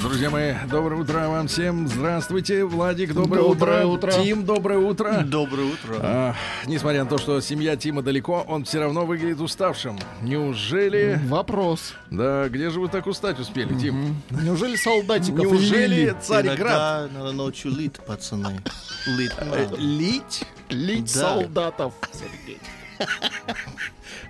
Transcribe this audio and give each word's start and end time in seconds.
Друзья 0.00 0.28
мои, 0.30 0.54
доброе 0.70 1.00
утро 1.00 1.28
вам 1.28 1.48
всем. 1.48 1.88
Здравствуйте, 1.88 2.64
Владик, 2.64 3.14
доброе, 3.14 3.42
Доброе 3.42 3.84
утро. 3.86 4.08
утро. 4.08 4.22
Тим, 4.22 4.44
доброе 4.44 4.78
утро. 4.78 5.22
Доброе 5.24 5.64
утро. 5.66 5.98
А, 6.02 6.34
несмотря 6.66 7.04
на 7.04 7.10
то, 7.10 7.16
что 7.18 7.40
семья 7.40 7.76
Тима 7.76 8.02
далеко, 8.02 8.44
он 8.46 8.64
все 8.64 8.80
равно 8.80 9.06
выглядит 9.06 9.40
уставшим. 9.40 9.98
Неужели... 10.20 11.18
Вопрос. 11.26 11.94
Да, 12.10 12.48
где 12.48 12.70
же 12.70 12.80
вы 12.80 12.88
так 12.88 13.06
устать 13.06 13.38
успели, 13.38 13.72
Тим? 13.78 14.20
Неужели 14.30 14.76
солдатиков 14.76 15.40
Неужели 15.40 15.86
лили? 15.86 16.16
Царьград? 16.20 16.58
Иногда 16.60 17.08
надо 17.12 17.32
ночью 17.32 17.70
лить, 17.70 17.94
пацаны. 18.06 18.60
Лить 19.06 19.32
Э. 19.38 19.66
Лить? 19.78 20.44
Лить 20.70 21.14
Да. 21.14 21.20
солдатов, 21.20 21.94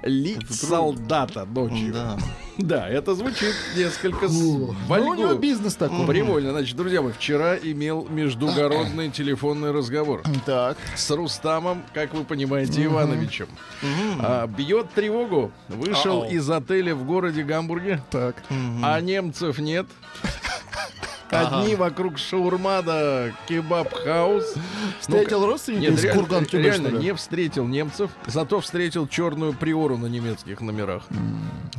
Лить 0.05 0.51
солдата 0.55 1.45
ночью. 1.45 1.93
Да. 1.93 2.17
Да, 2.57 2.89
это 2.89 3.17
звучит 3.17 3.53
несколько 3.77 4.29
с 4.29 4.33
Ну, 4.33 4.73
у 4.89 4.97
него 5.15 5.27
вольгу. 5.27 5.35
бизнес 5.41 5.75
такой. 5.75 6.07
Привольно. 6.07 6.53
Значит, 6.53 6.77
друзья 6.77 7.03
мои, 7.03 7.11
вчера 7.11 7.57
имел 7.57 8.07
междугородный 8.09 9.11
телефонный 9.11 9.73
разговор. 9.73 10.23
Так. 10.47 10.77
с 10.95 11.11
Рустамом, 11.11 11.83
как 11.93 12.15
вы 12.15 12.23
понимаете, 12.23 12.85
Ивановичем. 12.85 13.49
А, 14.21 14.46
бьет 14.46 14.88
тревогу. 14.95 15.51
Вышел 15.66 16.23
из 16.23 16.49
отеля 16.49 16.95
в 16.95 17.05
городе 17.05 17.43
Гамбурге, 17.43 18.01
Так. 18.13 18.37
а 18.85 19.01
немцев 19.01 19.59
нет. 19.59 19.87
Одни 21.35 21.74
вокруг 21.74 22.18
шаурма 22.18 23.09
да 23.09 23.35
кебаб- 23.49 24.02
house. 24.02 24.54
Встретил 25.01 25.45
родственников 25.46 26.02
Нет, 26.02 26.04
из 26.04 26.15
курган 26.15 26.46
реально 26.52 26.88
не 26.88 27.15
встретил 27.15 27.66
немцев, 27.66 28.10
зато 28.27 28.60
встретил 28.60 29.07
черную 29.07 29.52
Приору 29.52 29.96
на 29.96 30.07
немецких 30.07 30.60
номерах. 30.60 31.02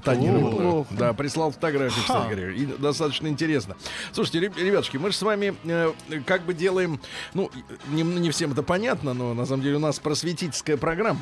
Тонированную. 0.03 0.86
Да, 0.92 1.14
прислал 1.14 1.52
фотографию, 1.52 2.02
кстати 2.02 2.30
говоря. 2.33 2.52
И 2.52 2.66
достаточно 2.66 3.28
интересно. 3.28 3.76
Слушайте, 4.11 4.39
реб- 4.42 4.58
ребятушки, 4.58 4.98
мы 4.98 5.11
же 5.11 5.17
с 5.17 5.22
вами 5.22 5.56
э, 5.64 5.92
как 6.26 6.44
бы 6.44 6.53
делаем, 6.53 7.00
ну, 7.33 7.50
не, 7.88 8.03
не 8.03 8.30
всем 8.31 8.52
это 8.52 8.64
понятно, 8.64 9.14
но 9.14 9.33
на 9.33 9.45
самом 9.45 9.64
деле 9.64 9.78
у 9.78 9.80
нас 9.80 10.00
просветительская 10.00 10.78
программа. 10.78 11.22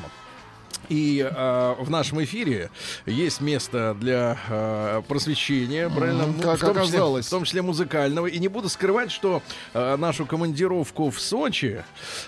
И 0.88 1.20
э, 1.20 1.74
в 1.78 1.90
нашем 1.90 2.22
эфире 2.24 2.70
есть 3.06 3.40
место 3.40 3.96
для 3.98 4.38
э, 4.48 5.02
просвещения, 5.08 5.88
правильно? 5.88 6.26
Ну, 6.26 6.42
как 6.42 6.58
в, 6.58 6.60
том 6.60 6.70
числе, 6.70 6.98
оказалось. 6.98 7.26
в 7.26 7.30
том 7.30 7.44
числе 7.44 7.62
музыкального. 7.62 8.26
И 8.26 8.38
не 8.38 8.48
буду 8.48 8.68
скрывать, 8.68 9.10
что 9.10 9.42
э, 9.72 9.96
нашу 9.96 10.26
командировку 10.26 11.10
в 11.10 11.20
Сочи 11.20 11.84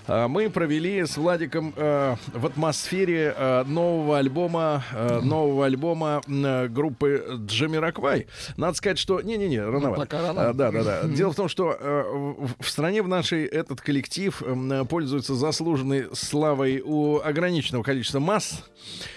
э, 0.06 0.26
мы 0.26 0.48
провели 0.50 1.04
с 1.04 1.16
Владиком 1.16 1.72
э, 1.76 2.16
в 2.32 2.46
атмосфере 2.46 3.34
э, 3.36 3.64
нового 3.64 4.18
альбома, 4.18 4.84
э, 4.92 5.20
нового 5.20 5.66
альбома 5.66 6.22
э, 6.26 6.68
группы 6.68 7.24
Джамираквай. 7.46 8.26
Надо 8.56 8.76
сказать, 8.76 8.98
что 8.98 9.20
не-не-не, 9.20 9.62
рановато. 9.62 10.00
пока 10.02 10.22
рано. 10.22 10.48
А, 10.48 10.52
да, 10.52 10.70
да, 10.70 10.82
да. 10.82 11.02
Дело 11.04 11.32
в 11.32 11.36
том, 11.36 11.48
что 11.48 11.76
э, 11.78 12.02
в, 12.12 12.62
в 12.62 12.68
стране 12.68 13.02
в 13.02 13.08
нашей 13.08 13.44
этот 13.44 13.80
коллектив 13.80 14.42
э, 14.44 14.84
пользуется 14.88 15.34
заслуженной 15.34 16.06
славой 16.14 16.82
у 16.84 17.20
ограниченного 17.20 17.82
количества 17.82 18.20
масс. 18.20 18.45
Yes. 18.46 18.62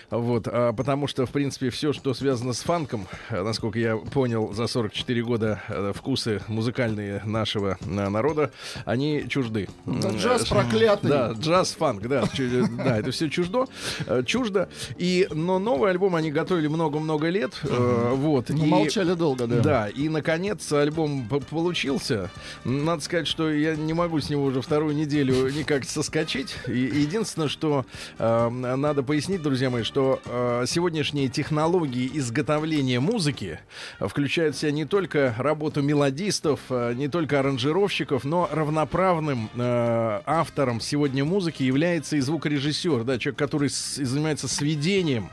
Вот, 0.09 0.47
а, 0.47 0.73
потому 0.73 1.07
что, 1.07 1.25
в 1.25 1.31
принципе, 1.31 1.69
все, 1.69 1.93
что 1.93 2.13
связано 2.13 2.53
с 2.53 2.61
фанком, 2.61 3.07
э, 3.29 3.43
насколько 3.43 3.77
я 3.77 3.95
понял, 3.95 4.53
за 4.53 4.67
44 4.67 5.23
года 5.23 5.61
э, 5.67 5.93
вкусы 5.95 6.41
музыкальные 6.47 7.21
нашего 7.25 7.77
э, 7.79 8.09
народа, 8.09 8.51
они 8.85 9.25
чужды. 9.27 9.69
Да, 9.85 10.09
джаз 10.09 10.43
э, 10.43 10.49
проклятый. 10.49 11.09
Да, 11.09 11.31
джаз, 11.33 11.73
фанк, 11.73 12.07
да, 12.07 12.27
чу- 12.33 12.67
да, 12.77 12.97
это 12.97 13.11
все 13.11 13.29
чуждо, 13.29 13.67
э, 14.07 14.23
чуждо. 14.25 14.69
И, 14.97 15.27
но 15.31 15.59
новый 15.59 15.91
альбом 15.91 16.15
они 16.15 16.31
готовили 16.31 16.67
много-много 16.67 17.29
лет, 17.29 17.53
э, 17.63 18.13
вот. 18.15 18.49
Ну, 18.49 18.65
молчали 18.65 19.13
долго, 19.13 19.45
да. 19.45 19.59
да, 19.59 19.89
и 19.89 20.09
наконец 20.09 20.71
альбом 20.71 21.27
получился. 21.49 22.31
Надо 22.63 23.03
сказать, 23.03 23.27
что 23.27 23.51
я 23.51 23.75
не 23.75 23.93
могу 23.93 24.19
с 24.19 24.29
него 24.29 24.45
уже 24.45 24.61
вторую 24.61 24.95
неделю 24.95 25.49
никак 25.49 25.83
соскочить. 25.85 26.55
Единственное, 26.67 27.47
что 27.47 27.85
э, 28.17 28.49
надо 28.49 29.03
пояснить, 29.03 29.43
друзья 29.43 29.69
мои, 29.69 29.83
что 29.83 29.98
э, 30.25 30.65
сегодняшние 30.67 31.27
технологии 31.27 32.09
изготовления 32.13 32.99
музыки 32.99 33.59
включают 33.99 34.55
в 34.55 34.59
себя 34.59 34.71
не 34.71 34.85
только 34.85 35.35
работу 35.37 35.81
мелодистов, 35.81 36.59
э, 36.69 36.93
не 36.95 37.07
только 37.07 37.39
аранжировщиков, 37.39 38.23
но 38.23 38.49
равноправным 38.51 39.49
э, 39.55 40.21
автором 40.25 40.79
сегодня 40.81 41.23
музыки 41.25 41.63
является 41.63 42.15
и 42.17 42.19
звукорежиссер, 42.19 43.03
да, 43.03 43.17
человек, 43.17 43.39
который 43.39 43.69
с- 43.69 43.95
занимается 43.95 44.47
сведением 44.47 45.29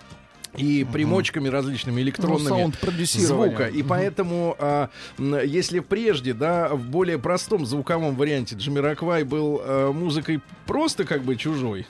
и 0.56 0.86
примочками 0.90 1.48
различными 1.48 2.00
электронными 2.00 2.48
Ну, 3.18 3.26
звука. 3.26 3.66
И 3.68 3.82
поэтому, 3.82 4.56
а, 4.58 4.88
если 5.18 5.80
прежде, 5.80 6.32
да, 6.32 6.68
в 6.70 6.80
более 6.88 7.18
простом 7.18 7.66
звуковом 7.66 8.16
варианте 8.16 8.56
Джамираквай 8.56 9.24
был 9.24 9.60
а, 9.62 9.92
музыкой 9.92 10.40
просто 10.66 11.04
как 11.04 11.22
бы 11.24 11.36
чужой, 11.36 11.86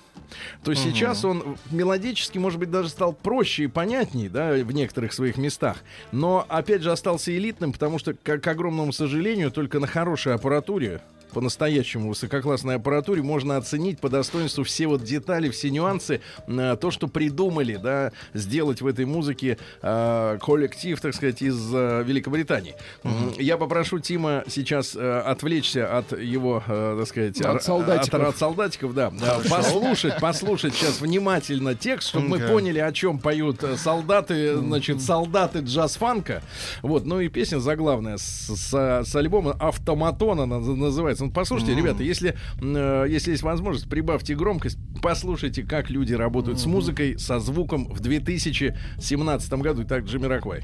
то 0.63 0.75
сейчас 0.75 1.25
он 1.25 1.57
мелодически, 1.71 2.39
может 2.39 2.59
быть, 2.59 2.71
даже 2.71 2.89
стал 2.89 3.13
проще 3.13 3.65
и 3.65 3.67
понятней, 3.69 4.29
да, 4.29 4.53
в 4.53 4.73
некоторых 4.73 5.13
своих 5.13 5.37
местах. 5.37 5.79
Но, 6.13 6.45
опять 6.49 6.83
же, 6.83 6.93
остался 6.93 7.37
элитным, 7.37 7.73
потому 7.73 7.99
что, 7.99 8.15
к, 8.15 8.39
к 8.39 8.47
огромному 8.47 8.93
сожалению, 8.93 9.51
только 9.51 9.81
на 9.81 9.87
хорошей 9.87 10.35
аппаратуре 10.35 11.01
по-настоящему 11.41 12.09
высококлассной 12.09 12.77
аппаратуре 12.77 13.21
можно 13.23 13.59
оценить 13.59 13.99
по 14.01 14.09
достоинству 14.09 14.65
все 14.65 14.87
вот 14.87 15.05
детали, 15.05 15.51
все 15.51 15.69
нюансы, 15.69 16.23
э, 16.47 16.77
то, 16.81 16.91
что 16.91 17.09
придумали, 17.09 17.77
да, 17.77 18.13
сделать 18.33 18.81
в 18.81 18.87
этой 18.87 19.05
музыке 19.05 19.59
э, 19.83 20.39
коллектив, 20.41 20.99
так 20.99 21.15
сказать, 21.15 21.43
из 21.43 21.59
э, 21.75 22.03
Великобритании. 22.07 22.75
М, 23.05 23.35
Я 23.37 23.59
попрошу 23.59 23.99
Тима 23.99 24.45
сейчас 24.49 24.97
э, 24.97 25.19
отвлечься 25.21 25.99
от 25.99 26.19
его, 26.19 26.63
э, 26.67 26.97
так 27.01 27.07
сказать, 27.09 27.39
От 27.43 27.63
солдатиков. 27.63 28.21
от- 28.21 28.29
от 28.29 28.39
солдатиков, 28.39 28.95
да, 28.95 29.11
да, 29.11 29.39
послушать, 29.47 30.19
послушать 30.19 30.73
сейчас 30.75 31.03
внимательно 31.03 31.75
текст, 31.75 32.09
чтобы 32.09 32.29
мы 32.29 32.37
Ага. 32.39 32.49
поняли, 32.49 32.79
о 32.79 32.93
чем 32.93 33.19
поют 33.19 33.63
солдаты, 33.77 34.57
значит, 34.57 35.03
солдаты 35.03 35.59
джаз-фанка. 35.59 36.43
Вот, 36.81 37.05
ну 37.05 37.21
и 37.21 37.29
песня 37.29 37.59
заглавная 37.59 38.17
с, 38.17 38.23
с- 38.25 39.03
с 39.05 39.15
альбома 39.17 39.55
«Автоматон» 39.61 40.41
она 40.41 40.63
за- 40.63 40.75
называется. 40.75 41.26
Ну, 41.27 41.33
послушайте, 41.33 41.75
ребята, 41.75 42.05
если, 42.05 42.37
э, 42.61 43.07
если 43.09 43.33
есть 43.33 43.43
возможность, 43.43 43.89
прибавьте 43.89 44.37
громкость, 44.37 44.79
послушайте, 45.03 45.65
как 45.65 45.91
люди 45.91 46.15
работают 46.15 46.61
с 46.61 46.67
музыкой, 46.67 47.19
со 47.19 47.41
звуком 47.41 47.89
в 47.89 47.99
2017 47.99 49.53
году. 49.61 49.83
Итак, 49.83 50.05
Джамираквай. 50.05 50.63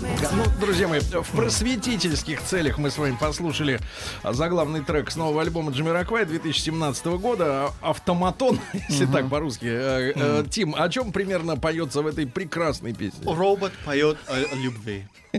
Ну, 0.00 0.44
друзья 0.58 0.88
мои, 0.88 1.00
в 1.00 1.30
просветительских 1.32 2.42
целях 2.42 2.78
мы 2.78 2.90
с 2.90 2.96
вами 2.96 3.16
послушали 3.20 3.80
заглавный 4.24 4.82
трек 4.82 5.10
с 5.10 5.16
нового 5.16 5.42
альбома 5.42 5.72
Джамираквай 5.72 6.24
2017 6.24 7.06
года 7.18 7.72
«Автоматон», 7.82 8.58
если 8.88 9.06
так 9.06 9.28
по-русски. 9.28 9.66
Э, 9.66 10.12
э, 10.14 10.44
Тим, 10.50 10.74
о 10.74 10.88
чем 10.88 11.12
примерно 11.12 11.56
поется 11.56 12.00
в 12.00 12.06
этой 12.06 12.26
прекрасной 12.26 12.94
песне? 12.94 13.20
Робот 13.24 13.72
поет 13.84 14.16
о, 14.26 14.32
о 14.34 14.56
любви. 14.56 15.06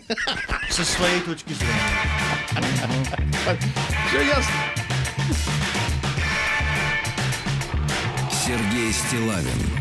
Со 0.70 0.86
своей 0.86 1.22
точки 1.22 1.54
зрения. 1.54 1.76
Все 4.10 4.22
ясно. 4.22 4.54
Сергей 8.46 8.92
Стилавин 8.92 9.81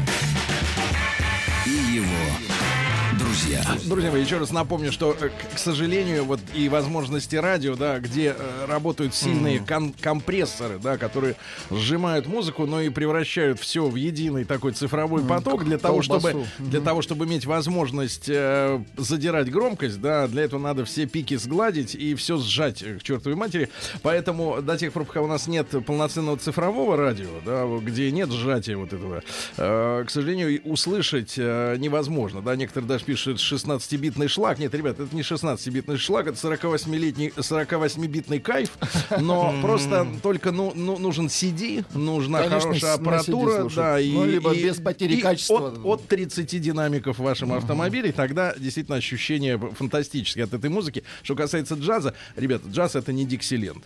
друзья. 3.50 3.88
Друзья 3.88 4.10
мои, 4.10 4.22
еще 4.22 4.38
раз 4.38 4.52
напомню, 4.52 4.92
что, 4.92 5.16
э, 5.18 5.30
к, 5.54 5.58
сожалению, 5.58 6.24
вот 6.24 6.40
и 6.54 6.68
возможности 6.68 7.36
радио, 7.36 7.74
да, 7.74 7.98
где 7.98 8.34
э, 8.36 8.66
работают 8.66 9.14
сильные 9.14 9.60
кон- 9.60 9.92
компрессоры, 10.00 10.78
да, 10.78 10.96
которые 10.96 11.36
сжимают 11.70 12.26
музыку, 12.26 12.66
но 12.66 12.80
и 12.80 12.88
превращают 12.88 13.58
все 13.60 13.86
в 13.88 13.96
единый 13.96 14.44
такой 14.44 14.72
цифровой 14.72 15.22
поток 15.24 15.64
для 15.64 15.78
того, 15.78 16.02
чтобы 16.02 16.30
колбасу. 16.30 16.50
для 16.58 16.80
того, 16.80 17.02
чтобы 17.02 17.24
иметь 17.26 17.46
возможность 17.46 18.28
э, 18.28 18.82
задирать 18.96 19.50
громкость, 19.50 20.00
да, 20.00 20.28
для 20.28 20.42
этого 20.44 20.60
надо 20.60 20.84
все 20.84 21.06
пики 21.06 21.36
сгладить 21.36 21.94
и 21.94 22.14
все 22.14 22.38
сжать 22.38 22.82
э, 22.82 22.98
к 22.98 23.02
чертовой 23.02 23.36
матери. 23.36 23.68
Поэтому 24.02 24.62
до 24.62 24.76
тех 24.76 24.92
пор, 24.92 25.04
пока 25.04 25.20
у 25.22 25.26
нас 25.26 25.46
нет 25.46 25.68
полноценного 25.84 26.36
цифрового 26.36 26.96
радио, 26.96 27.28
да, 27.44 27.66
где 27.80 28.10
нет 28.10 28.30
сжатия 28.30 28.76
вот 28.76 28.92
этого, 28.92 29.22
э, 29.56 30.04
к 30.06 30.10
сожалению, 30.10 30.60
услышать 30.64 31.34
э, 31.36 31.76
невозможно. 31.78 32.42
Да, 32.42 32.54
некоторые 32.56 32.88
даже 32.88 33.04
пишут, 33.04 33.39
16-битный 33.40 34.28
шлаг. 34.28 34.58
Нет, 34.58 34.74
ребят, 34.74 35.00
это 35.00 35.14
не 35.14 35.22
16-битный 35.22 35.96
шлаг, 35.96 36.26
это 36.28 36.36
48-летний, 36.36 37.28
48-битный 37.36 38.40
кайф. 38.40 38.70
Но 39.20 39.54
просто 39.62 40.06
только 40.22 40.52
ну, 40.52 40.72
ну, 40.74 40.98
нужен 40.98 41.26
CD, 41.26 41.84
нужна 41.94 42.38
Конечно, 42.40 42.60
хорошая 42.60 42.94
аппаратура. 42.94 43.68
Да, 43.74 44.00
и, 44.00 44.12
Ну, 44.12 44.24
либо 44.26 44.52
и- 44.52 44.62
без 44.64 44.76
потери 44.76 45.14
и 45.14 45.20
качества. 45.20 45.68
От, 45.68 45.78
от 45.84 46.08
30 46.08 46.60
динамиков 46.60 47.18
в 47.18 47.22
вашем 47.22 47.52
автомобиле, 47.52 48.12
тогда 48.12 48.54
действительно 48.56 48.96
ощущение 48.96 49.58
фантастическое 49.58 50.44
от 50.44 50.54
этой 50.54 50.70
музыки. 50.70 51.04
Что 51.22 51.34
касается 51.34 51.74
джаза, 51.74 52.14
ребята, 52.36 52.68
джаз 52.68 52.94
это 52.96 53.12
не 53.12 53.24
Диксиленд. 53.24 53.84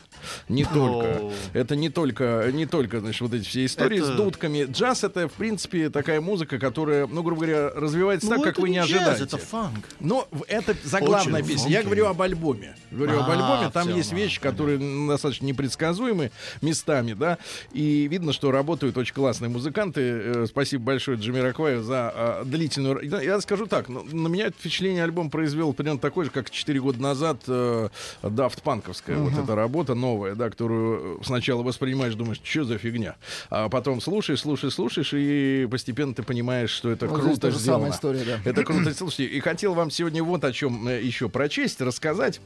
Не 0.48 0.64
только. 0.64 1.18
О. 1.20 1.32
Это 1.52 1.76
не 1.76 1.88
только, 1.90 2.50
не 2.52 2.66
только, 2.66 3.00
значит, 3.00 3.20
вот 3.20 3.34
эти 3.34 3.44
все 3.46 3.64
истории 3.66 3.98
Это- 3.98 4.12
с 4.14 4.16
дудками. 4.16 4.66
Джаз 4.70 5.04
это, 5.04 5.28
в 5.28 5.32
принципе, 5.32 5.90
такая 5.90 6.20
музыка, 6.20 6.58
которая, 6.58 7.06
ну, 7.06 7.22
грубо 7.22 7.42
говоря, 7.42 7.70
развивается 7.70 8.28
так, 8.28 8.38
Ну, 8.38 8.44
как 8.44 8.52
это 8.54 8.62
вы 8.62 8.70
не 8.70 8.78
джаз, 8.78 8.90
ожидаете. 8.90 9.24
Это 9.24 9.36
фанк. 9.44 9.84
Но 10.00 10.26
в- 10.30 10.44
это 10.48 10.74
заглавная 10.84 11.42
Очень 11.42 11.54
песня. 11.54 11.70
Я 11.70 11.82
говорю 11.82 12.06
об 12.06 12.20
альбоме. 12.20 12.76
Говорю 12.90 13.20
об 13.20 13.30
А, 13.30 13.32
альбоме. 13.32 13.70
Там 13.70 13.94
есть 13.94 14.12
ну, 14.12 14.18
вещи, 14.18 14.40
которые 14.40 14.78
достаточно 15.08 15.46
непредсказуемы 15.46 16.30
местами, 16.62 17.12
да. 17.14 17.38
И 17.72 18.06
видно, 18.08 18.32
что 18.32 18.50
работают 18.50 18.96
очень 18.96 19.14
классные 19.14 19.48
музыканты. 19.48 20.00
Э, 20.00 20.46
Спасибо 20.48 20.84
большое 20.84 21.18
Джимми 21.18 21.38
Ракваю 21.38 21.82
за 21.82 22.12
а, 22.14 22.44
длительную... 22.44 23.00
Я 23.22 23.40
скажу 23.40 23.66
так, 23.66 23.88
ну, 23.88 24.02
на 24.04 24.28
меня 24.28 24.46
это 24.46 24.56
впечатление 24.58 25.04
альбом 25.04 25.30
произвел 25.30 25.72
примерно 25.72 25.98
такой 26.00 26.26
же, 26.26 26.30
как 26.30 26.50
4 26.50 26.80
года 26.80 27.00
назад 27.00 27.38
э, 27.48 27.88
Дафт 28.22 28.62
Панковская. 28.62 29.16
Вот 29.16 29.32
эта 29.32 29.54
работа 29.54 29.94
новая, 29.94 30.34
да, 30.34 30.50
которую 30.50 31.18
э, 31.20 31.24
сначала 31.24 31.62
воспринимаешь, 31.62 32.14
думаешь, 32.14 32.40
что 32.42 32.64
за 32.64 32.78
фигня. 32.78 33.16
А 33.50 33.68
потом 33.68 34.00
слушаешь, 34.00 34.40
слушаешь, 34.40 34.74
слушаешь, 34.74 35.12
и 35.14 35.66
постепенно 35.70 36.14
ты 36.14 36.22
понимаешь, 36.22 36.70
что 36.70 36.90
это 36.90 37.06
Вот 37.06 37.20
круто 37.20 37.50
же 37.50 37.58
самая 37.58 37.92
сделано. 37.92 37.94
история, 37.94 38.24
да. 38.24 38.50
Это 38.50 38.64
круто. 38.64 38.94
Слушайте, 38.94 39.33
и 39.34 39.40
хотел 39.40 39.74
вам 39.74 39.90
сегодня 39.90 40.22
вот 40.22 40.44
о 40.44 40.52
чем 40.52 40.86
э, 40.86 41.02
еще 41.02 41.28
прочесть, 41.28 41.80
рассказать. 41.80 42.40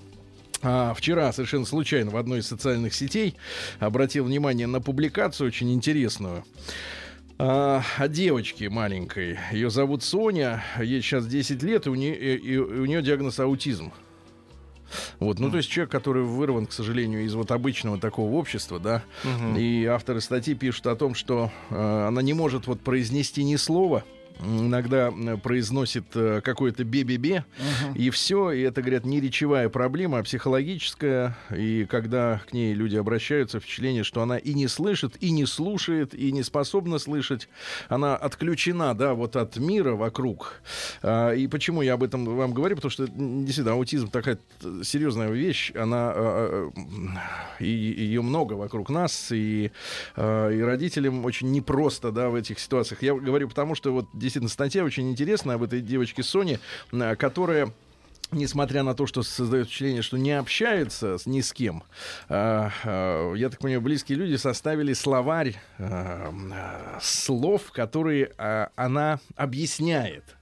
А, 0.63 0.95
вчера 0.95 1.33
совершенно 1.33 1.67
случайно 1.67 2.11
в 2.11 2.17
одной 2.17 2.41
из 2.41 2.49
социальных 2.49 2.95
сетей 2.95 3.35
обратил 3.79 4.25
внимание 4.25 4.67
на 4.67 4.81
публикацию 4.81 5.49
очень 5.49 5.73
интересную. 5.73 6.45
А, 7.39 7.83
о 7.99 8.09
девочке 8.09 8.71
маленькой. 8.71 9.39
Ее 9.53 9.71
зовут 9.71 10.03
Соня. 10.03 10.65
Ей 10.81 11.03
сейчас 11.03 11.27
10 11.27 11.63
лет, 11.63 11.87
и 11.87 11.91
у 11.91 11.95
нее, 11.95 12.39
и 12.39 12.57
у 12.57 12.87
нее 12.87 13.03
диагноз 13.03 13.39
аутизм. 13.39 13.93
Вот, 15.21 15.39
ну, 15.39 15.51
то 15.51 15.59
есть 15.59 15.69
человек, 15.69 15.93
который 15.93 16.23
вырван, 16.23 16.67
к 16.67 16.73
сожалению, 16.73 17.23
из 17.23 17.35
вот 17.35 17.51
обычного 17.51 17.99
такого 17.99 18.33
общества, 18.37 18.81
да, 18.81 19.03
и 19.55 19.85
авторы 19.85 20.23
статьи 20.23 20.55
пишут 20.55 20.87
о 20.87 20.97
том, 20.97 21.15
что 21.15 21.51
э, 21.69 22.07
она 22.09 22.23
не 22.23 22.33
может 22.33 22.67
вот 22.67 22.81
произнести 22.81 23.45
ни 23.45 23.57
слова, 23.57 24.03
иногда 24.41 25.11
э, 25.11 25.37
произносит 25.37 26.05
э, 26.15 26.41
какое-то 26.43 26.85
бе-бе-бе, 26.85 27.45
и 27.95 28.11
все, 28.11 28.51
и 28.53 28.63
это, 28.63 28.83
говорят, 28.83 29.05
не 29.05 29.21
речевая 29.21 29.69
проблема, 29.69 30.19
а 30.19 30.23
психологическая, 30.23 31.37
и 31.55 31.87
когда 31.89 32.41
к 32.49 32.53
ней 32.53 32.75
люди 32.75 32.97
обращаются, 32.97 33.61
впечатление, 33.61 34.05
что 34.05 34.23
она 34.23 34.39
и 34.39 34.55
не 34.55 34.69
слышит, 34.69 35.17
и 35.21 35.31
не 35.31 35.47
слушает, 35.47 36.15
и 36.15 36.33
не 36.33 36.43
способна 36.43 36.99
слышать, 36.99 37.49
она 37.89 38.17
отключена, 38.17 38.95
да, 38.95 39.15
вот 39.15 39.37
от 39.37 39.57
мира 39.57 39.95
вокруг. 39.95 40.61
А, 41.03 41.33
и 41.33 41.47
почему 41.47 41.83
я 41.83 41.95
об 41.95 42.03
этом 42.03 42.25
вам 42.25 42.53
говорю? 42.53 42.77
Потому 42.77 42.91
что 42.91 43.07
действительно 43.07 43.73
аутизм 43.73 44.09
такая 44.09 44.37
т- 44.37 44.85
серьезная 44.85 45.31
вещь, 45.31 45.73
она 45.75 46.15
и 47.59 47.67
ее 47.69 48.23
много 48.23 48.55
вокруг 48.55 48.91
нас, 48.91 49.33
и, 49.33 49.71
и 50.17 50.61
родителям 50.65 51.25
очень 51.25 51.51
непросто, 51.51 52.13
да, 52.13 52.29
в 52.29 52.35
этих 52.35 52.59
ситуациях. 52.59 53.03
Я 53.03 53.15
говорю 53.15 53.49
потому, 53.49 53.75
что 53.75 53.93
вот 53.93 54.07
действительно 54.29 54.51
статья 54.51 54.85
очень 54.85 55.11
интересная 55.11 55.57
об 55.57 55.63
этой 55.63 55.81
девочке 55.81 56.23
Соне, 56.23 56.61
а, 56.93 57.17
которая 57.17 57.73
Несмотря 58.31 58.83
на 58.83 58.95
то, 58.95 59.07
что 59.07 59.23
создает 59.23 59.69
впечатление, 59.69 60.03
что 60.03 60.19
не 60.19 60.33
общается 60.33 61.17
с 61.17 61.25
ни 61.25 61.41
с 61.41 61.51
кем, 61.55 61.83
а, 62.29 62.71
а, 62.85 63.33
я 63.33 63.49
так 63.49 63.59
понимаю, 63.59 63.81
близкие 63.81 64.19
люди 64.19 64.37
составили 64.37 64.93
словарь 64.93 65.57
а, 65.79 66.31
а, 66.53 66.99
слов, 67.01 67.73
которые 67.73 68.33
а, 68.37 68.69
она 68.77 69.19
объясняет. 69.35 70.37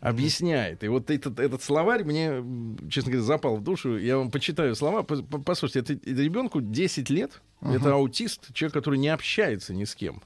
Объясняет. 0.00 0.84
И 0.84 0.88
вот 0.88 1.10
этот, 1.10 1.40
этот 1.40 1.62
словарь 1.62 2.04
мне, 2.04 2.42
честно 2.90 3.12
говоря, 3.12 3.26
запал 3.26 3.56
в 3.56 3.62
душу. 3.62 3.96
Я 3.98 4.18
вам 4.18 4.30
почитаю 4.30 4.74
слова. 4.74 5.02
По- 5.02 5.22
по- 5.22 5.38
Послушайте, 5.38 5.94
это, 5.94 6.10
это 6.10 6.22
ребенку 6.22 6.60
10 6.60 7.08
лет. 7.08 7.40
Это 7.62 7.92
аутист, 7.94 8.52
человек, 8.54 8.74
который 8.74 8.98
не 8.98 9.08
общается 9.08 9.72
ни 9.74 9.84
с 9.84 9.94
кем. 9.94 10.22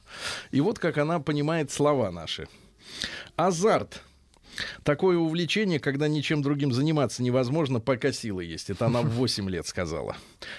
И 0.50 0.60
вот 0.60 0.78
как 0.80 0.98
она 0.98 1.18
понимает 1.20 1.70
слова 1.72 2.10
наши. 2.12 2.48
Азарт. 3.36 4.02
Такое 4.84 5.16
увлечение, 5.18 5.80
когда 5.80 6.06
ничем 6.08 6.42
другим 6.42 6.72
заниматься 6.72 7.22
невозможно, 7.22 7.80
пока 7.80 8.12
силы 8.12 8.44
есть. 8.44 8.70
Это 8.70 8.86
она 8.86 9.02
в 9.02 9.08
8 9.10 9.48
лет 9.50 9.66
сказала. 9.66 10.16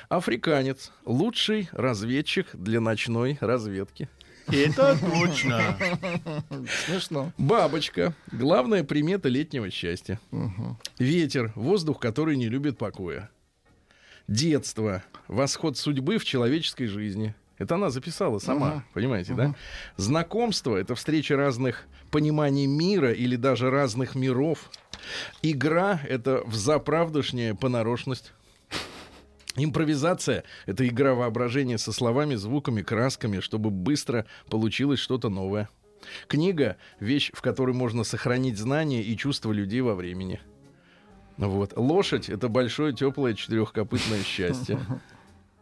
Африканец. 0.10 0.92
Лучший 1.06 1.70
разведчик 1.72 2.48
для 2.54 2.82
ночной 2.82 3.38
разведки. 3.40 4.10
Это 4.48 4.98
точно. 5.00 5.76
Смешно. 6.86 7.34
Бабочка. 7.38 8.14
Главная 8.32 8.84
примета 8.84 9.28
летнего 9.28 9.72
счастья. 9.72 10.20
Ветер. 11.00 11.52
Воздух, 11.56 12.00
который 12.00 12.36
не 12.36 12.48
любит 12.48 12.78
покоя. 12.78 13.30
Детство. 14.28 15.04
Восход 15.28 15.78
судьбы 15.78 16.20
в 16.20 16.26
человеческой 16.26 16.86
жизни. 16.88 17.34
Это 17.58 17.76
она 17.76 17.90
записала 17.90 18.40
сама, 18.40 18.84
понимаете, 18.94 19.34
да? 19.34 19.56
Знакомство— 19.98 20.76
это 20.78 20.96
встреча 20.96 21.38
разных 21.38 21.86
пониманий 22.12 22.66
мира 22.66 23.12
или 23.12 23.36
даже 23.36 23.70
разных 23.70 24.16
миров. 24.16 24.70
Игра— 25.42 26.02
это 26.10 26.44
взаправдышняя 26.46 27.56
понарошность. 27.56 28.34
Импровизация— 29.56 30.44
это 30.66 30.86
игра 30.86 31.14
воображения 31.14 31.78
со 31.78 31.94
словами, 31.94 32.36
звуками, 32.36 32.82
красками, 32.82 33.40
чтобы 33.40 33.70
быстро 33.70 34.26
получилось 34.50 35.00
что-то 35.00 35.30
новое. 35.30 35.70
Книга— 36.28 36.76
вещь, 37.00 37.32
в 37.34 37.42
которой 37.42 37.74
можно 37.74 38.04
сохранить 38.04 38.58
знания 38.58 39.02
и 39.02 39.16
чувства 39.16 39.54
людей 39.54 39.80
во 39.80 39.96
времени. 39.96 40.42
Вот. 41.38 41.74
Лошадь— 41.78 42.30
это 42.30 42.50
большое, 42.50 42.94
теплое, 42.94 43.34
четырехкопытное 43.34 44.24
счастье. 44.24 44.78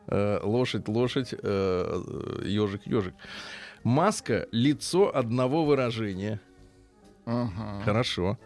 Э, 0.07 0.39
Лошадь, 0.43 0.87
лошадь, 0.87 1.33
ежик, 1.33 2.85
ежик. 2.85 3.13
Маска— 3.83 4.47
лицо 4.51 5.15
одного 5.15 5.65
выражения. 5.65 6.39
Ага. 7.25 7.81
Хорошо. 7.83 8.37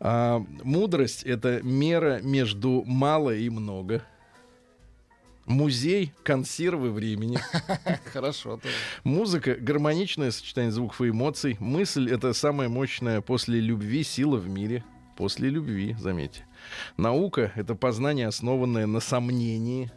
А, 0.00 0.44
мудрость— 0.62 1.22
это 1.24 1.62
мера 1.62 2.20
между 2.22 2.82
мало 2.86 3.34
и 3.34 3.48
много. 3.48 4.02
Музей— 5.44 6.12
консервы 6.22 6.90
времени. 6.90 7.38
Хорошо. 8.12 8.60
Музыка— 9.04 9.54
гармоничное 9.60 10.30
сочетание 10.30 10.72
звуков 10.72 11.00
и 11.00 11.08
эмоций. 11.08 11.56
Мысль— 11.58 12.10
это 12.12 12.32
самая 12.32 12.68
мощная 12.68 13.20
после 13.20 13.60
любви 13.60 14.02
сила 14.04 14.36
в 14.36 14.48
мире. 14.48 14.84
После 15.16 15.50
любви, 15.50 15.94
заметьте. 15.98 16.46
Наука— 16.96 17.52
это 17.56 17.74
познание, 17.74 18.28
основанное 18.28 18.86
на 18.86 19.00
сомнении. 19.00 19.90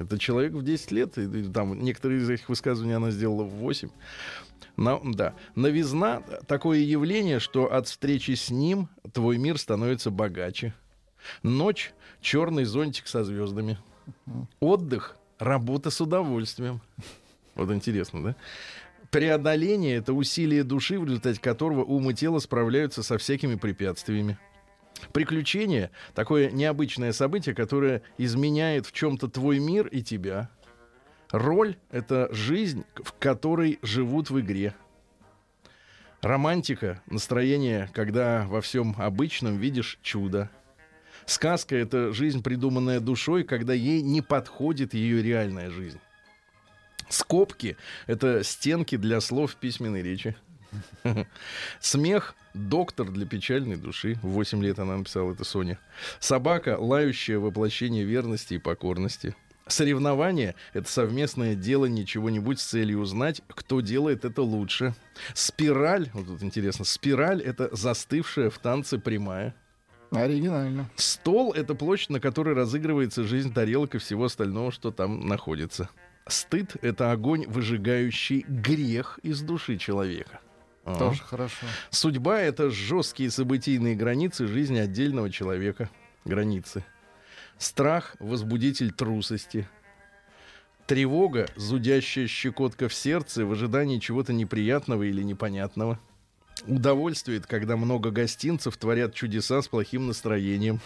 Это 0.00 0.18
человек 0.18 0.54
в 0.54 0.62
10 0.62 0.90
лет, 0.92 1.18
и, 1.18 1.24
и 1.24 1.42
там 1.52 1.78
некоторые 1.78 2.20
из 2.20 2.30
этих 2.30 2.48
высказываний 2.48 2.94
она 2.94 3.10
сделала 3.10 3.44
в 3.44 3.50
8. 3.50 3.90
На- 4.76 4.98
да. 5.04 5.34
Новизна— 5.54 6.22
такое 6.46 6.78
явление, 6.78 7.38
что 7.38 7.70
от 7.70 7.86
встречи 7.86 8.32
с 8.32 8.48
ним 8.48 8.88
твой 9.12 9.36
мир 9.36 9.58
становится 9.58 10.10
богаче. 10.10 10.72
Ночь— 11.42 11.92
черный 12.22 12.64
зонтик 12.64 13.08
со 13.08 13.24
звездами. 13.24 13.78
Отдых— 14.58 15.18
работа 15.38 15.90
с 15.90 16.00
удовольствием. 16.00 16.80
Вот 17.54 17.70
интересно, 17.70 18.22
да? 18.22 18.36
Преодоление— 19.10 19.96
это 19.98 20.14
усилие 20.14 20.64
души, 20.64 20.98
в 20.98 21.04
результате 21.04 21.40
которого 21.40 21.84
ум 21.84 22.10
и 22.10 22.14
тело 22.14 22.38
справляются 22.38 23.02
со 23.02 23.18
всякими 23.18 23.56
препятствиями. 23.56 24.38
Приключение— 25.12 25.90
такое 26.14 26.50
необычное 26.50 27.12
событие, 27.12 27.54
которое 27.54 28.02
изменяет 28.18 28.86
в 28.86 28.92
чем-то 28.92 29.28
твой 29.28 29.58
мир 29.58 29.86
и 29.86 30.02
тебя. 30.02 30.50
Роль— 31.30 31.76
это 31.90 32.28
жизнь, 32.32 32.84
в 32.94 33.12
которой 33.18 33.78
живут 33.82 34.30
в 34.30 34.40
игре. 34.40 34.74
Романтика— 36.22 37.02
настроение, 37.06 37.88
когда 37.94 38.46
во 38.46 38.60
всем 38.60 38.94
обычном 38.98 39.56
видишь 39.56 39.98
чудо. 40.02 40.50
Сказка— 41.24 41.76
это 41.76 42.12
жизнь, 42.12 42.42
придуманная 42.42 43.00
душой, 43.00 43.44
когда 43.44 43.72
ей 43.72 44.02
не 44.02 44.20
подходит 44.20 44.94
ее 44.94 45.22
реальная 45.22 45.70
жизнь. 45.70 46.00
Скобки— 47.08 47.76
это 48.06 48.44
стенки 48.44 48.96
для 48.96 49.20
слов 49.20 49.52
в 49.52 49.56
письменной 49.56 50.02
речи. 50.02 50.36
Смех— 51.80 52.34
доктор 52.54 53.10
для 53.10 53.26
печальной 53.26 53.76
души. 53.76 54.18
В 54.22 54.28
8 54.28 54.62
лет 54.62 54.78
она 54.78 54.96
написала 54.96 55.32
это 55.32 55.44
Соня. 55.44 55.78
Собака— 56.18 56.76
лающее 56.80 57.38
воплощение 57.38 58.04
верности 58.04 58.54
и 58.54 58.58
покорности. 58.58 59.34
Соревнование— 59.66 60.56
это 60.72 60.90
совместное 60.90 61.54
делание 61.54 62.04
чего-нибудь 62.04 62.58
с 62.58 62.64
целью 62.64 63.00
узнать, 63.00 63.40
кто 63.48 63.80
делает 63.80 64.24
это 64.24 64.42
лучше. 64.42 64.94
Спираль, 65.34 66.10
вот 66.12 66.26
тут 66.26 66.42
интересно, 66.42 66.84
спираль— 66.84 67.40
это 67.42 67.74
застывшая 67.74 68.50
в 68.50 68.58
танце 68.58 68.98
прямая. 68.98 69.54
Оригинально. 70.10 70.90
Стол— 70.96 71.52
это 71.54 71.76
площадь, 71.76 72.10
на 72.10 72.18
которой 72.18 72.54
разыгрывается 72.54 73.22
жизнь 73.22 73.54
тарелок 73.54 73.94
и 73.94 73.98
всего 73.98 74.24
остального, 74.24 74.72
что 74.72 74.90
там 74.90 75.28
находится. 75.28 75.88
Стыд— 76.26 76.76
это 76.82 77.12
огонь, 77.12 77.46
выжигающий 77.46 78.44
грех 78.48 79.20
из 79.22 79.40
души 79.40 79.78
человека. 79.78 80.40
Тоже 80.98 81.22
хорошо. 81.22 81.66
Судьба— 81.90 82.40
это 82.40 82.70
жесткие 82.70 83.30
событийные 83.30 83.94
границы 83.94 84.46
жизни 84.46 84.78
отдельного 84.78 85.30
человека. 85.30 85.88
Границы. 86.24 86.84
Страх— 87.58 88.16
возбудитель 88.20 88.92
трусости. 88.92 89.68
Тревога— 90.86 91.48
зудящая 91.56 92.26
щекотка 92.26 92.88
в 92.88 92.94
сердце 92.94 93.44
в 93.46 93.52
ожидании 93.52 93.98
чего-то 93.98 94.32
неприятного 94.32 95.04
или 95.04 95.22
непонятного. 95.22 96.00
Удовольствие— 96.66 97.40
когда 97.46 97.76
много 97.76 98.10
гостинцев 98.10 98.76
творят 98.76 99.14
чудеса 99.14 99.62
с 99.62 99.68
плохим 99.68 100.06
настроением. 100.06 100.80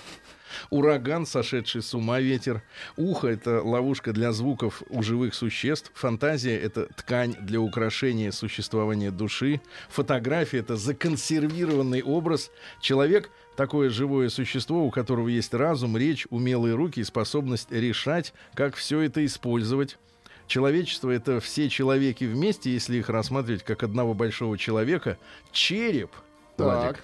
Ураган, 0.71 1.27
сошедший 1.27 1.83
с 1.83 1.95
ума 1.95 2.21
ветер. 2.21 2.63
Ухо— 2.97 3.27
это 3.29 3.61
ловушка 3.63 4.13
для 4.13 4.33
звуков 4.33 4.83
у 4.89 5.03
живых 5.03 5.35
существ. 5.35 5.91
Фантазия— 5.95 6.57
это 6.61 6.87
ткань 6.95 7.35
для 7.41 7.61
украшения 7.61 8.31
существования 8.31 9.11
души. 9.11 9.61
Фотография— 9.89 10.59
это 10.61 10.77
законсервированный 10.77 12.03
образ. 12.03 12.51
Человек— 12.81 13.31
такое 13.57 13.91
живое 13.91 14.29
существо, 14.29 14.85
у 14.85 14.91
которого 14.91 15.29
есть 15.29 15.55
разум, 15.55 15.97
речь, 15.97 16.27
умелые 16.31 16.75
руки 16.75 17.01
и 17.01 17.05
способность 17.05 17.73
решать, 17.73 18.33
как 18.55 18.77
все 18.77 19.01
это 19.01 19.25
использовать. 19.25 19.99
Человечество— 20.47 21.11
это 21.11 21.41
все 21.41 21.69
человеки 21.69 22.25
вместе, 22.25 22.73
если 22.73 22.99
их 22.99 23.09
рассматривать 23.09 23.63
как 23.63 23.83
одного 23.83 24.15
большого 24.15 24.59
человека. 24.59 25.19
Череп, 25.53 26.11
Владик, 26.57 27.03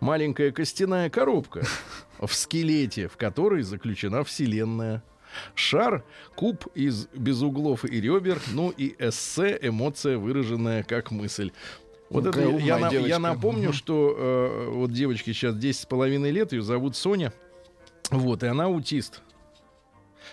маленькая 0.00 0.52
костяная 0.52 1.08
коробка 1.08 1.64
в 2.18 2.32
скелете, 2.34 3.08
в 3.08 3.16
которой 3.16 3.62
заключена 3.62 4.24
Вселенная. 4.24 5.02
Шар— 5.54 6.04
куб 6.34 6.66
из 6.74 7.06
без 7.14 7.40
углов 7.40 7.86
и 7.86 8.00
ребер, 8.00 8.38
ну 8.52 8.70
и 8.70 8.94
эссе— 8.98 9.58
эмоция, 9.62 10.18
выраженная 10.18 10.82
как 10.82 11.10
мысль. 11.10 11.52
Вот 12.10 12.26
это 12.26 12.42
я, 12.42 12.88
я 12.90 13.18
напомню, 13.18 13.72
что 13.72 14.14
э, 14.14 14.68
вот 14.68 14.92
девочке 14.92 15.32
сейчас 15.32 15.56
10 15.56 15.80
с 15.80 15.86
половиной 15.86 16.30
лет, 16.30 16.52
ее 16.52 16.60
зовут 16.60 16.94
Соня. 16.96 17.32
Вот, 18.10 18.42
и 18.42 18.46
она 18.46 18.64
аутист. 18.64 19.22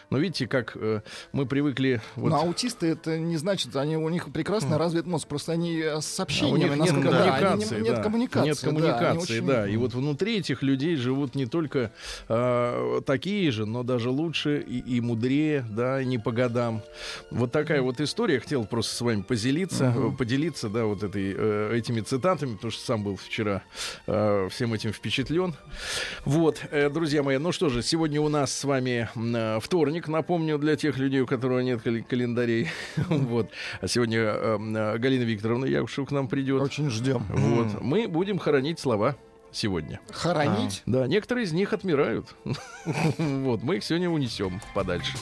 Но 0.10 0.18
видите, 0.18 0.48
как 0.48 0.76
э, 0.76 1.02
мы 1.34 1.46
привыкли... 1.46 2.02
Вот, 2.16 2.30
Но 2.30 2.38
аутисты 2.42 2.88
это 2.88 3.18
не 3.18 3.38
значит, 3.38 3.76
они 3.76 3.96
у 3.98 4.10
них 4.10 4.32
прекрасно 4.34 4.78
развит 4.78 5.06
мозг, 5.06 5.28
просто 5.28 5.52
они 5.52 5.78
э, 5.80 6.02
с 6.02 6.20
а 6.20 6.24
у 6.24 6.24
общением 6.24 6.58
них 6.58 6.70
нет 6.72 6.80
насколько- 6.80 7.10
да, 7.12 7.24
они 7.36 7.44
коммуникации, 7.46 7.76
не- 7.76 7.82
нет 7.84 7.96
да. 7.96 8.04
коммуникации, 8.04 8.48
Нет 8.48 8.58
да, 8.62 8.68
коммуникации, 8.68 9.38
очень- 9.38 9.48
да. 9.48 9.68
И 9.68 9.78
вот 9.78 9.94
внутри 9.94 10.40
этих 10.40 10.64
людей 10.64 10.96
живут 10.96 11.36
не 11.36 11.46
только 11.46 11.92
э, 12.28 13.02
такие 13.06 13.52
же, 13.52 13.66
но 13.66 13.84
даже 13.84 14.10
лучше 14.10 14.60
и, 14.68 14.80
и 14.80 15.02
мудрее, 15.02 15.64
да, 15.70 16.02
и 16.02 16.06
не 16.06 16.18
по 16.18 16.32
годам. 16.32 16.82
Вот 17.30 17.52
такая 17.52 17.82
вот 17.82 18.02
история. 18.02 18.36
Я 18.36 18.40
хотел 18.40 18.66
просто 18.66 18.96
с 18.96 19.02
вами 19.02 19.22
поделиться, 19.22 19.94
э, 19.96 20.12
поделиться, 20.18 20.70
да, 20.70 20.86
вот 20.86 21.04
этой, 21.04 21.34
э, 21.38 21.72
этими 21.78 22.02
цитатами, 22.02 22.56
потому 22.56 22.72
что 22.72 22.84
сам 22.84 23.04
был 23.04 23.16
вчера 23.16 23.62
э, 24.08 24.48
всем 24.52 24.74
этим 24.74 24.92
впечатлен. 24.92 25.56
Вот, 26.26 26.62
э, 26.72 26.90
друзья 26.90 27.22
мои, 27.24 27.38
ну 27.38 27.52
что 27.52 27.70
же, 27.70 27.84
сегодня 27.84 28.22
у 28.22 28.30
нас 28.30 28.52
с 28.52 28.64
вами 28.64 29.10
э, 29.16 29.60
вторник, 29.62 29.99
напомню, 30.08 30.58
для 30.58 30.76
тех 30.76 30.98
людей, 30.98 31.22
у 31.22 31.28
которых 31.28 31.64
нет 31.64 31.82
кал- 31.82 32.04
календарей. 32.08 32.70
Вот. 33.10 33.50
А 33.82 33.88
сегодня 33.88 34.20
э, 34.20 34.56
м, 34.56 34.76
э, 34.76 34.98
Галина 34.98 35.24
Викторовна 35.24 35.66
Якушева 35.66 36.06
к 36.06 36.12
нам 36.12 36.28
придет. 36.28 36.62
Очень 36.62 36.90
ждем. 36.90 37.26
Вот. 37.30 37.82
Мы 37.82 38.08
будем 38.08 38.40
хоронить 38.40 38.80
слова 38.80 39.16
сегодня. 39.52 40.00
Хоронить? 40.12 40.84
Да, 40.86 41.08
некоторые 41.08 41.46
из 41.46 41.52
них 41.54 41.74
отмирают. 41.74 42.36
Вот, 43.18 43.64
мы 43.64 43.78
их 43.78 43.84
сегодня 43.84 44.10
унесем 44.10 44.62
подальше. 44.74 45.18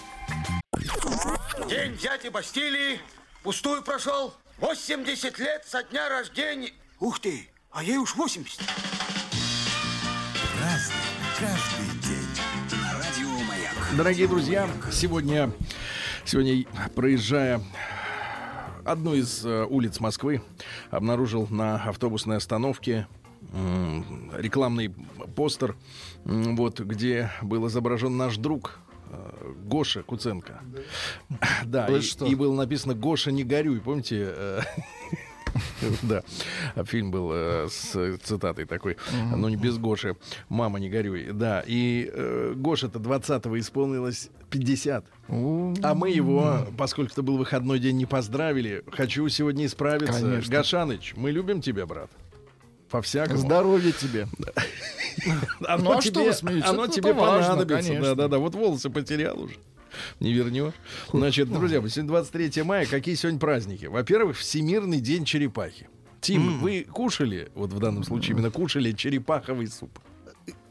День 1.69 1.97
дяди 1.97 2.29
Бастилии 2.29 2.99
пустую 3.43 3.81
прошел. 3.83 4.33
80 4.59 5.39
лет 5.39 5.63
со 5.65 5.83
дня 5.83 6.09
рождения. 6.09 6.71
Ух 6.99 7.19
ты, 7.19 7.47
а 7.71 7.83
ей 7.83 7.97
уж 7.97 8.15
80. 8.15 8.59
Разный, 10.61 10.95
Дорогие 13.97 14.27
друзья, 14.27 14.69
сегодня, 14.91 15.51
сегодня 16.23 16.65
проезжая 16.93 17.63
одну 18.85 19.15
из 19.15 19.43
э, 19.43 19.65
улиц 19.65 19.99
Москвы, 19.99 20.43
обнаружил 20.91 21.47
на 21.49 21.77
автобусной 21.77 22.37
остановке 22.37 23.07
рекламный 24.35 24.93
постер, 25.35 25.75
вот, 26.25 26.79
где 26.79 27.31
был 27.41 27.67
изображен 27.69 28.15
наш 28.15 28.37
друг 28.37 28.77
э, 29.09 29.53
Гоша 29.65 30.03
Куценко. 30.03 30.61
Да, 31.65 31.87
Вы 31.87 31.97
и, 31.97 32.31
и 32.31 32.35
было 32.35 32.53
написано 32.53 32.93
«Гоша, 32.93 33.31
не 33.31 33.43
горюй». 33.43 33.79
Помните? 33.79 34.63
Да, 36.03 36.23
фильм 36.85 37.11
был 37.11 37.31
э, 37.33 37.67
с 37.69 38.17
цитатой 38.23 38.65
такой, 38.65 38.97
но 39.35 39.49
не 39.49 39.55
без 39.55 39.77
Гоши. 39.77 40.15
«Мама, 40.49 40.79
не 40.79 40.89
горюй». 40.89 41.31
Да, 41.31 41.63
и 41.65 42.09
э, 42.11 42.53
Гоша-то 42.55 42.99
20-го 42.99 43.57
исполнилось 43.59 44.29
50. 44.49 45.05
А 45.83 45.93
мы 45.93 46.09
его, 46.09 46.67
поскольку 46.77 47.11
это 47.11 47.21
был 47.21 47.37
выходной 47.37 47.79
день, 47.79 47.97
не 47.97 48.05
поздравили. 48.05 48.83
Хочу 48.91 49.27
сегодня 49.29 49.65
исправиться. 49.65 50.21
Конечно. 50.21 50.51
Гошаныч, 50.51 51.13
мы 51.15 51.31
любим 51.31 51.61
тебя, 51.61 51.85
брат. 51.85 52.09
По-всякому. 52.89 53.37
Здоровья 53.37 53.91
тебе. 53.91 54.27
Оно 55.67 55.91
Ну, 55.91 55.97
а 55.97 56.01
тебе, 56.87 57.13
понадобится. 57.13 57.99
Да-да-да. 57.99 58.37
Вот 58.37 58.55
волосы 58.55 58.89
потерял 58.89 59.41
уже. 59.41 59.55
Не 60.19 60.33
вернешь. 60.33 60.73
Значит, 61.11 61.51
друзья, 61.51 61.79
сегодня 61.87 62.03
23 62.07 62.63
мая. 62.63 62.85
Какие 62.85 63.15
сегодня 63.15 63.39
праздники? 63.39 63.85
Во-первых, 63.85 64.37
Всемирный 64.37 64.99
день 64.99 65.25
черепахи. 65.25 65.89
Тим, 66.21 66.59
вы 66.59 66.83
кушали, 66.91 67.49
вот 67.53 67.71
в 67.71 67.79
данном 67.79 68.03
случае 68.03 68.35
именно 68.35 68.51
кушали 68.51 68.91
черепаховый 68.91 69.67
суп? 69.67 69.99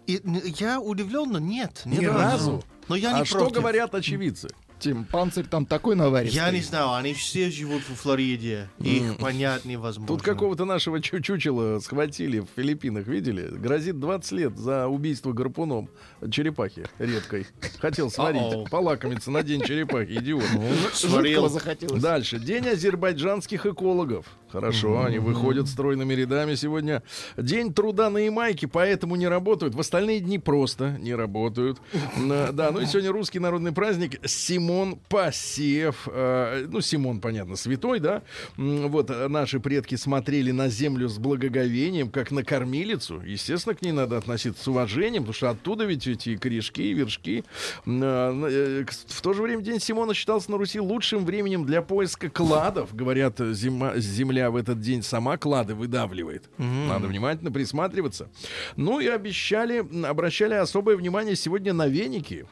И, 0.06 0.20
н- 0.24 0.42
я 0.58 0.80
удивлен, 0.80 1.32
но 1.32 1.38
нет. 1.38 1.82
Ни 1.84 2.04
разу? 2.04 2.62
Но 2.88 2.94
я 2.96 3.16
а 3.16 3.20
не 3.20 3.24
что 3.24 3.38
против. 3.40 3.56
говорят 3.56 3.94
очевидцы? 3.94 4.48
Тим, 4.78 5.04
панцирь 5.04 5.46
там 5.46 5.64
такой 5.64 5.96
наварит. 5.96 6.32
Я 6.32 6.50
не 6.50 6.60
знаю, 6.60 6.92
они 6.92 7.14
все 7.14 7.50
живут 7.50 7.82
в 7.82 7.94
Флориде. 7.94 8.68
Их 8.78 9.16
понять 9.16 9.64
невозможно. 9.64 10.06
Тут 10.14 10.22
какого-то 10.22 10.64
нашего 10.66 11.00
чу- 11.00 11.20
чучела 11.20 11.78
схватили 11.80 12.40
в 12.40 12.46
Филиппинах, 12.56 13.06
видели? 13.06 13.48
Грозит 13.48 13.98
20 13.98 14.32
лет 14.32 14.58
за 14.58 14.86
убийство 14.86 15.32
гарпуном 15.32 15.88
черепахи 16.30 16.84
редкой. 16.98 17.46
Хотел 17.80 18.10
сварить, 18.10 18.42
Uh-oh. 18.42 18.68
полакомиться 18.68 19.30
на 19.30 19.42
день 19.42 19.62
черепахи, 19.62 20.12
идиот. 20.12 20.42
Жидкого 20.42 20.90
Сварил. 20.92 21.48
захотелось. 21.48 22.02
Дальше. 22.02 22.38
День 22.38 22.68
азербайджанских 22.68 23.64
экологов. 23.64 24.26
Хорошо, 24.50 25.04
они 25.04 25.18
выходят 25.18 25.68
стройными 25.68 26.14
рядами 26.14 26.54
сегодня. 26.54 27.02
День 27.36 27.74
труда 27.74 28.10
на 28.10 28.18
Ямайке, 28.18 28.68
поэтому 28.68 29.16
не 29.16 29.26
работают. 29.28 29.74
В 29.74 29.80
остальные 29.80 30.20
дни 30.20 30.38
просто 30.38 30.96
не 31.00 31.14
работают. 31.14 31.78
Да, 32.16 32.70
ну 32.72 32.80
и 32.80 32.86
сегодня 32.86 33.10
русский 33.12 33.38
народный 33.38 33.72
праздник 33.72 34.20
Симон 34.66 34.96
Пассиев. 35.08 36.08
Э, 36.10 36.66
Ну, 36.68 36.80
Симон, 36.80 37.20
понятно, 37.20 37.54
святой, 37.56 38.00
да? 38.00 38.22
Вот 38.56 39.10
э, 39.10 39.28
наши 39.28 39.60
предки 39.60 39.94
смотрели 39.94 40.50
на 40.50 40.68
землю 40.68 41.08
с 41.08 41.18
благоговением, 41.18 42.10
как 42.10 42.32
на 42.32 42.42
кормилицу. 42.42 43.20
Естественно, 43.24 43.76
к 43.76 43.82
ней 43.82 43.92
надо 43.92 44.16
относиться 44.18 44.64
с 44.64 44.66
уважением, 44.68 45.22
потому 45.22 45.34
что 45.34 45.50
оттуда 45.50 45.84
ведь 45.84 46.08
эти 46.08 46.36
корешки 46.36 46.82
и 46.90 46.94
вершки. 46.94 47.44
Э, 47.86 48.84
В 49.08 49.22
то 49.22 49.32
же 49.34 49.42
время 49.42 49.62
День 49.62 49.78
Симона 49.78 50.14
считался 50.14 50.50
на 50.50 50.58
Руси 50.58 50.80
лучшим 50.80 51.24
временем 51.24 51.64
для 51.64 51.80
поиска 51.80 52.28
кладов. 52.28 52.92
Говорят, 52.92 53.38
зима, 53.38 53.96
земля 53.98 54.50
в 54.50 54.56
этот 54.56 54.80
день 54.80 55.02
сама 55.02 55.36
клады 55.36 55.74
выдавливает. 55.76 56.42
Надо 56.58 57.06
внимательно 57.06 57.52
присматриваться. 57.52 58.28
Ну 58.74 58.98
и 58.98 59.06
обещали, 59.06 59.84
обращали 60.06 60.54
особое 60.54 60.96
внимание 60.96 61.36
сегодня 61.36 61.72
на 61.72 61.86
веники, 61.86 62.46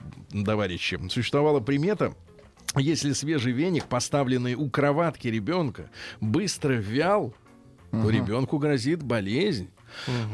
товарищи. 0.44 1.00
Существовала 1.10 1.60
примета, 1.60 2.03
если 2.80 3.12
свежий 3.12 3.52
веник, 3.52 3.86
поставленный 3.86 4.54
у 4.54 4.68
кроватки 4.68 5.28
ребенка, 5.28 5.90
быстро 6.20 6.74
вял, 6.74 7.34
то 7.90 8.10
ребенку 8.10 8.58
грозит 8.58 9.02
болезнь. 9.02 9.70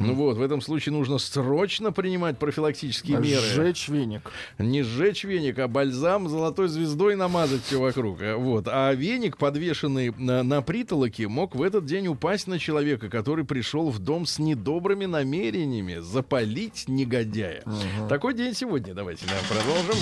Ну 0.01 0.15
вот, 0.15 0.37
в 0.37 0.43
этом 0.43 0.61
случае 0.61 0.93
нужно 0.93 1.19
срочно 1.19 1.93
принимать 1.93 2.39
профилактические 2.39 3.19
меры. 3.19 3.43
Сжечь 3.43 3.89
веник. 3.89 4.31
Не 4.59 4.83
сжечь 4.83 5.25
веник, 5.25 5.59
а 5.59 5.69
бальзам 5.69 6.29
золотой 6.29 6.69
звездой 6.69 7.17
намазать 7.17 7.63
все 7.65 7.79
вокруг. 7.79 8.23
А, 8.23 8.37
Вот. 8.37 8.67
А 8.69 8.93
веник, 8.95 9.37
подвешенный 9.37 10.15
на, 10.17 10.43
на 10.43 10.63
притолоке, 10.63 11.29
мог 11.29 11.55
в 11.55 11.63
этот 11.63 11.85
день 11.85 12.09
упасть 12.09 12.47
на 12.47 12.59
человека, 12.59 13.09
который 13.09 13.45
пришел 13.45 13.91
в 13.91 13.99
дом 13.99 14.27
с 14.27 14.39
недобрыми 14.39 15.07
намерениями 15.07 15.99
запалить 15.99 16.85
негодяя. 16.89 17.63
Такой 18.09 18.35
день 18.35 18.55
сегодня. 18.55 18.95
Давайте 18.95 19.27
да, 19.27 19.35
продолжим. 19.49 19.97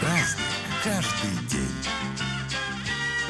Праздник 0.00 0.47
Каждый 0.84 1.32
день. 1.50 1.68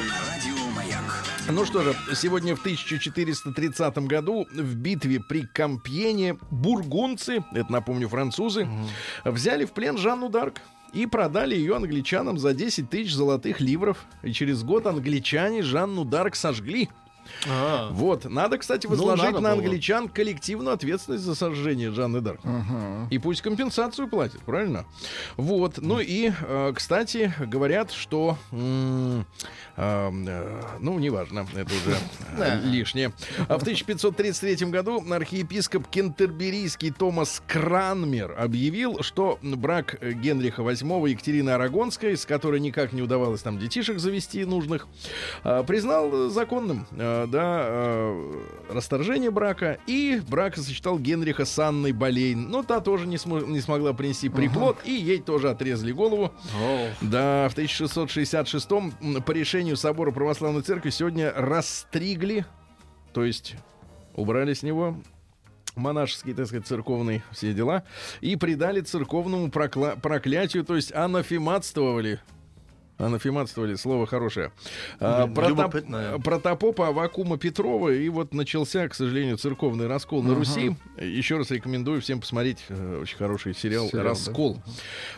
Радио 0.07 0.69
Маяк. 0.75 1.03
Ну 1.49 1.65
что 1.65 1.81
же, 1.81 1.95
сегодня 2.13 2.55
в 2.55 2.59
1430 2.59 3.97
году 3.99 4.45
в 4.53 4.75
битве 4.75 5.19
при 5.19 5.47
Кампьене 5.47 6.37
бургунцы, 6.51 7.43
это, 7.51 7.71
напомню, 7.71 8.07
французы, 8.07 8.67
взяли 9.25 9.65
в 9.65 9.71
плен 9.71 9.97
Жанну 9.97 10.29
Дарк 10.29 10.61
и 10.93 11.07
продали 11.07 11.55
ее 11.55 11.75
англичанам 11.75 12.37
за 12.37 12.53
10 12.53 12.87
тысяч 12.87 13.15
золотых 13.15 13.59
ливров. 13.61 14.05
И 14.21 14.31
через 14.31 14.61
год 14.61 14.85
англичане 14.85 15.63
Жанну 15.63 16.05
Дарк 16.05 16.35
сожгли. 16.35 16.89
А, 17.47 17.89
Вот, 17.91 18.25
надо, 18.25 18.57
кстати, 18.57 18.85
Ну, 18.85 18.91
возложить 18.91 19.25
надо 19.25 19.39
на 19.39 19.49
было. 19.55 19.63
англичан 19.63 20.09
коллективную 20.09 20.73
ответственность 20.73 21.23
за 21.23 21.35
сожжение 21.35 21.91
Жанны 21.91 22.21
Дарк. 22.21 22.41
И 23.09 23.17
пусть 23.19 23.41
компенсацию 23.41 24.07
платят, 24.07 24.41
правильно? 24.41 24.85
Вот, 25.37 25.77
ну 25.77 25.99
и, 25.99 26.31
э, 26.41 26.73
кстати, 26.75 27.33
говорят, 27.39 27.91
что, 27.91 28.37
э, 28.51 29.23
э, 29.77 30.09
ну, 30.79 30.99
неважно, 30.99 31.47
это 31.55 31.71
уже 31.73 31.97
лишнее. 32.65 33.13
А 33.47 33.57
в 33.57 33.61
1533 33.63 34.69
году 34.71 35.03
архиепископ 35.11 35.87
кентерберийский 35.87 36.91
Томас 36.91 37.41
Кранмер 37.47 38.35
объявил, 38.37 39.01
что 39.01 39.39
брак 39.41 39.97
Генриха 40.01 40.61
VIII 40.61 41.07
и 41.07 41.11
Екатерины 41.11 41.51
Арагонской, 41.51 42.17
с 42.17 42.25
которой 42.25 42.59
никак 42.59 42.93
не 42.93 43.01
удавалось 43.01 43.41
там 43.41 43.57
детишек 43.59 43.99
завести 43.99 44.45
нужных, 44.45 44.87
признал 45.67 46.29
законным, 46.29 46.85
э, 47.23 47.27
да, 47.27 47.59
э, 47.67 48.43
расторжение 48.69 49.31
брака 49.31 49.79
и 49.87 50.21
брак 50.27 50.57
сочетал 50.57 50.97
Генриха 50.99 51.45
с 51.45 51.57
Анной 51.59 51.91
Болейн. 51.91 52.49
Но 52.49 52.63
та 52.63 52.79
тоже 52.81 53.07
не, 53.07 53.15
смо- 53.17 53.45
не 53.47 53.61
смогла 53.61 53.93
принести 53.93 54.29
приплод, 54.29 54.77
и 54.85 54.91
ей 54.91 55.19
тоже 55.19 55.49
отрезали 55.49 55.91
голову. 55.91 56.31
Да, 57.01 57.47
в 57.49 57.53
1666 57.53 58.71
м, 58.71 59.21
по 59.23 59.31
решению 59.31 59.77
Собора 59.77 60.11
Православной 60.11 60.61
Церкви 60.61 60.89
сегодня 60.89 61.31
растригли, 61.35 62.45
то 63.13 63.23
есть 63.23 63.55
убрали 64.15 64.53
с 64.53 64.63
него 64.63 64.95
монашеский, 65.75 66.33
так 66.33 66.47
сказать, 66.47 66.67
церковный 66.67 67.21
все 67.31 67.53
дела, 67.53 67.83
и 68.21 68.35
придали 68.35 68.81
церковному 68.81 69.47
прокла- 69.47 69.97
проклятию, 69.99 70.65
то 70.65 70.75
есть 70.75 70.93
анафематствовали. 70.93 72.19
Анафематствовали, 72.99 73.75
слово 73.75 74.05
хорошее. 74.05 74.51
А, 74.99 75.25
протоп- 75.25 76.21
протопопа 76.21 76.89
Авакума 76.89 77.37
Петрова. 77.37 77.89
И 77.89 78.09
вот 78.09 78.33
начался, 78.33 78.87
к 78.89 78.93
сожалению, 78.93 79.37
церковный 79.37 79.87
раскол 79.87 80.21
на 80.21 80.35
Руси. 80.35 80.75
Еще 80.99 81.37
раз 81.37 81.49
рекомендую 81.49 82.01
всем 82.01 82.19
посмотреть 82.19 82.59
э, 82.67 82.99
очень 83.01 83.17
хороший 83.17 83.55
сериал, 83.55 83.87
Сериал, 83.87 84.03
да? 84.03 84.09
«Раскол». 84.09 84.61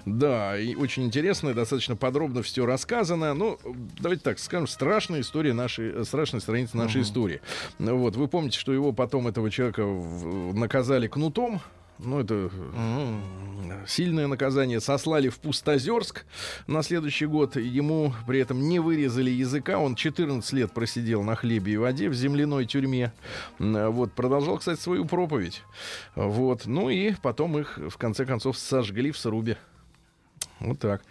Да? 0.05 0.57
и 0.59 0.75
очень 0.75 1.03
интересно, 1.03 1.53
достаточно 1.53 1.95
подробно 1.95 2.43
все 2.43 2.65
рассказано. 2.65 3.33
Ну, 3.33 3.57
давайте 3.99 4.23
так 4.23 4.37
скажем, 4.39 4.67
страшная 4.67 5.21
история 5.21 5.53
нашей, 5.53 5.91
э, 5.91 6.03
страшная 6.03 6.39
страница 6.39 6.77
нашей 6.77 7.01
истории. 7.01 7.41
Ну 7.79 7.97
Вот, 7.97 8.15
вы 8.15 8.27
помните, 8.27 8.59
что 8.59 8.71
его 8.73 8.91
потом, 8.93 9.27
этого 9.27 9.49
человека, 9.49 9.83
наказали 10.53 11.07
кнутом. 11.07 11.61
Ну, 12.03 12.19
это 12.19 12.49
э, 12.73 13.19
сильное 13.87 14.27
наказание. 14.27 14.79
Сослали 14.81 15.29
в 15.29 15.39
Пустозерск 15.39 16.25
на 16.67 16.81
следующий 16.81 17.27
год. 17.27 17.55
Ему 17.57 18.13
при 18.27 18.39
этом 18.39 18.67
не 18.67 18.79
вырезали 18.79 19.29
языка. 19.29 19.77
Он 19.77 19.95
14 19.95 20.51
лет 20.53 20.73
просидел 20.73 21.21
на 21.23 21.35
хлебе 21.35 21.73
и 21.73 21.77
воде 21.77 22.09
в 22.09 22.13
земляной 22.13 22.65
тюрьме. 22.65 23.13
М, 23.59 23.91
Вот. 23.91 24.13
Продолжал, 24.13 24.57
кстати, 24.57 24.79
свою 24.79 25.05
проповедь. 25.05 25.63
Вот. 26.15 26.65
Ну 26.65 26.89
и 26.89 27.13
потом 27.21 27.57
их, 27.59 27.77
в 27.77 27.97
конце 27.97 28.25
концов, 28.25 28.57
сожгли 28.57 29.11
в 29.11 29.17
срубе. 29.17 29.57
Вот 30.61 30.79
так. 30.79 31.03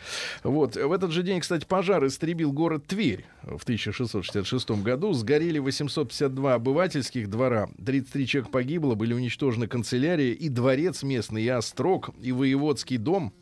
Вот. 0.45 0.77
В 0.77 0.93
этот 0.93 1.11
же 1.11 1.23
день, 1.23 1.41
кстати, 1.41 1.65
пожар 1.65 2.07
истребил 2.07 2.53
город 2.53 2.87
Тверь 2.87 3.25
в 3.43 3.63
1666 3.65 4.71
году. 4.83 5.13
Сгорели 5.13 5.59
852 5.59 6.55
обывательских 6.55 7.29
двора. 7.29 7.69
33 7.85 8.27
человека 8.27 8.53
погибло. 8.53 8.95
Были 8.95 9.13
уничтожены 9.13 9.67
канцелярия 9.67 10.33
и 10.33 10.49
дворец 10.49 11.03
местный, 11.03 11.43
и 11.43 11.49
острог, 11.49 12.11
и 12.21 12.31
воеводский 12.31 12.97
дом. 12.97 13.33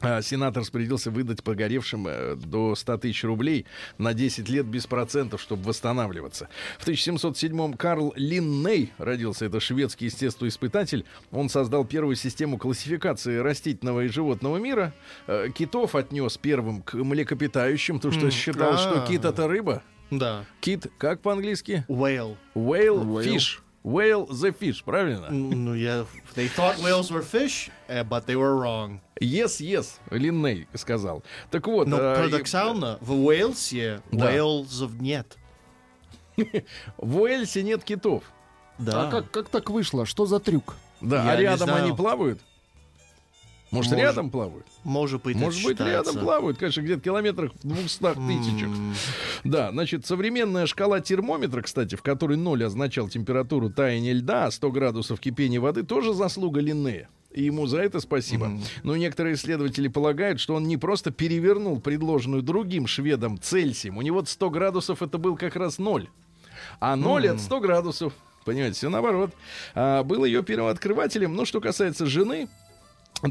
А, 0.00 0.22
Сенатор 0.22 0.62
распорядился 0.62 1.10
выдать 1.10 1.42
погоревшим 1.42 2.06
э, 2.08 2.36
до 2.36 2.74
100 2.74 2.98
тысяч 2.98 3.22
рублей 3.24 3.66
на 3.98 4.14
10 4.14 4.48
лет 4.48 4.66
без 4.66 4.86
процентов, 4.86 5.40
чтобы 5.40 5.64
восстанавливаться. 5.64 6.48
В 6.78 6.86
1707-м 6.88 7.74
Карл 7.74 8.12
Линней 8.16 8.92
родился. 8.98 9.44
Это 9.44 9.60
шведский 9.60 10.06
естествоиспытатель. 10.06 11.04
Он 11.32 11.48
создал 11.48 11.84
первую 11.84 12.16
систему 12.16 12.56
классификации 12.58 13.36
растительного 13.38 14.04
и 14.04 14.08
животного 14.08 14.56
мира. 14.56 14.92
Э, 15.26 15.48
Китов 15.54 15.94
отнес 15.94 16.38
первым 16.38 16.82
к 16.82 16.94
млекопитающим, 16.94 17.96
потому 17.96 18.12
что 18.14 18.26
М, 18.26 18.30
считалось, 18.30 18.80
что 18.80 19.02
а. 19.02 19.06
кит— 19.06 19.24
это 19.26 19.48
рыба. 19.48 19.82
Да. 20.10 20.44
Кит, 20.60 20.86
как 20.98 21.20
по-английски? 21.20 21.84
Whale. 21.88 22.36
Whale, 22.54 23.04
Whale. 23.04 23.24
fish. 23.24 23.58
Whale 23.82 24.26
the 24.28 24.52
fish, 24.52 24.84
правильно? 24.84 25.30
Ну, 25.30 25.74
я... 25.74 26.04
They 26.34 26.48
thought 26.48 26.78
whales 26.80 27.10
were 27.10 27.22
fish, 27.22 27.70
eh, 27.88 28.02
but 28.02 28.26
they 28.26 28.36
were 28.36 28.56
wrong. 28.56 29.00
Yes, 29.20 29.60
yes, 29.60 29.98
Линней 30.10 30.68
сказал. 30.74 31.22
Так 31.50 31.66
вот, 31.66 31.88
Но 31.88 31.96
э, 31.98 32.16
парадоксально, 32.16 32.98
в 33.00 33.12
Уэльсе 33.24 34.02
Да. 34.12 34.26
Уэльсов 34.26 35.00
нет. 35.00 35.38
в 36.98 37.20
Уэльсе 37.20 37.62
нет 37.62 37.82
китов. 37.82 38.24
Да. 38.78 39.08
А 39.08 39.10
как, 39.10 39.30
как 39.30 39.48
так 39.48 39.70
вышло? 39.70 40.04
Что 40.04 40.26
за 40.26 40.40
трюк? 40.40 40.76
Да, 41.00 41.24
Я 41.24 41.30
а 41.32 41.36
рядом 41.36 41.72
они 41.72 41.92
плавают? 41.92 42.40
Может, 43.70 43.92
Может, 43.92 44.04
рядом 44.04 44.30
плавают? 44.30 44.66
Может 44.82 45.22
быть, 45.22 45.36
Может 45.36 45.60
это 45.60 45.68
быть, 45.68 45.78
рядом 45.80 46.04
считается. 46.06 46.20
плавают, 46.20 46.58
конечно, 46.58 46.80
где-то 46.80 47.00
километрах 47.02 47.52
в 47.54 47.68
200 47.68 48.14
тысячах. 48.14 48.68
М, 48.68 48.94
Да, 49.44 49.70
значит, 49.70 50.06
современная 50.06 50.66
шкала 50.66 51.00
термометра, 51.00 51.62
кстати, 51.62 51.94
в 51.94 52.02
которой 52.02 52.36
0 52.36 52.64
означал 52.64 53.08
температуру 53.08 53.70
таяния 53.70 54.12
льда, 54.12 54.46
а 54.46 54.50
100 54.50 54.70
градусов 54.72 55.20
кипения 55.20 55.60
воды, 55.60 55.84
тоже 55.84 56.12
заслуга 56.14 56.60
Линнея. 56.60 57.08
И 57.32 57.44
ему 57.44 57.66
за 57.66 57.78
это 57.78 58.00
спасибо. 58.00 58.50
Но 58.82 58.96
некоторые 58.96 59.36
исследователи 59.36 59.86
полагают, 59.86 60.40
что 60.40 60.54
он 60.56 60.66
не 60.66 60.76
просто 60.76 61.12
перевернул 61.12 61.80
предложенную 61.80 62.42
другим 62.42 62.88
шведом 62.88 63.38
Цельсием. 63.40 63.98
У 63.98 64.02
него 64.02 64.24
100 64.24 64.50
градусов 64.50 65.00
это 65.00 65.16
был 65.16 65.36
как 65.36 65.54
раз 65.54 65.78
0. 65.78 66.08
А 66.80 66.96
0 66.96 67.28
от 67.28 67.40
100 67.40 67.60
градусов. 67.60 68.12
Понимаете, 68.44 68.74
все 68.78 68.88
наоборот. 68.90 69.30
А, 69.76 70.02
был 70.02 70.24
ее 70.24 70.42
первооткрывателем. 70.42 71.34
Ну, 71.36 71.44
что 71.44 71.60
касается 71.60 72.06
жены, 72.06 72.48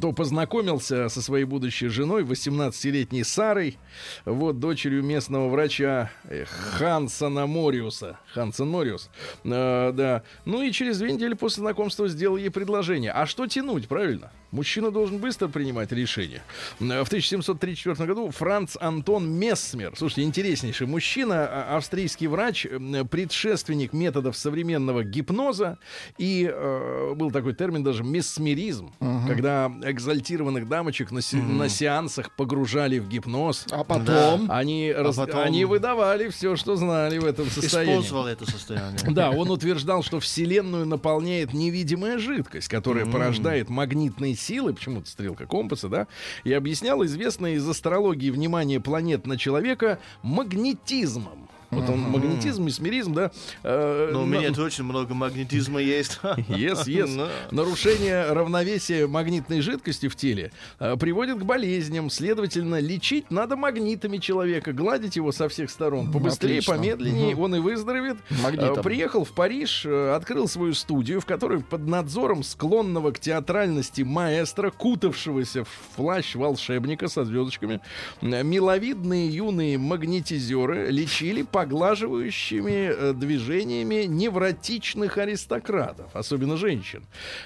то 0.02 0.12
познакомился 0.12 1.10
со 1.10 1.22
своей 1.22 1.46
будущей 1.46 1.88
женой, 1.88 2.24
18-летней 2.24 3.24
Сарой, 3.24 3.78
вот, 4.26 4.60
дочерью 4.60 5.04
местного 5.04 5.50
врача 5.50 6.12
э, 6.26 6.46
Хансона 6.46 7.48
Мориуса. 7.48 8.20
Хансон 8.34 8.70
Мориус. 8.70 9.10
Э, 9.44 9.92
да. 9.94 10.24
Ну 10.46 10.62
и 10.62 10.72
через 10.72 11.00
две 11.00 11.12
недели 11.14 11.34
после 11.34 11.62
знакомства 11.62 12.08
сделал 12.08 12.38
ей 12.38 12.52
предложение. 12.52 13.12
А 13.12 13.26
что 13.26 13.48
тянуть, 13.48 13.88
правильно? 13.88 14.32
Мужчина 14.52 14.92
должен 14.92 15.18
быстро 15.20 15.48
принимать 15.48 15.92
решение. 15.92 16.42
Э, 16.80 17.04
В 17.04 17.08
1734 17.08 18.06
году 18.08 18.30
Франц 18.32 18.76
Антон 18.80 19.30
Мессмер, 19.32 19.94
слушайте, 19.96 20.24
интереснейший 20.24 20.88
мужчина, 20.88 21.48
а- 21.48 21.78
австрийский 21.78 22.28
врач, 22.28 22.66
предшественник 23.10 23.94
методов 23.94 24.36
современного 24.38 25.04
гипноза, 25.04 25.78
и 26.18 26.50
э, 26.52 27.14
был 27.16 27.32
такой 27.32 27.54
термин 27.54 27.84
даже 27.84 28.04
месмеризм, 28.04 28.92
когда 29.28 29.72
экзальтированных 29.84 30.68
дамочек 30.68 31.12
на, 31.12 31.22
се- 31.22 31.38
на 31.38 31.70
сеансах 31.70 32.36
погружали 32.36 33.00
в 33.00 33.08
гипноз. 33.08 33.66
А 33.72 33.84
потом... 33.84 34.48
Они, 34.50 34.92
раз- 34.92 35.16
потом- 35.16 35.42
они 35.42 35.66
выдавали 35.66 36.30
все, 36.30 36.56
что 36.56 36.76
знали 36.76 37.18
в 37.18 37.26
этом 37.26 37.50
состоянии. 37.50 37.94
Использовал 37.94 38.28
это 38.28 38.50
состояние. 38.50 39.00
Да, 39.10 39.32
он 39.32 39.50
утверждал, 39.52 40.04
что 40.04 40.20
Вселенную 40.20 40.86
наполняет 40.86 41.54
невидимая 41.54 42.18
жидкость, 42.18 42.68
которая 42.68 43.06
порождает 43.06 43.70
магнитные 43.70 44.36
силы, 44.40 44.74
почему-то 44.74 45.10
стрелка 45.10 45.46
компаса, 45.46 45.90
да, 45.90 46.08
и 46.44 46.54
объяснял 46.54 47.04
известное 47.06 47.54
из 47.54 47.68
астрологии 47.68 48.30
внимание 48.30 48.80
планет 48.80 49.28
на 49.28 49.38
человека 49.38 50.00
магнетизмом. 50.24 51.49
Вот 51.72 51.88
он 51.90 52.00
магнетизм, 52.00 52.64
месмеризм, 52.66 53.14
да. 53.14 53.32
э, 53.64 54.10
Но 54.12 54.24
у 54.24 54.26
на- 54.26 54.38
меня 54.38 54.48
тут 54.50 54.60
очень 54.60 54.84
много 54.84 55.14
магнетизма 55.14 55.80
есть. 55.82 56.20
Yes, 56.50 56.86
yes. 56.88 57.30
Нарушение 57.52 58.32
равновесия 58.32 59.06
магнитной 59.08 59.62
жидкости 59.62 60.08
в 60.08 60.16
теле 60.16 60.52
э, 60.80 60.96
приводит 60.98 61.38
к 61.38 61.44
болезням. 61.44 62.10
Следовательно, 62.10 62.80
лечить 62.80 63.30
надо 63.30 63.56
магнитами 63.56 64.18
человека, 64.18 64.74
гладить 64.74 65.16
его 65.16 65.32
со 65.32 65.48
всех 65.48 65.70
сторон. 65.70 66.12
Побыстрее, 66.12 66.62
помедленнее, 66.64 67.36
он 67.36 67.56
и 67.56 67.60
выздоровеет. 67.60 68.18
Э, 68.32 68.82
Приехал 68.82 69.24
в 69.24 69.32
Париж, 69.34 69.86
открыл 69.86 70.48
свою 70.48 70.74
студию, 70.74 71.22
в 71.22 71.26
которой 71.26 71.60
под 71.62 71.86
надзором 71.88 72.44
склонного 72.44 73.12
к 73.12 73.20
театральности 73.20 74.02
маэстро, 74.02 74.72
кутавшегося 74.72 75.66
в 75.66 75.70
плащ 75.96 76.36
волшебника 76.36 77.08
со 77.08 77.26
звездочками, 77.26 77.80
миловидные 78.22 79.28
юные 79.30 79.78
магнетизеры 79.78 80.90
лечили 80.90 81.44
поглаживающими 81.60 82.94
э, 82.94 83.14
движениями 83.14 84.06
невротичных 84.06 85.18
аристократов, 85.18 86.16
особенно 86.16 86.56
женщин. 86.56 87.04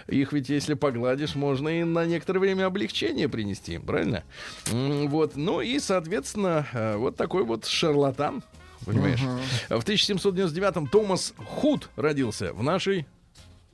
Их 0.07 0.33
ведь, 0.33 0.49
если 0.49 0.75
погладишь, 0.75 1.33
можно 1.33 1.69
и 1.69 1.83
на 1.83 2.05
некоторое 2.05 2.39
время 2.39 2.67
облегчение 2.67 3.27
принести, 3.27 3.79
правильно? 3.79 4.23
Вот, 4.67 5.35
ну 5.35 5.61
и, 5.61 5.79
соответственно, 5.79 6.67
э, 6.73 6.95
вот 6.95 7.15
такой 7.15 7.43
вот 7.43 7.65
шарлатан, 7.65 8.43
понимаешь? 8.85 9.21
В 9.69 9.83
1799-м 9.83 10.85
Томас 10.85 11.33
Худ 11.37 11.89
родился 11.95 12.53
в 12.53 12.61
нашей 12.61 13.07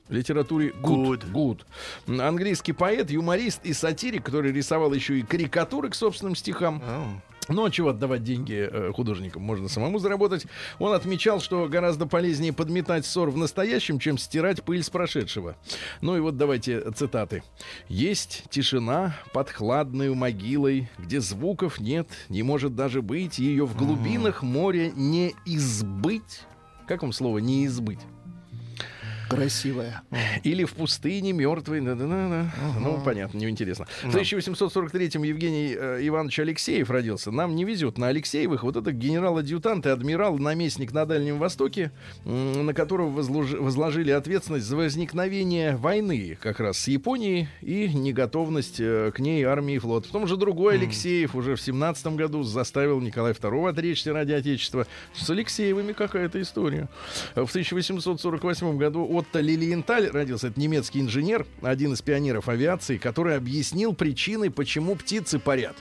литературе 0.08 0.72
Гуд. 0.80 1.22
Гуд. 1.30 1.66
Английский 2.08 2.72
поэт, 2.72 3.10
юморист 3.10 3.60
и 3.64 3.74
сатирик, 3.74 4.24
который 4.24 4.52
рисовал 4.52 4.94
еще 4.94 5.18
и 5.18 5.22
карикатуры 5.22 5.90
к 5.90 5.94
собственным 5.94 6.34
стихам. 6.34 6.82
Ну, 6.86 7.20
а 7.64 7.70
чего 7.70 7.90
отдавать 7.90 8.22
деньги 8.22 8.68
э, 8.70 8.92
художникам? 8.92 9.42
Можно 9.42 9.68
самому 9.68 9.98
заработать. 9.98 10.46
Он 10.78 10.92
отмечал, 10.92 11.40
что 11.40 11.68
гораздо 11.68 12.06
полезнее 12.06 12.52
подметать 12.52 13.04
ссор 13.04 13.30
в 13.30 13.36
настоящем, 13.36 13.98
чем 13.98 14.18
стирать 14.18 14.62
пыль 14.62 14.82
с 14.82 14.90
прошедшего. 14.90 15.56
Ну 16.00 16.16
и 16.16 16.20
вот 16.20 16.36
давайте 16.36 16.90
цитаты. 16.92 17.42
«Есть 17.88 18.44
тишина 18.50 19.16
под 19.32 19.50
хладной 19.50 20.14
могилой, 20.14 20.88
где 20.98 21.20
звуков 21.20 21.80
нет, 21.80 22.08
не 22.28 22.42
может 22.42 22.74
даже 22.74 23.02
быть, 23.02 23.38
ее 23.38 23.66
в 23.66 23.76
глубинах 23.76 24.42
моря 24.42 24.92
не 24.94 25.34
избыть». 25.44 26.42
Как 26.86 27.02
вам 27.02 27.12
слово 27.12 27.38
«не 27.38 27.66
избыть»? 27.66 28.00
Красивая. 29.30 30.02
Или 30.42 30.64
в 30.64 30.72
пустыне 30.74 31.32
мертвый. 31.32 31.80
Ну, 31.80 33.00
понятно, 33.04 33.38
неинтересно. 33.38 33.86
В 34.02 34.14
1843-м 34.14 35.22
Евгений 35.22 35.76
э, 35.78 36.00
Иванович 36.02 36.40
Алексеев 36.40 36.90
родился. 36.90 37.30
Нам 37.30 37.54
не 37.54 37.64
везет 37.64 37.96
на 37.96 38.08
Алексеевых. 38.08 38.64
Вот 38.64 38.74
это 38.74 38.90
генерал-адъютант 38.90 39.86
и 39.86 39.88
адмирал, 39.88 40.38
наместник 40.38 40.92
на 40.92 41.06
Дальнем 41.06 41.38
Востоке, 41.38 41.92
на 42.24 42.74
которого 42.74 43.10
возложили 43.10 44.10
ответственность 44.10 44.66
за 44.66 44.76
возникновение 44.76 45.76
войны 45.76 46.36
как 46.40 46.58
раз 46.58 46.78
с 46.78 46.88
Японией 46.88 47.48
и 47.60 47.88
неготовность 47.88 48.80
э, 48.80 49.12
к 49.14 49.20
ней 49.20 49.44
армии 49.44 49.76
и 49.76 49.78
флота. 49.78 50.08
Потом 50.08 50.26
же 50.26 50.36
другой 50.36 50.74
Алексеев 50.74 51.36
уже 51.36 51.54
в 51.54 51.60
17 51.60 52.08
году 52.16 52.42
заставил 52.42 53.00
Николая 53.00 53.34
II 53.34 53.68
отречься 53.68 54.12
ради 54.12 54.32
Отечества. 54.32 54.88
С 55.14 55.30
Алексеевыми 55.30 55.92
какая-то 55.92 56.42
история. 56.42 56.88
В 57.36 57.48
1848 57.48 58.76
году 58.76 59.19
Отто 59.20 59.40
Лилиенталь 59.40 60.08
родился. 60.08 60.48
Это 60.48 60.58
немецкий 60.58 61.00
инженер, 61.00 61.46
один 61.62 61.92
из 61.92 62.00
пионеров 62.02 62.48
авиации, 62.48 62.96
который 62.96 63.36
объяснил 63.36 63.92
причины, 63.94 64.50
почему 64.50 64.94
птицы 64.96 65.38
парят. 65.38 65.76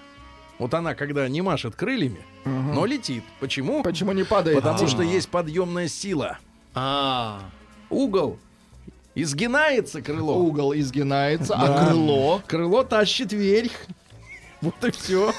Вот 0.57 0.73
она, 0.73 0.93
когда 0.93 1.27
не 1.29 1.41
машет 1.41 1.75
крыльями, 1.75 2.19
но 2.43 2.85
летит. 2.85 3.23
Почему? 3.39 3.81
Почему 3.81 4.11
не 4.11 4.23
падает? 4.23 4.57
Потому 4.57 4.77
тень? 4.79 4.87
что 4.89 5.01
есть 5.03 5.29
подъемная 5.29 5.87
сила. 5.87 6.37
А, 6.75 7.41
Угол. 7.89 8.37
Изгинается 9.15 10.01
крыло. 10.01 10.37
угол 10.37 10.73
изгинается, 10.73 11.53
Да. 11.55 11.75
а 11.83 11.85
крыло 11.87 12.41
Крыло 12.45 12.83
тащит 12.83 13.31
вверх. 13.33 13.71
Вот 14.61 14.75
и 14.83 14.91
все. 14.91 15.33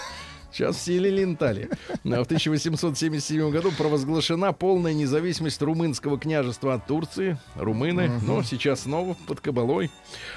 Сейчас 0.52 0.76
все 0.76 0.98
лентали. 0.98 1.70
В 2.04 2.22
1877 2.22 3.50
году 3.50 3.70
провозглашена 3.72 4.52
полная 4.52 4.92
независимость 4.92 5.62
румынского 5.62 6.18
княжества 6.18 6.74
от 6.74 6.86
Турции. 6.86 7.38
Румыны, 7.54 8.10
но 8.22 8.42
сейчас 8.42 8.80
снова 8.80 9.16
под 9.26 9.40
кабалой. 9.40 9.90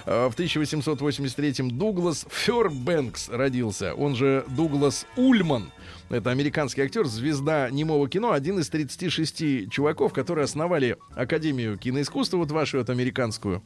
А 0.06 0.30
В 0.30 0.34
1883 0.34 1.72
Дуглас 1.72 2.26
Фербенкс 2.30 3.30
родился. 3.30 3.94
Он 3.96 4.16
же 4.16 4.46
Дуглас 4.50 5.06
Ульман. 5.18 5.72
Это 6.10 6.30
американский 6.30 6.82
актер, 6.82 7.06
звезда 7.06 7.70
немого 7.72 8.08
кино, 8.08 8.34
один 8.34 8.60
из 8.60 8.70
36 8.70 9.70
чуваков, 9.72 10.14
которые 10.14 10.46
основали 10.46 10.98
Академию 11.16 11.78
киноискусства, 11.78 12.38
вот 12.38 12.52
вашу 12.52 12.78
вот 12.78 12.90
американскую. 12.90 13.64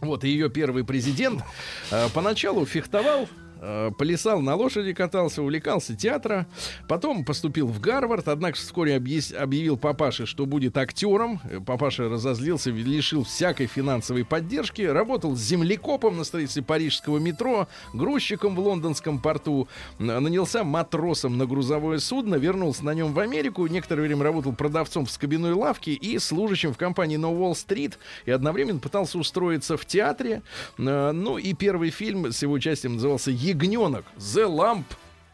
Вот, 0.00 0.24
и 0.24 0.28
ее 0.28 0.50
первый 0.50 0.84
президент 0.84 1.42
э, 1.90 2.08
поначалу 2.12 2.64
фехтовал, 2.66 3.28
э, 3.60 3.90
плясал 3.96 4.40
на 4.40 4.54
лошади, 4.54 4.92
катался, 4.92 5.42
увлекался 5.42 5.94
театра. 5.94 6.46
Потом 6.88 7.24
поступил 7.24 7.66
в 7.66 7.80
Гарвард, 7.80 8.28
однако 8.28 8.56
вскоре 8.56 8.96
объявил 8.96 9.76
папаше, 9.76 10.26
что 10.26 10.46
будет 10.46 10.76
актером. 10.76 11.40
Э, 11.44 11.60
Папаша 11.60 12.08
разозлился, 12.08 12.70
лишил 12.70 13.24
всякой 13.24 13.66
финансовой 13.66 14.24
поддержки. 14.24 14.82
Работал 14.82 15.36
землекопом 15.36 16.16
на 16.16 16.24
строительстве 16.24 16.62
парижского 16.62 17.18
метро, 17.18 17.68
грузчиком 17.92 18.54
в 18.54 18.60
лондонском 18.60 19.18
порту. 19.18 19.68
Нанялся 19.98 20.64
матросом 20.64 21.38
на 21.38 21.46
грузовое 21.46 21.98
судно, 21.98 22.36
вернулся 22.36 22.84
на 22.84 22.94
нем 22.94 23.12
в 23.12 23.18
Америку. 23.18 23.66
Некоторое 23.66 24.02
время 24.02 24.24
работал 24.24 24.52
продавцом 24.52 25.06
в 25.06 25.10
скобяной 25.10 25.52
лавке 25.52 25.92
и 25.92 26.18
служащим 26.18 26.72
в 26.72 26.78
компании 26.78 27.18
No 27.18 27.36
Wall 27.36 27.52
Street. 27.52 27.94
И 28.26 28.30
одновременно 28.30 28.80
пытался 28.80 29.18
устроиться 29.18 29.76
в 29.76 29.84
театре. 29.84 30.42
Ну 30.76 31.38
и 31.38 31.52
первый 31.54 31.90
фильм 31.90 32.32
с 32.32 32.42
его 32.42 32.54
участием 32.54 32.94
назывался 32.94 33.30
«Ягненок». 33.50 34.04
«The 34.16 34.46
Lamp». 34.48 34.84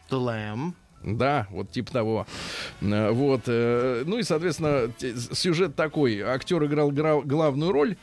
The 0.09 0.19
Lamb. 0.19 0.73
Да, 1.03 1.47
вот 1.51 1.71
типа 1.71 1.91
того. 1.91 2.27
Э, 2.81 3.11
Вот. 3.11 3.41
э, 3.47 4.03
Ну 4.05 4.17
и, 4.17 4.23
соответственно, 4.23 4.91
сюжет 5.33 5.75
такой. 5.75 6.21
Актер 6.21 6.63
играл 6.65 6.91
гра- 6.91 7.21
главную 7.21 7.71
роль. 7.71 7.95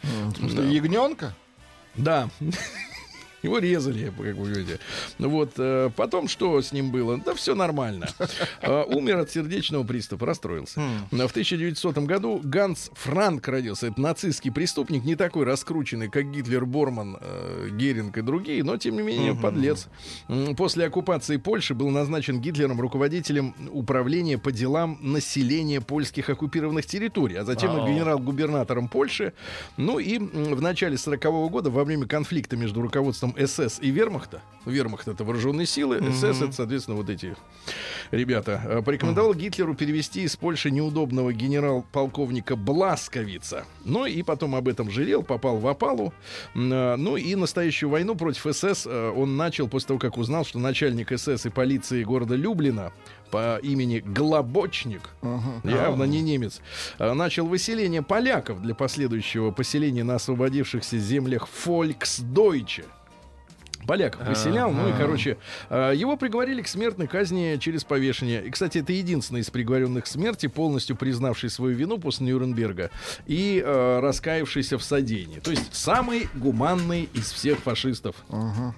Что, 0.49 0.63
ягненка? 0.63 1.35
Да. 1.97 2.29
Его 3.45 3.59
резали, 3.59 4.07
как 4.07 4.37
вы 4.37 4.49
видите. 4.49 4.79
Ну 5.19 5.29
Вот. 5.29 5.53
э, 5.59 5.91
Потом 5.95 6.29
что 6.29 6.61
с 6.61 6.73
ним 6.73 6.91
было? 6.91 7.19
Да 7.19 7.35
все 7.35 7.55
нормально. 7.55 8.09
Э, 8.63 8.83
Умер 8.85 9.19
от 9.19 9.31
сердечного 9.31 9.85
приступа, 9.85 10.25
расстроился. 10.27 10.81
В 11.11 11.15
1900 11.31 11.99
году 11.99 12.41
Ганс 12.43 12.91
Франк 12.95 13.47
родился. 13.47 13.89
Это 13.89 14.01
нацистский 14.01 14.51
преступник, 14.51 15.05
не 15.05 15.15
такой 15.15 15.45
раскрученный, 15.45 16.09
как 16.09 16.31
Гитлер, 16.31 16.65
Борман, 16.65 17.19
э, 17.21 17.69
Геринг 17.73 18.17
и 18.17 18.23
другие, 18.23 18.65
но, 18.65 18.79
тем 18.79 18.97
не 18.97 19.03
менее, 19.03 19.35
подлец. 19.35 19.89
После 20.57 20.87
оккупации 20.87 21.37
Польши 21.37 21.75
был 21.75 21.91
назначен 21.91 22.41
Гитлером 22.41 22.81
руководителем 22.81 23.55
управления 23.71 24.39
по 24.39 24.53
делам 24.53 24.99
населения 25.03 25.81
польских 25.83 26.31
оккупированных 26.31 26.87
территорий, 26.87 27.37
а 27.37 27.45
затем 27.45 27.77
и 27.77 27.91
генерал-губернатором 27.91 28.89
Польши. 28.89 29.35
Ну 29.77 29.99
и 29.99 30.19
в 30.19 30.63
начале 30.63 30.97
40 30.97 31.51
года, 31.51 31.69
во 31.71 31.85
время 31.85 32.07
конфликта 32.07 32.57
между 32.57 32.81
руководством 32.81 33.34
СС 33.39 33.79
и 33.81 33.91
Вермахта, 33.91 34.43
Вермахт 34.67 35.09
это 35.09 35.25
вооруженные 35.25 35.67
силы, 35.67 36.01
СС 36.13 36.41
это, 36.41 36.53
соответственно, 36.53 36.97
вот 36.97 37.11
эти 37.11 37.37
ребята, 38.11 38.61
э, 38.65 38.83
порекомендовал 38.83 39.35
Гитлеру 39.35 39.75
перевести 39.75 40.23
из 40.23 40.37
Польши 40.37 40.71
неудобного 40.71 41.33
генерал-полковника 41.33 42.57
Бласковица. 42.57 43.65
Ну 43.85 44.07
и 44.07 44.23
потом 44.23 44.55
об 44.55 44.69
этом 44.69 44.91
жалел, 44.91 45.23
попал 45.23 45.59
в 45.59 45.67
опалу. 45.67 46.13
Э, 46.55 46.97
Ну 46.97 47.17
и 47.17 47.35
настоящую 47.35 47.91
войну 47.91 48.15
против 48.15 48.47
СС 48.55 48.87
э, 48.87 49.13
он 49.15 49.37
начал 49.37 49.69
после 49.69 49.89
того, 49.89 49.99
как 49.99 50.17
узнал, 50.19 50.45
что 50.45 50.59
начальник 50.59 51.13
СС 51.19 51.47
и 51.47 51.51
полиции 51.51 52.05
города 52.05 52.35
Люблина 52.35 52.93
по 53.31 53.59
имени 53.59 53.99
Глобочник, 53.99 55.11
явно 55.65 56.05
не 56.05 56.21
немец, 56.21 56.61
начал 56.99 57.47
выселение 57.47 58.03
поляков 58.03 58.63
для 58.63 58.75
последующего 58.75 59.51
поселения 59.51 60.05
на 60.05 60.17
освободившихся 60.17 60.99
землях 60.99 61.49
Фольксдойче. 61.49 62.85
Поляков 63.87 64.27
выселял, 64.27 64.73
ну 64.73 64.89
и, 64.89 64.93
короче, 64.93 65.37
э, 65.71 65.93
его 65.95 66.17
приговорили 66.17 66.63
к 66.63 66.69
смертной 66.69 67.07
казни 67.07 67.57
через 67.61 67.85
повешение. 67.85 68.45
И, 68.45 68.51
кстати, 68.51 68.79
это 68.79 68.93
единственный 68.93 69.41
из 69.41 69.51
приговоренных 69.51 70.05
к 70.05 70.07
смерти, 70.07 70.47
полностью 70.47 70.97
признавший 70.97 71.51
свою 71.51 71.77
вину 71.77 71.99
после 71.99 72.27
Нюрнберга 72.27 72.91
и 73.27 73.63
э, 73.65 74.01
раскаявшийся 74.01 74.79
в 74.79 74.83
содеянии. 74.83 75.41
То 75.41 75.51
есть 75.51 75.75
самый 75.75 76.29
гуманный 76.35 77.09
из 77.15 77.33
всех 77.33 77.59
фашистов. 77.59 78.17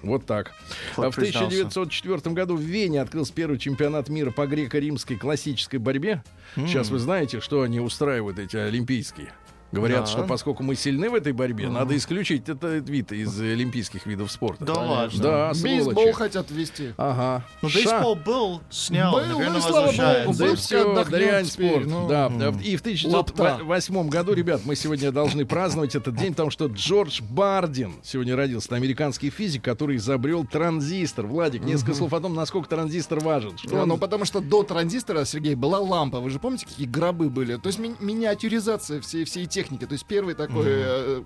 Вот 0.03 0.25
так. 0.25 0.51
Хоть 0.95 1.05
А 1.05 1.11
в 1.11 1.15
признался. 1.15 1.45
1904 1.47 2.33
году 2.35 2.55
в 2.55 2.61
Вене 2.61 3.01
открылся 3.01 3.33
первый 3.33 3.57
чемпионат 3.57 4.09
мира 4.09 4.31
по 4.31 4.45
греко-римской 4.47 5.17
классической 5.17 5.77
борьбе. 5.77 6.23
Сейчас 6.55 6.89
вы 6.89 6.99
знаете, 6.99 7.39
что 7.39 7.61
они 7.61 7.79
устраивают, 7.79 8.39
эти 8.39 8.57
олимпийские. 8.57 9.31
Говорят, 9.71 10.01
Да. 10.01 10.05
что 10.07 10.23
поскольку 10.23 10.63
мы 10.63 10.75
сильны 10.75 11.09
в 11.09 11.15
этой 11.15 11.33
борьбе, 11.33 11.69
надо 11.69 11.95
исключить 11.97 12.47
этот 12.47 12.87
вид 12.89 13.11
из 13.11 13.39
олимпийских 13.39 14.05
видов 14.05 14.31
спорта. 14.31 14.63
Да 14.65 14.73
ладно. 14.73 15.19
Да, 15.21 15.51
Бейсбол 15.61 15.91
сволочи. 15.93 16.11
хотят 16.13 16.51
ввести. 16.51 16.93
Ага. 16.97 17.45
Ну, 17.61 17.69
Ша- 17.69 17.77
бейсбол 17.79 18.15
был, 18.15 18.61
снял, 18.69 19.11
Был, 19.13 19.21
наверное, 19.25 19.49
ну 19.51 19.57
и 19.57 19.61
слава 19.61 19.85
богу, 19.87 20.37
Да 20.37 20.45
был. 20.45 20.55
все, 20.55 21.03
дрянь 21.05 21.45
теперь, 21.45 21.69
спорт. 21.71 21.85
ну. 21.87 22.07
да. 22.07 22.27
И 22.63 22.75
в 22.77 22.81
1908 22.81 24.09
году, 24.09 24.33
ребят, 24.33 24.61
мы 24.65 24.75
сегодня 24.75 25.11
должны 25.11 25.45
праздновать 25.45 25.95
этот 25.95 26.15
день, 26.15 26.31
потому 26.31 26.49
что 26.49 26.67
Джордж 26.67 27.21
Бардин 27.21 27.93
сегодня 28.03 28.35
родился. 28.35 28.67
Это 28.67 28.75
американский 28.75 29.29
физик, 29.29 29.63
который 29.63 29.97
изобрел 29.97 30.45
транзистор. 30.45 31.25
Владик, 31.27 31.63
несколько 31.63 31.93
слов 31.93 32.13
о 32.13 32.19
том, 32.19 32.33
насколько 32.35 32.69
транзистор 32.69 33.19
важен. 33.19 33.57
Что 33.57 33.75
Ну, 33.75 33.81
он- 33.81 33.89
ну, 33.89 33.97
потому 33.97 34.25
что 34.25 34.39
до 34.39 34.63
транзистора, 34.63 35.25
Сергей, 35.25 35.55
была 35.55 35.79
лампа. 35.79 36.19
Вы 36.19 36.29
же 36.29 36.39
помните, 36.39 36.65
какие 36.65 36.87
гробы 36.87 37.29
были? 37.29 37.55
То 37.57 37.67
есть 37.67 37.79
ми- 37.79 37.95
миниатюризация 37.99 39.01
всей, 39.01 39.23
всей 39.25 39.45
технике. 39.57 39.85
То 39.87 39.93
есть 39.93 40.05
первый 40.05 40.35
такой... 40.35 40.65
э, 40.67 41.23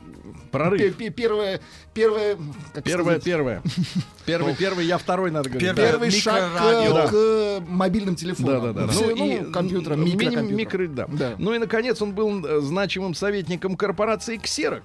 Прорыв. 0.52 0.80
пе- 0.82 0.92
пе- 0.92 1.10
Первое... 1.12 1.60
Первое... 1.94 2.38
как 2.74 2.84
Первое, 2.84 3.04
сказать? 3.06 3.24
первое. 3.24 3.62
Первый, 4.26 4.56
первый, 4.56 4.86
я 4.86 4.98
второй, 4.98 5.32
надо 5.32 5.50
говорить. 5.50 5.76
Первый 5.76 6.12
шаг 6.12 6.44
к, 6.54 7.10
к 7.10 7.60
мобильным 7.68 8.16
телефонам. 8.16 8.62
Да, 8.62 8.74
да, 8.74 8.86
да. 8.88 8.92
Всё, 8.92 9.16
ну, 9.16 9.52
компьютерам, 9.52 10.00
ми- 10.06 10.14
микрокомпьютерам. 10.14 10.56
микро, 10.56 10.88
да. 10.88 11.06
Да. 11.10 11.36
Ну 11.38 11.54
и, 11.54 11.58
наконец, 11.58 12.02
он 12.02 12.14
был 12.14 12.46
э, 12.46 12.62
значимым 12.62 13.14
советником 13.16 13.76
корпорации 13.76 14.38
Xerox. 14.38 14.84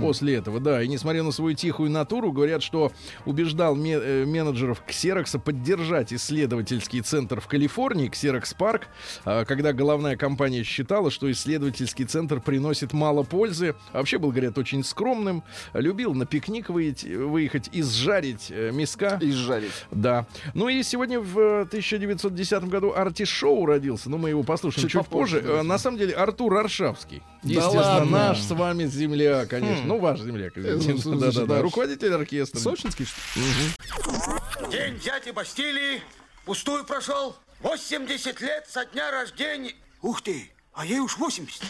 После 0.00 0.34
этого, 0.36 0.60
да. 0.60 0.82
И 0.82 0.88
несмотря 0.88 1.22
на 1.22 1.30
свою 1.32 1.54
тихую 1.54 1.90
натуру, 1.90 2.32
говорят, 2.32 2.62
что 2.62 2.92
убеждал 3.24 3.74
ме- 3.76 3.92
э, 4.00 4.24
менеджеров 4.26 4.82
Xerox 4.88 5.38
поддержать 5.38 6.12
исследовательский 6.12 7.00
центр 7.00 7.40
в 7.40 7.46
Калифорнии, 7.46 8.10
Xerox 8.10 8.56
Park, 8.58 8.82
а, 9.24 9.44
когда 9.44 9.72
головная 9.72 10.16
компания 10.16 10.62
считала, 10.64 11.10
что 11.10 11.30
исследовательский 11.30 12.04
центр 12.04 12.40
приносит 12.40 12.92
мало 12.92 13.22
пользы. 13.22 13.74
А 13.92 13.98
Вообще 13.98 14.18
был, 14.18 14.30
говорят, 14.30 14.58
очень 14.58 14.82
скромным. 14.84 15.42
Любил 15.74 16.14
на 16.14 16.26
пикник 16.26 16.68
выехать 16.70 17.68
и 17.72 17.82
сжарить 17.82 18.46
э, 18.50 18.70
миска. 18.72 19.18
И 19.20 19.30
сжарить. 19.30 19.72
Да. 19.90 20.26
Ну 20.54 20.68
и 20.68 20.82
сегодня 20.82 21.20
в 21.20 21.38
э, 21.38 21.60
1910 21.62 22.64
году 22.64 22.92
Арти 22.94 23.24
Шоу 23.24 23.66
родился. 23.66 24.10
Ну, 24.10 24.18
мы 24.18 24.30
его 24.30 24.42
послушаем 24.42 24.82
чуть, 24.88 24.92
Чуть 24.92 25.00
попозже. 25.08 25.40
да. 25.40 25.60
Э, 25.60 25.62
На 25.62 25.78
самом 25.78 25.98
деле 25.98 26.14
Артур 26.14 26.56
Аршавский. 26.56 27.22
Да 27.42 27.50
Естественно, 27.50 27.82
ладно? 27.82 28.10
наш 28.10 28.40
с 28.42 28.50
вами 28.50 28.84
земляк, 28.86 29.48
конечно. 29.48 29.84
Ну, 29.84 29.98
ваш 29.98 30.20
земляк, 30.20 30.56
извините. 30.56 31.08
ну, 31.08 31.18
Да, 31.18 31.30
слушай, 31.30 31.34
да, 31.34 31.40
да. 31.46 31.54
да. 31.56 31.62
Руководитель 31.62 32.12
оркестра. 32.14 32.58
Сочинский, 32.58 33.04
что 33.04 33.16
ли? 33.38 34.70
День 34.72 34.98
дяди 34.98 35.30
Бастилии 35.30 36.02
пустую 36.44 36.84
прошел. 36.84 37.36
80 37.60 38.40
лет 38.40 38.66
со 38.68 38.84
дня 38.86 39.10
рождения. 39.10 39.74
Ух 40.02 40.20
ты, 40.22 40.50
а 40.72 40.84
ей 40.84 40.98
уж 41.00 41.16
80. 41.18 41.62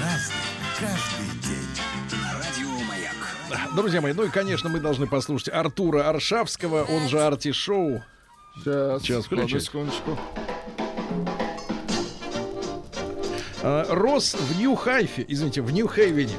Разный, 0.00 0.34
каждый. 0.78 1.26
Друзья 3.74 4.00
мои, 4.00 4.12
ну 4.14 4.24
и, 4.24 4.30
конечно, 4.30 4.68
мы 4.70 4.80
должны 4.80 5.06
послушать 5.06 5.50
Артура 5.50 6.08
Аршавского, 6.08 6.84
он 6.84 7.08
же 7.08 7.20
Арти 7.20 7.52
Шоу. 7.52 8.02
Сейчас, 8.64 9.02
Сейчас 9.02 9.24
секундочку. 9.26 10.18
А, 13.68 13.84
Рос 13.88 14.34
в 14.34 14.60
Нью-Хайфе, 14.60 15.24
извините, 15.26 15.60
в 15.60 15.72
Нью-Хейвене. 15.72 16.36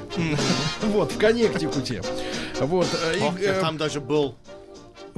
Вот, 0.83 1.11
в 1.11 1.17
Коннектикуте. 1.17 2.01
Вот. 2.61 2.87
э, 2.93 3.19
э, 3.41 3.59
там 3.59 3.75
даже 3.75 3.99
был. 3.99 4.35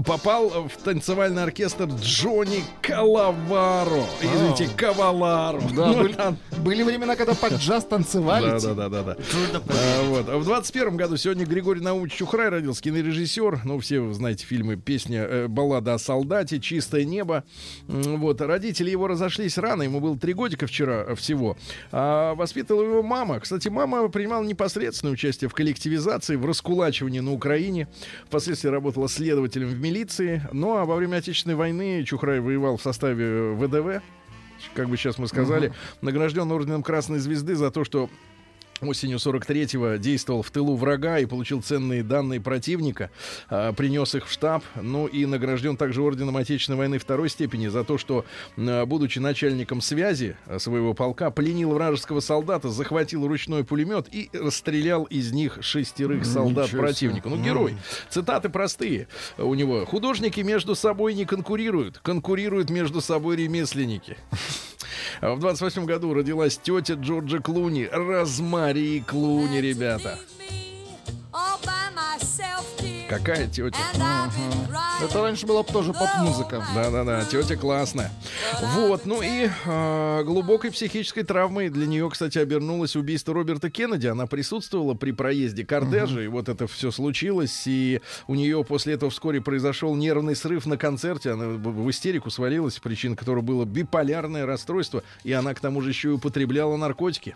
Попал 0.05 0.67
в 0.67 0.77
танцевальный 0.83 1.43
оркестр 1.43 1.85
Джонни 2.01 2.63
Калаваро. 2.81 4.05
Извините, 4.21 4.69
Каваларо. 4.75 5.61
Да, 5.75 5.87
Ну, 5.87 5.97
были, 6.03 6.13
там- 6.13 6.37
были 6.63 6.83
времена, 6.83 7.15
когда 7.15 7.33
под 7.33 7.53
джаз 7.53 7.85
танцевали. 7.85 8.59
Да, 8.59 8.73
да, 8.73 8.89
да, 8.89 9.03
да. 9.03 9.15
Трудно 9.15 9.61
А, 9.67 10.03
вот. 10.09 10.29
А 10.29 10.37
В 10.37 10.43
21 10.45 10.97
году 10.97 11.17
сегодня 11.17 11.45
Григорий 11.45 11.81
Наумович 11.81 12.13
Чухрай 12.13 12.49
родился, 12.49 12.81
кинорежиссер. 12.81 13.61
Ну, 13.65 13.79
все 13.79 13.99
вы 13.99 14.13
знаете 14.13 14.45
фильмы, 14.45 14.75
песня, 14.75 15.23
э, 15.23 15.47
баллада 15.47 15.93
о 15.93 15.99
солдате, 15.99 16.59
чистое 16.59 17.03
небо. 17.03 17.43
Вот. 17.87 18.41
Родители 18.41 18.89
его 18.89 19.07
разошлись 19.07 19.57
рано, 19.57 19.83
ему 19.83 19.99
было 19.99 20.17
три 20.17 20.33
годика 20.33 20.67
вчера 20.67 21.05
э, 21.07 21.15
всего. 21.15 21.57
А 21.91 22.35
воспитывала 22.35 22.83
его 22.83 23.03
мама. 23.03 23.39
Кстати, 23.39 23.67
мама 23.69 24.07
принимала 24.09 24.43
непосредственное 24.43 25.13
участие 25.13 25.49
в 25.49 25.53
коллективизации, 25.53 26.35
в 26.35 26.45
раскулачивании 26.45 27.19
на 27.19 27.33
Украине. 27.33 27.87
Впоследствии 28.25 28.69
работала 28.69 29.07
следователем 29.09 29.67
в 29.67 29.79
милиции. 29.89 30.41
Ну, 30.51 30.77
а 30.77 30.85
во 30.85 30.95
время 30.95 31.17
Отечественной 31.17 31.55
войны 31.55 32.03
Чухрай 32.03 32.39
воевал 32.39 32.77
в 32.77 32.81
составе 32.81 33.53
ВДВ 33.55 34.03
как 34.73 34.89
бы 34.89 34.97
сейчас 34.97 35.17
мы 35.17 35.27
сказали, 35.27 35.73
награжден 36.01 36.51
орденом 36.51 36.83
Красной 36.83 37.19
Звезды 37.19 37.55
за 37.55 37.71
то, 37.71 37.85
что 37.85 38.09
осенью 38.81 39.17
43-го 39.17 39.95
действовал 39.95 40.41
в 40.41 40.51
тылу 40.51 40.75
врага 40.75 41.19
и 41.19 41.25
получил 41.25 41.61
ценные 41.61 42.03
данные 42.03 42.41
противника, 42.41 43.11
а, 43.49 43.73
принес 43.73 44.15
их 44.15 44.27
в 44.27 44.31
штаб, 44.31 44.63
ну 44.75 45.07
и 45.07 45.25
награжден 45.25 45.77
также 45.77 46.01
орденом 46.01 46.37
Отечественной 46.37 46.77
войны 46.77 46.99
второй 46.99 47.29
степени 47.29 47.67
за 47.67 47.83
то, 47.83 47.97
что, 47.97 48.25
будучи 48.55 49.19
начальником 49.19 49.81
связи 49.81 50.37
а, 50.45 50.59
своего 50.59 50.93
полка, 50.93 51.31
пленил 51.31 51.71
вражеского 51.71 52.19
солдата, 52.19 52.69
захватил 52.69 53.27
ручной 53.27 53.63
пулемет 53.63 54.07
и 54.11 54.29
расстрелял 54.33 55.03
из 55.05 55.31
них 55.31 55.59
шестерых 55.61 56.25
солдат 56.25 56.67
Ничего 56.67 56.81
противника. 56.81 57.29
Ну, 57.29 57.41
герой. 57.41 57.77
Цитаты 58.09 58.49
простые 58.49 59.07
у 59.37 59.53
него. 59.55 59.85
Художники 59.85 60.41
между 60.41 60.75
собой 60.75 61.13
не 61.13 61.25
конкурируют, 61.25 61.99
конкурируют 61.99 62.69
между 62.69 63.01
собой 63.01 63.37
ремесленники. 63.37 64.17
В 65.21 65.39
28 65.39 65.85
году 65.85 66.13
родилась 66.13 66.57
тетя 66.57 66.93
Джорджа 66.93 67.39
Клуни, 67.39 67.89
Розмари 67.91 69.03
Клуни, 69.07 69.61
ребята. 69.61 70.17
Какая 73.09 73.47
тетя? 73.47 73.75
Это 75.01 75.21
раньше 75.23 75.47
была 75.47 75.63
тоже 75.63 75.93
поп-музыка. 75.93 76.63
Да-да-да, 76.75 77.25
тетя 77.25 77.55
классная. 77.55 78.11
Вот, 78.75 79.07
ну 79.07 79.21
и 79.23 79.49
э, 79.65 80.23
глубокой 80.23 80.71
психической 80.71 81.23
травмой 81.23 81.69
для 81.69 81.87
нее, 81.87 82.07
кстати, 82.09 82.37
обернулось 82.37 82.95
убийство 82.95 83.33
Роберта 83.33 83.71
Кеннеди. 83.71 84.07
Она 84.07 84.27
присутствовала 84.27 84.93
при 84.93 85.11
проезде 85.11 85.65
кортежа, 85.65 86.21
и 86.21 86.27
вот 86.27 86.49
это 86.49 86.67
все 86.67 86.91
случилось, 86.91 87.63
и 87.65 88.01
у 88.27 88.35
нее 88.35 88.63
после 88.63 88.93
этого 88.93 89.09
вскоре 89.09 89.41
произошел 89.41 89.95
нервный 89.95 90.35
срыв 90.35 90.67
на 90.67 90.77
концерте. 90.77 91.31
Она 91.31 91.45
в 91.47 91.79
в 91.79 91.89
истерику 91.89 92.29
свалилась, 92.29 92.77
причина 92.77 93.15
которой 93.15 93.41
было 93.41 93.65
биполярное 93.65 94.45
расстройство, 94.45 95.03
и 95.23 95.31
она 95.31 95.53
к 95.53 95.59
тому 95.59 95.81
же 95.81 95.89
еще 95.89 96.09
и 96.09 96.11
употребляла 96.11 96.77
наркотики. 96.77 97.35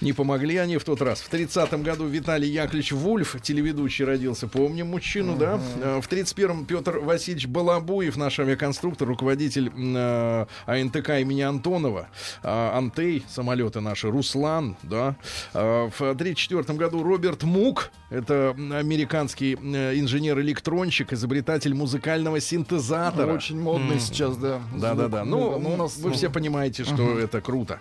Не 0.00 0.12
помогли 0.12 0.56
они 0.56 0.76
в 0.76 0.84
тот 0.84 1.00
раз. 1.02 1.20
В 1.20 1.32
30-м 1.32 1.82
году 1.82 2.06
Виталий 2.06 2.48
Яковлевич 2.50 2.92
Вульф, 2.92 3.36
телеведущий, 3.42 4.04
родился. 4.04 4.46
Помним 4.48 4.88
мужчину, 4.88 5.36
да? 5.36 5.60
Э, 5.82 6.00
В 6.00 6.08
31-м 6.08 6.66
Петр 6.66 6.98
Васильевич 6.98 7.46
Балабуев, 7.46 8.16
наш 8.16 8.38
авиаконструктор, 8.38 9.08
руководитель 9.08 9.70
э, 9.76 10.46
АНТК 10.66 11.10
имени 11.20 11.42
Антонова. 11.42 12.08
А, 12.42 12.76
Антей, 12.76 13.24
самолеты 13.28 13.80
наши. 13.80 14.10
Руслан, 14.10 14.76
да? 14.82 15.16
А, 15.54 15.88
В 15.90 16.00
34-м 16.00 16.76
году 16.76 17.02
Роберт 17.02 17.42
Мук, 17.42 17.90
это 18.10 18.50
американский 18.56 19.56
э, 19.60 19.98
инженер-электронщик, 19.98 21.12
изобретатель 21.12 21.74
музыкального 21.74 22.40
синтезатора. 22.40 23.32
Очень 23.32 23.60
модный 23.60 23.98
сейчас, 24.00 24.36
да. 24.36 24.60
Да, 24.74 24.94
да, 24.94 25.08
да. 25.08 25.24
Ну, 25.24 25.56
у 25.56 25.76
нас 25.76 25.96
вы 25.96 26.12
все 26.12 26.30
понимаете, 26.30 26.84
что 26.84 27.18
это 27.18 27.40
круто. 27.40 27.80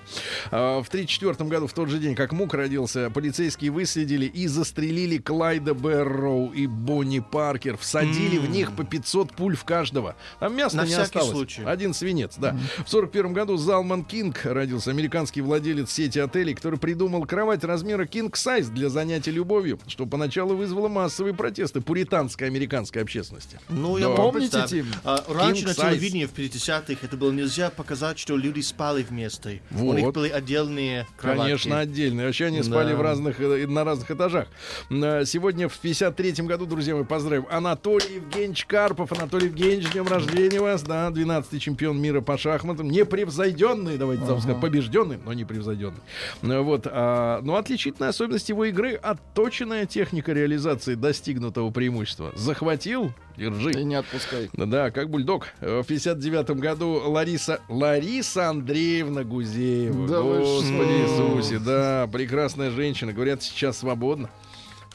А, 0.52 0.82
в 0.82 0.88
1934 0.88 1.50
году, 1.50 1.68
в 1.68 1.74
тот 1.76 1.90
же 1.90 2.00
день, 2.00 2.16
как 2.16 2.32
Мук 2.32 2.54
родился, 2.54 3.10
полицейские 3.12 3.70
выследили 3.72 4.26
и 4.26 4.48
застрелили 4.48 5.18
Клайда 5.18 5.74
Берроу 5.74 6.52
и 6.52 6.66
Бонни 6.68 7.20
Паркер. 7.20 7.78
Всадили 7.78 8.38
в 8.38 8.50
них 8.50 8.76
по 8.76 8.84
500 8.84 9.34
пуль 9.34 9.56
в 9.56 9.64
каждого. 9.66 10.16
Там 10.40 10.56
мяса 10.56 10.78
На 10.78 10.86
не 10.86 10.94
осталось. 10.94 11.30
случай. 11.30 11.64
Один 11.64 11.94
свинец, 11.94 12.36
да. 12.38 12.58
В 12.86 12.90
41 12.90 13.34
году 13.34 13.58
Залман 13.58 14.04
Кинг 14.06 14.46
родился, 14.46 14.92
американский 14.92 15.42
владелец 15.42 15.92
сети 15.92 16.20
отелей, 16.20 16.56
который 16.56 16.80
придумал 16.80 17.26
кровать 17.26 17.64
размера 17.64 18.06
King 18.06 18.32
Size 18.32 18.72
для 18.72 18.90
занятий 18.90 19.32
любовью, 19.32 19.78
что 19.88 20.06
поначалу 20.06 20.56
вызвало 20.56 20.88
массовые 20.88 21.34
протесты 21.34 21.82
пуританской 21.82 22.48
американской 22.48 23.02
общественности. 23.02 23.60
Ну, 23.70 23.98
я 23.98 24.08
Да. 24.08 24.16
Помните. 24.16 24.64
Тим? 24.68 24.88
А, 25.04 25.24
раньше 25.28 25.64
King 25.64 25.68
на 25.68 25.72
size. 25.72 25.92
телевидении 25.92 26.26
в 26.26 26.34
50-х 26.34 27.00
это 27.06 27.18
было 27.18 27.32
нельзя 27.32 27.70
показать, 27.70 28.18
что 28.18 28.38
люди 28.38 28.62
спали 28.62 29.04
вместе. 29.04 29.62
У 29.72 29.76
Вот. 29.76 29.96
них 29.98 30.14
были 30.14 30.30
отдельные 30.30 31.06
кровати. 31.18 31.40
Конечно, 31.42 31.55
отдельно. 31.80 32.24
Вообще 32.26 32.46
они 32.46 32.58
Да. 32.60 32.64
спали 32.64 32.94
в 32.94 33.02
разных, 33.02 33.40
э, 33.40 33.66
на 33.68 33.84
разных 33.84 34.12
этажах. 34.12 34.48
Э, 34.90 35.24
Сегодня 35.26 35.68
в 35.70 35.80
53-м 35.82 36.46
году, 36.48 36.66
друзья 36.66 36.96
мои, 36.96 37.04
поздравим. 37.04 37.46
Анатолий 37.50 38.16
Евгеньевич 38.16 38.66
Карпов. 38.66 39.12
Анатолий 39.12 39.48
Евгеньевич, 39.48 39.92
днем 39.92 40.08
рождения 40.08 40.60
вас. 40.60 40.84
Да, 40.84 41.10
12-й 41.10 41.60
чемпион 41.60 42.00
мира 42.00 42.22
по 42.22 42.38
шахматам. 42.38 42.90
Непревзойденный, 42.90 43.98
давайте 43.98 44.26
так 44.26 44.40
сказать, 44.40 44.62
побежденный, 44.62 45.18
но 45.24 45.34
непревзойденный. 45.34 46.00
Э, 46.42 46.60
Вот. 46.60 46.88
а, 46.90 47.42
Но 47.42 47.56
отличительная 47.58 48.10
особенность 48.10 48.50
его 48.50 48.66
игры— 48.66 48.94
отточенная 49.04 49.86
техника 49.86 50.32
реализации 50.34 50.96
достигнутого 50.96 51.70
преимущества. 51.72 52.32
Захватил, 52.36 53.12
держи. 53.38 53.72
И 53.72 53.84
не 53.84 53.96
отпускай. 53.96 54.50
Да, 54.54 54.92
как 54.92 55.10
бульдог. 55.10 55.48
В 55.62 55.84
59 55.84 56.60
году 56.60 57.02
Лариса 57.06 57.60
Лариса 57.70 58.50
Андреевна 58.50 59.24
Гузеева. 59.24 60.08
Да 60.08 60.22
вы 60.22 60.40
Господи 60.40 61.06
что? 61.08 61.36
Иисусе, 61.46 61.60
да, 61.60 62.08
прекрасная 62.12 62.72
женщина. 62.72 63.14
Говорят, 63.14 63.44
сейчас 63.44 63.78
свободна. 63.80 64.30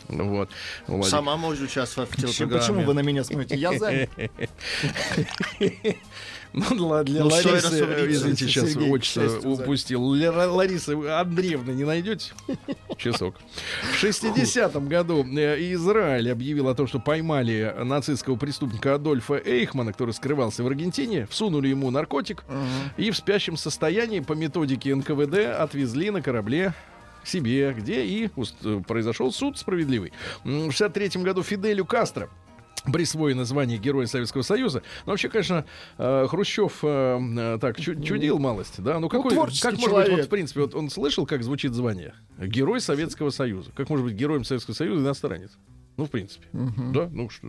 Вот. 0.09 0.51
Владик. 0.87 1.11
Сама 1.11 1.37
можешь 1.37 1.63
участвовать 1.69 2.11
в 2.11 2.15
Почему 2.15 2.33
телепрограмме. 2.33 2.85
вы 2.85 2.95
на 2.95 3.01
меня 3.01 3.23
смотрите? 3.25 3.57
Я 3.57 3.79
занят. 3.79 4.11
Для, 6.53 7.03
для 7.05 7.25
Ну, 7.25 7.31
Ларисы, 7.31 7.85
э, 7.85 8.07
извините, 8.11 8.47
сейчас 8.47 8.71
Сергей, 8.71 8.91
отчество 8.91 9.21
к 9.21 9.31
счастью, 9.31 9.51
упустил. 9.51 10.15
Для 10.15 10.33
Ла- 10.33 10.51
Ларисы 10.51 10.91
Андреевны 10.91 11.71
не 11.73 11.85
найдете? 11.85 12.33
Часок. 12.97 13.37
В 13.83 14.03
60-м 14.03 14.89
году 14.89 15.25
э, 15.25 15.73
Израиль 15.75 16.31
объявил 16.31 16.69
о 16.69 16.75
том, 16.75 16.89
что 16.89 16.99
поймали 16.99 17.75
нацистского 17.85 18.37
преступника 18.37 18.95
Адольфа 18.95 19.35
Эйхмана, 19.37 19.93
который 19.93 20.13
скрывался 20.13 20.65
в 20.65 20.67
Аргентине, 20.67 21.27
всунули 21.27 21.69
ему 21.69 21.91
наркотик 21.91 22.45
и 22.97 23.11
в 23.11 23.17
спящем 23.17 23.57
состоянии 23.57 24.21
по 24.21 24.33
методике 24.33 24.95
НКВД 24.95 25.39
отвезли 25.59 26.11
на 26.11 26.21
корабле 26.21 26.75
к 27.23 27.27
себе, 27.27 27.73
где 27.77 28.05
и 28.05 28.29
э, 28.65 28.81
произошел 28.87 29.31
суд 29.31 29.59
справедливый. 29.59 30.13
В 30.43 30.73
63 30.73 31.23
году 31.23 31.43
Фиделю 31.43 31.85
Кастро 31.85 32.29
присвоено 32.93 33.45
звание 33.45 33.79
Героя 33.79 34.07
Советского 34.07 34.43
Союза. 34.43 34.83
Но 35.07 35.13
вообще, 35.13 35.29
конечно, 35.29 35.65
э, 35.99 36.27
Хрущев 36.29 36.79
э, 36.83 37.19
э, 37.39 37.59
так 37.61 37.79
чу- 37.81 38.01
чудил 38.03 38.39
малость, 38.39 38.83
да? 38.83 38.99
Ну 38.99 39.09
какой, 39.09 39.33
творческий 39.33 39.63
как 39.63 39.73
может 39.79 39.91
быть, 39.91 39.97
вот 39.99 40.07
человек. 40.07 40.27
в 40.27 40.29
принципе, 40.31 40.61
вот 40.63 40.75
он 40.75 40.91
слышал, 40.91 41.27
как 41.27 41.43
звучит 41.43 41.75
звание? 41.75 42.15
Герой 42.39 42.81
Советского 42.81 43.31
Союза. 43.31 43.71
Как 43.75 43.91
может 43.91 44.05
быть 44.07 44.15
героем 44.15 44.45
Советского 44.45 44.75
Союза 44.75 45.03
иностранец? 45.05 45.51
Ну, 46.01 46.07
в 46.07 46.11
принципе. 46.11 46.47
Да, 46.95 47.11
ну 47.13 47.29
что. 47.29 47.47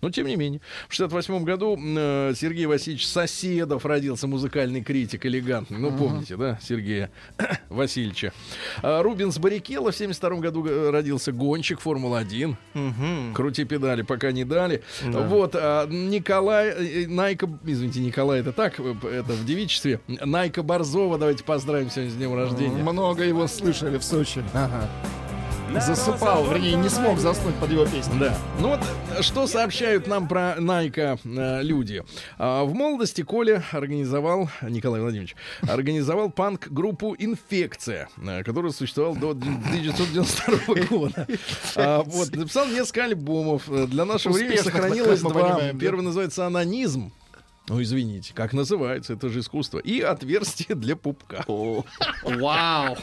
Но 0.00 0.08
тем 0.08 0.26
не 0.26 0.34
менее. 0.34 0.62
В 0.88 0.94
68 0.94 1.44
году 1.44 1.78
э, 1.78 2.32
Сергей 2.34 2.64
Васильевич 2.64 3.06
Соседов 3.06 3.84
родился, 3.84 4.26
музыкальный 4.26 4.82
критик, 4.82 5.26
элегантный. 5.26 5.76
Ну, 5.76 5.94
помните, 5.94 6.38
да, 6.38 6.58
Сергея 6.62 7.10
Васильевича. 7.68 8.32
А 8.80 9.02
Рубинс 9.02 9.36
Баррикелло 9.38 9.90
в 9.90 9.96
72 9.96 10.36
году 10.36 10.66
э, 10.66 10.88
родился 10.88 11.30
гонщик 11.30 11.80
Формулы-1. 11.80 12.56
Мгм. 12.72 13.34
Крути 13.34 13.64
педали, 13.64 14.00
пока 14.00 14.32
не 14.32 14.46
дали. 14.46 14.82
Вот, 15.02 15.54
а, 15.54 15.86
Николай, 15.86 16.68
э, 16.68 17.06
Найка, 17.06 17.50
извините, 17.66 18.00
Николай, 18.00 18.40
это 18.40 18.54
так, 18.54 18.80
э, 18.80 18.94
это 19.02 19.34
в 19.34 19.44
девичестве. 19.44 20.00
Найка 20.08 20.62
Борзова, 20.62 21.18
давайте 21.18 21.44
поздравим 21.44 21.90
сегодня 21.90 22.10
с 22.12 22.14
днем 22.14 22.34
рождения. 22.34 22.82
Много 22.82 23.24
его 23.24 23.46
слышали 23.46 23.98
в 23.98 24.04
Сочи. 24.04 24.42
Ага. 24.54 24.88
Засыпал, 25.78 26.46
вернее, 26.50 26.74
не 26.74 26.88
смог 26.88 27.18
заснуть 27.18 27.54
под 27.56 27.70
его 27.70 27.84
песню. 27.86 28.14
Да. 28.18 28.34
Ну 28.58 28.70
вот, 28.70 28.80
э, 29.16 29.22
что 29.22 29.46
сообщают 29.46 30.06
нам 30.06 30.26
про 30.26 30.56
Найка 30.58 31.18
э, 31.24 31.62
люди. 31.62 32.02
А, 32.38 32.64
в 32.64 32.74
молодости 32.74 33.22
Коля 33.22 33.62
организовал, 33.72 34.50
Николай 34.62 35.00
Владимирович, 35.00 35.36
организовал 35.68 36.30
панк-группу 36.30 37.14
«Инфекция», 37.18 38.08
э, 38.18 38.42
которая 38.42 38.72
существовала 38.72 39.14
до 39.16 39.30
1992 39.30 40.74
года. 40.90 41.26
А, 41.76 42.02
вот, 42.02 42.34
написал 42.34 42.66
несколько 42.66 43.04
альбомов. 43.04 43.68
Э, 43.68 43.86
Для 43.86 44.04
нашего 44.04 44.32
времени 44.32 44.56
Успешных, 44.56 44.74
сохранилось 44.74 45.20
как 45.20 45.28
мы 45.28 45.30
два. 45.30 45.42
понимаем, 45.48 45.78
да. 45.78 45.80
Первый 45.80 46.02
называется 46.02 46.46
«Анонизм». 46.46 47.12
Ну, 47.70 47.80
извините, 47.80 48.34
как 48.34 48.52
называется, 48.52 49.12
это 49.12 49.28
же 49.28 49.38
искусство. 49.38 49.78
И 49.78 50.00
отверстие 50.00 50.74
для 50.74 50.96
пупка. 50.96 51.44
Вау. 51.46 52.96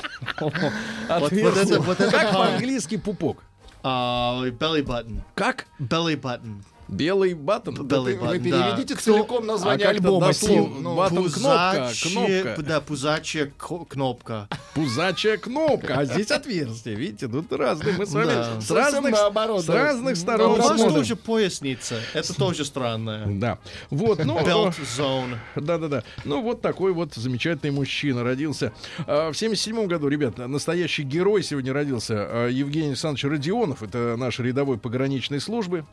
Отверстие. 1.07 2.11
как 2.11 2.33
по-английски 2.33 2.97
пупок? 2.97 3.45
А, 3.81 4.43
belly 4.43 4.83
button. 4.83 5.21
Как? 5.35 5.67
Belly 5.79 6.19
button. 6.19 6.61
Белый 6.87 7.33
баттон? 7.33 7.75
Belly 7.75 8.17
Вы 8.17 8.37
button, 8.37 8.39
переведите 8.43 8.95
да. 8.95 9.01
целиком 9.01 9.45
название 9.45 9.87
А 9.87 9.89
альбома. 9.91 10.33
Тим. 10.33 10.81
Ну, 10.81 10.95
Баттон 10.95 11.29
кнопка, 11.29 11.89
Пузачья- 11.91 12.43
кнопка. 12.43 12.61
Да, 12.63 12.81
пузачья 12.81 13.51
кнопка. 13.57 14.47
Пузачая 14.73 15.37
кнопка, 15.37 15.95
а 15.99 16.05
здесь 16.05 16.31
отверстие. 16.31 16.95
Видите, 16.95 17.27
тут 17.27 17.51
разные. 17.51 17.95
Мы 17.97 18.05
с 18.05 18.13
вами 18.13 18.27
Да. 18.27 18.61
с 18.61 18.71
разных, 18.71 19.11
наоборот, 19.11 19.63
с 19.63 19.65
да. 19.65 19.73
разных 19.73 20.13
А 20.13 20.15
сторон 20.15 20.51
у 20.51 20.63
вас 20.63 20.81
тоже 20.81 21.15
поясница. 21.15 21.95
Это 22.13 22.33
тоже 22.33 22.63
странное. 22.63 23.25
Да. 23.27 23.57
Вот, 23.89 24.23
ну, 24.23 24.39
Belt 24.39 24.75
zone. 24.97 25.35
да-да-да. 25.55 26.03
Ну, 26.25 26.41
вот 26.41 26.61
такой 26.61 26.93
вот 26.93 27.13
замечательный 27.15 27.71
мужчина 27.71 28.23
родился. 28.23 28.71
А, 29.05 29.31
В 29.31 29.37
77 29.37 29.87
году, 29.87 30.07
ребят, 30.07 30.37
настоящий 30.37 31.03
герой 31.03 31.43
сегодня 31.43 31.73
родился. 31.73 32.13
а, 32.29 32.47
Евгений 32.47 32.89
Александрович 32.89 33.25
Родионов. 33.25 33.83
Это 33.83 34.15
наш 34.17 34.39
рядовой 34.39 34.77
пограничной 34.77 35.39
службы. 35.41 35.85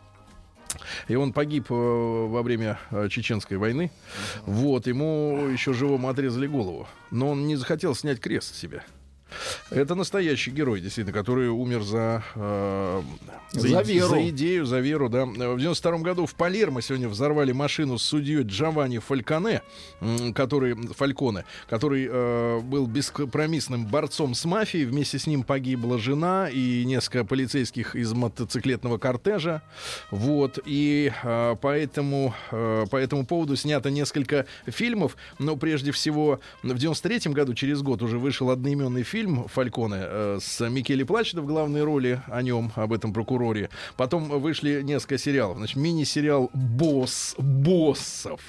И 1.08 1.14
он 1.14 1.32
погиб 1.32 1.66
э, 1.70 1.74
во 1.74 2.42
время 2.42 2.78
э, 2.90 3.08
Чеченской 3.08 3.56
войны. 3.56 3.90
Вот, 4.46 4.86
ему 4.86 5.48
еще 5.52 5.72
живому 5.72 6.08
отрезали 6.08 6.46
голову. 6.46 6.88
Но 7.10 7.30
он 7.30 7.46
не 7.46 7.56
захотел 7.56 7.94
снять 7.94 8.20
крест 8.20 8.54
с 8.54 8.58
себя. 8.58 8.84
Это 9.70 9.94
настоящий 9.94 10.50
герой, 10.50 10.80
действительно, 10.80 11.12
который 11.16 11.48
умер 11.48 11.82
за, 11.82 12.22
э, 12.34 13.02
За 13.52 13.80
и- 13.80 13.84
веру. 13.84 14.08
за 14.08 14.28
идею, 14.28 14.66
за 14.66 14.80
веру, 14.80 15.08
да. 15.08 15.24
В 15.26 15.58
92 15.58 15.98
году 16.02 16.26
в 16.26 16.34
Палермо 16.34 16.80
сегодня 16.82 17.08
взорвали 17.08 17.52
машину 17.52 17.98
с 17.98 18.02
судьей 18.02 18.42
Джованни 18.42 18.98
Фальконе, 18.98 19.62
который, 20.34 20.74
Фальконе, 20.94 21.44
который 21.68 22.08
э, 22.10 22.60
был 22.60 22.86
бескомпромиссным 22.86 23.86
борцом 23.86 24.34
с 24.34 24.44
мафией. 24.44 24.84
Вместе 24.84 25.18
с 25.18 25.26
ним 25.26 25.42
погибла 25.42 25.98
жена 25.98 26.48
и 26.50 26.84
несколько 26.84 27.24
полицейских 27.24 27.94
из 27.96 28.12
мотоциклетного 28.12 28.98
кортежа. 28.98 29.62
Вот. 30.10 30.58
И 30.66 31.12
э, 31.22 31.56
поэтому, 31.60 32.34
э, 32.50 32.86
по 32.90 32.96
этому 32.96 33.24
поводу 33.26 33.56
снято 33.56 33.90
несколько 33.90 34.46
фильмов. 34.66 35.16
Но 35.38 35.56
прежде 35.56 35.92
всего 35.92 36.40
в 36.62 36.78
93 36.78 37.32
году, 37.32 37.54
через 37.54 37.82
год, 37.82 38.02
уже 38.02 38.18
вышел 38.18 38.50
одноименный 38.50 39.02
фильм 39.02 39.23
Фальконе 39.26 39.96
э, 40.00 40.38
с 40.40 40.68
Микеле 40.68 41.04
Плачедо 41.04 41.42
в 41.42 41.46
главной 41.46 41.82
роли 41.84 42.20
о 42.26 42.42
нем, 42.42 42.72
об 42.74 42.92
этом 42.92 43.12
прокуроре. 43.12 43.70
Потом 43.96 44.28
вышли 44.28 44.82
несколько 44.82 45.18
сериалов. 45.18 45.58
Значит, 45.58 45.76
мини-сериал 45.76 46.50
«Босс 46.52 47.34
боссов». 47.38 48.40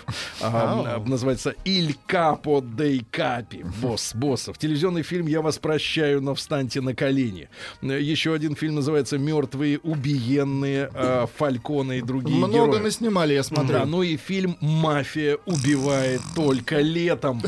А, 0.42 1.02
называется 1.06 1.54
«Иль 1.64 1.96
Капо 2.08 2.62
дей 2.62 3.06
Капи». 3.10 3.64
«Босс 3.82 4.14
боссов». 4.16 4.58
Телевизионный 4.58 5.04
фильм 5.04 5.28
«Я 5.28 5.42
вас 5.42 5.58
прощаю, 5.58 6.22
но 6.22 6.36
встаньте 6.36 6.82
на 6.82 6.94
колени». 6.94 7.50
Э, 7.82 8.00
Еще 8.00 8.34
один 8.34 8.56
фильм 8.56 8.76
называется 8.76 9.18
«Мертвые 9.18 9.80
убиенные 9.80 10.90
э, 10.94 11.26
Фальконе 11.38 12.00
и 12.00 12.02
другие 12.02 12.38
Много 12.38 12.54
герои». 12.54 12.84
наснимали, 12.84 13.34
я 13.34 13.44
смотрю. 13.44 13.80
Да, 13.80 13.86
ну 13.86 14.04
и 14.04 14.18
фильм 14.18 14.58
«Мафия 14.62 15.38
убивает 15.46 16.22
только 16.36 16.80
летом». 16.80 17.42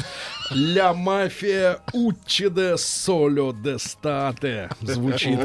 «Ля 0.52 0.94
мафия 0.94 1.80
учиде 1.94 2.78
соло 3.17 3.53
де 3.53 3.80
стате». 3.80 4.69
Звучит. 4.82 5.39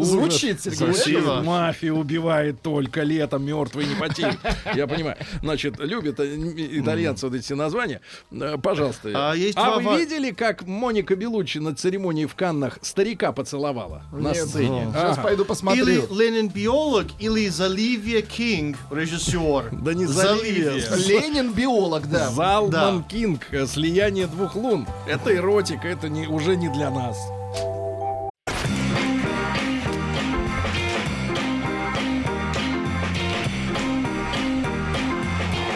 Звучит, 0.00 0.60
Сергей. 0.62 1.20
Мафия 1.42 1.92
убивает 1.92 2.62
только 2.62 3.02
летом, 3.02 3.44
мертвый 3.44 3.86
не 3.86 3.94
потеет. 3.94 4.36
Я 4.74 4.86
понимаю. 4.86 5.16
Значит, 5.42 5.78
любят 5.78 6.20
итальянцы 6.20 7.26
вот 7.26 7.34
эти 7.34 7.52
названия. 7.52 8.00
Э, 8.32 8.56
Пожалуйста. 8.62 9.10
А 9.14 9.34
есть 9.34 9.56
А 9.56 9.78
вы 9.78 9.98
видели, 9.98 10.30
как 10.30 10.66
Моника 10.66 11.16
Белуччи 11.16 11.58
на 11.58 11.74
церемонии 11.74 12.26
в 12.26 12.34
Каннах 12.34 12.78
старика 12.82 13.32
поцеловала 13.32 14.02
на 14.12 14.32
Нет, 14.32 14.48
сцене? 14.48 14.88
Сейчас 14.92 15.12
Ага. 15.18 15.22
пойду 15.22 15.42
Или 15.42 15.48
посмотрю. 15.48 15.84
Ленин 16.14 16.48
биолог, 16.48 17.06
или 17.18 17.48
Заливия 17.48 18.22
Кинг, 18.22 18.76
режиссер. 18.90 19.70
Да 19.72 19.94
не 19.94 20.06
Заливия. 20.06 20.72
Ленин 20.96 21.52
биолог, 21.52 22.08
да. 22.10 22.30
Залман 22.30 22.70
Да. 22.70 23.04
Кинг, 23.08 23.40
слияние 23.66 24.26
двух 24.26 24.54
лун. 24.56 24.86
Это 25.06 25.34
эротика, 25.34 25.88
это 25.88 26.08
не, 26.08 26.26
уже 26.26 26.56
не 26.56 26.68
для 26.68 26.90
нас. 26.90 27.13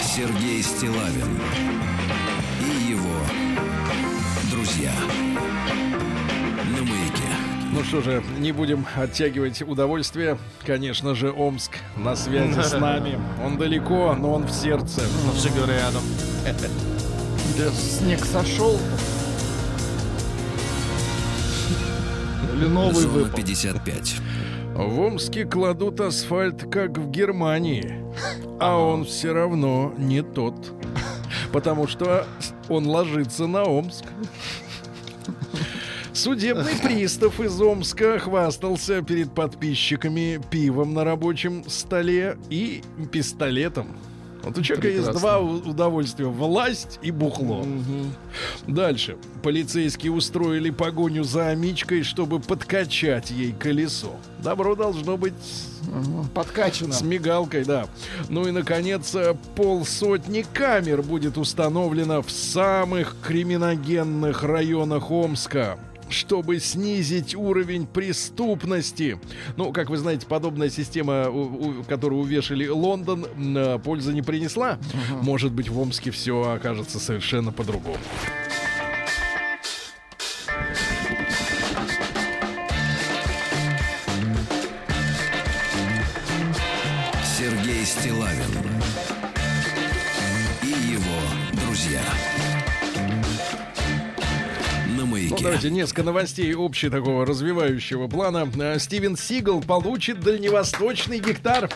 Сергей 0.00 0.62
Стилавин 0.62 1.40
и 2.60 2.90
его 2.90 3.20
друзья. 4.50 4.92
На 6.76 6.82
маяке. 6.82 7.22
Ну 7.72 7.84
что 7.84 8.00
же, 8.02 8.22
не 8.38 8.50
будем 8.50 8.84
оттягивать 8.96 9.62
удовольствие. 9.62 10.38
Конечно 10.66 11.14
же, 11.14 11.30
Омск 11.30 11.78
на 11.96 12.16
связи 12.16 12.60
с 12.60 12.72
нами. 12.80 13.18
Он 13.44 13.58
далеко, 13.58 14.16
но 14.18 14.32
он 14.34 14.46
в 14.46 14.50
сердце. 14.50 15.02
Но 15.24 15.32
всегда 15.32 15.66
рядом. 15.66 16.02
Да, 17.56 17.70
снег 17.70 18.24
сошел. 18.24 18.78
Или 22.58 22.66
новый 22.66 22.94
Зона 22.94 23.08
выпал. 23.14 23.36
55. 23.36 24.16
В 24.74 25.00
Омске 25.00 25.44
кладут 25.44 26.00
асфальт, 26.00 26.68
как 26.68 26.98
в 26.98 27.08
Германии. 27.08 28.02
А 28.58 28.76
он 28.76 29.04
все 29.04 29.32
равно 29.32 29.94
не 29.96 30.22
тот. 30.22 30.54
Потому 31.52 31.86
что 31.86 32.26
он 32.68 32.88
ложится 32.88 33.46
на 33.46 33.62
Омск. 33.62 34.04
Судебный 36.12 36.74
пристав 36.82 37.38
из 37.38 37.60
Омска 37.60 38.18
хвастался 38.18 39.02
перед 39.02 39.32
подписчиками 39.32 40.40
пивом 40.50 40.94
на 40.94 41.04
рабочем 41.04 41.62
столе 41.68 42.38
и 42.50 42.82
пистолетом. 43.12 43.96
Вот 44.48 44.58
у 44.58 44.62
человека 44.62 44.88
есть 44.88 45.04
Прекрасно. 45.04 45.20
два 45.20 45.38
у- 45.40 45.70
удовольствия. 45.70 46.26
Власть 46.26 46.98
и 47.02 47.10
бухло. 47.10 47.66
Дальше. 48.66 49.16
Полицейские 49.42 50.12
устроили 50.12 50.70
погоню 50.70 51.22
за 51.24 51.48
Амичкой, 51.48 52.02
чтобы 52.02 52.40
подкачать 52.40 53.30
ей 53.30 53.52
колесо. 53.52 54.16
Добро 54.42 54.74
должно 54.74 55.16
быть 55.16 55.34
Подкачано. 56.34 56.92
с 56.92 57.02
мигалкой, 57.02 57.64
да. 57.64 57.86
Ну 58.28 58.46
и, 58.48 58.50
наконец, 58.50 59.14
э, 59.14 59.34
полсотни 59.54 60.44
камер 60.52 61.02
будет 61.02 61.38
установлено 61.38 62.22
в 62.22 62.30
самых 62.30 63.16
криминогенных 63.22 64.42
районах 64.42 65.10
Омска 65.10 65.78
чтобы 66.10 66.58
снизить 66.60 67.34
уровень 67.34 67.86
преступности. 67.86 69.18
Ну, 69.56 69.72
как 69.72 69.90
вы 69.90 69.96
знаете, 69.96 70.26
подобная 70.26 70.70
система, 70.70 71.28
у- 71.28 71.80
у- 71.80 71.84
которую 71.84 72.20
увешали 72.22 72.66
Лондон, 72.68 73.26
э, 73.56 73.78
пользы 73.82 74.12
не 74.14 74.22
принесла. 74.22 74.78
Может 75.22 75.52
быть, 75.52 75.68
в 75.68 75.78
Омске 75.78 76.10
все 76.10 76.52
окажется 76.52 76.98
совершенно 76.98 77.52
по-другому. 77.52 77.96
Давайте 95.58 95.74
несколько 95.74 96.02
новостей 96.04 96.54
общего 96.56 96.92
такого 96.92 97.26
развивающего 97.26 98.06
плана. 98.06 98.48
Э, 98.60 98.78
Стивен 98.78 99.16
Сигал 99.16 99.60
получит 99.60 100.20
дальневосточный 100.20 101.18
гектар 101.18 101.68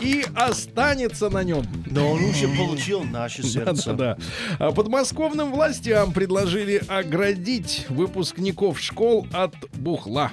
и 0.00 0.24
останется 0.36 1.28
на 1.28 1.42
нем. 1.42 1.64
Но 1.86 2.12
он 2.12 2.22
уже 2.22 2.46
получил 2.46 3.02
наше 3.02 3.42
сердце. 3.42 3.92
Да, 3.92 4.14
да. 4.14 4.66
А 4.68 4.70
Подмосковным 4.70 5.50
властям 5.50 6.12
предложили 6.12 6.80
оградить 6.86 7.86
выпускников 7.88 8.78
школ 8.78 9.26
от 9.32 9.54
бухла. 9.74 10.30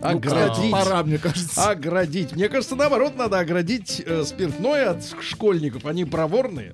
Ну, 0.00 0.08
Оградить. 0.08 0.72
пора, 0.72 1.02
мне 1.04 1.18
кажется. 1.18 1.70
Оградить. 1.70 2.32
Мне 2.32 2.48
кажется, 2.48 2.74
наоборот, 2.76 3.16
надо 3.16 3.38
оградить 3.38 4.02
э, 4.04 4.24
спиртное 4.24 4.90
от 4.90 5.04
школьников. 5.20 5.86
Они 5.86 6.04
проворные. 6.04 6.72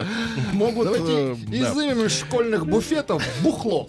Могут... 0.52 0.84
Давайте 0.84 1.32
э, 1.32 1.36
да. 1.48 1.56
изымем 1.56 2.04
из 2.04 2.18
школьных 2.18 2.66
буфетов 2.66 3.22
бухло. 3.42 3.88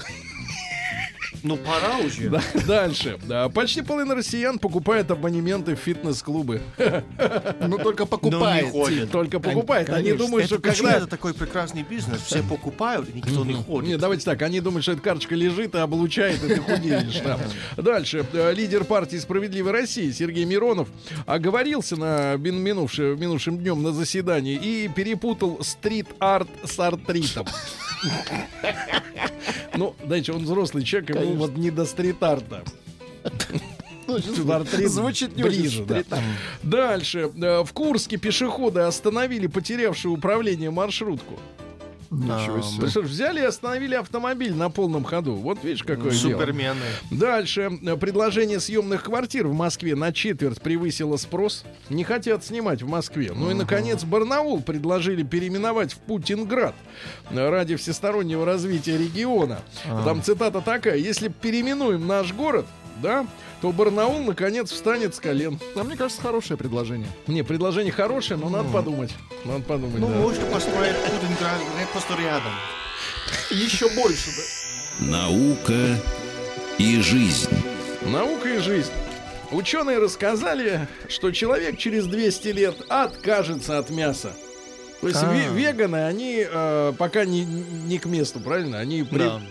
Ну, 1.46 1.58
пора 1.58 2.00
уже. 2.00 2.30
Да, 2.30 2.42
дальше. 2.68 3.20
Да, 3.28 3.50
почти 3.50 3.84
половина 3.84 4.16
россиян 4.16 4.58
покупает 4.58 5.12
абонементы 5.12 5.76
в 5.76 5.80
фитнес-клубы. 5.80 6.62
Ну, 7.68 7.78
только 7.78 8.06
покупает. 8.06 8.70
ходит. 8.72 9.12
Только 9.12 9.40
покупают. 9.40 9.90
Они 9.90 10.14
думают, 10.14 10.48
что 10.48 10.60
когда... 10.60 10.94
это 10.98 11.08
такой 11.08 11.34
прекрасный 11.34 11.84
бизнес? 11.84 12.22
Все 12.22 12.42
покупают, 12.50 13.10
и 13.10 13.14
никто 13.14 13.44
не 13.46 13.54
ходит. 13.54 13.90
Нет, 13.90 14.00
давайте 14.00 14.26
так, 14.26 14.42
они 14.42 14.60
думают, 14.60 14.84
что 14.84 14.94
эта 14.94 15.02
карточка 15.02 15.36
лежит 15.36 15.76
и 15.76 15.78
облучает, 15.78 16.44
и 16.44 16.48
ты 16.48 16.60
худеешь. 16.62 17.22
да. 17.24 17.40
Дальше. 17.78 18.26
Э, 18.34 18.54
Лидер 18.54 18.84
партии 18.86 19.18
«Справедливой 19.18 19.72
России» 19.72 20.12
Сергей 20.12 20.46
Миронов 20.46 20.90
оговорился 21.26 21.96
на 21.96 22.36
мин- 22.38 22.64
минувши- 22.66 23.16
минувшим 23.18 23.58
днем 23.60 23.84
на 23.84 23.92
заседании 23.92 24.56
и 24.56 24.88
перепутал 24.88 25.60
стрит-арт 25.62 26.50
с 26.64 26.80
артритом. 26.80 27.46
Ну, 29.78 29.94
дальше, 30.06 30.32
он 30.34 30.44
взрослый 30.44 30.84
человек, 30.84 31.10
ему 31.10 31.35
Конечно. 31.36 31.54
вот 31.54 31.58
не 31.58 31.72
до 31.72 31.86
стрит-арта. 31.86 32.64
Ну, 34.08 34.52
артрит 34.52 34.92
Звучит 34.92 35.36
не 35.36 35.42
ближе, 35.42 35.84
да. 35.84 36.04
Дальше. 36.62 37.32
Э, 37.42 37.64
В 37.64 37.74
Курске 37.74 38.18
пешеходы 38.18 38.82
остановили 38.82 39.48
потерявшую 39.48 40.14
управление 40.14 40.70
маршрутку. 40.70 41.40
Ничего 42.16 42.62
себе. 42.62 42.82
Представляешь, 42.82 43.14
взяли 43.14 43.42
и 43.42 43.44
остановили 43.44 43.96
автомобиль 43.96 44.54
на 44.54 44.70
полном 44.70 45.04
ходу. 45.04 45.34
Вот 45.36 45.64
видишь, 45.64 45.84
какое 45.84 46.12
дело. 46.12 46.40
Супермены. 46.40 46.86
Дальше. 47.12 47.72
Предложение 48.00 48.60
съемных 48.60 49.04
квартир 49.04 49.48
в 49.48 49.54
Москве 49.54 49.96
на 49.96 50.12
четверть 50.14 50.62
превысило 50.62 51.18
спрос. 51.18 51.64
Не 51.90 52.04
хотят 52.04 52.44
снимать 52.44 52.82
в 52.82 52.88
Москве. 52.88 53.32
Ну 53.36 53.52
и, 53.52 53.54
наконец, 53.54 54.04
Барнаул 54.04 54.62
предложили 54.62 55.24
переименовать 55.24 55.94
в 55.94 55.98
Путинград 55.98 56.76
ради 57.32 57.76
всестороннего 57.76 58.46
развития 58.46 58.98
региона. 58.98 59.60
Там 60.04 60.24
цитата 60.24 60.62
такая. 60.62 60.98
Если 60.98 61.28
переименуем 61.28 62.08
наш 62.08 62.34
город, 62.34 62.66
да, 63.02 63.28
то 63.66 63.72
Барнаул, 63.72 64.20
наконец, 64.20 64.70
встанет 64.72 65.16
с 65.16 65.20
колен. 65.20 65.60
А 65.76 65.84
мне 65.84 65.96
кажется, 65.98 66.22
хорошее 66.22 66.56
предложение. 66.56 67.08
Не, 67.26 67.42
предложение 67.42 67.92
хорошее, 67.92 68.40
но 68.40 68.48
надо 68.48 68.70
подумать. 68.70 69.10
Надо 69.44 69.64
подумать, 69.64 70.00
Ну, 70.00 70.08
да. 70.08 70.14
можно 70.20 70.46
построить 70.46 70.96
Путинград 70.98 71.60
просто 71.92 72.14
рядом. 72.16 72.52
Еще 73.50 73.90
больше, 73.96 74.30
да? 75.00 75.08
Наука 75.08 75.98
и 76.78 77.02
жизнь. 77.02 77.50
Наука 78.04 78.50
и 78.50 78.60
жизнь. 78.60 78.92
Ученые 79.50 79.98
рассказали, 79.98 80.88
что 81.10 81.32
человек 81.32 81.80
через 81.80 82.06
200 82.06 82.48
лет 82.50 82.76
откажется 82.88 83.80
от 83.80 83.90
мяса. 83.90 84.32
То 85.02 85.08
есть 85.08 85.24
А. 85.24 85.34
ве- 85.34 85.52
веганы, 85.56 86.06
они 86.06 86.46
э, 86.48 86.94
пока 87.00 87.26
не, 87.26 87.46
не 87.46 87.98
к 87.98 88.06
месту, 88.06 88.40
правильно? 88.40 88.78
Они 88.78 89.02
при- 89.02 89.18
Да. 89.24 89.42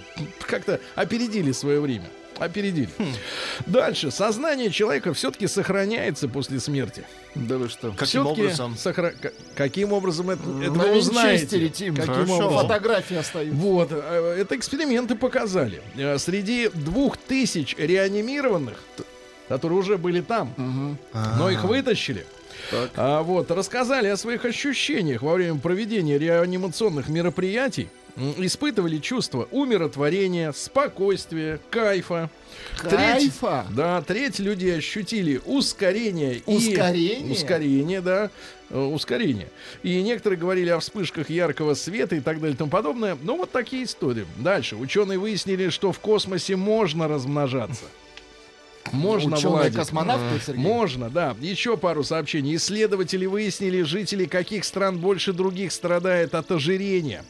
как-то 0.46 0.78
опередили 0.94 1.50
свое 1.50 1.80
время. 1.80 2.06
Опередили. 2.39 2.89
Хм. 2.99 3.12
Дальше. 3.66 4.11
Сознание 4.11 4.70
человека 4.70 5.14
все-таки 5.14 5.47
сохраняется 5.47 6.28
после 6.28 6.59
смерти. 6.61 7.05
Да 7.35 7.59
вы 7.59 7.68
что? 7.68 7.93
Каким 7.93 8.26
образом? 8.26 8.74
сохра- 8.76 9.14
Каким 9.55 9.93
образом 9.93 10.30
это, 10.30 10.43
это 10.43 10.72
На 10.72 10.85
вы 10.85 10.97
узнаете? 10.99 11.68
Тим. 11.68 11.95
Каким 11.95 12.12
Хорошо. 12.14 12.35
образом? 12.35 12.59
Фотографии 12.68 13.16
остаются. 13.16 13.57
Вот, 13.61 13.89
э, 13.93 14.37
это 14.41 14.57
эксперименты 14.57 15.14
показали. 15.14 15.80
Э, 15.97 16.18
Среди 16.18 16.68
двух 16.68 17.16
тысяч 17.16 17.74
реанимированных, 17.78 18.78
которые 19.49 19.78
уже 19.78 19.97
были 19.99 20.20
там, 20.20 20.97
но 21.12 21.51
их 21.51 21.64
вытащили. 21.64 22.26
Так. 22.70 22.91
А, 22.97 23.22
вот, 23.22 23.51
рассказали 23.51 24.09
о 24.09 24.16
своих 24.16 24.45
ощущениях 24.45 25.22
во 25.22 25.35
время 25.35 25.59
проведения 25.59 26.18
реанимационных 26.18 27.09
мероприятий. 27.09 27.89
Испытывали 28.16 28.98
чувство 28.98 29.48
умиротворения, 29.50 30.52
спокойствия, 30.52 31.58
кайфа. 31.70 32.30
Кайфа? 32.78 33.66
да, 33.70 34.00
треть 34.02 34.38
людей 34.38 34.78
ощутили 34.78 35.40
ускорение. 35.44 36.36
и- 36.36 36.42
Ускорение? 36.46 37.32
ускорение, 37.32 38.00
да. 38.00 38.30
э, 38.70 38.78
Ускорение. 38.80 39.48
И 39.82 40.00
некоторые 40.02 40.38
говорили 40.38 40.68
о 40.70 40.78
вспышках 40.78 41.28
яркого 41.28 41.74
света 41.74 42.14
и 42.14 42.20
так 42.20 42.38
далее 42.40 42.54
и 42.54 42.56
тому 42.56 42.70
подобное. 42.70 43.18
Ну, 43.20 43.36
вот 43.36 43.50
такие 43.50 43.82
истории. 43.82 44.26
Дальше. 44.38 44.76
Ученые 44.76 45.18
выяснили, 45.18 45.68
что 45.70 45.90
в 45.90 45.98
космосе 45.98 46.54
можно 46.54 47.08
размножаться. 47.08 47.84
Можно, 48.92 49.38
Ученые 49.38 49.72
космонавты, 49.72 50.40
Сергей? 50.46 50.62
Можно, 50.62 51.10
да. 51.10 51.34
Еще 51.40 51.76
пару 51.76 52.04
сообщений. 52.04 52.54
Исследователи 52.54 53.26
выяснили, 53.26 53.82
жители 53.82 54.26
каких 54.26 54.64
стран 54.64 54.98
больше 54.98 55.32
других 55.32 55.72
страдают 55.72 56.34
от 56.34 56.52
ожирения. 56.52 57.24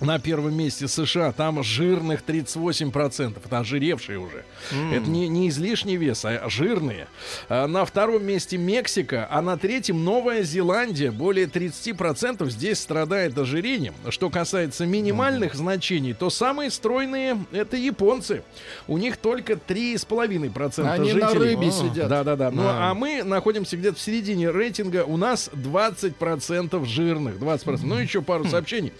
На 0.00 0.18
первом 0.18 0.54
месте 0.54 0.88
США, 0.88 1.32
там 1.32 1.62
жирных 1.62 2.22
38%. 2.26 3.38
Это 3.42 3.58
ожиревшие 3.58 4.18
уже. 4.18 4.44
Это 4.92 5.08
не, 5.08 5.26
не 5.28 5.48
излишний 5.48 5.96
вес, 5.96 6.24
а 6.24 6.48
жирные. 6.50 7.08
А 7.48 7.66
на 7.66 7.84
втором 7.86 8.24
месте 8.24 8.58
Мексика, 8.58 9.26
а 9.30 9.40
на 9.40 9.56
третьем 9.56 10.04
Новая 10.04 10.42
Зеландия. 10.42 11.10
Более 11.10 11.46
30% 11.46 12.48
здесь 12.50 12.78
страдает 12.78 13.38
ожирением. 13.38 13.94
Что 14.10 14.28
касается 14.28 14.84
минимальных 14.84 15.54
значений, 15.54 16.12
то 16.12 16.28
самые 16.28 16.70
стройные 16.70 17.38
это 17.52 17.78
японцы. 17.78 18.42
У 18.86 18.98
них 18.98 19.16
только 19.16 19.54
3,5% 19.54 20.86
Они 20.86 21.10
жителей. 21.12 21.22
на 21.22 21.34
рыбе 21.34 21.68
А, 21.68 21.70
сидят. 21.70 22.08
Да, 22.08 22.22
да, 22.22 22.36
да. 22.36 22.50
Ну, 22.50 22.62
а 22.66 22.92
мы 22.92 23.22
находимся 23.22 23.78
где-то 23.78 23.96
в 23.96 24.00
середине 24.00 24.50
рейтинга. 24.50 25.04
У 25.04 25.16
нас 25.16 25.48
20% 25.54 26.84
жирных. 26.84 27.36
20%. 27.36 27.80
Ну, 27.82 27.98
еще 27.98 28.20
пару 28.20 28.44
сообщений. 28.44 28.92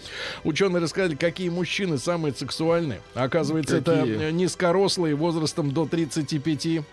Ученые 0.45 0.86
рассказали, 0.87 1.14
какие 1.14 1.49
мужчины 1.49 1.99
самые 1.99 2.32
сексуальные. 2.34 3.01
Оказывается, 3.14 3.80
Какие? 3.80 4.16
это 4.16 4.32
низкорослые 4.32 5.14
возрастом 5.14 5.72
до 5.72 5.87
35. 5.87 6.84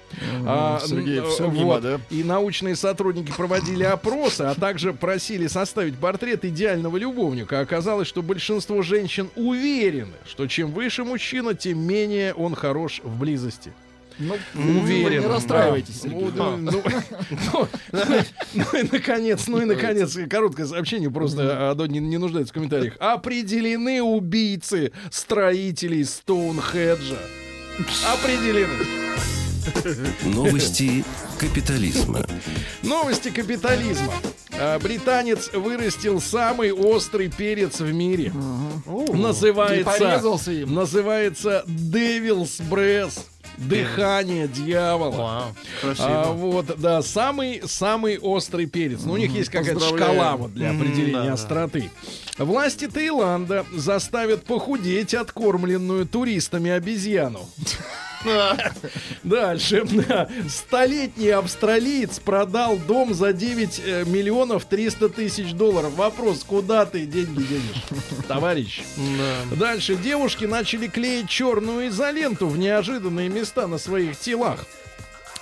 А, 0.46 0.80
Сергей, 0.86 1.22
всё 1.22 1.50
вот. 1.50 1.54
мимо, 1.54 1.80
да? 1.80 2.00
И 2.10 2.24
научные 2.24 2.76
сотрудники 2.76 3.32
проводили 3.36 3.84
опросы, 3.84 4.42
а 4.42 4.56
также 4.56 4.94
просили 4.94 5.48
составить 5.48 5.98
портрет 5.98 6.44
идеального 6.46 6.98
любовника. 6.98 7.60
Оказалось, 7.60 8.08
что 8.08 8.22
большинство 8.22 8.82
женщин 8.82 9.30
уверены, 9.36 10.14
что 10.26 10.48
чем 10.48 10.72
выше 10.72 11.04
мужчина, 11.04 11.54
тем 11.54 11.80
менее 11.80 12.34
он 12.34 12.56
хорош 12.56 13.02
в 13.04 13.20
близости. 13.20 13.72
Ну, 14.20 14.36
Уверен. 14.56 15.22
Не 15.22 15.28
расстраивайтесь, 15.28 16.02
Да. 16.02 16.10
Сергей. 16.10 16.32
Ну, 16.36 16.58
ну, 16.58 16.82
ну, 17.42 17.68
ну 18.54 18.80
и 18.80 18.88
наконец, 18.92 19.48
ну 19.48 19.62
и 19.62 19.66
наконец, 19.66 20.18
короткое 20.30 20.66
сообщение, 20.68 21.10
просто 21.12 21.72
оно 21.72 21.86
не, 21.86 22.00
не 22.00 22.18
нуждается 22.18 22.52
в 22.52 22.56
комментариях. 22.56 22.96
Определены 23.00 24.02
убийцы 24.02 24.92
строителей 25.12 26.06
Стоунхеджа. 26.06 27.18
Определены. 28.14 28.74
Новости 30.26 31.04
капитализма. 31.40 32.26
Новости 32.84 33.30
капитализма. 33.30 34.14
А, 34.60 34.78
Британец 34.80 35.52
вырастил 35.54 36.22
самый 36.22 36.72
острый 36.72 37.30
перец 37.30 37.80
в 37.80 37.92
мире. 37.92 38.32
Называется, 38.86 39.80
И 39.80 40.00
порезался 40.00 40.52
им. 40.52 40.74
называется 40.74 41.64
Devil's 41.68 42.62
Breath. 42.70 43.20
Дыхание 43.58 44.48
дьявола. 44.48 45.18
Вау, 45.18 45.56
красиво. 45.82 46.08
А, 46.10 46.32
вот, 46.32 46.80
да, 46.80 47.02
самый 47.02 47.62
самый 47.66 48.18
острый 48.18 48.66
перец. 48.66 49.02
Ну, 49.04 49.14
у 49.14 49.18
них 49.18 49.32
есть 49.32 49.50
какая-то 49.50 49.80
шкала 49.80 50.36
вот 50.36 50.54
для 50.54 50.72
определения 50.72 51.28
да. 51.28 51.34
остроты. 51.34 51.90
Власти 52.38 52.88
Таиланда 52.88 53.66
заставят 53.74 54.44
похудеть 54.46 55.14
откормленную 55.14 56.06
туристами 56.08 56.72
обезьяну. 56.72 57.48
Дальше. 59.24 59.86
Столетний 60.50 61.32
австралиец 61.32 62.20
продал 62.20 62.78
дом 62.78 63.14
за 63.14 63.34
9 63.34 63.82
э, 63.86 64.04
миллионов 64.06 64.66
300 64.66 65.10
тысяч 65.10 65.54
долларов. 65.54 65.94
Вопрос, 65.96 66.44
куда 66.44 66.86
ты 66.86 67.06
деньги 67.06 67.44
денешь, 67.44 67.84
товарищ? 68.28 68.82
Да. 68.98 69.56
Дальше. 69.56 69.96
Девушки 69.96 70.46
начали 70.46 70.88
клеить 70.88 71.30
черную 71.30 71.88
изоленту 71.90 72.48
в 72.48 72.58
неожиданные 72.58 73.30
места 73.30 73.68
на 73.68 73.78
своих 73.78 74.18
телах. 74.18 74.66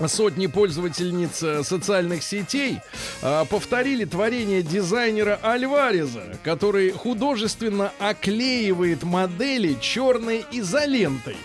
Сотни 0.08 0.48
пользовательниц 0.48 1.44
э, 1.44 1.64
социальных 1.64 2.24
сетей 2.24 2.80
а, 3.22 3.46
повторили 3.46 4.06
творение 4.06 4.64
дизайнера 4.64 5.40
Альвареза, 5.44 6.40
который 6.44 6.92
художественно 6.92 7.92
оклеивает 8.00 9.04
модели 9.04 9.78
черной 9.80 10.44
изолентой. 10.52 11.38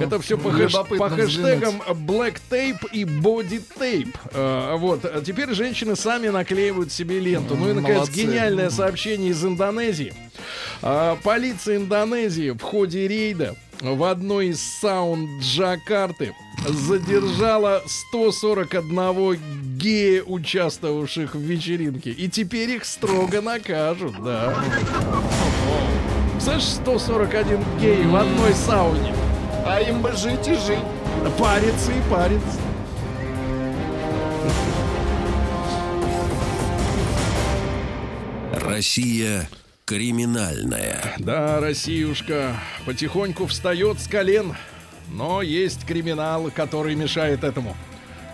Это 0.00 0.20
все 0.20 0.36
по, 0.38 0.48
хэш- 0.48 0.96
по 0.96 1.08
хэштегам 1.10 1.82
Black 2.06 2.36
Tape 2.50 2.88
и 2.92 3.04
Body 3.04 3.62
Tape. 3.78 4.14
А, 4.32 4.76
вот. 4.76 5.04
А 5.04 5.20
теперь 5.22 5.52
женщины 5.54 5.96
сами 5.96 6.28
наклеивают 6.28 6.92
себе 6.92 7.18
ленту. 7.20 7.56
Ну 7.56 7.70
и, 7.70 7.72
наконец, 7.72 7.96
Молодцы. 7.98 8.20
гениальное 8.22 8.70
сообщение 8.70 9.30
из 9.30 9.44
Индонезии. 9.44 10.12
А, 10.82 11.16
Полиция 11.22 11.76
Индонезии 11.76 12.50
в 12.50 12.60
ходе 12.60 13.08
рейда 13.08 13.56
в 13.80 14.04
одной 14.04 14.48
из 14.48 14.60
саун 14.80 15.40
Джакарты 15.40 16.34
задержала 16.66 17.82
141 17.86 19.38
гея, 19.76 20.22
участвовавших 20.22 21.34
в 21.34 21.38
вечеринке. 21.40 22.10
И 22.10 22.28
теперь 22.28 22.70
их 22.70 22.84
строго 22.84 23.40
накажут, 23.42 24.14
да. 24.22 24.54
Слышь, 26.40 26.62
141 26.64 27.58
гей 27.80 28.02
в 28.04 28.16
одной 28.16 28.54
сауне. 28.54 29.14
А 29.68 29.80
им 29.80 30.00
бы 30.00 30.12
жить 30.12 30.46
и 30.46 30.54
жить. 30.54 30.78
Париться 31.38 31.92
и 31.92 32.10
париться. 32.10 32.60
Россия 38.52 39.48
криминальная. 39.84 41.16
Да, 41.18 41.60
Россиюшка 41.60 42.54
потихоньку 42.84 43.46
встает 43.46 43.98
с 44.00 44.06
колен, 44.06 44.54
но 45.10 45.42
есть 45.42 45.86
криминал, 45.86 46.50
который 46.54 46.94
мешает 46.94 47.42
этому. 47.42 47.76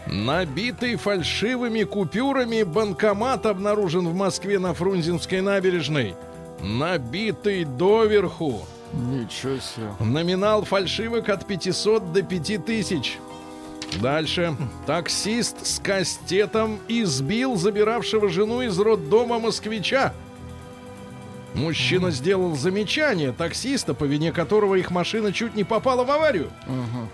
Набитый 0.06 0.96
фальшивыми 0.96 1.84
купюрами 1.84 2.62
банкомат 2.62 3.46
обнаружен 3.46 4.08
в 4.08 4.14
Москве 4.14 4.58
на 4.58 4.74
Фрунзенской 4.74 5.40
набережной. 5.40 6.14
Набитый 6.60 7.64
доверху. 7.64 8.66
Ничего 8.92 9.58
себе. 9.58 9.88
Номинал 10.00 10.64
фальшивок 10.64 11.28
от 11.28 11.46
500 11.46 12.12
до 12.12 12.22
5000. 12.22 13.18
Дальше. 14.00 14.56
Таксист 14.86 15.66
с 15.66 15.78
кастетом 15.78 16.78
избил 16.88 17.56
забиравшего 17.56 18.28
жену 18.28 18.62
из 18.62 18.78
роддома 18.78 19.38
москвича. 19.38 20.12
Мужчина 21.54 22.10
сделал 22.10 22.56
замечание 22.56 23.32
таксиста, 23.32 23.94
по 23.94 24.04
вине 24.04 24.32
которого 24.32 24.76
их 24.76 24.90
машина 24.90 25.32
чуть 25.32 25.54
не 25.54 25.64
попала 25.64 26.04
в 26.04 26.10
аварию. 26.10 26.50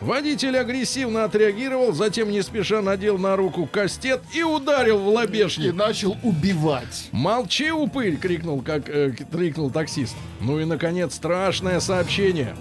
Водитель 0.01 0.57
агрессивно 0.57 1.25
отреагировал, 1.25 1.93
затем 1.93 2.31
не 2.31 2.43
спеша 2.43 2.81
надел 2.83 3.19
на 3.19 3.37
руку 3.37 3.67
кастет 3.67 4.21
и 4.33 4.43
ударил 4.43 4.99
в 4.99 5.09
И 5.09 5.15
лобешник. 5.15 5.75
начал 5.75 6.17
убивать. 6.23 7.09
Молчи, 7.13 7.71
упырь! 7.71 8.17
крикнул, 8.17 8.63
как 8.63 8.89
э, 8.89 9.13
крикнул 9.33 9.71
таксист. 9.71 10.17
Ну 10.41 10.61
и 10.61 10.65
наконец 10.65 11.15
страшное 11.15 11.81
сообщение. 11.81 12.55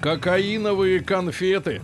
Кокаиновые 0.00 1.00
конфеты. 1.00 1.80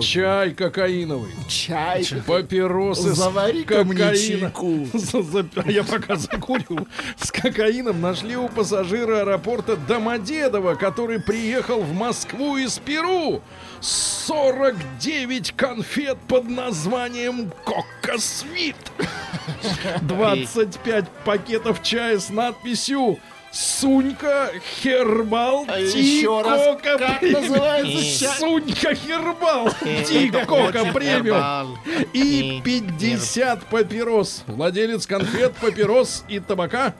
Чай 0.00 0.50
кокаиновый. 0.52 1.30
Чай. 1.48 2.06
Папиросы 2.26 3.12
Завари-ка 3.14 3.82
с 3.82 3.86
мне 3.86 3.94
кокаином. 3.96 4.40
чайку. 4.40 4.86
За- 4.98 5.22
за- 5.22 5.46
а 5.56 5.70
Я 5.70 5.84
пока 5.84 6.16
закурю. 6.16 6.86
С 7.16 7.30
кокаином 7.32 8.00
нашли 8.00 8.36
у 8.36 8.48
пассажира 8.48 9.20
аэропорта 9.20 9.76
Домодедово, 9.76 10.74
который 10.74 11.20
приехал 11.20 11.80
в 11.82 11.92
Москву 11.94 12.56
из 12.56 12.78
Перу. 12.78 13.42
49 13.80 15.52
конфет 15.56 16.18
под 16.28 16.48
названием 16.48 17.50
Кока 17.64 18.18
Свит. 18.18 18.76
25 20.02 21.08
пакетов 21.24 21.82
чая 21.82 22.18
с 22.18 22.30
надписью 22.30 23.18
Сунька 23.52 24.50
Хербал 24.80 25.66
А 25.68 25.76
Ти 25.78 26.00
еще 26.00 26.40
раз, 26.40 26.64
Кока 26.64 26.98
как 26.98 27.20
Премиум». 27.20 27.42
называется? 27.42 28.28
Сунька 28.38 28.94
Хербал 28.94 29.68
Ти 30.08 30.28
Это 30.28 30.46
Кока 30.46 30.80
очень 30.82 30.92
Премиум. 30.92 31.78
И 32.14 32.62
50 32.64 33.64
папирос. 33.66 34.44
Владелец 34.46 35.06
конфет, 35.06 35.52
папирос 35.60 36.24
и 36.28 36.40
табака 36.40 36.94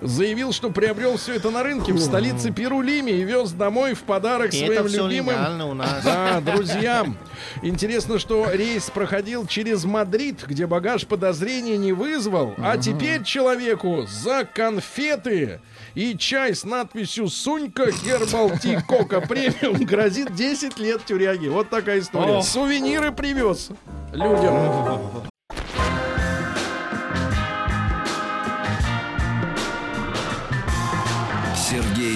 заявил, 0.00 0.52
что 0.52 0.70
приобрел 0.70 1.16
все 1.16 1.34
это 1.34 1.50
на 1.50 1.62
рынке 1.62 1.92
в 1.92 1.98
столице 2.00 2.50
Перу 2.52 2.80
Лиме 2.80 3.12
и 3.12 3.22
вез 3.24 3.52
домой 3.52 3.94
в 3.94 4.02
подарок 4.02 4.52
И 4.52 4.64
своим 4.64 4.86
любимым 4.86 5.60
у 5.70 5.74
нас. 5.74 6.04
да, 6.04 6.40
друзьям. 6.40 7.16
Интересно, 7.62 8.18
что 8.18 8.50
рейс 8.50 8.90
проходил 8.90 9.46
через 9.46 9.84
Мадрид, 9.84 10.44
где 10.46 10.66
багаж 10.66 11.06
подозрений 11.06 11.76
не 11.78 11.92
вызвал, 11.92 12.54
а 12.58 12.76
теперь 12.78 13.22
человеку 13.24 14.06
за 14.08 14.44
конфеты 14.44 15.60
и 15.94 16.16
чай 16.16 16.54
с 16.54 16.64
надписью 16.64 17.28
«Сунька 17.28 17.90
Herbal 17.90 18.50
Tea 18.58 18.78
Coca 18.86 19.20
Premium» 19.20 19.84
грозит 19.84 20.34
10 20.34 20.78
лет 20.78 21.04
тюряги. 21.04 21.48
Вот 21.48 21.70
такая 21.70 22.00
история. 22.00 22.38
О. 22.38 22.42
Сувениры 22.42 23.12
привез 23.12 23.70
людям. 24.12 24.54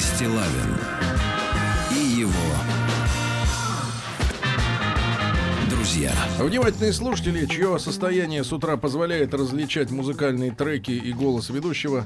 Стилавин 0.03 0.77
и 1.93 1.95
его 2.21 2.33
друзья. 5.71 6.13
Внимательные 6.41 6.93
слушатели, 6.93 7.47
чье 7.47 7.79
состояние 7.79 8.43
с 8.43 8.53
утра 8.53 8.77
позволяет 8.77 9.33
различать 9.33 9.91
музыкальные 9.93 10.51
треки 10.51 10.91
и 10.91 11.13
голос 11.13 11.51
ведущего, 11.51 12.05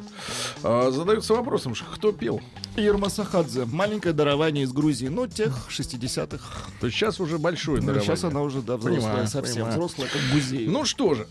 а, 0.62 0.90
задаются 0.90 1.32
вопросом, 1.34 1.74
кто 1.74 2.12
пел. 2.12 2.42
Ирма 2.76 3.08
Сахадзе. 3.08 3.64
Маленькое 3.64 4.12
дарование 4.12 4.64
из 4.64 4.72
Грузии. 4.72 5.06
Ну, 5.08 5.26
тех 5.26 5.66
60-х. 5.70 6.44
То 6.80 6.86
есть 6.86 6.98
сейчас 6.98 7.18
уже 7.18 7.38
большой 7.38 7.80
Ну, 7.80 7.86
дарование. 7.86 8.06
сейчас 8.06 8.24
она 8.24 8.42
уже, 8.42 8.60
да, 8.60 8.76
взрослая 8.76 9.00
Понимаю, 9.00 9.26
совсем. 9.28 9.54
понимаю. 9.54 9.72
Взрослая, 9.72 10.08
как 10.08 10.20
Гузеева. 10.34 10.70
Ну 10.70 10.84
что 10.84 11.14
же, 11.14 11.26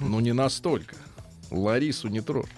ну 0.00 0.20
не 0.20 0.32
настолько. 0.32 0.94
Ларису 1.50 2.08
не 2.08 2.22
трожь. 2.22 2.48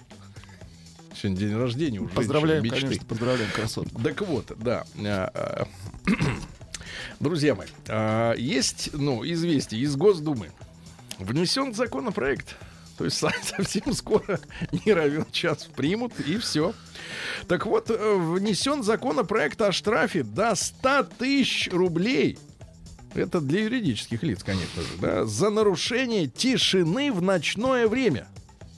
Сегодня 1.21 1.39
день 1.39 1.55
рождения 1.55 1.99
уже. 1.99 2.13
поздравляем, 2.13 2.63
мечты. 2.63 2.81
конечно, 2.81 3.05
поздравляем, 3.05 3.51
красотку. 3.51 4.01
Так 4.01 4.21
вот, 4.21 4.51
да. 4.57 4.85
а, 4.97 5.31
а, 5.33 5.67
Друзья 7.19 7.53
мои, 7.53 7.67
а, 7.87 8.33
есть, 8.33 8.89
ну, 8.93 9.23
известие 9.23 9.81
из 9.81 9.95
Госдумы. 9.95 10.51
Внесен 11.19 11.75
законопроект. 11.75 12.55
То 12.97 13.05
есть 13.05 13.17
со- 13.17 13.31
совсем 13.43 13.93
скоро, 13.93 14.39
не 14.85 14.93
равен 14.93 15.25
час, 15.31 15.69
примут, 15.75 16.19
и 16.19 16.37
все. 16.37 16.73
Так 17.47 17.67
вот, 17.67 17.91
э, 17.91 18.15
внесен 18.15 18.81
законопроект 18.81 19.61
о 19.61 19.71
штрафе 19.71 20.23
до 20.23 20.55
100 20.55 21.03
тысяч 21.19 21.69
рублей. 21.71 22.39
Это 23.13 23.41
для 23.41 23.61
юридических 23.63 24.23
лиц, 24.23 24.43
конечно 24.43 24.81
же, 24.81 24.87
да, 24.99 25.25
за 25.25 25.49
нарушение 25.49 26.27
тишины 26.27 27.11
в 27.11 27.21
ночное 27.21 27.87
время. 27.87 28.27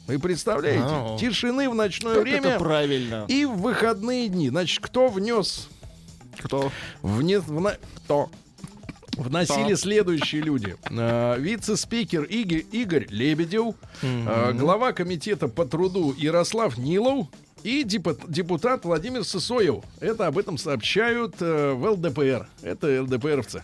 Вы 0.07 0.19
представляете? 0.19 0.83
Ау. 0.83 1.17
Тишины 1.17 1.69
в 1.69 1.75
ночное 1.75 2.15
Как 2.15 2.23
время 2.23 2.49
это 2.49 2.59
правильно. 2.59 3.25
и 3.29 3.45
в 3.45 3.55
выходные 3.57 4.27
дни. 4.29 4.49
Значит, 4.49 4.79
кто 4.83 5.07
внес 5.07 5.69
Кто? 6.39 6.71
Вне, 7.01 7.39
вна- 7.39 7.77
кто? 8.03 8.29
Вносили 9.15 9.67
Кто? 9.67 9.75
следующие 9.75 10.41
люди. 10.41 10.75
Э, 10.89 11.35
Вице-спикер 11.39 12.23
Иги- 12.23 12.65
Игорь 12.71 13.05
Лебедев, 13.09 13.75
э, 14.01 14.51
глава 14.53 14.91
комитета 14.91 15.47
по 15.47 15.65
труду 15.65 16.13
Ярослав 16.17 16.77
Нилов, 16.79 17.27
и 17.63 17.83
депут- 17.83 18.29
депутат 18.29 18.85
Владимир 18.85 19.23
Сысоев. 19.23 19.83
Это 19.99 20.27
об 20.27 20.37
этом 20.37 20.57
сообщают 20.57 21.35
э, 21.39 21.73
в 21.73 21.83
ЛДПР. 21.91 22.47
Это 22.61 23.01
ЛДПРовцы. 23.03 23.63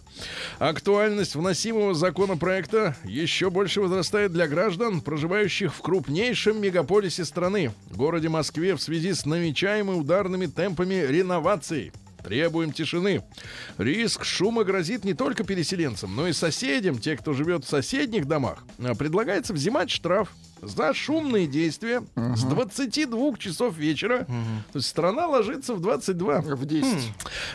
Актуальность 0.57 1.35
вносимого 1.35 1.93
законопроекта 1.93 2.95
еще 3.03 3.49
больше 3.49 3.81
возрастает 3.81 4.31
для 4.31 4.47
граждан, 4.47 5.01
проживающих 5.01 5.73
в 5.73 5.81
крупнейшем 5.81 6.61
мегаполисе 6.61 7.25
страны, 7.25 7.71
городе 7.91 8.29
Москве, 8.29 8.75
в 8.75 8.81
связи 8.81 9.13
с 9.13 9.25
намечаемыми 9.25 9.99
ударными 9.99 10.45
темпами 10.45 11.05
реновации. 11.07 11.91
Требуем 12.23 12.71
тишины. 12.71 13.23
Риск 13.77 14.23
шума 14.23 14.63
грозит 14.63 15.05
не 15.05 15.13
только 15.13 15.43
переселенцам, 15.43 16.15
но 16.15 16.27
и 16.27 16.33
соседям, 16.33 16.97
те, 16.99 17.15
кто 17.17 17.33
живет 17.33 17.65
в 17.65 17.69
соседних 17.69 18.25
домах. 18.25 18.63
А, 18.79 18.93
Предлагается 18.95 19.53
взимать 19.53 19.89
штраф 19.89 20.31
за 20.61 20.93
шумные 20.93 21.47
действия 21.47 22.03
с 22.35 22.43
22 22.43 23.37
часов 23.37 23.77
вечера. 23.77 24.25
То 24.73 24.79
есть 24.79 24.87
страна 24.89 25.27
ложится 25.27 25.73
в 25.73 25.79
22 25.81 26.41
В 26.41 26.65
10. 26.65 27.11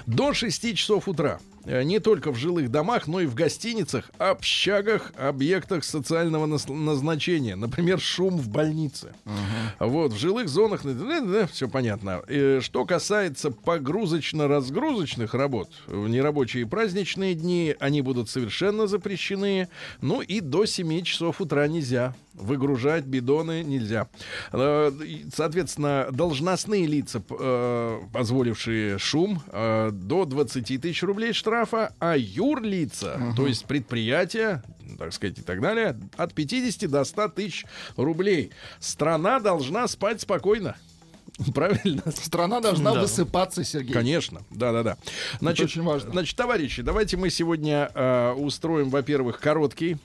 до 0.07 0.33
6 0.33 0.75
часов 0.77 1.09
утра. 1.09 1.39
Э, 1.65 1.83
Не 1.83 1.99
только 1.99 2.31
в 2.31 2.37
жилых 2.37 2.71
домах, 2.71 3.07
но 3.07 3.21
и 3.21 3.27
в 3.27 3.35
гостиницах, 3.35 4.11
общагах, 4.19 5.13
объектах 5.17 5.85
социального 5.85 6.47
назначения. 6.47 7.57
Например, 7.57 8.01
шум 8.01 8.39
в 8.39 8.49
больнице. 8.49 9.13
Вот, 9.79 10.13
в 10.13 10.19
жилых 10.19 10.49
зонах, 10.49 10.83
все 11.51 11.69
понятно. 11.69 12.23
Что 12.61 12.85
касается 12.85 13.51
погрузочно-разгрузочных 13.51 15.35
работ, 15.35 15.71
в 15.87 16.09
нерабочие 16.09 16.67
праздничные 16.67 17.35
дни 17.35 17.75
они 17.81 18.03
будут 18.03 18.29
совершенно 18.31 18.87
запрещены. 18.87 19.69
Ну 20.01 20.21
и 20.21 20.41
до 20.41 20.67
7 20.67 21.03
часов 21.03 21.41
утра 21.41 21.67
нельзя. 21.67 22.15
Выгружать 22.35 23.05
бидоны 23.05 23.63
нельзя. 23.63 24.09
Э, 24.53 24.91
Соответственно, 25.33 26.09
должностные 26.11 26.85
лица, 26.87 27.23
э, 27.31 28.01
позволившие 28.13 28.99
шум, 28.99 29.41
э, 29.53 29.91
до 29.93 30.25
20 30.25 30.79
тысяч 30.79 31.03
рублей 31.05 31.33
штрафа, 31.33 31.95
а 32.01 32.17
юрлица, 32.17 33.21
то 33.37 33.47
есть 33.47 33.67
предприятия, 33.67 34.63
так 34.99 35.13
сказать, 35.13 35.39
и 35.39 35.43
так 35.43 35.61
далее, 35.61 35.97
от 36.17 36.35
50 36.35 36.91
до 36.91 37.05
100 37.05 37.29
тысяч 37.29 37.65
рублей. 37.97 38.51
Страна 38.81 39.39
должна 39.39 39.87
спать 39.87 40.21
спокойно. 40.21 40.77
Правильно? 41.55 42.03
Страна 42.13 42.61
должна 42.61 42.95
Да. 42.95 43.01
высыпаться, 43.01 43.65
Сергей. 43.65 43.93
Конечно, 43.93 44.43
да-да-да. 44.51 44.97
Значит, 45.41 45.67
очень 45.67 45.83
важно. 45.83 46.11
Значит, 46.11 46.37
товарищи, 46.37 46.83
давайте 46.83 47.17
мы 47.17 47.31
сегодня 47.31 47.91
э, 47.95 48.33
устроим, 48.33 48.89
во-первых, 48.91 49.41
короткий 49.41 49.97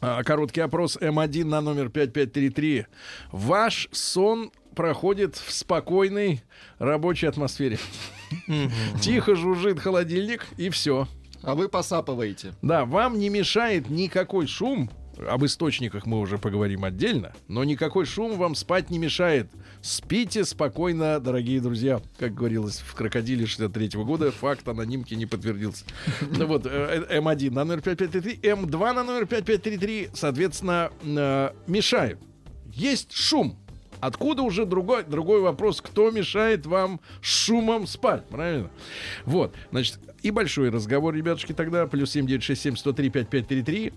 короткий 0.00 0.60
опрос 0.60 0.96
М1 0.96 1.44
на 1.44 1.60
номер 1.60 1.88
5533. 1.88 2.86
Ваш 3.32 3.88
сон 3.92 4.50
проходит 4.74 5.36
в 5.36 5.52
спокойной 5.52 6.42
рабочей 6.78 7.26
атмосфере. 7.26 7.78
Тихо 9.00 9.34
жужжит 9.34 9.80
холодильник 9.80 10.46
и 10.56 10.70
все. 10.70 11.08
А 11.42 11.54
вы 11.54 11.68
посапываете. 11.68 12.52
Да, 12.62 12.84
вам 12.84 13.18
не 13.18 13.28
мешает 13.28 13.90
никакой 13.90 14.46
шум. 14.46 14.90
Об 15.26 15.44
источниках 15.44 16.06
мы 16.06 16.20
уже 16.20 16.38
поговорим 16.38 16.84
отдельно, 16.84 17.32
но 17.48 17.64
никакой 17.64 18.04
шум 18.04 18.38
вам 18.38 18.54
спать 18.54 18.90
не 18.90 18.98
мешает. 18.98 19.50
Спите 19.82 20.44
спокойно, 20.44 21.18
дорогие 21.18 21.60
друзья. 21.60 22.00
Как 22.18 22.34
говорилось 22.34 22.78
в 22.78 22.94
«Крокодиле» 22.94 23.46
63 23.46 23.90
года, 24.04 24.30
факт 24.30 24.68
анонимки 24.68 25.14
не 25.14 25.26
подтвердился. 25.26 25.84
Ну 26.36 26.46
вот, 26.46 26.66
э, 26.66 27.04
э, 27.08 27.18
М1 27.20 27.50
на 27.50 27.64
номер 27.64 27.82
5533, 27.82 28.50
М2 28.50 28.92
на 28.92 29.02
номер 29.04 29.26
5533, 29.26 30.10
соответственно, 30.14 30.90
э, 31.02 31.50
мешают. 31.66 32.20
Есть 32.72 33.12
шум. 33.12 33.58
Откуда 34.00 34.42
уже 34.42 34.64
другой, 34.64 35.02
другой 35.02 35.40
вопрос, 35.40 35.80
кто 35.80 36.10
мешает 36.10 36.66
вам 36.66 37.00
шумом 37.20 37.86
спать, 37.86 38.28
правильно? 38.28 38.70
Вот, 39.24 39.54
значит, 39.72 39.98
и 40.22 40.30
большой 40.30 40.70
разговор, 40.70 41.14
ребятушки, 41.14 41.52
тогда, 41.52 41.86
плюс 41.86 42.10
7967 42.12 42.76
103 42.76 43.10
5533. 43.10 43.92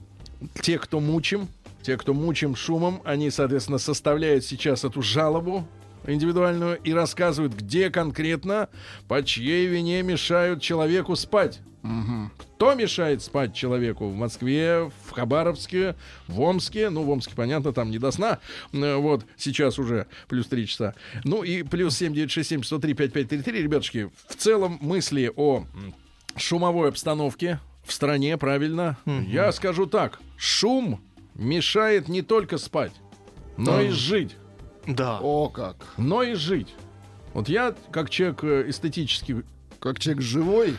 Те, 0.61 0.79
кто 0.79 0.99
мучим, 0.99 1.47
те, 1.81 1.97
кто 1.97 2.13
мучим 2.13 2.55
шумом, 2.55 3.01
они, 3.05 3.29
соответственно, 3.31 3.77
составляют 3.77 4.43
сейчас 4.45 4.83
эту 4.83 5.01
жалобу 5.01 5.67
индивидуальную 6.05 6.79
и 6.83 6.93
рассказывают, 6.93 7.53
где 7.53 7.89
конкретно, 7.89 8.69
по 9.07 9.23
чьей 9.23 9.67
вине 9.67 10.01
мешают 10.03 10.61
человеку 10.61 11.15
спать. 11.15 11.59
Кто 12.37 12.75
мешает 12.75 13.23
спать 13.23 13.55
человеку 13.55 14.07
в 14.07 14.15
Москве, 14.15 14.91
в 15.07 15.11
Хабаровске, 15.11 15.95
в 16.27 16.39
Омске? 16.39 16.91
Ну, 16.91 17.01
в 17.01 17.09
Омске, 17.09 17.33
понятно, 17.35 17.73
там 17.73 17.89
не 17.89 17.97
до 17.97 18.11
сна. 18.11 18.37
Э, 18.71 18.95
Вот, 18.97 19.25
сейчас 19.35 19.79
уже 19.79 20.05
плюс 20.27 20.45
3 20.45 20.67
часа. 20.67 20.93
Ну 21.23 21.41
и 21.41 21.63
плюс 21.63 21.97
7967 21.97 22.63
103 22.63 22.93
5533. 22.93 23.63
Ребятушки, 23.63 24.11
в 24.27 24.35
целом 24.35 24.77
мысли 24.79 25.31
о 25.35 25.65
шумовой 26.37 26.89
обстановке 26.89 27.59
в 27.84 27.93
стране, 27.93 28.38
правильно? 28.38 28.97
Я 29.05 29.51
скажу 29.51 29.86
так. 29.86 30.19
Шум 30.38 31.01
мешает 31.36 32.07
не 32.07 32.21
только 32.21 32.57
спать, 32.57 32.93
но 33.57 33.82
и 33.82 33.89
жить. 33.89 34.36
Да. 34.88 35.19
О, 35.21 35.49
как. 35.49 35.77
Но 35.97 36.23
и 36.23 36.34
жить. 36.34 36.73
Вот 37.34 37.47
я, 37.47 37.73
как 37.91 38.09
человек 38.09 38.43
э, 38.43 38.69
эстетически 38.69 39.43
Как 39.79 39.99
человек 39.99 40.21
живой. 40.21 40.77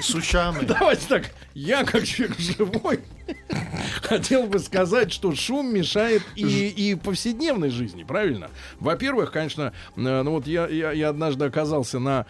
С 0.00 0.14
ушами. 0.14 0.64
Давайте 0.66 1.06
так, 1.08 1.30
я 1.54 1.84
как 1.84 2.04
человек 2.04 2.38
живой 2.38 3.00
хотел 4.02 4.46
бы 4.46 4.58
сказать, 4.58 5.12
что 5.12 5.34
шум 5.34 5.72
мешает 5.72 6.22
и, 6.34 6.68
и 6.68 6.94
повседневной 6.94 7.70
жизни, 7.70 8.02
правильно? 8.04 8.50
Во-первых, 8.80 9.32
конечно, 9.32 9.72
э, 9.96 10.22
ну 10.22 10.32
вот 10.32 10.46
я, 10.46 10.66
я, 10.68 10.92
я 10.92 11.08
однажды 11.08 11.44
оказался 11.44 11.98
на 11.98 12.26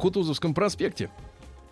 Кутузовском 0.00 0.54
проспекте. 0.54 1.10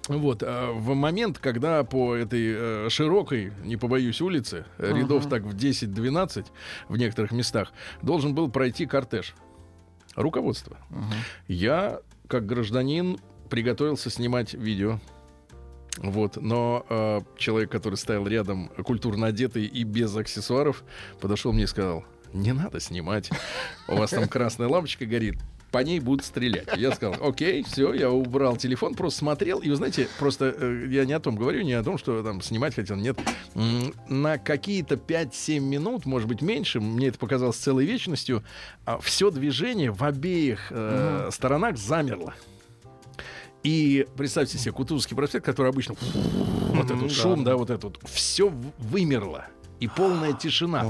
Вот, 0.09 0.43
э, 0.43 0.71
в 0.73 0.95
момент, 0.95 1.39
когда 1.39 1.85
по 1.85 2.15
этой 2.15 2.55
э, 2.55 2.89
широкой, 2.91 3.53
не 3.65 3.77
побоюсь, 3.77 4.21
улице, 4.21 4.65
э, 4.79 4.93
рядов 4.93 5.29
так 5.29 5.43
в 5.45 5.55
10-12 5.55 6.47
в 6.89 6.97
некоторых 6.97 7.31
местах, 7.31 7.73
должен 8.03 8.35
был 8.35 8.51
пройти 8.51 8.87
кортеж. 8.87 9.35
Руководство. 10.17 10.77
Я, 11.49 12.01
как 12.29 12.47
гражданин, 12.47 13.19
приготовился 13.49 14.11
снимать 14.11 14.55
видео. 14.55 14.99
Вот, 15.99 16.37
но 16.37 16.85
э, 16.89 17.21
человек, 17.37 17.71
который 17.71 17.97
стоял 17.97 18.27
рядом, 18.27 18.69
культурно 18.85 19.27
одетый 19.27 19.67
и 19.67 19.85
без 19.85 20.17
аксессуаров, 20.17 20.85
подошел 21.21 21.53
мне 21.53 21.65
и 21.65 21.67
сказал: 21.67 22.05
Не 22.33 22.53
надо 22.53 22.81
снимать. 22.81 23.31
У 23.89 23.97
вас 23.97 24.11
там 24.11 24.27
красная 24.27 24.69
лампочка 24.69 25.05
горит. 25.05 25.37
По 25.73 25.79
ней 25.79 26.01
будут 26.01 26.25
стрелять. 26.25 26.69
Я 26.77 26.93
сказал, 26.93 27.17
окей, 27.27 27.65
все, 27.65 27.95
я 27.95 28.11
убрал 28.11 28.57
телефон, 28.57 28.95
просто 28.95 29.21
смотрел. 29.21 29.59
И 29.59 29.71
вы 29.71 29.77
знаете, 29.77 30.07
просто 30.19 30.55
э, 30.57 30.87
я 30.91 31.07
не 31.07 31.15
о 31.15 31.21
том 31.21 31.35
говорю, 31.35 31.63
не 31.63 31.73
о 31.73 31.83
том, 31.83 31.99
что 31.99 32.23
там 32.23 32.43
снимать 32.43 32.75
хотел. 32.75 32.97
Нет, 32.97 33.19
на 34.09 34.39
какие-то 34.39 34.97
5-7 34.97 35.61
минут, 35.61 36.05
может 36.05 36.29
быть, 36.29 36.43
меньше, 36.43 36.81
мне 36.81 37.09
это 37.09 37.19
показалось 37.19 37.57
целой 37.57 37.87
вечностью, 37.87 38.45
все 39.01 39.31
движение 39.31 39.91
в 39.91 40.05
обеих 40.05 40.69
э, 40.71 41.31
сторонах 41.33 41.79
замерло. 41.79 42.35
И 43.63 44.07
представьте 44.17 44.59
себе 44.59 44.73
Кутузовский 44.73 45.17
проспект, 45.17 45.47
который 45.47 45.71
обычно 45.71 45.95
вот 46.75 46.91
этот 46.91 47.11
шум, 47.13 47.45
да, 47.45 47.57
вот 47.57 47.71
этот, 47.71 47.99
все 48.05 48.53
вымерло. 48.79 49.47
И 49.83 49.89
полная 49.89 50.33
тишина. 50.33 50.87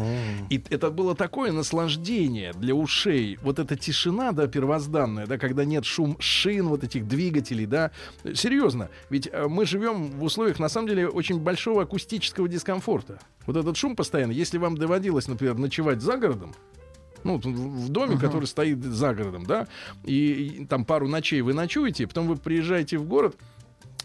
И 0.50 0.62
это 0.68 0.90
было 0.90 1.14
такое 1.14 1.50
наслаждение 1.50 2.52
для 2.52 2.74
ушей. 2.74 3.38
Вот 3.40 3.58
эта 3.58 3.74
тишина, 3.74 4.32
да, 4.32 4.46
первозданная, 4.46 5.26
да, 5.26 5.38
когда 5.38 5.64
нет 5.64 5.86
шум 5.86 6.18
шин, 6.20 6.68
вот 6.68 6.84
этих 6.84 7.08
двигателей, 7.08 7.64
да. 7.64 7.90
Серьезно, 8.34 8.90
ведь 9.08 9.30
э, 9.32 9.46
мы 9.48 9.64
живем 9.64 10.10
в 10.10 10.22
условиях, 10.22 10.58
на 10.58 10.68
самом 10.68 10.88
деле, 10.88 11.08
очень 11.08 11.40
большого 11.40 11.84
акустического 11.84 12.48
дискомфорта. 12.48 13.18
Вот 13.46 13.56
этот 13.56 13.78
шум 13.78 13.96
постоянно. 13.96 14.32
Если 14.32 14.58
вам 14.58 14.76
доводилось, 14.76 15.26
например, 15.26 15.56
ночевать 15.56 16.02
за 16.02 16.18
городом, 16.18 16.52
ну, 17.24 17.38
в 17.38 17.88
доме, 17.88 18.18
который 18.18 18.44
стоит 18.44 18.84
за 18.84 19.14
городом, 19.14 19.46
да, 19.46 19.68
и, 20.04 20.58
и 20.60 20.66
там 20.66 20.84
пару 20.84 21.08
ночей 21.08 21.40
вы 21.40 21.54
ночуете, 21.54 22.06
потом 22.06 22.26
вы 22.26 22.36
приезжаете 22.36 22.98
в 22.98 23.06
город, 23.06 23.36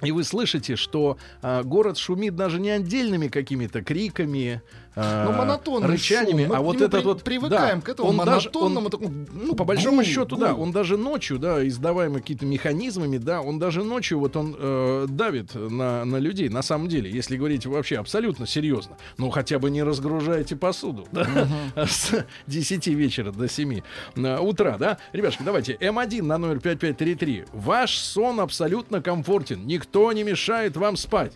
и 0.02 0.12
вы 0.12 0.24
слышите, 0.24 0.76
что 0.76 1.18
а, 1.42 1.64
город 1.64 1.98
шумит 1.98 2.36
даже 2.36 2.60
не 2.60 2.70
отдельными 2.70 3.28
какими-то 3.28 3.84
криками, 3.84 4.62
Ну, 4.96 5.32
монотонный 5.32 5.88
рычаниями, 5.88 6.44
шум. 6.44 6.50
Мы 6.50 6.56
а 6.56 6.62
вот 6.62 6.78
этот 6.82 6.92
при- 6.92 7.06
вот 7.06 7.24
привыкаем 7.24 7.80
да, 7.80 7.86
к 7.86 7.90
этому 7.90 8.10
он 8.10 8.18
даже- 8.18 8.50
он- 8.50 8.74
монотонному 8.74 8.90
такому, 8.90 9.26
ну, 9.32 9.56
по 9.56 9.64
большому 9.64 9.98
гул, 9.98 10.06
счету, 10.06 10.36
да, 10.38 10.54
гул. 10.54 10.64
он 10.64 10.72
даже 10.72 10.98
ночью, 10.98 11.38
да, 11.40 11.66
издаваемый 11.68 12.22
какими-то 12.22 12.46
механизмами, 12.46 13.18
да, 13.18 13.42
он 13.42 13.60
даже 13.60 13.84
ночью 13.84 14.20
вот 14.20 14.36
он 14.36 14.56
э, 14.58 15.06
давит 15.10 15.54
на, 15.56 16.06
на 16.06 16.18
людей. 16.18 16.50
На 16.50 16.62
самом 16.62 16.88
деле, 16.88 17.12
если 17.12 17.38
говорить 17.38 17.66
вообще 17.66 17.98
абсолютно 17.98 18.48
серьезно, 18.48 18.98
ну 19.18 19.30
хотя 19.30 19.60
бы 19.60 19.70
не 19.70 19.84
разгружайте 19.84 20.56
посуду 20.56 21.08
да, 21.12 21.28
с 21.86 22.26
10 22.48 22.88
вечера 22.88 23.32
до 23.32 23.48
7 23.48 23.82
э, 24.16 24.40
утра, 24.40 24.78
да. 24.78 24.98
Ребятушки, 25.14 25.44
давайте 25.44 25.74
М1 25.74 26.24
на 26.24 26.38
номер 26.38 26.60
5533. 26.60 27.46
Ваш 27.54 27.98
сон 27.98 28.40
абсолютно 28.40 29.02
комфортен, 29.02 29.66
никто 29.68 30.12
не 30.12 30.24
мешает 30.24 30.76
вам 30.78 30.98
спать. 30.98 31.34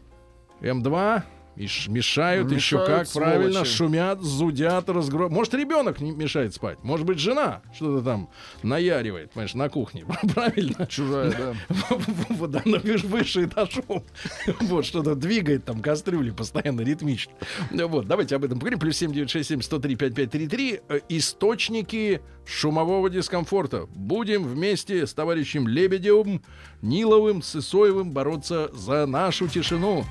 М2 0.62 1.24
И 1.58 1.64
мешают, 1.64 1.90
Мешают, 1.90 2.52
еще 2.52 2.86
как 2.86 3.08
сволочи. 3.08 3.32
правильно, 3.32 3.66
шумят, 3.66 4.22
зудят, 4.22 4.90
разгро... 4.90 5.28
Может, 5.30 5.54
ребенок 5.54 6.00
не 6.00 6.12
мешает 6.12 6.54
спать. 6.54 6.78
Может 6.84 7.06
быть, 7.06 7.20
жена 7.20 7.62
что-то 7.76 8.04
там 8.04 8.30
наяривает, 8.64 9.32
понимаешь, 9.32 9.54
на 9.54 9.68
кухне. 9.70 10.06
Правильно? 10.34 10.88
Чужая, 10.88 11.32
да. 11.32 11.56
Вот 12.30 12.56
она 12.56 12.80
выше, 12.80 13.46
этажом. 13.46 14.04
Вот, 14.62 14.86
что-то 14.86 15.16
двигает 15.16 15.66
там 15.66 15.82
кастрюли 15.82 16.32
постоянно 16.32 16.82
ритмично. 16.82 17.34
Вот, 17.70 18.08
давайте 18.08 18.36
об 18.38 18.46
этом 18.46 18.58
поговорим. 18.58 18.80
Плюс 18.80 18.98
7967 18.98 19.62
103 19.62 19.96
5533. 19.96 20.80
Э, 20.88 21.00
Источники 21.10 22.22
шумового 22.46 23.10
дискомфорта. 23.10 23.88
Будем 23.94 24.44
вместе 24.44 25.06
с 25.06 25.14
товарищем 25.14 25.68
Лебедевым, 25.68 26.42
Ниловым, 26.82 27.42
Сысоевым 27.42 28.12
бороться 28.12 28.70
за 28.74 29.06
нашу 29.06 29.48
тишину. 29.48 30.06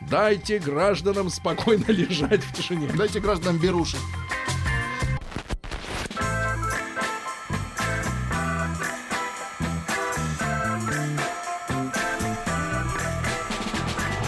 Дайте 0.00 0.58
гражданам 0.58 1.30
спокойно 1.30 1.84
лежать 1.88 2.42
в 2.42 2.52
тишине. 2.52 2.88
Дайте 2.96 3.20
гражданам 3.20 3.58
беруши. 3.58 3.96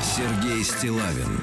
Сергей 0.02 0.64
Стилавин 0.64 1.40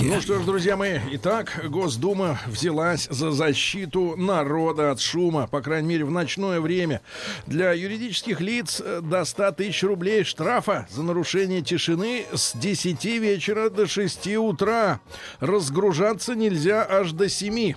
Маяке. 0.00 0.14
Ну 0.14 0.20
что 0.20 0.40
ж, 0.40 0.44
друзья 0.44 0.76
мои, 0.76 0.98
итак, 1.12 1.60
Госдума 1.68 2.38
взялась 2.46 3.08
за 3.10 3.30
защиту 3.32 4.14
народа 4.16 4.90
от 4.90 5.00
шума, 5.00 5.46
по 5.46 5.60
крайней 5.60 5.88
мере, 5.88 6.04
в 6.04 6.10
ночное 6.10 6.60
время. 6.60 7.00
Для 7.46 7.72
юридических 7.72 8.40
лиц 8.40 8.80
э, 8.84 9.00
до 9.02 9.24
100 9.24 9.52
тысяч 9.52 9.82
рублей 9.82 10.24
штрафа 10.24 10.86
за 10.90 11.02
нарушение 11.02 11.62
тишины 11.62 12.26
с 12.32 12.56
10 12.56 13.04
вечера 13.04 13.70
до 13.70 13.86
6 13.86 14.36
утра. 14.36 15.00
Разгружаться 15.40 16.34
нельзя 16.34 16.86
аж 16.88 17.12
до 17.12 17.28
7. 17.28 17.74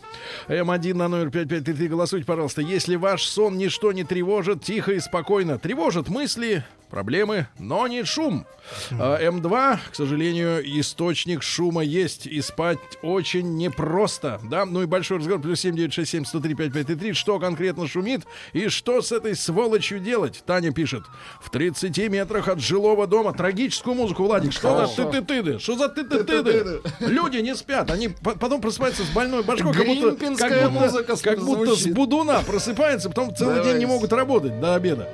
М1 0.48 0.94
на 0.94 1.08
номер 1.08 1.32
5533, 1.32 1.88
голосуйте, 1.88 2.26
пожалуйста. 2.26 2.62
Если 2.62 2.96
ваш 2.96 3.24
сон 3.24 3.58
ничто 3.58 3.92
не 3.92 4.04
тревожит, 4.04 4.64
тихо 4.64 4.94
и 4.94 5.00
спокойно. 5.00 5.58
Тревожит 5.58 6.10
мысли, 6.10 6.64
проблемы, 6.92 7.48
но 7.58 7.88
не 7.88 8.04
шум. 8.04 8.46
А, 8.92 9.20
М2, 9.20 9.80
к 9.92 9.96
сожалению, 9.96 10.62
источник 10.80 11.42
шума 11.42 11.82
есть, 11.84 12.28
и 12.28 12.42
спать 12.42 12.78
очень 13.02 13.56
непросто. 13.58 14.40
Да, 14.44 14.66
ну 14.66 14.84
и 14.84 14.86
большой 14.86 15.18
разговор, 15.18 15.42
плюс 15.42 15.62
7967 15.62 16.26
103 16.26 16.54
5533. 16.56 17.14
Что 17.14 17.40
конкретно 17.40 17.88
шумит 17.88 18.22
и 18.54 18.68
что 18.68 19.02
с 19.02 19.12
этой 19.12 19.36
сволочью 19.36 20.00
делать? 20.00 20.44
Таня 20.46 20.72
пишет. 20.72 21.04
В 21.42 21.50
30 21.50 21.98
метрах 22.10 22.48
от 22.48 22.60
жилого 22.60 23.08
дома 23.08 23.34
трагическую 23.34 23.96
музыку, 23.96 24.24
Владик. 24.26 24.52
Что 24.54 24.86
за 24.86 24.94
ты-ты-ты-ты? 25.12 25.60
Что 25.60 25.76
за 25.78 25.90
ты-ты-ты-ты? 25.90 26.82
Люди 27.00 27.38
не 27.38 27.56
спят, 27.56 27.90
они 27.90 28.10
по- 28.10 28.36
потом 28.38 28.62
просыпаются 28.62 29.04
с 29.04 29.10
больной 29.10 29.44
башкой, 29.44 29.74
как 29.74 29.86
будто, 29.88 30.12
как 30.38 30.72
будто, 30.72 31.16
как 31.24 31.40
будто 31.40 31.76
с 31.76 31.88
будуна 31.88 32.42
просыпается, 32.46 33.10
потом 33.10 33.36
целый 33.36 33.64
день 33.64 33.78
не 33.78 33.86
могут 33.86 34.12
работать 34.14 34.60
до 34.60 34.76
обеда. 34.76 35.10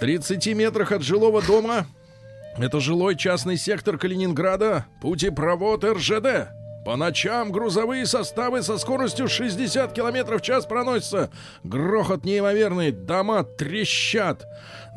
В 0.00 0.02
30 0.02 0.54
метрах 0.54 0.92
от 0.92 1.02
жилого 1.02 1.42
дома 1.42 1.86
это 2.56 2.80
жилой 2.80 3.16
частный 3.16 3.58
сектор 3.58 3.98
Калининграда, 3.98 4.86
путепровод 5.02 5.84
РЖД. 5.84 6.48
По 6.86 6.96
ночам 6.96 7.52
грузовые 7.52 8.06
составы 8.06 8.62
со 8.62 8.78
скоростью 8.78 9.28
60 9.28 9.92
километров 9.92 10.40
в 10.40 10.44
час 10.44 10.64
проносятся. 10.64 11.28
Грохот 11.64 12.24
неимоверный, 12.24 12.92
дома 12.92 13.44
трещат. 13.44 14.46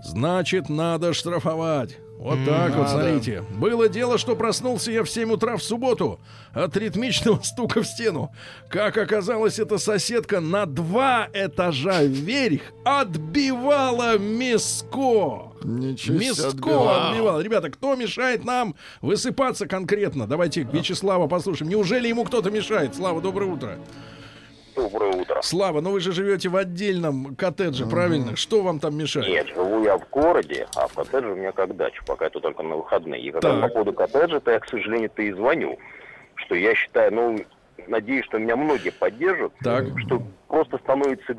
Значит, 0.01 0.69
надо 0.69 1.11
штрафовать. 1.11 1.97
Вот 2.23 2.39
так 2.45 2.73
вот, 2.75 2.89
смотрите. 2.89 3.43
Было 3.51 3.89
дело, 3.89 4.17
что 4.17 4.37
проснулся 4.37 4.91
я 4.91 5.03
в 5.03 5.09
7 5.09 5.29
утра 5.33 5.57
в 5.57 5.61
субботу 5.63 6.21
от 6.53 6.77
ритмичного 6.77 7.41
стука 7.43 7.81
в 7.81 7.85
стену. 7.85 8.31
Как 8.69 8.97
оказалось, 8.97 9.59
эта 9.59 9.77
соседка 9.77 10.39
на 10.39 10.65
два 10.65 11.27
этажа 11.33 12.01
вверх 12.03 12.61
отбивала 12.85 14.17
миско. 14.17 15.51
Ничего 15.65 16.17
Миско 16.17 16.47
отбивала. 16.47 17.09
отбивал. 17.09 17.41
Ребята, 17.41 17.69
кто 17.69 17.93
мешает 17.95 18.45
нам 18.45 18.75
высыпаться 19.01 19.67
конкретно? 19.67 20.25
Давайте 20.25 20.61
Вячеслава 20.63 21.27
послушаем. 21.27 21.69
Неужели 21.69 22.07
ему 22.07 22.23
кто-то 22.23 22.49
мешает? 22.51 22.95
Слава, 22.95 23.21
доброе 23.21 23.51
утро. 23.51 23.79
Доброе 24.75 25.11
утро. 25.13 25.41
Слава, 25.41 25.81
ну 25.81 25.91
вы 25.91 25.99
же 25.99 26.11
живете 26.11 26.49
в 26.49 26.55
отдельном 26.55 27.35
коттедже, 27.35 27.85
правильно? 27.85 28.35
Что 28.35 28.63
вам 28.63 28.79
там 28.79 28.97
мешает? 28.97 29.27
Нет, 29.27 29.47
живу 29.47 29.83
я 29.83 29.97
в 29.97 30.09
городе, 30.09 30.67
а 30.75 30.87
в 30.87 30.93
коттедже 30.93 31.31
у 31.31 31.35
меня 31.35 31.51
как 31.51 31.75
дача, 31.75 32.01
пока 32.05 32.25
это 32.27 32.39
только 32.39 32.63
на 32.63 32.77
выходные. 32.77 33.21
И 33.21 33.31
Так. 33.31 33.41
по 33.61 33.67
поводу 33.67 33.93
коттеджа-то 33.93 34.51
я, 34.51 34.59
к 34.59 34.67
сожалению-то 34.67 35.21
и 35.21 35.31
звоню. 35.31 35.77
Что 36.35 36.55
я 36.55 36.73
считаю, 36.75 37.13
ну, 37.13 37.37
надеюсь, 37.87 38.25
что 38.25 38.39
меня 38.39 38.55
многие 38.55 38.89
поддержат, 38.91 39.53
Так. 39.63 39.85
что 39.99 40.23
просто 40.47 40.77
становится 40.79 41.35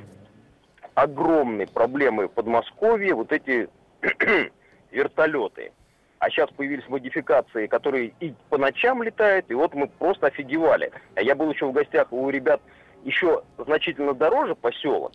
огромной 0.94 1.66
проблемой 1.66 2.28
в 2.28 2.30
Подмосковье 2.32 3.14
вот 3.14 3.32
эти 3.32 3.68
вертолеты. 4.92 5.72
А 6.20 6.30
сейчас 6.30 6.48
появились 6.50 6.88
модификации, 6.88 7.66
которые 7.66 8.12
и 8.20 8.32
по 8.48 8.56
ночам 8.56 9.02
летают, 9.02 9.46
и 9.50 9.54
вот 9.54 9.74
мы 9.74 9.88
просто 9.88 10.28
офигевали. 10.28 10.90
А 11.16 11.22
я 11.22 11.34
был 11.34 11.50
еще 11.50 11.66
в 11.66 11.72
гостях 11.72 12.12
у 12.12 12.30
ребят 12.30 12.62
еще 13.04 13.42
значительно 13.58 14.14
дороже 14.14 14.54
поселок. 14.54 15.12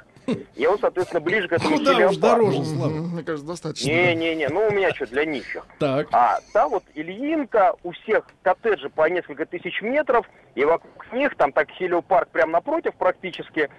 Я 0.56 0.70
вот, 0.70 0.80
соответственно, 0.82 1.22
ближе 1.22 1.48
к 1.48 1.54
этому 1.54 1.78
Куда 1.78 2.08
уж 2.08 2.18
дороже, 2.18 2.64
Слава? 2.64 2.92
Мне 2.92 3.24
кажется, 3.24 3.48
достаточно. 3.48 3.90
Не-не-не, 3.90 4.48
ну 4.50 4.68
у 4.68 4.72
меня 4.72 4.94
что, 4.94 5.08
для 5.08 5.26
нищих. 5.26 5.66
Так. 5.80 6.08
А 6.12 6.40
там 6.54 6.70
вот 6.70 6.84
Ильинка, 6.94 7.74
у 7.84 7.92
всех 7.92 8.26
коттеджи 8.44 8.90
по 8.90 9.10
несколько 9.10 9.46
тысяч 9.46 9.82
метров, 9.82 10.30
и 10.56 10.64
вокруг 10.66 11.12
них, 11.14 11.36
там 11.36 11.52
так 11.52 11.70
хелиопарк 11.72 12.30
прямо 12.30 12.54
напротив 12.54 12.94
практически, 12.98 13.70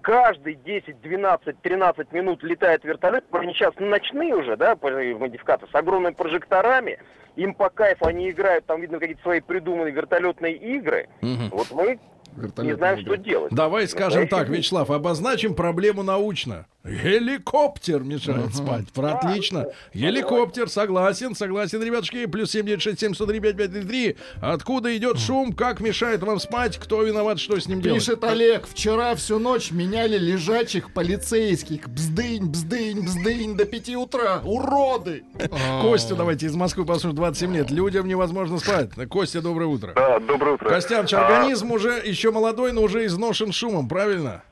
каждые 0.00 0.56
10, 0.56 1.00
12, 1.00 1.60
13 1.62 2.12
минут 2.12 2.42
летает 2.42 2.84
вертолет, 2.84 3.24
они 3.32 3.52
сейчас 3.52 3.74
ночные 3.78 4.34
уже, 4.34 4.56
да, 4.56 4.74
по- 4.76 4.90
модификации, 4.90 5.66
с 5.70 5.74
огромными 5.74 6.14
прожекторами, 6.14 6.98
им 7.36 7.54
по 7.54 7.70
кайфу, 7.70 8.06
они 8.06 8.30
играют, 8.30 8.66
там 8.66 8.80
видно 8.80 8.98
какие-то 8.98 9.22
свои 9.22 9.40
придуманные 9.40 9.92
вертолетные 9.92 10.54
игры. 10.54 11.08
Мгм. 11.20 11.50
Вот 11.50 11.70
мы 11.70 11.98
не 12.36 12.42
Вертолетные 12.44 12.76
знаем, 12.76 12.98
игры. 13.00 13.14
что 13.14 13.24
делать. 13.24 13.52
Давай 13.52 13.88
скажем 13.88 14.22
Настоящий 14.22 14.30
так, 14.46 14.48
Вячеслав, 14.48 14.90
обозначим 14.90 15.54
проблему 15.54 16.02
научно. 16.02 16.66
Геликоптер 16.84 18.04
мешает 18.04 18.54
спать. 18.54 18.92
Про- 18.92 19.14
Отлично. 19.14 19.66
Геликоптер, 19.92 20.68
согласен, 20.68 21.34
согласен, 21.34 21.82
ребятушки. 21.82 22.26
Плюс 22.26 22.50
7967 22.52 23.14
103 23.14 23.40
5533. 23.40 24.16
Откуда 24.40 24.96
идет 24.96 25.18
шум, 25.18 25.52
как 25.52 25.80
мешает 25.80 26.22
вам 26.22 26.38
спать, 26.38 26.76
кто 26.78 27.02
виноват, 27.02 27.40
что 27.40 27.58
с 27.58 27.66
ним 27.66 27.80
делать? 27.80 28.00
Пишет 28.00 28.22
Олег, 28.22 28.66
вчера 28.68 29.14
всю 29.16 29.38
ночь 29.40 29.72
меняли 29.72 30.16
лежачих 30.18 30.92
полицейских. 30.92 31.88
Бздынь, 31.88 32.46
бздынь, 32.46 33.04
бздынь 33.04 33.56
до 33.56 33.64
5 33.64 33.88
утра. 33.96 34.40
Уроды! 34.44 35.24
Костя, 35.82 36.14
давайте 36.14 36.46
из 36.46 36.54
Москвы 36.54 36.84
послушаем 36.84 37.16
27 37.16 37.54
лет. 37.56 37.70
Людям 37.72 38.06
невозможно 38.06 38.58
спать. 38.58 38.90
Костя, 39.08 39.40
доброе 39.42 39.66
утро. 39.66 39.92
Да, 39.96 40.20
доброе 40.20 40.54
утро. 40.54 40.68
Костяныч, 40.68 41.12
организм 41.14 41.72
уже 41.72 42.00
еще 42.04 42.25
молодой, 42.32 42.72
но 42.72 42.82
уже 42.82 43.04
изношен 43.06 43.52
шумом, 43.52 43.88
правильно? 43.88 44.42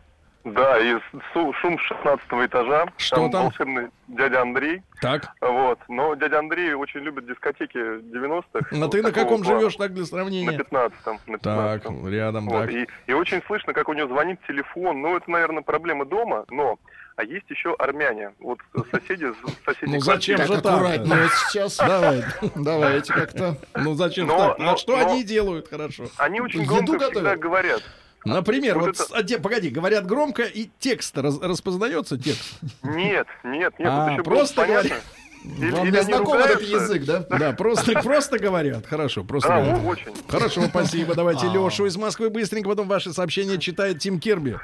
Да, 0.45 0.79
и 0.79 0.95
шум 1.33 1.79
с 1.79 1.83
16 1.83 2.27
этажа. 2.47 2.87
Что 2.99 3.16
там? 3.16 3.31
там? 3.31 3.43
волшебный 3.45 3.89
дядя 4.09 4.43
Андрей. 4.43 4.83
Так. 5.01 5.33
Вот. 5.41 5.79
Но 5.89 6.14
дядя 6.16 6.41
Андрей 6.41 6.75
очень 6.75 7.01
любит 7.01 7.27
дискотеки 7.27 7.79
90-х. 7.79 8.68
А 8.70 8.75
Вот 8.75 8.89
ты 8.89 9.03
на 9.03 9.11
каком 9.11 9.43
плана. 9.43 9.61
живешь 9.61 9.77
так 9.77 9.93
для 9.95 10.03
На 10.03 10.07
сравнения? 10.07 10.51
15-м. 10.59 11.18
На 11.27 11.39
15 11.39 11.41
Так, 11.41 11.85
рядом, 12.11 12.47
Вот. 12.51 12.66
так. 12.66 12.70
И, 12.72 12.87
и 13.07 13.12
очень 13.14 13.41
слышно, 13.47 13.72
как 13.72 13.89
у 13.89 13.95
него 13.95 14.09
звонит 14.09 14.39
телефон. 14.47 15.01
Ну, 15.01 15.16
это, 15.16 15.31
наверное, 15.31 15.62
проблема 15.62 16.05
дома, 16.05 16.45
но... 16.51 16.79
А 17.17 17.23
есть 17.23 17.49
еще 17.49 17.75
армяне. 17.79 18.33
Вот 18.41 18.59
соседи, 18.91 19.27
соседи 19.65 19.91
Ну 19.95 20.01
зачем 20.01 20.39
же 20.39 20.61
так? 20.61 20.67
аккуратнее 20.67 21.29
сейчас. 21.49 21.77
Давай. 21.77 22.25
Давайте 22.57 23.12
как-то. 23.15 23.57
Ну 23.77 23.95
зачем 23.95 24.29
так? 24.29 24.57
А 24.59 24.62
но- 24.62 24.77
что 24.77 24.99
они 24.99 25.23
делают 25.23 25.69
хорошо? 25.69 26.07
Они 26.17 26.41
очень 26.41 26.65
громко 26.65 26.99
всегда 26.99 27.37
говорят. 27.37 27.83
Например, 28.25 28.79
Вот 28.79 28.99
вот, 28.99 29.01
это- 29.23 29.37
а, 29.37 29.41
погоди, 29.41 29.69
говорят 29.69 30.07
громко, 30.07 30.43
и 30.45 30.71
текст 30.81 31.17
раз- 31.19 31.41
распознается 31.41 32.19
текст. 32.19 32.59
Нет, 32.83 33.27
нет, 33.45 33.79
нет. 33.79 33.89
А, 33.89 34.17
просто 34.25 34.65
говорят. 34.67 34.87
Или- 34.87 35.71
Вам 35.73 35.87
или 35.87 35.97
не 35.97 36.03
знаком 36.03 36.39
этот 36.39 36.62
язык, 36.62 37.05
да? 37.05 37.19
Да, 37.29 37.53
просто, 37.53 37.93
просто 38.03 38.39
говорят. 38.39 38.87
Хорошо, 38.87 39.25
просто 39.25 39.51
Да, 39.51 39.61
говорят. 39.61 39.79
о- 39.79 39.87
очень. 39.87 40.07
Хорошо, 40.27 40.62
спасибо. 40.62 41.15
Давайте 41.17 41.49
Лешу 41.49 41.85
из 41.85 41.97
Москвы 41.99 42.31
быстренько, 42.31 42.71
потом 42.71 42.89
ваши 42.89 43.12
сообщения 43.12 43.59
читает 43.59 43.99
Тим 43.99 44.19
Кирби. 44.19 44.59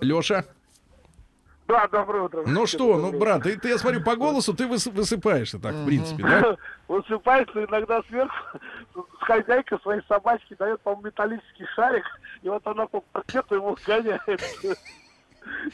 Леша, 0.00 0.44
Да, 1.66 1.88
доброе 1.88 2.22
утро. 2.22 2.42
ну 2.46 2.66
что, 2.66 2.96
ну, 2.96 3.18
брат, 3.18 3.42
ты, 3.42 3.58
ты, 3.58 3.70
я 3.70 3.78
смотрю, 3.78 4.00
по 4.02 4.14
голосу 4.14 4.54
ты 4.54 4.64
выс- 4.64 4.90
высыпаешься 4.90 5.58
так, 5.58 5.74
в 5.74 5.84
принципе, 5.86 6.22
да? 6.22 6.56
Высыпается 6.88 7.64
иногда 7.64 8.02
сверху, 8.08 8.34
хозяйка 9.20 9.76
своей 9.82 10.00
собачки 10.08 10.54
дает, 10.56 10.80
по-моему, 10.82 11.06
металлический 11.06 11.66
шарик, 11.74 12.04
и 12.42 12.48
вот 12.48 12.64
она 12.66 12.86
по 12.86 13.00
паркету 13.12 13.56
его 13.56 13.76
гоняет. 13.84 14.22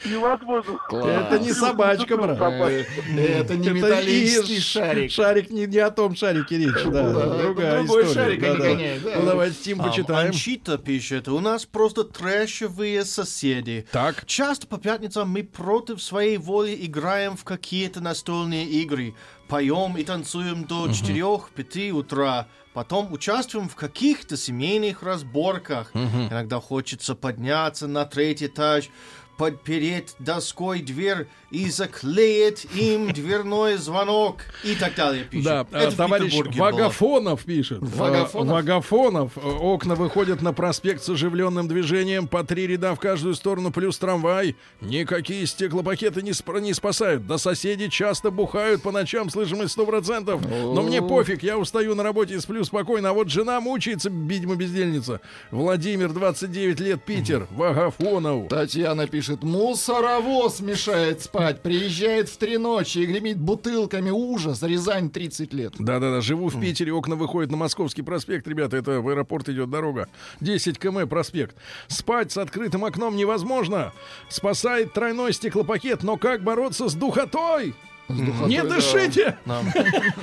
Невозможно. 0.05 0.79
Это 0.91 1.39
не 1.39 1.53
собачка, 1.53 2.17
брат. 2.17 2.39
Это 2.39 3.55
не 3.55 3.69
металлический 3.69 4.59
шарик. 4.59 5.11
Шарик 5.11 5.49
не, 5.49 5.65
не 5.65 5.77
о 5.79 5.91
том 5.91 6.15
шарике 6.15 6.57
речь, 6.57 6.83
да, 6.85 7.11
Да, 7.13 7.37
другая 7.37 7.83
другой 7.83 8.03
история. 8.05 8.13
шарик 8.13 8.41
да, 8.41 8.47
они 8.47 8.57
да. 8.57 8.63
гоняют, 8.69 9.03
да. 9.03 9.11
Ну 9.19 9.25
давайте 9.25 9.55
Тим 9.63 9.81
А, 9.81 9.83
почитаем. 9.85 10.27
Анчита 10.27 10.77
пишет, 10.77 11.27
у 11.27 11.39
нас 11.39 11.65
просто 11.65 12.03
трэшевые 12.03 13.05
соседи. 13.05 13.85
Так. 13.91 14.25
Часто 14.25 14.67
по 14.67 14.77
пятницам 14.77 15.29
мы 15.29 15.43
против 15.43 16.01
своей 16.01 16.37
воли 16.37 16.75
играем 16.79 17.37
в 17.37 17.43
какие-то 17.43 18.01
настольные 18.01 18.65
игры. 18.65 19.15
Поем 19.47 19.97
и 19.97 20.03
танцуем 20.03 20.65
до 20.65 20.87
4-5 20.87 21.91
утра. 21.91 22.47
Потом 22.73 23.13
участвуем 23.13 23.69
в 23.69 23.75
каких-то 23.75 24.35
семейных 24.35 25.03
разборках. 25.03 25.91
Иногда 25.93 26.59
хочется 26.59 27.13
подняться 27.13 27.87
на 27.87 28.05
третий 28.05 28.47
этаж, 28.47 28.89
подпереть 29.37 30.15
доской 30.19 30.81
дверь 30.81 31.27
и 31.53 31.69
заклеить 31.69 32.65
им 32.75 33.11
дверной 33.13 33.77
звонок 33.77 34.37
и 34.63 34.73
так 34.73 34.95
далее. 34.95 35.23
Пишет. 35.25 35.45
Да, 35.45 35.67
Это 35.71 35.91
в 35.91 35.95
товарищ 35.95 36.31
Петербурге 36.31 36.59
было. 36.59 36.65
Вагафонов 36.71 37.43
пишет. 37.43 37.77
Вагафонов? 37.81 38.49
Э, 38.49 38.53
Вагафонов. 38.53 39.31
Э, 39.37 39.39
Окна 39.61 39.93
выходят 39.93 40.41
на 40.41 40.51
проспект 40.51 41.03
с 41.03 41.09
оживленным 41.09 41.67
движением, 41.67 42.27
по 42.27 42.43
три 42.43 42.65
ряда 42.65 42.95
в 42.95 42.99
каждую 42.99 43.35
сторону, 43.35 43.71
плюс 43.71 43.99
трамвай. 43.99 44.55
Никакие 44.81 45.45
стеклопакеты 45.45 46.23
не, 46.23 46.31
спра- 46.31 46.59
не 46.59 46.73
спасают. 46.73 47.27
Да 47.27 47.37
соседи 47.37 47.87
часто 47.87 48.31
бухают 48.31 48.81
по 48.81 48.91
ночам, 48.91 49.29
слышимость 49.29 49.73
сто 49.73 49.85
процентов. 49.85 50.41
Но 50.49 50.81
мне 50.81 51.03
пофиг, 51.03 51.43
я 51.43 51.59
устаю 51.59 51.93
на 51.93 52.01
работе 52.01 52.33
и 52.33 52.39
сплю 52.39 52.63
спокойно. 52.63 53.11
А 53.11 53.13
вот 53.13 53.29
жена 53.29 53.61
мучается, 53.61 54.09
видимо, 54.09 54.55
бездельница. 54.55 55.21
Владимир, 55.51 56.11
29 56.11 56.79
лет, 56.79 57.03
Питер. 57.05 57.47
Вагафонов. 57.51 58.47
Татьяна 58.49 59.05
пишет, 59.05 59.43
мусоровоз 59.43 60.59
мешает 60.59 61.21
спать, 61.21 61.42
приезжает 61.61 62.29
в 62.29 62.37
три 62.37 62.57
ночи 62.57 62.99
и 62.99 63.05
гремит 63.05 63.37
бутылками. 63.37 64.09
Ужас, 64.09 64.63
Рязань 64.63 65.09
30 65.09 65.53
лет. 65.53 65.73
Да-да-да, 65.77 66.21
живу 66.21 66.49
в 66.49 66.59
Питере, 66.59 66.93
окна 66.93 67.15
выходят 67.15 67.51
на 67.51 67.57
Московский 67.57 68.01
проспект, 68.01 68.47
ребята, 68.47 68.77
это 68.77 69.01
в 69.01 69.09
аэропорт 69.09 69.49
идет 69.49 69.69
дорога. 69.69 70.07
10 70.41 70.79
км 70.79 71.07
проспект. 71.07 71.55
Спать 71.87 72.31
с 72.31 72.37
открытым 72.37 72.85
окном 72.85 73.15
невозможно. 73.15 73.93
Спасает 74.29 74.93
тройной 74.93 75.33
стеклопакет, 75.33 76.03
но 76.03 76.17
как 76.17 76.43
бороться 76.43 76.89
с 76.89 76.93
духотой? 76.93 77.75
Не 78.09 78.61
дышите! 78.63 79.37
Да, 79.45 79.61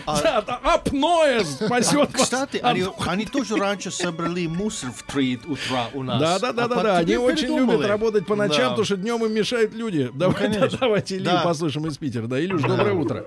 Апноэ 0.63 1.45
спасет 1.45 2.13
вас. 2.13 2.23
Кстати, 2.23 2.59
они, 2.59 3.25
тоже 3.27 3.57
раньше 3.57 3.91
собрали 3.91 4.47
мусор 4.47 4.91
в 4.93 5.03
3 5.05 5.41
утра 5.47 5.89
у 5.95 6.03
нас. 6.03 6.21
Да, 6.21 6.39
да, 6.39 6.53
да, 6.53 6.65
А 6.65 6.69
да, 6.69 6.75
потом 6.75 6.83
да. 6.85 6.99
Они 6.99 7.17
очень 7.17 7.57
любят 7.57 7.87
работать 7.87 8.27
по 8.27 8.37
ночам, 8.37 8.71
потому 8.71 8.85
что 8.85 8.97
днем 8.97 9.25
им 9.25 9.33
мешают 9.33 9.73
люди. 9.75 10.11
Давайте, 10.15 10.59
конечно. 10.59 10.79
давайте 10.79 11.17
Илью 11.17 11.41
послушаем 11.43 11.87
из 11.87 11.97
Питера. 11.99 12.27
Да, 12.27 12.41
Илюш, 12.41 12.63
доброе 12.63 12.93
утро. 12.95 13.25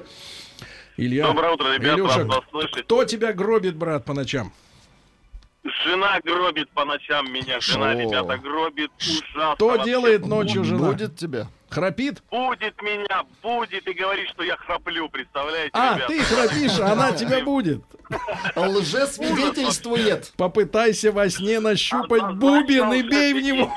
Илья. 0.98 1.26
Доброе 1.26 1.54
утро, 1.54 1.74
ребят, 1.74 1.98
Илюша, 1.98 2.20
рад 2.20 2.28
вас 2.28 2.42
слышать. 2.52 2.84
кто 2.86 3.04
тебя 3.04 3.34
гробит, 3.34 3.76
брат, 3.76 4.06
по 4.06 4.14
ночам? 4.14 4.54
Жена 5.64 6.20
гробит 6.24 6.70
по 6.72 6.86
ночам 6.86 7.32
меня, 7.32 7.60
жена, 7.62 7.94
Шо? 7.94 8.00
ребята, 8.00 8.38
гробит 8.38 8.92
ужасно. 9.00 9.56
Кто 9.56 9.70
вообще. 9.70 9.86
делает 9.86 10.28
ночью 10.28 10.64
жена? 10.64 10.92
Будет 10.92 11.16
тебя. 11.16 11.48
Храпит? 11.74 12.22
Будет 12.30 12.80
меня, 12.84 13.26
будет 13.42 13.88
и 13.88 13.94
говорит, 13.94 14.30
что 14.30 14.44
я 14.44 14.56
храплю, 14.58 15.10
представляете, 15.10 15.72
А, 15.74 15.96
ребята? 15.96 16.08
ты 16.08 16.20
храпишь, 16.22 16.80
а 16.80 16.92
она 16.92 17.12
тебя 17.14 17.40
будет. 17.44 17.82
Лжесвидетельствует. 18.56 20.34
Попытайся 20.38 21.12
во 21.12 21.28
сне 21.30 21.60
нащупать 21.60 22.36
бубен 22.36 22.94
и 22.94 23.02
бей 23.02 23.34
в 23.34 23.42
него. 23.42 23.74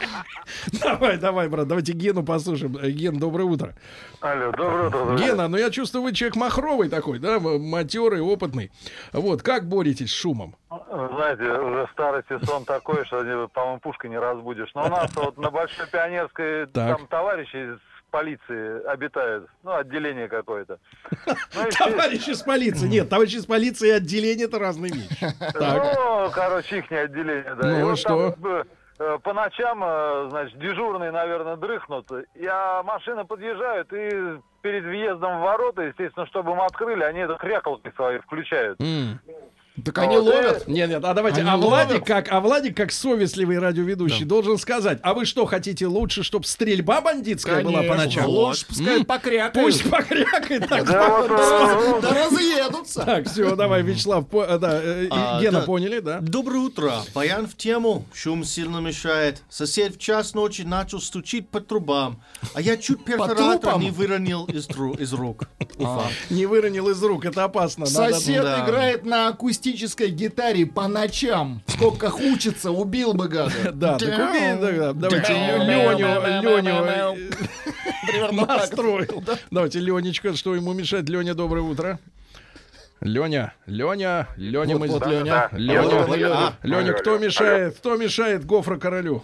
Давай, 0.82 1.16
давай, 1.18 1.48
брат, 1.48 1.66
давайте 1.68 1.92
Гену 1.92 2.22
послушаем. 2.24 2.76
Э, 2.76 2.90
Ген, 2.90 3.18
доброе 3.18 3.44
утро. 3.44 3.74
Алло, 4.20 4.50
доброе 4.52 4.88
утро. 4.88 5.04
друзья. 5.06 5.26
Гена, 5.28 5.48
ну 5.48 5.56
я 5.56 5.70
чувствую, 5.70 6.02
вы 6.04 6.12
человек 6.12 6.36
махровый 6.36 6.88
такой, 6.88 7.18
да, 7.18 7.38
матерый, 7.40 8.20
опытный. 8.20 8.70
Вот, 9.12 9.42
как 9.42 9.68
боретесь 9.68 10.10
с 10.10 10.14
шумом? 10.14 10.56
Знаете, 10.70 11.44
уже 11.44 11.86
в 11.86 11.90
старости 11.92 12.44
сон 12.44 12.64
такой, 12.64 13.04
что, 13.06 13.48
по-моему, 13.52 13.80
пушкой 13.80 14.10
не 14.10 14.18
разбудишь. 14.18 14.70
Но 14.74 14.86
у 14.86 14.88
нас 14.88 15.10
вот 15.14 15.36
на 15.38 15.50
Большой 15.50 15.86
Пионерской 15.86 16.66
Так. 16.66 16.96
там 16.98 17.06
товарищи 17.06 17.74
из 17.74 17.78
полиции 18.10 18.86
обитают. 18.86 19.48
Ну, 19.62 19.74
отделение 19.74 20.28
какое-то. 20.28 20.78
Ну, 21.26 21.62
Товарищи 21.78 22.30
с 22.32 22.42
полиции. 22.42 22.86
Нет, 22.86 23.08
товарищи 23.08 23.36
с 23.38 23.46
полиции 23.46 23.88
и 23.88 23.92
отделение 23.92 24.46
это 24.46 24.58
разные 24.58 24.92
вещи. 24.92 25.26
Ну, 25.58 26.30
короче, 26.32 26.78
их 26.78 26.90
отделение, 26.92 27.54
да. 27.60 27.66
Ну, 27.68 27.80
И 27.80 27.82
вот 27.82 27.98
что? 27.98 28.34
Э, 28.98 29.18
по 29.22 29.32
ночам, 29.32 29.82
э, 29.84 30.26
значит, 30.30 30.58
дежурные, 30.58 31.10
наверное, 31.10 31.56
дрыхнут. 31.56 32.10
Я 32.34 32.82
машина 32.84 33.24
подъезжает 33.24 33.92
и 33.92 34.38
перед 34.62 34.84
въездом 34.84 35.38
в 35.38 35.42
ворота, 35.42 35.82
естественно, 35.82 36.26
чтобы 36.26 36.52
им 36.52 36.60
открыли, 36.60 37.02
они 37.02 37.20
это 37.20 37.34
крякалки 37.34 37.92
свои 37.94 38.18
включают. 38.18 38.80
М. 38.80 39.20
Так 39.84 39.98
они 39.98 40.16
Вот, 40.16 40.26
ловят. 40.26 40.68
Нет, 40.68 40.88
нет, 40.88 41.04
а 41.04 41.12
давайте, 41.14 41.40
Они 41.42 41.50
а 41.50 41.56
Владик, 41.56 41.90
ловят. 41.90 42.06
как, 42.06 42.28
а 42.30 42.40
Владик, 42.40 42.76
как 42.76 42.92
совестливый 42.92 43.58
радиоведущий, 43.58 44.24
должен 44.24 44.58
сказать, 44.58 44.98
а 45.02 45.12
вы 45.14 45.24
что, 45.26 45.44
хотите 45.46 45.86
лучше, 45.86 46.22
чтобы 46.22 46.46
стрельба 46.46 47.00
бандитская 47.00 47.62
была 47.62 47.82
по 47.82 47.94
ночам? 47.94 48.26
Лучше 48.26 48.66
пускай 48.66 48.98
М? 48.98 49.04
покрякают. 49.04 49.66
Пусть 49.66 49.88
покрякает 49.90 50.68
так. 50.68 50.86
Да, 50.86 51.28
Да 52.02 52.24
разъедутся. 52.24 53.02
Так, 53.04 53.28
все, 53.28 53.54
давай, 53.56 53.82
Вячеслав, 53.82 54.24
э, 54.32 54.58
да, 54.58 54.80
э, 54.82 55.08
А, 55.10 55.40
Гена, 55.40 55.60
да. 55.60 55.66
поняли, 55.66 56.00
да? 56.00 56.18
Доброе 56.20 56.58
утро. 56.58 56.92
Баян 57.14 57.46
в 57.46 57.56
тему. 57.56 58.04
Шум 58.12 58.44
сильно 58.44 58.78
мешает. 58.78 59.42
Сосед 59.48 59.96
в 59.96 59.98
час 59.98 60.34
ночи 60.34 60.62
начал 60.62 61.00
стучить 61.00 61.48
по 61.48 61.60
трубам. 61.60 62.20
А 62.54 62.60
я 62.60 62.76
чуть 62.76 63.04
перфоратор 63.04 63.78
не 63.78 63.90
выронил 63.90 64.46
из, 64.46 64.68
рук. 64.70 65.42
Уфа. 65.78 66.04
Не 66.30 66.46
выронил 66.46 66.88
из 66.88 67.02
рук, 67.02 67.24
это 67.24 67.44
опасно. 67.44 67.86
Сосед 67.86 68.42
да. 68.42 68.64
играет 68.64 69.04
на 69.04 69.32
акустической 69.66 70.10
гитаре 70.10 70.64
по 70.66 70.86
ночам. 70.86 71.60
Сколько 71.66 72.06
учится, 72.06 72.70
убил 72.70 73.14
бы 73.14 73.28
гада. 73.28 73.52
Да, 73.72 73.98
так 73.98 74.08
убей, 74.08 74.56
да, 74.60 74.72
да. 74.72 74.92
давайте 74.92 75.32
Леню, 75.32 75.98
Леню 76.42 77.16
э, 78.12 78.30
настроил. 78.46 79.22
Давайте 79.50 79.80
Ленечка, 79.80 80.34
что 80.36 80.54
ему 80.54 80.72
мешать? 80.72 81.08
Леня, 81.08 81.34
доброе 81.34 81.62
утро. 81.62 81.98
Леня, 83.00 83.54
Леня, 83.66 84.28
Леня, 84.36 84.78
мы... 84.78 84.86
вот, 84.88 85.06
Леня. 85.06 85.48
Леня, 85.52 86.52
Леня, 86.62 86.92
кто 86.92 87.18
мешает, 87.18 87.76
кто 87.78 87.96
мешает 87.96 88.44
Гофра 88.46 88.78
королю? 88.78 89.22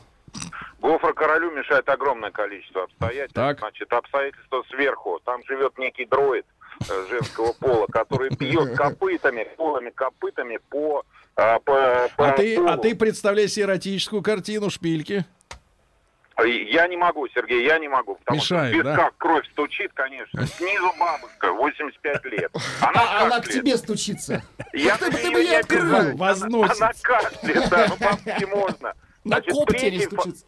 Гофра 0.81 1.13
королю 1.13 1.53
мешает 1.53 1.89
огромное 1.89 2.31
количество 2.31 2.85
обстоятельств. 2.85 3.35
Так. 3.35 3.61
Значит, 3.61 3.93
обстоятельства 3.93 4.65
сверху. 4.71 5.21
Там 5.25 5.41
живет 5.47 5.79
некий 5.79 6.05
дроид 6.05 6.45
женского 7.09 7.53
пола, 7.55 7.87
который 7.87 8.31
бьет 8.31 8.77
копытами, 8.77 9.47
полыми 9.57 9.91
копытами 9.91 10.59
по, 10.71 11.05
э, 11.37 11.59
по, 11.65 12.09
по 12.17 12.29
А 12.29 12.33
ты, 12.33 12.57
а 12.57 12.63
полу. 12.77 12.83
ты 12.83 12.95
представляй 12.95 13.49
себе 13.49 13.65
эротическую 13.67 14.23
картину 14.23 14.71
шпильки. 14.71 15.25
Я 16.45 16.89
не 16.89 16.97
могу, 16.97 17.29
Сергей, 17.29 17.65
я 17.65 17.79
не 17.79 17.89
могу. 17.89 18.17
Потому 18.17 18.39
Мешает, 18.39 18.75
что 18.75 18.81
в 18.83 18.97
да? 18.97 19.11
кровь 19.19 19.47
стучит, 19.53 19.93
конечно. 19.95 20.47
Снизу 20.47 20.91
бабушка, 20.99 21.53
85 21.53 22.25
лет. 22.25 22.51
Она, 22.81 23.01
А 23.03 23.27
она 23.27 23.41
к 23.41 23.49
тебе 23.49 23.77
стучится. 23.77 24.43
Я 24.73 24.97
ты 24.97 25.11
ты 25.13 25.31
бы 25.31 25.39
ей 25.41 25.49
не 25.51 25.57
открыл. 25.57 25.95
Она, 25.95 26.11
она 26.11 26.91
кашляет, 27.03 27.69
да, 27.69 27.87
ну 27.91 27.97
бабушке 28.01 28.47
можно. 28.47 28.95
На 29.25 29.37
Значит, 29.37 29.53
коптере 29.53 29.99
фа- 30.01 30.05
стучится. 30.23 30.45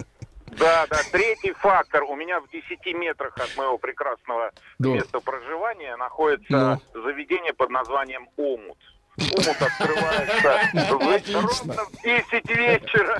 Да, 0.58 0.86
да, 0.88 0.98
третий 1.12 1.52
фактор. 1.52 2.04
У 2.04 2.14
меня 2.16 2.40
в 2.40 2.48
10 2.50 2.94
метрах 2.94 3.36
от 3.36 3.56
моего 3.56 3.78
прекрасного 3.78 4.52
Да. 4.78 4.90
места 4.90 5.20
проживания 5.20 5.96
находится 5.96 6.80
заведение 6.94 7.52
под 7.54 7.70
названием 7.70 8.28
«Омут». 8.36 8.78
Омут 9.16 9.62
открывается 9.62 11.30
в- 11.30 11.34
ровно 11.34 11.84
в 11.84 12.02
10 12.02 12.50
вечера. 12.56 13.18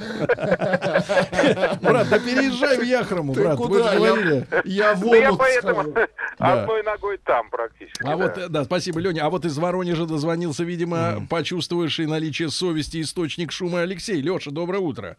Брат, 1.83 2.09
да 2.09 2.19
переезжай 2.19 2.79
в 2.79 2.83
Яхрому, 2.83 3.33
Ты 3.35 3.43
брат, 3.43 3.59
вы 3.59 3.67
куда? 3.69 3.93
же 3.93 3.99
Я- 4.01 4.01
говорили. 4.13 4.47
Я 4.65 4.95
в 4.95 5.01
Да 5.09 5.17
я 5.17 5.29
омут 5.29 5.39
поэтому 5.41 5.83
схожу. 5.93 6.09
одной 6.39 6.83
ногой 6.83 7.19
там 7.19 7.49
практически. 7.49 8.03
А 8.03 8.07
да. 8.09 8.17
вот, 8.17 8.39
э, 8.39 8.49
да, 8.49 8.65
спасибо, 8.65 8.99
Леня. 8.99 9.25
А 9.25 9.31
вот 9.31 9.45
из 9.45 9.57
Воронежа 9.57 10.05
дозвонился, 10.07 10.65
видимо, 10.65 11.25
почувствовавший 11.31 12.07
наличие 12.07 12.51
совести 12.51 13.01
источник 13.01 13.53
шума 13.53 13.83
Алексей. 13.83 14.21
Леша, 14.21 14.51
доброе 14.51 14.81
утро. 14.81 15.17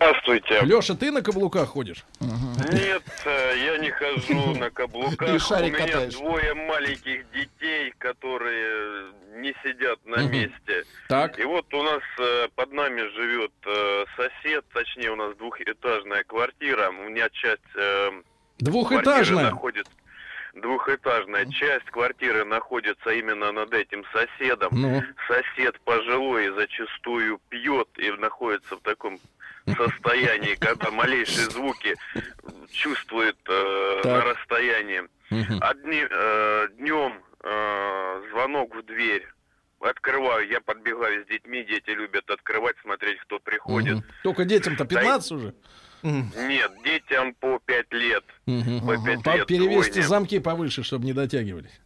Здравствуйте. 0.00 0.60
Леша, 0.62 0.94
ты 0.94 1.10
на 1.10 1.22
каблуках 1.22 1.70
ходишь? 1.70 2.04
Нет, 2.20 3.02
э, 3.24 3.54
я 3.64 3.78
не 3.78 3.90
хожу 3.90 4.54
на 4.54 4.70
каблуках. 4.78 5.28
И 5.34 5.38
шарик 5.40 5.74
У 5.74 5.76
меня 5.76 5.86
катаешь. 5.88 6.14
двое 6.14 6.54
маленьких 6.54 7.28
детей, 7.32 7.92
которые 7.98 9.06
не 9.38 9.52
сидят 9.64 9.98
на 10.06 10.18
Мгм. 10.22 10.30
месте. 10.32 10.84
Так. 11.08 11.36
И 11.40 11.44
вот 11.44 11.72
у 11.74 11.82
нас 11.82 12.00
э, 12.20 12.46
под 12.54 12.72
нами 12.72 13.00
живет 13.12 13.50
э, 13.66 14.04
сосед, 14.16 14.64
точнее 14.72 15.10
у 15.10 15.16
нас 15.16 15.34
двухэтажная 15.36 16.22
квартира. 16.22 16.90
У 16.90 17.08
меня 17.10 17.28
часть 17.30 17.60
Двухэтажная. 18.58 19.50
находится... 19.50 19.92
двухэтажная 20.54 21.46
часть 21.46 21.86
квартиры 21.86 22.44
находится 22.44 23.10
именно 23.10 23.50
над 23.50 23.72
этим 23.74 24.04
соседом. 24.12 24.68
Ну. 24.72 25.02
Сосед 25.26 25.78
пожилой 25.80 26.50
зачастую 26.50 27.40
пьет 27.48 27.88
и 27.96 28.10
находится 28.12 28.76
в 28.76 28.80
таком 28.80 29.18
состоянии, 29.76 30.54
когда 30.54 30.90
малейшие 30.90 31.50
звуки 31.50 31.94
чувствует 32.70 33.36
э, 33.48 34.00
на 34.04 34.20
расстоянии. 34.22 35.02
Мгм. 35.30 35.58
Одни, 35.60 36.04
э, 36.10 36.68
днем 36.78 37.22
э, 37.44 38.22
звонок 38.30 38.74
в 38.74 38.82
дверь. 38.84 39.26
Открываю, 39.80 40.48
я 40.48 40.60
подбегаю 40.60 41.24
с 41.24 41.28
детьми, 41.28 41.62
дети 41.64 41.90
любят 41.90 42.28
открывать, 42.30 42.74
смотреть, 42.82 43.20
кто 43.20 43.38
приходит. 43.38 43.96
Мгм. 43.98 44.04
Только 44.24 44.44
детям-то 44.44 44.84
15 44.84 45.30
уже. 45.32 45.54
Нет, 46.02 46.72
детям 46.84 47.34
по 47.34 47.58
5 47.64 47.92
лет. 47.92 48.24
Мгм. 48.46 48.80
По 48.86 49.04
пять 49.04 49.22
По- 49.22 49.36
лет 49.36 49.46
Перевесьте 49.46 49.92
двойня. 49.92 50.08
замки 50.08 50.38
повыше, 50.40 50.82
чтобы 50.82 51.04
не 51.04 51.12
дотягивались. 51.12 51.80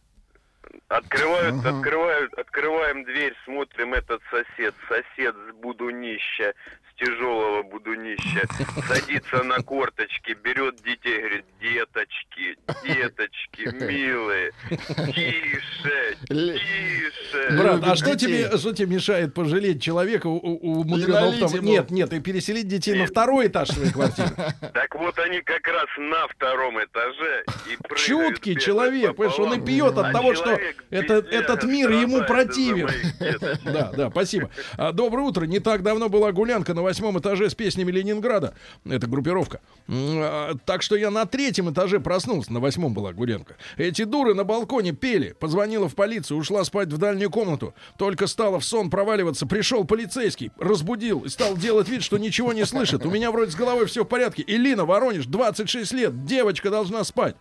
Открывают, 0.87 1.65
открывают, 1.65 2.33
открываем 2.33 3.03
дверь, 3.05 3.33
смотрим 3.45 3.93
этот 3.93 4.21
сосед. 4.29 4.73
Сосед 4.87 5.35
с 5.35 5.53
будунища, 5.55 6.53
тяжелого 6.97 7.63
будунища, 7.63 8.47
садится 8.87 9.43
на 9.43 9.61
корточки, 9.61 10.35
берет 10.43 10.75
детей, 10.83 11.19
говорит, 11.19 11.45
деточки, 11.61 12.57
деточки, 12.83 13.83
милые, 13.83 14.51
тише, 15.13 16.17
тише. 16.27 17.57
Брат, 17.57 17.81
а 17.83 17.95
что 17.95 18.15
тебе, 18.15 18.57
что 18.57 18.73
тебе 18.73 18.95
мешает 18.95 19.33
пожалеть 19.33 19.81
человека 19.81 20.27
у, 20.27 20.37
у, 20.37 20.81
умудренного 20.81 21.33
ему. 21.33 21.67
Нет, 21.67 21.91
нет, 21.91 22.13
и 22.13 22.19
переселить 22.19 22.67
детей 22.67 22.95
на 22.95 23.07
второй 23.07 23.47
этаж 23.47 23.69
своей 23.69 23.91
квартиры. 23.91 24.29
Так 24.73 24.95
вот 24.95 25.17
они 25.19 25.41
как 25.41 25.65
раз 25.67 25.85
на 25.97 26.27
втором 26.27 26.83
этаже 26.83 27.43
и 27.71 27.77
прыгают 27.77 27.99
Чуткий 27.99 28.55
человек, 28.59 29.15
понимаешь, 29.15 29.39
он 29.39 29.53
и 29.53 29.65
пьет 29.65 29.97
от 29.97 30.07
А 30.07 30.11
того, 30.11 30.33
что 30.33 30.59
этот 30.89 31.63
мир 31.63 31.89
ему 31.91 32.23
противен. 32.23 32.89
Да, 33.63 33.91
да, 33.95 34.09
спасибо. 34.09 34.49
А, 34.77 34.91
доброе 34.91 35.23
утро. 35.23 35.45
Не 35.45 35.59
так 35.59 35.83
давно 35.83 36.09
была 36.09 36.31
гулянка 36.31 36.73
на 36.73 36.81
восьмом 36.83 37.19
этаже 37.19 37.49
с 37.49 37.55
песнями 37.55 37.91
Ленинграда. 37.91 38.53
Это 38.85 39.07
группировка. 39.07 39.59
А, 39.89 40.53
Так 40.65 40.81
что 40.81 40.95
я 40.95 41.09
на 41.09 41.25
третьем 41.25 41.71
этаже 41.71 41.99
проснулся. 41.99 42.51
На 42.53 42.59
восьмом 42.59 42.93
была 42.93 43.13
гулянка. 43.13 43.55
Эти 43.77 44.03
дуры 44.03 44.33
на 44.33 44.43
балконе 44.43 44.91
пели. 44.93 45.35
Позвонила 45.39 45.89
в 45.89 45.95
полицию, 45.95 46.37
ушла 46.37 46.63
спать 46.63 46.89
в 46.89 46.97
дальнюю 46.97 47.29
комнату. 47.31 47.73
Только 47.97 48.27
стала 48.27 48.59
в 48.59 48.65
сон 48.65 48.89
проваливаться. 48.89 49.45
Пришел 49.45 49.83
полицейский, 49.85 50.51
разбудил 50.59 51.21
и 51.21 51.29
стал 51.29 51.57
делать 51.57 51.89
вид, 51.89 52.03
что 52.03 52.17
ничего 52.17 52.53
не 52.53 52.65
слышит. 52.65 53.05
У 53.05 53.09
меня 53.11 53.31
вроде 53.31 53.51
с 53.51 53.55
головой 53.55 53.85
все 53.87 54.03
в 54.03 54.07
порядке. 54.07 54.43
Илина, 54.45 54.85
Воронеж, 54.85 55.25
26 55.25 55.93
лет. 55.93 56.25
Девочка 56.25 56.69
должна 56.69 57.03
спать. 57.03 57.35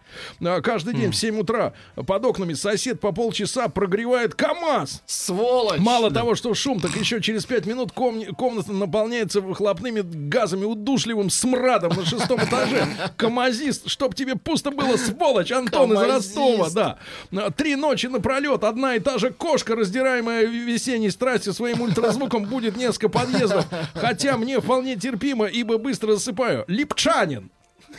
А, 0.44 0.60
Каждый 0.60 0.94
день 0.94 1.10
в 1.10 1.16
7 1.16 1.38
утра 1.40 1.72
под 1.94 2.24
окнами 2.24 2.54
сосед 2.54 3.00
по 3.00 3.12
полчаса 3.12 3.68
прогревает 3.68 4.34
КАМАЗ. 4.34 5.02
Сволочь! 5.06 5.80
Мало 5.80 6.10
того, 6.10 6.34
что 6.34 6.54
шум, 6.54 6.80
так 6.80 6.94
еще 6.96 7.20
через 7.20 7.44
пять 7.44 7.66
минут 7.66 7.92
ком- 7.92 8.24
комната 8.36 8.72
наполняется 8.72 9.31
выхлопными 9.40 10.02
газами, 10.02 10.64
удушливым 10.64 11.30
смрадом 11.30 11.92
на 11.96 12.04
шестом 12.04 12.40
этаже. 12.44 12.86
Камазист, 13.16 13.88
чтоб 13.88 14.14
тебе 14.14 14.36
пусто 14.36 14.70
было, 14.70 14.96
сволочь, 14.96 15.52
Антон 15.52 15.92
из 15.92 15.98
Камазист. 15.98 16.36
Ростова, 16.36 16.70
да. 16.70 16.98
А, 17.32 17.50
Три 17.50 17.76
ночи 17.76 18.06
напролет, 18.06 18.64
одна 18.64 18.96
и 18.96 19.00
та 19.00 19.18
же 19.18 19.30
кошка, 19.30 19.74
раздираемая 19.74 20.44
весенней 20.46 21.10
страстью 21.10 21.52
своим 21.52 21.80
ультразвуком, 21.80 22.44
будет 22.44 22.76
несколько 22.76 23.08
подъездов. 23.08 23.66
Хотя 23.94 24.36
мне 24.36 24.60
вполне 24.60 24.96
терпимо, 24.96 25.46
ибо 25.46 25.78
быстро 25.78 26.14
засыпаю. 26.14 26.64
Липчанин. 26.68 27.50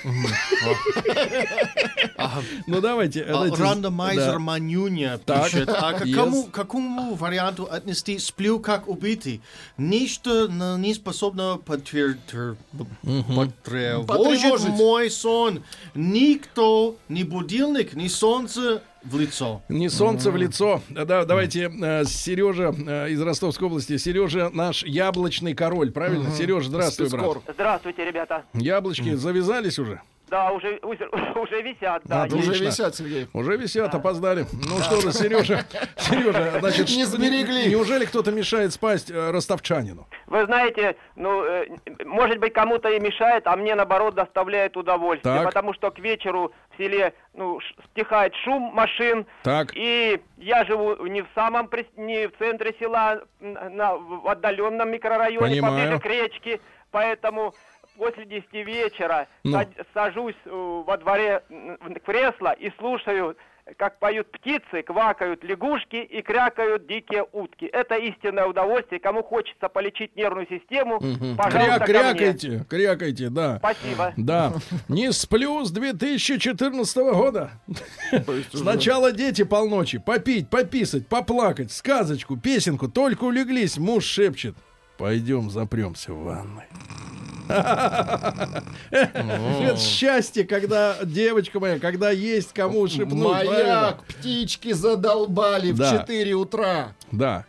Ну 2.68 2.82
давайте. 2.82 3.24
А, 3.24 3.48
Рандомайзер. 3.56 4.40
Манюня 4.40 5.20
Так. 5.26 5.46
пишет, 5.46 5.70
а 5.70 5.94
к 5.94 6.06
какому 6.52 7.16
варианту 7.16 7.68
отнести 7.70 8.20
сплю 8.20 8.60
как 8.60 8.88
убитый? 8.88 9.42
Нечто 9.78 10.48
на- 10.48 10.78
не 10.78 10.94
способно 10.94 11.58
Потревожить. 14.06 14.70
мой 14.70 15.10
сон. 15.12 15.64
Никто, 15.96 16.96
ни 17.10 17.24
будильник, 17.24 17.94
ни 17.94 18.08
солнце 18.08 18.82
в 19.04 19.20
лицо. 19.20 19.62
Не 19.70 19.90
солнце 19.90 20.32
в 20.32 20.38
лицо. 20.38 20.82
Да, 20.90 21.26
давайте 21.26 21.70
э, 21.70 22.06
Сережа 22.06 22.74
э, 22.76 23.10
из 23.10 23.22
Ростовской 23.22 23.68
области. 23.68 23.98
Сережа 23.98 24.50
наш 24.54 24.84
яблочный 24.84 25.54
король, 25.54 25.92
правильно? 25.92 26.32
Сережа, 26.32 26.70
здравствуй, 26.70 27.10
брат. 27.10 27.38
Здравствуйте, 27.48 28.06
ребята. 28.06 28.46
Яблочки 28.54 29.16
завязались 29.16 29.80
уже? 29.80 30.02
Да, 30.34 30.50
уже, 30.52 30.80
уже, 30.82 31.08
уже 31.36 31.62
висят, 31.62 32.02
да. 32.06 32.24
Отлично. 32.24 32.54
Уже 32.54 32.66
висят, 32.66 32.96
Сергей. 32.96 33.28
Уже 33.34 33.56
висят, 33.56 33.94
опоздали. 33.94 34.48
Ну 34.68 34.80
что 34.82 35.00
же, 35.00 35.14
Сережа, 35.14 35.64
Сережа, 35.96 36.60
значит, 36.60 36.90
Не 36.90 37.06
сберегли. 37.06 37.70
Неужели 37.70 38.06
кто-то 38.06 38.32
мешает 38.32 38.74
спасть 38.74 39.12
э, 39.12 39.30
ростовчанину? 39.30 40.08
Вы 40.26 40.46
знаете, 40.46 40.96
ну, 41.16 41.44
э, 41.44 41.68
может 42.06 42.40
быть, 42.40 42.52
кому-то 42.52 42.90
и 42.90 43.00
мешает, 43.00 43.46
а 43.46 43.56
мне, 43.56 43.76
наоборот, 43.76 44.16
доставляет 44.16 44.76
удовольствие. 44.76 45.36
Так. 45.36 45.46
Потому 45.46 45.72
что 45.76 45.92
к 45.92 46.00
вечеру 46.00 46.52
в 46.72 46.78
селе, 46.82 47.14
ну, 47.36 47.60
стихает 47.92 48.34
шум 48.44 48.72
машин. 48.74 49.28
Так. 49.44 49.74
И 49.76 50.20
я 50.38 50.66
живу 50.66 51.06
не 51.06 51.22
в 51.22 51.28
самом, 51.36 51.68
прес- 51.68 51.86
не 51.96 52.28
в 52.28 52.32
центре 52.40 52.74
села, 52.80 53.22
на, 53.40 53.98
в 53.98 54.28
отдаленном 54.28 54.90
микрорайоне, 54.90 55.62
Понимаю. 55.62 55.74
поближе 55.76 56.00
к 56.00 56.06
речке. 56.08 56.60
Поэтому 56.90 57.54
после 57.98 58.26
10 58.26 58.52
вечера 58.66 59.28
Ну. 59.44 59.60
сажусь 59.94 60.36
э, 60.46 60.50
во 60.86 60.98
дворе 60.98 61.44
в 61.50 62.00
кресло 62.06 62.52
и 62.54 62.72
слушаю, 62.80 63.36
как 63.78 63.98
поют 64.00 64.30
птицы, 64.30 64.82
квакают 64.86 65.42
лягушки 65.44 65.96
и 65.96 66.22
крякают 66.22 66.86
дикие 66.86 67.26
утки. 67.32 67.66
Это 67.66 67.96
истинное 67.96 68.46
удовольствие. 68.46 69.00
Кому 69.00 69.24
хочется 69.24 69.70
полечить 69.70 70.14
нервную 70.18 70.48
систему, 70.50 71.00
Мгм. 71.00 71.38
пожалуйста, 71.38 71.76
Кря- 71.76 71.78
ко 71.78 71.84
мне. 71.86 71.86
крякайте, 72.14 72.66
крякайте, 72.70 73.30
да. 73.30 73.58
Спасибо. 73.60 74.14
Да. 74.18 74.52
Не 74.90 75.14
сплю 75.14 75.64
с 75.64 75.72
2014 75.72 77.14
года. 77.14 77.52
Сначала 78.54 79.14
дети 79.14 79.44
полночи. 79.46 79.98
Попить, 79.98 80.50
пописать, 80.50 81.08
поплакать, 81.08 81.72
сказочку, 81.72 82.36
песенку. 82.36 82.90
Только 82.90 83.24
улеглись, 83.24 83.78
муж 83.78 84.04
шепчет. 84.04 84.56
Пойдем 84.98 85.50
запремся 85.50 86.12
в 86.14 86.24
ванной. 86.24 86.66
Это 88.92 89.78
счастье, 89.78 90.44
когда, 90.44 90.98
девочка 91.04 91.60
моя, 91.60 91.80
когда 91.80 92.12
есть 92.12 92.54
кому 92.54 92.88
шепнуть. 92.88 93.46
Маяк, 93.46 94.04
птички 94.04 94.74
задолбали 94.74 95.72
в 95.72 95.78
Да. 95.78 96.00
4 96.00 96.34
утра. 96.34 96.94
Да. 97.12 97.46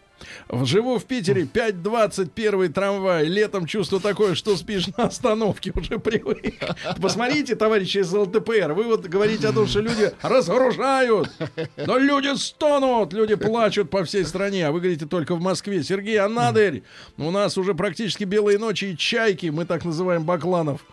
Живу 0.50 0.98
в 0.98 1.04
Питере, 1.04 1.42
5.20 1.42 2.30
первый 2.34 2.68
трамвай. 2.68 3.26
Летом 3.26 3.66
чувство 3.66 4.00
такое, 4.00 4.34
что 4.34 4.56
спишь 4.56 4.88
на 4.96 5.04
остановке, 5.04 5.72
уже 5.74 5.98
привык. 5.98 6.54
Посмотрите, 7.00 7.56
товарищи 7.56 7.98
из 7.98 8.12
ЛТПР, 8.12 8.72
вы 8.72 8.84
вот 8.84 9.06
говорите 9.06 9.48
о 9.48 9.52
том, 9.52 9.66
что 9.66 9.80
люди 9.80 10.12
разгружают. 10.22 11.30
Но 11.76 11.98
люди 11.98 12.36
стонут, 12.36 13.12
люди 13.12 13.34
плачут 13.34 13.90
по 13.90 14.04
всей 14.04 14.24
стране, 14.24 14.66
а 14.68 14.72
вы 14.72 14.80
говорите 14.80 15.06
только 15.06 15.34
в 15.34 15.40
Москве. 15.40 15.82
Сергей 15.82 16.18
Анадырь, 16.18 16.82
у 17.16 17.30
нас 17.30 17.58
уже 17.58 17.74
практически 17.74 18.24
белые 18.24 18.58
ночи 18.58 18.86
и 18.86 18.96
чайки, 18.96 19.46
мы 19.46 19.64
так 19.64 19.84
называем 19.84 20.24
бакланов. 20.24 20.84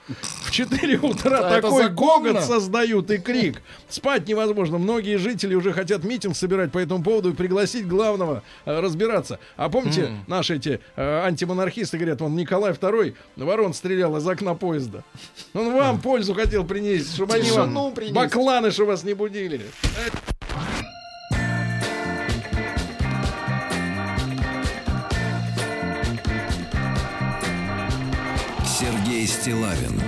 В 0.44 0.52
4 0.52 1.00
утра 1.00 1.40
А 1.40 1.58
это 1.58 1.62
такой 1.62 1.90
гогот 1.90 2.44
создают 2.44 3.10
и 3.12 3.18
крик. 3.18 3.62
Спать 3.90 4.28
невозможно. 4.28 4.78
Многие 4.78 5.18
жители 5.18 5.56
уже 5.56 5.74
хотят 5.74 6.04
митинг 6.04 6.36
собирать 6.36 6.72
по 6.72 6.80
этому 6.80 7.04
поводу 7.04 7.32
и 7.32 7.34
пригласить 7.34 7.88
главного 7.88 8.44
э, 8.66 8.80
разбираться. 9.22 9.40
А 9.58 9.70
помните, 9.70 10.12
наши 10.28 10.56
эти 10.56 10.80
э, 10.96 11.22
антимонархисты 11.26 11.98
говорят, 11.98 12.22
он 12.22 12.36
Николай 12.36 12.72
II 12.74 13.16
ворон 13.38 13.74
стрелял 13.74 14.16
из 14.18 14.28
окна 14.28 14.56
поезда. 14.56 15.04
Он 15.54 15.74
вам 15.74 16.02
пользу 16.02 16.34
хотел 16.34 16.66
принести, 16.66 17.16
чтобы 17.16 17.36
они 17.36 17.52
вам 17.52 17.94
бакланы, 18.12 18.72
чтобы 18.72 18.92
вас 18.92 19.04
не 19.04 19.14
будили. 19.14 19.62
Сергей 28.80 29.28
Стилавин 29.28 30.02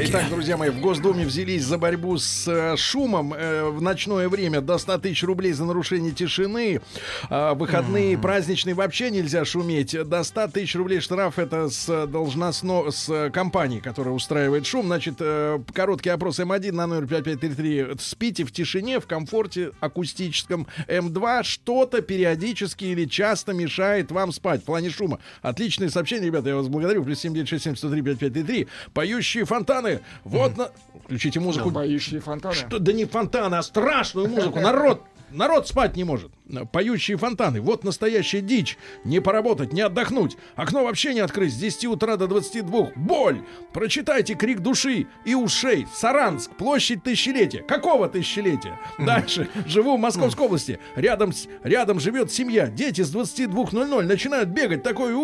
Итак, 0.00 0.28
друзья 0.30 0.56
мои, 0.56 0.70
в 0.70 0.80
Госдуме 0.80 1.26
взялись 1.26 1.64
за 1.64 1.76
борьбу 1.76 2.18
с 2.18 2.46
э, 2.46 2.76
шумом 2.76 3.34
э, 3.34 3.64
в 3.64 3.82
ночное 3.82 4.28
время 4.28 4.60
до 4.60 4.78
100 4.78 4.98
тысяч 4.98 5.24
рублей 5.24 5.50
за 5.50 5.64
нарушение 5.64 6.12
тишины. 6.12 6.80
А, 7.28 7.54
выходные, 7.54 8.16
праздничные 8.16 8.74
вообще 8.74 9.10
нельзя 9.10 9.44
шуметь. 9.44 9.96
До 10.08 10.22
100 10.22 10.48
тысяч 10.48 10.76
рублей 10.76 11.00
штраф 11.00 11.40
это 11.40 11.68
с 11.68 12.06
должностно 12.06 12.92
с 12.92 13.30
компании, 13.30 13.80
которая 13.80 14.14
устраивает 14.14 14.66
шум. 14.66 14.86
Значит, 14.86 15.16
э, 15.18 15.58
короткий 15.74 16.10
опрос 16.10 16.38
М1 16.38 16.70
на 16.70 16.86
номер 16.86 17.08
5533. 17.08 17.98
Спите 17.98 18.44
в 18.44 18.52
тишине, 18.52 19.00
в 19.00 19.06
комфорте 19.08 19.72
акустическом. 19.80 20.68
М2 20.86 21.42
что-то 21.42 22.02
периодически 22.02 22.84
или 22.84 23.04
часто 23.06 23.52
мешает 23.52 24.12
вам 24.12 24.30
спать 24.30 24.62
в 24.62 24.64
плане 24.64 24.90
шума. 24.90 25.18
Отличное 25.42 25.88
сообщение, 25.88 26.26
ребята, 26.26 26.50
я 26.50 26.56
вас 26.56 26.68
благодарю. 26.68 27.02
Плюс 27.02 27.18
7967 27.18 27.74
103 27.74 28.02
5533. 28.02 28.68
Поющие 28.94 29.44
фонтаны. 29.44 29.87
Вот 30.24 30.56
на... 30.56 30.70
Включите 31.04 31.40
музыку. 31.40 31.70
Поющие 31.70 32.20
фонтаны. 32.20 32.54
Что? 32.54 32.78
Да 32.78 32.92
не 32.92 33.04
фонтаны, 33.04 33.56
а 33.56 33.62
страшную 33.62 34.28
музыку. 34.28 34.60
Народ 34.60 35.02
Народ 35.30 35.68
спать 35.68 35.96
не 35.96 36.04
может. 36.04 36.32
Поющие 36.72 37.16
фонтаны. 37.16 37.60
Вот 37.60 37.84
настоящая 37.84 38.40
дичь. 38.40 38.78
Не 39.04 39.20
поработать, 39.20 39.72
не 39.72 39.82
отдохнуть. 39.82 40.36
Окно 40.56 40.84
вообще 40.84 41.12
не 41.12 41.20
открыть. 41.20 41.52
С 41.52 41.56
10 41.56 41.86
утра 41.86 42.16
до 42.16 42.26
22. 42.26 42.92
Боль. 42.96 43.42
Прочитайте 43.72 44.34
крик 44.34 44.60
души 44.60 45.06
и 45.24 45.34
ушей. 45.34 45.86
Саранск. 45.94 46.52
Площадь 46.56 47.02
тысячелетия. 47.02 47.62
Какого 47.62 48.08
тысячелетия? 48.08 48.78
Дальше. 48.98 49.48
Живу 49.66 49.96
в 49.96 50.00
Московской 50.00 50.46
области. 50.46 50.80
Рядом, 50.96 51.32
рядом 51.62 52.00
живет 52.00 52.32
семья. 52.32 52.68
Дети 52.68 53.02
с 53.02 53.14
22.00 53.14 54.02
начинают 54.04 54.48
бегать. 54.48 54.82
Такое 54.82 55.14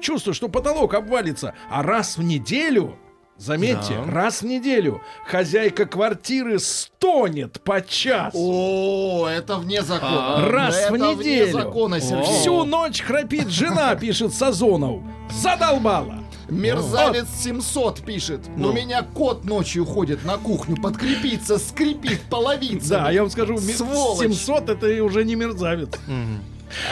чувство, 0.00 0.34
что 0.34 0.48
потолок 0.48 0.94
обвалится. 0.94 1.54
А 1.70 1.82
раз 1.82 2.18
в 2.18 2.22
неделю... 2.22 2.98
Заметьте, 3.38 3.94
Да. 4.04 4.10
раз 4.12 4.42
в 4.42 4.46
неделю 4.46 5.00
хозяйка 5.24 5.86
квартиры 5.86 6.58
стонет 6.58 7.60
по 7.62 7.80
часу. 7.80 8.36
О, 8.36 9.28
это 9.28 9.56
вне 9.56 9.82
закона. 9.82 10.36
А, 10.46 10.50
Раз 10.50 10.76
это 10.76 10.92
в 10.92 10.96
вне 10.96 11.14
неделю. 11.14 11.52
закона, 11.52 12.00
Сергей. 12.00 12.24
Всю 12.24 12.64
ночь 12.64 13.00
храпит 13.00 13.48
жена, 13.48 13.94
пишет 14.00 14.34
Сазонов. 14.34 15.02
Задолбала. 15.30 16.16
Мерзавец 16.48 17.26
700 17.42 18.00
пишет. 18.00 18.40
Ну. 18.56 18.70
У 18.70 18.72
меня 18.72 19.02
кот 19.02 19.44
ночью 19.44 19.84
ходит 19.84 20.24
на 20.24 20.36
кухню, 20.38 20.76
подкрепиться, 20.76 21.58
скрипит 21.58 22.22
половицами. 22.30 22.88
Да, 22.88 23.10
я 23.10 23.20
вам 23.22 23.30
скажу, 23.30 23.58
Сволочь. 23.58 24.20
700 24.26 24.70
это 24.70 25.04
уже 25.04 25.24
не 25.24 25.34
мерзавец. 25.36 25.90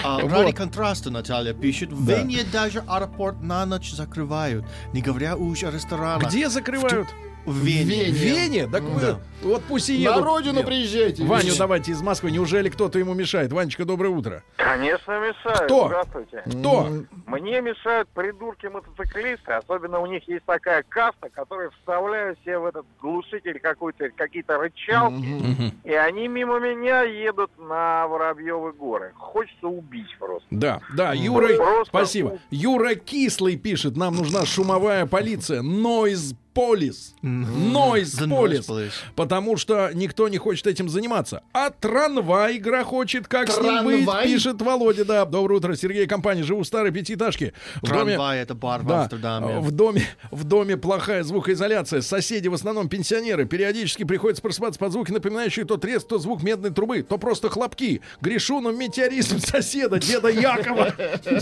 А, 0.02 0.18
Вот. 0.18 0.30
Ради 0.32 0.52
контраста 0.52 1.10
Наталья 1.10 1.52
пишет, 1.52 1.92
в 1.92 2.04
Да. 2.06 2.18
Вене 2.18 2.44
даже 2.52 2.82
аэропорт 2.86 3.42
на 3.42 3.64
ночь 3.66 3.92
закрывают, 3.92 4.64
не 4.92 5.02
говоря 5.02 5.36
уж 5.36 5.62
о 5.64 5.70
ресторанах. 5.70 6.28
Где 6.28 6.48
закрывают? 6.48 7.08
В 7.08 7.25
Вене. 7.52 8.04
В 8.10 8.14
Вене? 8.14 8.66
Так 8.66 8.82
вы, 8.82 9.00
Да. 9.00 9.20
вот 9.42 9.62
пусть 9.68 9.88
и 9.90 9.94
На 10.04 10.10
едут. 10.12 10.24
родину 10.24 10.62
приезжайте. 10.64 11.24
Ваню 11.24 11.52
давайте 11.56 11.92
из 11.92 12.02
Москвы. 12.02 12.30
Неужели 12.30 12.68
кто-то 12.68 12.98
ему 12.98 13.14
мешает? 13.14 13.52
Ванечка, 13.52 13.84
доброе 13.84 14.08
утро. 14.10 14.42
Конечно, 14.56 15.12
мешают. 15.20 15.60
Кто? 15.62 15.86
Здравствуйте. 15.88 16.42
Кто? 16.46 16.88
Мне 17.26 17.60
мешают 17.60 18.08
придурки-мотоциклисты. 18.14 19.52
Особенно 19.52 20.00
у 20.00 20.06
них 20.06 20.26
есть 20.28 20.44
такая 20.44 20.82
каста, 20.88 21.28
которые 21.30 21.70
вставляют 21.70 22.38
себе 22.44 22.58
в 22.58 22.66
этот 22.66 22.84
глушитель 23.00 23.58
какой-то, 23.60 24.10
какие-то 24.10 24.58
рычалки. 24.58 25.72
И 25.84 25.92
они 25.92 26.28
мимо 26.28 26.58
меня 26.58 27.02
едут 27.02 27.50
на 27.58 28.06
Воробьевы 28.08 28.72
горы. 28.72 29.12
Хочется 29.16 29.66
убить 29.68 30.16
просто. 30.18 30.46
Да, 30.50 30.80
да, 30.96 31.12
Юра, 31.12 31.54
Просто- 31.56 31.84
спасибо. 31.86 32.38
Юра 32.50 32.94
Кислый 32.94 33.56
пишет, 33.56 33.96
нам 33.96 34.14
нужна 34.16 34.44
шумовая 34.46 35.06
полиция, 35.06 35.62
noise 35.62 36.34
police, 36.56 37.12
noise 37.22 38.26
police. 38.28 38.90
потому 39.14 39.56
что 39.56 39.90
никто 39.92 40.28
не 40.28 40.38
хочет 40.38 40.66
этим 40.66 40.88
заниматься. 40.88 41.42
А 41.52 41.70
трамвай 41.70 42.58
грохочет, 42.58 43.28
как 43.28 43.50
с 43.50 43.60
ним 43.60 43.84
быть, 43.84 44.04
Трамвай? 44.04 44.24
пишет 44.26 44.62
Володя, 44.62 45.04
да. 45.04 45.24
Доброе 45.24 45.56
утро, 45.56 45.74
Сергей 45.76 46.06
Компания, 46.06 46.42
живу 46.42 46.62
в 46.62 46.66
старой 46.66 46.90
пятиэтажке. 46.92 47.52
В 47.82 47.86
доме- 47.90 48.14
Трамвай 48.14 48.38
это 48.40 48.54
бар 48.54 48.80
в 48.82 48.86
да, 48.86 49.02
Амстердаме. 49.02 49.58
в 49.60 49.70
доме, 49.70 50.02
в 50.30 50.44
доме 50.44 50.76
плохая 50.76 51.22
звукоизоляция. 51.22 52.00
Соседи 52.00 52.48
в 52.48 52.54
основном 52.54 52.88
пенсионеры. 52.88 53.44
Периодически 53.44 54.04
приходится 54.04 54.42
просыпаться 54.42 54.78
под 54.80 54.92
звуки, 54.92 55.12
напоминающие 55.12 55.64
то 55.64 55.76
треск, 55.76 56.08
то 56.08 56.18
звук 56.18 56.42
медной 56.42 56.70
трубы, 56.70 57.02
то 57.02 57.18
просто 57.18 57.48
хлопки. 57.50 58.00
Грешу 58.20 58.60
на 58.60 58.70
метеоризм 58.70 59.38
соседа, 59.40 59.98
деда 59.98 60.28
Якова. 60.28 60.94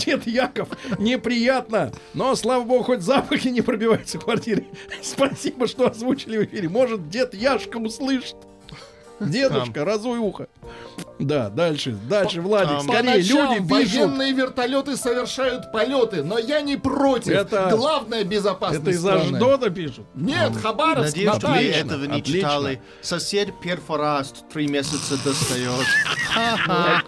Дед 0.05 0.27
Яков. 0.27 0.67
Неприятно. 0.99 1.91
Но, 2.13 2.35
слава 2.35 2.63
богу, 2.63 2.83
хоть 2.83 3.01
запахи 3.01 3.47
не 3.49 3.61
пробиваются 3.61 4.19
в 4.19 4.23
квартире. 4.23 4.65
Спасибо, 5.05 5.67
что 5.67 5.87
озвучили 5.87 6.39
в 6.39 6.45
эфире. 6.45 6.67
Может, 6.67 7.09
дед 7.09 7.35
Яшка 7.35 7.77
услышит. 7.77 8.35
Дедушка, 9.19 9.85
разуй 9.85 10.19
ухо. 10.19 10.47
Да, 11.17 11.49
дальше, 11.49 11.91
дальше, 12.09 12.41
Владик, 12.41 12.69
Там. 12.69 12.81
Скорее, 12.89 13.17
люди 13.21 13.59
пишут. 13.67 13.69
военные 13.69 14.33
вертолеты 14.33 14.97
совершают 14.97 15.71
полеты, 15.71 16.23
но 16.23 16.37
я 16.37 16.59
не 16.61 16.75
против. 16.75 17.31
Это- 17.31 17.69
Главное 17.71 18.25
безопасность 18.25 18.81
Это 18.81 18.91
из-за. 18.91 19.19
Ждода 19.19 19.69
пишут? 19.69 20.05
Нет, 20.13 20.51
Хабаровск, 20.61 21.15
Надеюсь, 21.15 21.35
что 21.37 21.47
вы 21.47 21.57
этого 21.67 22.03
не 22.05 22.19
отлично. 22.19 22.49
читали. 22.49 22.81
Сосед 23.01 23.49
перфораст 23.61 24.43
три 24.51 24.67
месяца 24.67 25.15
достает. 25.23 25.85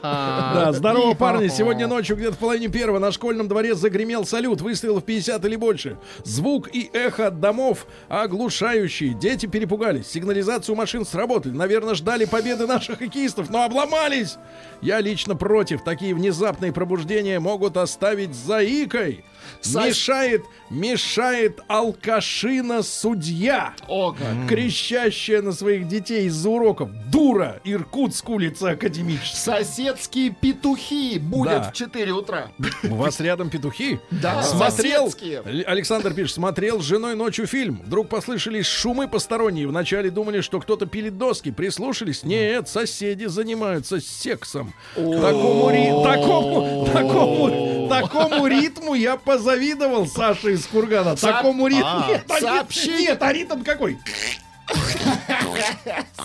Да, 0.01 0.71
здорово, 0.73 1.13
парни. 1.13 1.47
Сегодня 1.49 1.87
ночью, 1.87 2.15
где-то 2.15 2.35
в 2.35 2.37
половине 2.37 2.69
первого, 2.69 2.99
на 2.99 3.11
школьном 3.11 3.47
дворе 3.47 3.75
загремел 3.75 4.25
салют. 4.25 4.61
Выстрелов 4.61 5.03
50 5.03 5.43
или 5.45 5.55
больше. 5.57 5.97
Звук 6.23 6.69
и 6.73 6.89
эхо 6.93 7.27
от 7.27 7.39
домов 7.41 7.87
оглушающие. 8.07 9.13
Дети 9.13 9.45
перепугались. 9.47 10.07
Сигнализацию 10.07 10.75
машин 10.75 11.05
сработали. 11.05 11.53
Наверное, 11.53 11.95
ждали 11.97 12.25
победы 12.25 12.65
наших 12.65 12.99
хоккеистов, 12.99 13.49
но 13.49 13.63
обломались. 13.63 14.37
Я 14.81 15.01
лично 15.01 15.35
против. 15.35 15.83
Такие 15.83 16.13
внезапные 16.15 16.71
пробуждения 16.71 17.39
могут 17.39 17.77
оставить 17.77 18.33
заикой. 18.33 19.25
Мешает, 19.65 20.43
мешает 20.69 21.59
алкашина 21.67 22.83
судья. 22.83 23.73
О, 23.87 24.11
как. 24.11 24.47
Крещащая 24.49 25.41
на 25.41 25.51
своих 25.51 25.87
детей 25.87 26.27
из-за 26.27 26.49
уроков. 26.49 26.89
Дура! 27.11 27.59
Иркутск, 27.63 28.29
улица 28.29 28.71
Академическая. 28.71 29.63
Соседские 29.63 30.29
петухи 30.31 31.17
будет 31.19 31.51
Да. 31.51 31.69
в 31.71 31.73
4 31.73 32.11
утра. 32.13 32.51
У 32.83 32.95
вас 32.95 33.19
рядом 33.19 33.49
петухи? 33.49 33.99
Да, 34.11 34.41
Смотрел, 34.43 35.05
соседские. 35.07 35.41
Л- 35.45 35.63
Александр 35.67 36.13
пишет, 36.13 36.35
смотрел 36.35 36.81
с 36.81 36.85
женой 36.85 37.15
ночью 37.15 37.47
фильм. 37.47 37.81
Вдруг 37.85 38.09
послышались 38.09 38.65
шумы 38.65 39.07
посторонние. 39.07 39.67
Вначале 39.67 40.09
думали, 40.09 40.41
что 40.41 40.59
кто-то 40.59 40.85
пилит 40.85 41.17
доски. 41.17 41.51
Прислушались. 41.51 42.23
Нет, 42.23 42.67
соседи 42.69 43.25
занимаются 43.25 43.99
сексом. 43.99 44.73
Такому, 44.95 45.69
ри- 45.69 46.03
такому, 46.03 46.85
такому, 46.93 47.87
такому 47.89 48.47
ритму 48.47 48.93
я 48.93 49.17
позавидовал 49.37 50.07
Саше 50.07 50.53
из 50.53 50.65
Кургана. 50.65 51.15
Со- 51.15 51.27
Такому 51.27 51.67
ритму. 51.67 51.85
А. 51.85 52.07
Нет, 52.07 52.23
а 52.29 52.39
нет, 52.39 52.67
нет, 52.99 53.21
а 53.21 53.33
ритм 53.33 53.63
какой? 53.63 53.97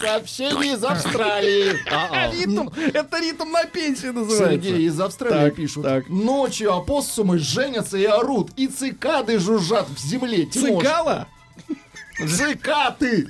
Сообщение 0.01 0.75
из 0.75 0.83
Австралии. 0.85 1.77
Ритм, 2.33 2.69
это 2.93 3.21
ритм 3.21 3.51
на 3.53 3.65
пенсии 3.67 4.07
называется. 4.09 4.69
Сергей 4.69 4.87
из 4.87 4.99
Австралии 5.01 5.49
Так, 5.49 5.55
пишут. 5.55 5.85
так. 5.85 6.09
Ночью 6.09 6.75
опоссумы 6.75 7.39
женятся 7.39 7.99
и 7.99 8.05
орут, 8.05 8.51
и 8.57 8.67
цикады 8.67 9.39
жужжат 9.39 9.89
в 9.89 9.99
земле. 9.99 10.47
Тимош. 10.47 10.83
Цикала? 10.83 11.29
Цикаты! 12.29 13.29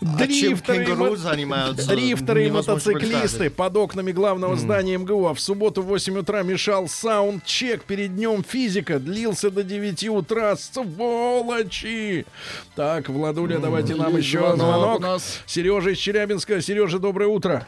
А 0.00 0.16
Дрифтеры, 0.16 0.82
и 0.82 0.86
кенгуру 0.86 1.10
мо- 1.12 1.16
занимаются? 1.16 1.88
Дрифтеры 1.88 2.46
и 2.46 2.50
мотоциклисты 2.50 3.50
под 3.50 3.76
окнами 3.76 4.12
главного 4.12 4.56
здания 4.56 4.98
МГУ. 4.98 5.26
А 5.28 5.34
в 5.34 5.40
субботу 5.40 5.82
в 5.82 5.86
8 5.86 6.18
утра 6.18 6.42
мешал 6.42 6.88
саундчек 6.88 7.84
перед 7.84 8.14
днем 8.16 8.42
физика. 8.44 8.98
Длился 8.98 9.50
до 9.50 9.62
9 9.62 10.08
утра. 10.08 10.56
Сволочи! 10.56 12.26
Так, 12.74 13.08
Владуля, 13.08 13.58
давайте 13.58 13.94
нам 13.94 14.16
есть 14.16 14.28
еще 14.28 14.56
звонок. 14.56 15.02
Сережа 15.46 15.90
из 15.90 15.98
Челябинска. 15.98 16.60
Сережа, 16.60 16.98
доброе 16.98 17.28
утро. 17.28 17.66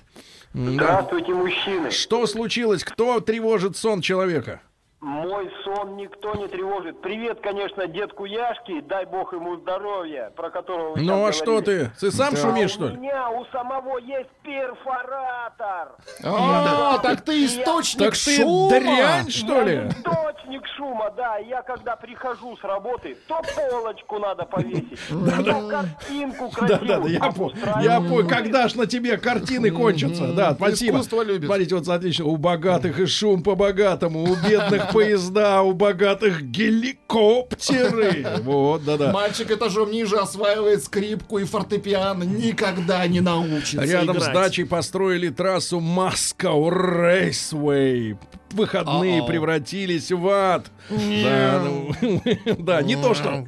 Да. 0.52 0.70
Здравствуйте, 0.70 1.32
мужчины. 1.34 1.90
Что 1.90 2.26
случилось? 2.26 2.84
Кто 2.84 3.20
тревожит 3.20 3.76
сон 3.76 4.00
человека? 4.00 4.60
Мой 5.08 5.50
сон 5.64 5.96
никто 5.96 6.34
не 6.34 6.48
тревожит. 6.48 7.02
Привет, 7.02 7.38
конечно, 7.42 7.86
детку 7.86 8.24
Яшке, 8.24 8.80
дай 8.88 9.04
бог 9.04 9.34
ему 9.34 9.56
здоровья, 9.58 10.32
про 10.34 10.48
которого 10.48 10.94
вы 10.94 11.02
Ну 11.02 11.26
а 11.26 11.30
что 11.34 11.60
ты? 11.60 11.90
Ты 12.00 12.10
сам 12.10 12.32
Да. 12.32 12.40
шумишь, 12.40 12.70
А 12.70 12.74
что 12.74 12.84
у 12.86 12.88
ли? 12.88 12.96
меня 12.96 13.28
у 13.28 13.44
самого 13.52 13.98
есть 13.98 14.30
перфоратор. 14.42 15.92
А, 16.24 16.96
так 17.02 17.20
ты 17.20 17.44
источник 17.44 18.02
Так 18.02 18.14
ты 18.14 18.36
шума. 18.40 18.70
дрянь, 18.70 19.28
что 19.28 19.60
ли? 19.60 19.88
Источник 19.88 20.66
шума, 20.74 21.12
да. 21.14 21.36
Я 21.36 21.60
когда 21.60 21.96
прихожу 21.96 22.56
с 22.56 22.64
работы, 22.64 23.14
то 23.28 23.42
полочку 23.54 24.18
надо 24.18 24.44
повесить, 24.46 24.98
то 25.10 25.68
картинку 25.68 26.50
Да, 26.62 26.66
да, 26.66 26.78
да, 26.78 26.78
красивую 26.78 27.12
я 27.12 27.20
понял. 27.20 27.28
обустраивать. 27.28 27.84
Я 27.84 28.00
понял, 28.00 28.28
когда 28.28 28.68
ж 28.68 28.74
на 28.76 28.86
тебе 28.86 29.18
картины 29.18 29.70
кончатся. 29.70 30.32
Да, 30.32 30.54
спасибо. 30.54 30.94
Искусство 30.96 31.22
любишь. 31.22 31.46
Смотрите, 31.46 31.74
вот 31.74 31.88
отлично. 31.88 32.24
У 32.24 32.38
богатых 32.38 32.98
и 32.98 33.04
шум 33.04 33.42
по 33.42 33.54
богатому, 33.54 34.22
у 34.22 34.34
бедных 34.48 34.93
поезда, 34.94 35.62
у 35.62 35.72
богатых 35.72 36.42
геликоптеры. 36.42 38.26
Вот, 38.44 38.84
да-да. 38.84 39.12
Мальчик 39.12 39.50
этажом 39.50 39.90
ниже 39.90 40.16
осваивает 40.16 40.82
скрипку 40.84 41.38
и 41.38 41.44
фортепиано, 41.44 42.24
никогда 42.24 43.06
не 43.06 43.20
научится 43.20 43.84
Рядом 43.84 44.16
с 44.20 44.24
играть. 44.24 44.34
дачей 44.34 44.64
построили 44.66 45.28
трассу 45.30 45.80
Москва 45.80 46.70
Рейсвей. 46.70 48.16
Выходные 48.52 49.20
А-ау. 49.20 49.26
превратились 49.26 50.12
в 50.12 50.28
ад. 50.28 50.66
Да, 50.88 51.62
ну, 51.64 52.22
да, 52.58 52.82
не 52.82 52.94
то 52.96 53.14
что 53.14 53.44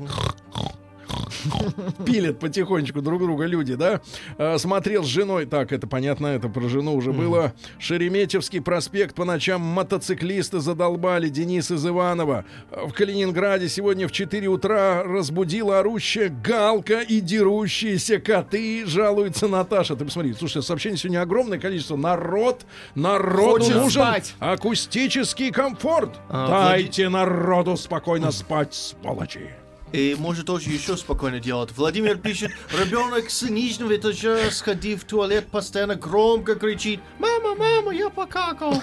пилят 2.05 2.39
потихонечку 2.39 3.01
друг 3.03 3.21
друга 3.21 3.45
люди, 3.47 3.75
да? 3.75 4.01
А, 4.39 4.59
Смотрел 4.59 5.05
с 5.05 5.07
женой, 5.07 5.47
так, 5.47 5.73
это 5.73 5.87
понятно, 5.87 6.27
это 6.29 6.49
про 6.49 6.69
жену 6.69 6.95
уже 6.95 7.13
было. 7.13 7.53
Шереметьевский 7.79 8.61
проспект 8.61 9.15
по 9.15 9.25
ночам 9.25 9.61
мотоциклисты 9.61 10.61
задолбали. 10.61 11.29
Денис 11.29 11.71
из 11.71 11.87
Иванова. 11.87 12.45
А 12.71 12.87
В 12.87 12.93
Калининграде 12.93 13.69
сегодня 13.69 14.09
в 14.09 14.13
4 14.13 14.47
утра 14.49 15.03
разбудила 15.03 15.81
орущая 15.81 16.29
галка 16.29 17.01
и 17.01 17.21
дерущиеся 17.21 18.19
коты, 18.21 18.85
жалуется 18.87 19.49
Наташа. 19.49 19.97
Ты 19.97 20.05
посмотри, 20.05 20.33
слушай, 20.35 20.63
сообщений 20.63 20.97
сегодня 20.97 21.21
огромное 21.23 21.59
количество. 21.59 21.97
Народ, 21.97 22.65
народу 22.95 23.65
Хочет 23.65 23.75
нужен 23.77 24.03
спать. 24.03 24.35
акустический 24.39 25.51
комфорт. 25.51 26.11
А, 26.29 26.71
Дайте 26.71 27.09
народу 27.09 27.77
спокойно 27.77 28.31
спать, 28.33 28.75
сволочи. 28.75 29.51
И 29.93 30.17
может 30.19 30.47
тоже 30.47 30.71
еще 30.71 30.97
спокойно 30.97 31.39
делать. 31.39 31.71
Владимир 31.77 32.19
пишет, 32.19 32.51
ребенок 32.73 33.31
с 33.31 33.43
нижнего 33.43 33.97
этажа, 33.97 34.51
сходив 34.51 35.03
в 35.03 35.07
туалет, 35.07 35.47
постоянно 35.47 35.95
громко 35.95 36.57
кричит, 36.57 37.01
мама, 37.19 37.55
мама, 37.55 37.95
я 37.95 38.11
покакал. 38.11 38.83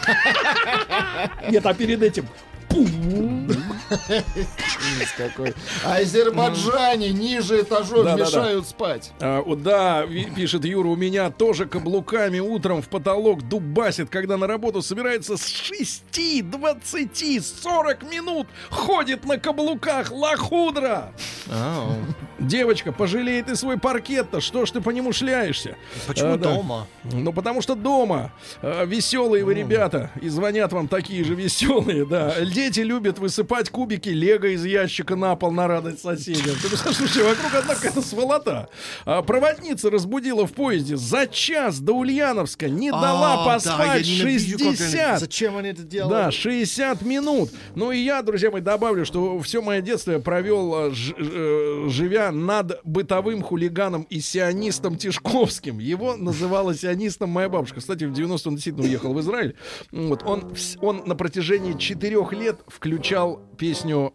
Нет, 1.49 1.65
а 1.65 1.73
перед 1.73 2.01
этим 2.01 2.27
какой. 5.17 5.53
Азербайджане 5.83 7.11
ниже 7.11 7.61
этажом 7.61 8.05
мешают 8.17 8.67
спать. 8.67 9.11
А, 9.19 9.41
вот 9.41 9.63
да, 9.63 10.05
пишет 10.35 10.65
Юра, 10.65 10.87
у 10.87 10.95
меня 10.95 11.29
тоже 11.29 11.65
каблуками 11.65 12.39
утром 12.39 12.81
в 12.81 12.89
потолок 12.89 13.47
дубасит, 13.47 14.09
когда 14.09 14.37
на 14.37 14.47
работу 14.47 14.81
собирается 14.81 15.37
с 15.37 15.47
6, 15.47 16.49
20, 16.49 17.45
40 17.45 18.03
минут 18.11 18.47
ходит 18.69 19.25
на 19.25 19.37
каблуках 19.37 20.11
лохудра. 20.11 21.13
Девочка, 22.43 22.91
пожалей 22.91 23.41
ты 23.41 23.55
свой 23.55 23.77
паркет-то, 23.79 24.41
что 24.41 24.65
ж 24.65 24.71
ты 24.71 24.81
по 24.81 24.89
нему 24.89 25.13
шляешься? 25.13 25.75
Почему 26.07 26.33
А, 26.33 26.37
да. 26.37 26.53
дома? 26.55 26.87
Ну, 27.11 27.31
потому 27.31 27.61
что 27.61 27.75
дома 27.75 28.31
э, 28.61 28.85
веселые 28.85 29.43
вы 29.45 29.53
ребята, 29.53 30.11
и 30.21 30.27
звонят 30.29 30.73
вам 30.73 30.87
такие 30.87 31.23
же 31.23 31.35
веселые, 31.35 32.05
да. 32.05 32.33
Дети 32.43 32.81
любят 32.81 33.17
высыпать 33.19 33.69
кубики 33.69 34.09
лего 34.09 34.47
из 34.53 34.65
ящика 34.65 35.15
на 35.15 35.35
пол 35.35 35.51
на 35.51 35.67
радость 35.67 36.01
соседям. 36.01 36.55
Ты 36.61 36.67
представляешь, 36.67 36.97
слушай, 36.97 37.23
вокруг 37.23 37.53
одна 37.53 37.75
какая-то 37.75 38.01
сволота. 38.01 38.67
А, 39.05 39.21
проводница 39.21 39.89
разбудила 39.89 40.45
в 40.45 40.51
поезде 40.53 40.97
за 40.97 41.27
час 41.27 41.79
до 41.79 41.93
Ульяновска, 41.93 42.67
не 42.67 42.91
дала 42.91 43.33
А, 43.33 43.37
да, 43.37 43.53
поспать 43.55 44.01
они- 44.05 44.17
60. 44.17 45.19
Зачем 45.19 45.55
они 45.57 45.69
это 45.69 45.83
делают? 45.83 46.11
Да, 46.25 46.31
60 46.31 47.01
минут. 47.03 47.51
Ну 47.75 47.91
и 47.91 47.99
я, 47.99 48.21
друзья 48.21 48.51
мои, 48.51 48.61
добавлю, 48.61 49.05
что 49.05 49.39
все 49.39 49.61
мое 49.61 49.81
детство 49.81 50.11
я 50.11 50.19
провел, 50.19 50.91
ж- 50.93 51.13
э, 51.17 51.85
живя 51.89 52.31
над 52.33 52.81
бытовым 52.83 53.41
хулиганом 53.41 54.03
и 54.09 54.19
сионистом 54.19 54.97
Тишковским. 54.97 55.79
Его 55.79 56.15
называла 56.15 56.73
сионистом 56.75 57.29
моя 57.29 57.49
бабушка. 57.49 57.79
Кстати, 57.79 58.03
в 58.03 58.13
90 58.13 58.49
он 58.49 58.55
действительно 58.55 58.85
уехал 58.85 59.13
в 59.13 59.19
Израиль. 59.21 59.55
Вот, 59.91 60.23
он, 60.23 60.53
он 60.81 61.03
на 61.05 61.15
протяжении 61.15 61.73
четырех 61.73 62.33
лет 62.33 62.59
включал 62.67 63.41
песню 63.57 64.13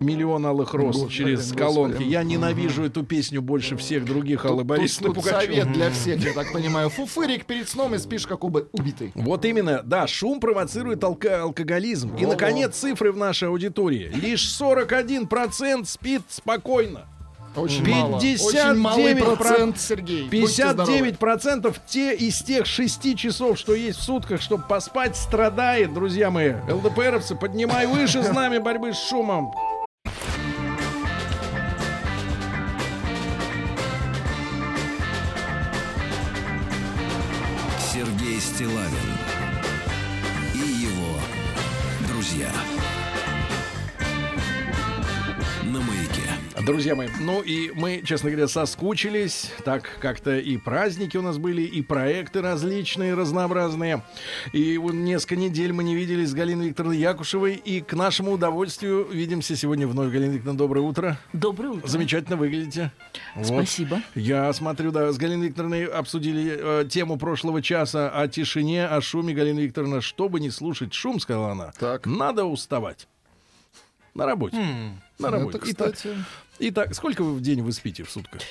Миллион 0.00 0.44
алых 0.46 0.74
роз 0.74 0.96
Господи, 0.96 1.14
через 1.14 1.38
господи. 1.52 1.58
колонки. 1.60 2.02
Я 2.02 2.24
ненавижу 2.24 2.82
эту 2.82 3.04
песню 3.04 3.40
больше 3.40 3.76
всех 3.76 4.04
других 4.04 4.44
Аллы 4.44 4.58
Тут, 4.58 4.66
Борисовны 4.66 5.06
тут 5.14 5.14
Пугачевой. 5.18 5.44
совет 5.58 5.72
для 5.72 5.90
всех, 5.92 6.24
я 6.24 6.32
так 6.32 6.52
понимаю. 6.52 6.90
Фуфырик 6.90 7.44
перед 7.46 7.68
сном 7.68 7.94
и 7.94 7.98
спишь 7.98 8.26
как 8.26 8.42
уби- 8.42 8.66
убитый. 8.72 9.12
Вот 9.14 9.44
именно, 9.44 9.80
да, 9.84 10.08
шум 10.08 10.40
провоцирует 10.40 11.04
алко- 11.04 11.42
алкоголизм. 11.42 12.16
И, 12.16 12.22
Во-во. 12.24 12.32
наконец, 12.32 12.74
цифры 12.74 13.12
в 13.12 13.16
нашей 13.16 13.46
аудитории. 13.48 14.10
Лишь 14.12 14.44
41% 14.60 15.84
спит 15.84 16.22
спокойно. 16.28 17.06
Очень 17.54 17.88
мало. 17.88 18.16
Очень 18.16 18.38
59 18.38 18.78
малый 18.78 19.14
про- 19.16 19.36
процент, 19.36 19.78
Сергей. 19.80 20.24
Будьте 20.28 20.70
здоровы. 20.72 21.10
59% 21.10 21.76
те 21.86 22.14
из 22.14 22.42
тех 22.42 22.66
6 22.66 23.14
часов, 23.16 23.58
что 23.58 23.74
есть 23.74 23.98
в 23.98 24.02
сутках, 24.02 24.40
чтобы 24.40 24.64
поспать, 24.64 25.16
страдает, 25.16 25.92
друзья 25.92 26.30
мои. 26.30 26.54
ЛДПРовцы, 26.68 27.34
поднимай 27.34 27.86
выше 27.86 28.22
знамя 28.22 28.60
борьбы 28.60 28.92
с 28.94 28.98
шумом. 29.08 29.52
Сергей 37.78 38.40
Стилавин 38.40 39.18
Друзья 46.64 46.94
мои, 46.94 47.08
ну 47.20 47.42
и 47.42 47.72
мы, 47.74 48.02
честно 48.04 48.30
говоря, 48.30 48.46
соскучились. 48.46 49.50
Так 49.64 49.98
как-то 50.00 50.38
и 50.38 50.56
праздники 50.56 51.16
у 51.16 51.22
нас 51.22 51.36
были, 51.36 51.62
и 51.62 51.82
проекты 51.82 52.40
различные, 52.40 53.14
разнообразные. 53.14 54.04
И 54.52 54.78
вот 54.78 54.92
несколько 54.92 55.34
недель 55.34 55.72
мы 55.72 55.82
не 55.82 55.96
виделись 55.96 56.28
с 56.28 56.34
Галиной 56.34 56.68
Викторовной 56.68 56.98
Якушевой. 56.98 57.54
И 57.54 57.80
к 57.80 57.94
нашему 57.94 58.30
удовольствию 58.30 59.08
видимся 59.10 59.56
сегодня 59.56 59.88
вновь. 59.88 60.12
Галина 60.12 60.34
Викторовна, 60.34 60.58
доброе 60.58 60.80
утро. 60.82 61.18
Доброе 61.32 61.70
утро. 61.70 61.88
Замечательно 61.88 62.36
выглядите. 62.36 62.92
Вот. 63.34 63.46
Спасибо. 63.46 64.00
Я 64.14 64.52
смотрю, 64.52 64.92
да, 64.92 65.10
с 65.10 65.18
Галиной 65.18 65.48
Викторовной 65.48 65.86
обсудили 65.86 66.56
э, 66.56 66.84
тему 66.88 67.16
прошлого 67.16 67.60
часа 67.60 68.08
о 68.08 68.28
тишине, 68.28 68.86
о 68.86 69.00
шуме. 69.00 69.34
Галина 69.34 69.58
Викторовна, 69.58 70.00
чтобы 70.00 70.38
не 70.38 70.50
слушать 70.50 70.94
шум, 70.94 71.18
сказала 71.18 71.52
она, 71.52 71.72
надо 72.04 72.44
уставать. 72.44 73.08
На 74.14 74.26
работе. 74.26 74.58
На 75.22 75.28
Это, 75.28 75.36
работе. 75.38 75.58
Итак, 75.64 75.94
кстати, 75.94 76.16
Итак, 76.58 76.94
сколько 76.94 77.22
вы 77.22 77.34
в 77.34 77.40
день 77.40 77.62
вы 77.62 77.72
спите 77.72 78.04
в 78.04 78.10
сутках? 78.10 78.42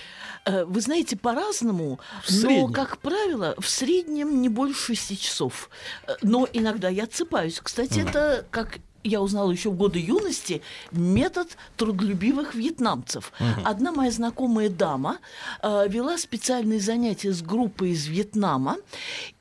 Э, 0.46 0.66
Вы 0.66 0.82
знаете, 0.82 1.16
по-разному, 1.16 2.00
но, 2.30 2.68
как 2.70 2.98
правило, 2.98 3.54
в 3.60 3.70
среднем 3.70 4.42
не 4.42 4.50
больше 4.50 4.96
6 4.96 5.22
часов. 5.22 5.70
Э, 6.08 6.14
Но 6.22 6.48
иногда 6.52 6.90
я 6.90 7.04
отсыпаюсь. 7.04 7.60
Кстати, 7.62 8.00
это, 8.00 8.46
как 8.50 8.80
я 9.04 9.22
узнала 9.22 9.52
еще 9.52 9.70
в 9.70 9.76
годы 9.76 10.00
юности, 10.00 10.62
метод 10.92 11.58
трудолюбивых 11.78 12.56
вьетнамцев. 12.56 13.32
Мгм. 13.40 13.62
Одна 13.66 13.92
моя 13.92 14.12
знакомая 14.12 14.70
дама 14.70 15.18
э, 15.62 15.88
вела 15.88 16.18
специальные 16.18 16.80
занятия 16.80 17.32
с 17.32 17.42
группой 17.42 17.92
из 17.92 18.06
Вьетнама 18.08 18.78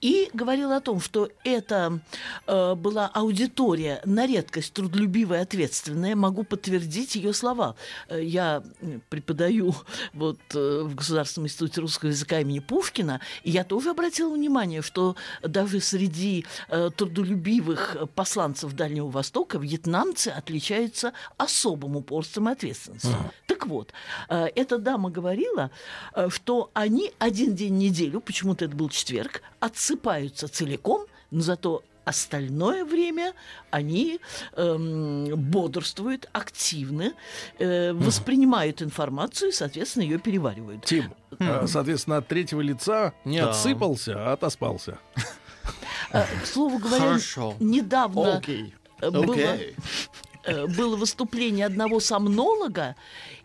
и 0.00 0.30
говорила 0.32 0.76
о 0.76 0.80
том, 0.80 1.00
что 1.00 1.28
это 1.44 2.00
э, 2.46 2.74
была 2.74 3.06
аудитория 3.12 4.00
на 4.04 4.26
редкость 4.26 4.72
трудолюбивая, 4.72 5.42
ответственная. 5.42 6.16
Могу 6.16 6.44
подтвердить 6.44 7.14
ее 7.16 7.32
слова. 7.32 7.74
Э, 8.08 8.22
Я 8.22 8.62
преподаю 9.08 9.74
вот 10.14 10.38
э, 10.54 10.82
в 10.84 10.94
Государственном 10.94 11.46
институте 11.46 11.80
русского 11.80 12.10
языка 12.10 12.40
имени 12.40 12.60
Пушкина, 12.60 13.20
и 13.42 13.50
я 13.50 13.64
тоже 13.64 13.90
обратила 13.90 14.32
внимание, 14.32 14.82
что 14.82 15.16
даже 15.42 15.80
среди 15.80 16.44
э, 16.68 16.90
трудолюбивых 16.96 17.96
э, 17.96 18.06
посланцев 18.06 18.72
Дальнего 18.74 19.08
Востока 19.08 19.49
вьетнамцы 19.58 20.28
отличаются 20.28 21.12
особым 21.36 21.96
упорством 21.96 22.48
и 22.48 22.52
ответственностью. 22.52 23.12
Так 23.46 23.66
вот, 23.66 23.92
э, 24.28 24.46
эта 24.54 24.78
дама 24.78 25.10
говорила, 25.10 25.70
э, 26.14 26.28
что 26.30 26.70
они 26.74 27.12
один 27.18 27.54
день 27.54 27.74
в 27.74 27.78
неделю, 27.78 28.20
почему-то 28.20 28.64
это 28.64 28.74
был 28.76 28.88
четверг, 28.88 29.42
отсыпаются 29.60 30.48
целиком, 30.48 31.06
но 31.30 31.40
зато 31.40 31.82
остальное 32.04 32.84
время 32.84 33.34
они 33.70 34.20
эм, 34.56 35.36
бодрствуют, 35.36 36.28
активны, 36.32 37.12
э, 37.58 37.92
воспринимают 37.92 38.82
информацию 38.82 39.50
и, 39.50 39.52
соответственно, 39.52 40.04
ее 40.04 40.18
переваривают. 40.18 40.84
Тим, 40.86 41.14
э, 41.38 41.66
соответственно, 41.66 42.16
от 42.16 42.26
третьего 42.26 42.62
лица 42.62 43.12
не 43.24 43.38
Да. 43.38 43.50
отсыпался, 43.50 44.14
а 44.16 44.32
отоспался. 44.32 44.98
К 46.10 46.46
слову 46.46 46.78
говоря, 46.78 47.04
Хорошо. 47.04 47.54
недавно 47.60 48.38
Окей. 48.38 48.74
Э, 49.00 49.10
было, 49.10 49.58
э, 50.44 50.66
было 50.66 50.96
выступление 50.96 51.66
одного 51.66 52.00
сомнолога, 52.00 52.96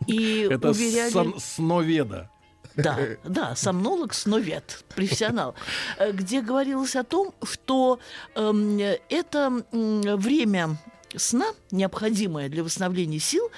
и 0.08 0.48
Это 0.50 0.70
уверяли... 0.72 1.12
сон- 1.12 1.40
сноведа. 1.40 2.30
Да, 2.76 2.98
да, 3.24 3.56
сомнолог, 3.56 4.14
сновед, 4.14 4.84
профессионал, 4.96 5.56
э, 5.98 6.12
где 6.12 6.42
говорилось 6.42 6.96
о 6.96 7.04
том, 7.04 7.34
что 7.44 8.00
эм, 8.36 8.78
это 9.10 9.64
время 9.72 10.78
сна, 11.16 11.46
необходимое 11.72 12.50
для 12.50 12.64
восстановления 12.64 13.20
сил, 13.20 13.50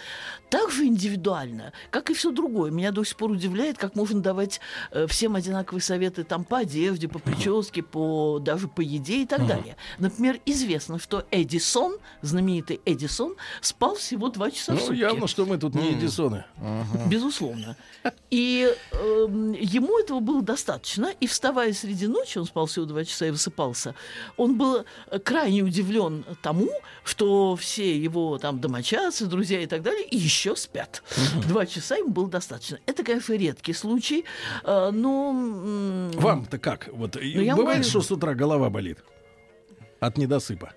так 0.49 0.71
же 0.71 0.85
индивидуально, 0.85 1.73
как 1.91 2.09
и 2.09 2.13
все 2.13 2.31
другое. 2.31 2.71
Меня 2.71 2.91
до 2.91 3.03
сих 3.03 3.17
пор 3.17 3.31
удивляет, 3.31 3.77
как 3.77 3.95
можно 3.95 4.21
давать 4.21 4.59
э, 4.91 5.07
всем 5.07 5.35
одинаковые 5.35 5.81
советы 5.81 6.23
там 6.23 6.43
по 6.43 6.59
одежде, 6.59 7.07
по 7.07 7.19
прическе, 7.19 7.83
по 7.83 8.39
даже 8.39 8.67
по 8.67 8.81
еде 8.81 9.23
и 9.23 9.25
так 9.25 9.45
далее. 9.45 9.75
Например, 9.99 10.39
известно, 10.45 10.99
что 10.99 11.25
Эдисон, 11.31 11.97
знаменитый 12.21 12.79
Эдисон, 12.85 13.35
спал 13.61 13.95
всего 13.95 14.29
два 14.29 14.51
часа 14.51 14.73
в 14.73 14.75
Ну, 14.75 14.81
сутки. 14.81 14.99
явно, 14.99 15.27
что 15.27 15.45
мы 15.45 15.57
тут 15.57 15.75
не 15.75 15.91
Эдисоны. 15.93 16.45
Безусловно. 17.09 17.75
И 18.29 18.71
эм, 18.91 19.51
ему 19.53 19.99
этого 19.99 20.19
было 20.19 20.41
достаточно. 20.41 21.11
И 21.19 21.27
вставая 21.27 21.73
среди 21.73 22.07
ночи, 22.07 22.37
он 22.37 22.45
спал 22.45 22.65
всего 22.67 22.85
два 22.85 23.03
часа 23.03 23.27
и 23.27 23.31
высыпался, 23.31 23.95
он 24.37 24.57
был 24.57 24.85
э, 25.11 25.19
крайне 25.19 25.61
удивлен 25.61 26.23
тому, 26.41 26.69
что 27.03 27.55
все 27.55 27.97
его 27.97 28.37
там 28.37 28.59
домочадцы, 28.61 29.25
друзья 29.25 29.61
и 29.61 29.65
так 29.65 29.81
далее 29.81 30.05
еще 30.09 30.36
спят. 30.55 31.03
Два 31.47 31.65
часа 31.65 31.95
ему 31.97 32.09
было 32.09 32.27
достаточно. 32.29 32.79
Это, 32.85 33.03
конечно, 33.03 33.33
редкий 33.33 33.73
случай, 33.73 34.25
э, 34.63 34.89
но... 34.91 36.09
Вам-то 36.15 36.59
как? 36.59 36.89
Вот 36.93 37.15
и 37.17 37.33
Ну, 37.35 37.41
я 37.41 37.55
бывает, 37.55 37.79
говорю- 37.79 37.89
что 37.89 38.01
с 38.01 38.11
утра 38.11 38.33
голова 38.33 38.69
болит 38.69 38.99
от 39.99 40.17
недосыпа. 40.17 40.73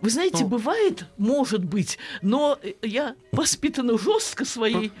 Вы 0.00 0.08
знаете, 0.10 0.44
Ну. 0.44 0.48
бывает, 0.48 1.04
может 1.18 1.64
быть, 1.64 1.98
но 2.22 2.58
э, 2.62 2.72
я 2.82 3.14
воспитана 3.32 3.98
жестко 3.98 4.44
своей... 4.44 4.92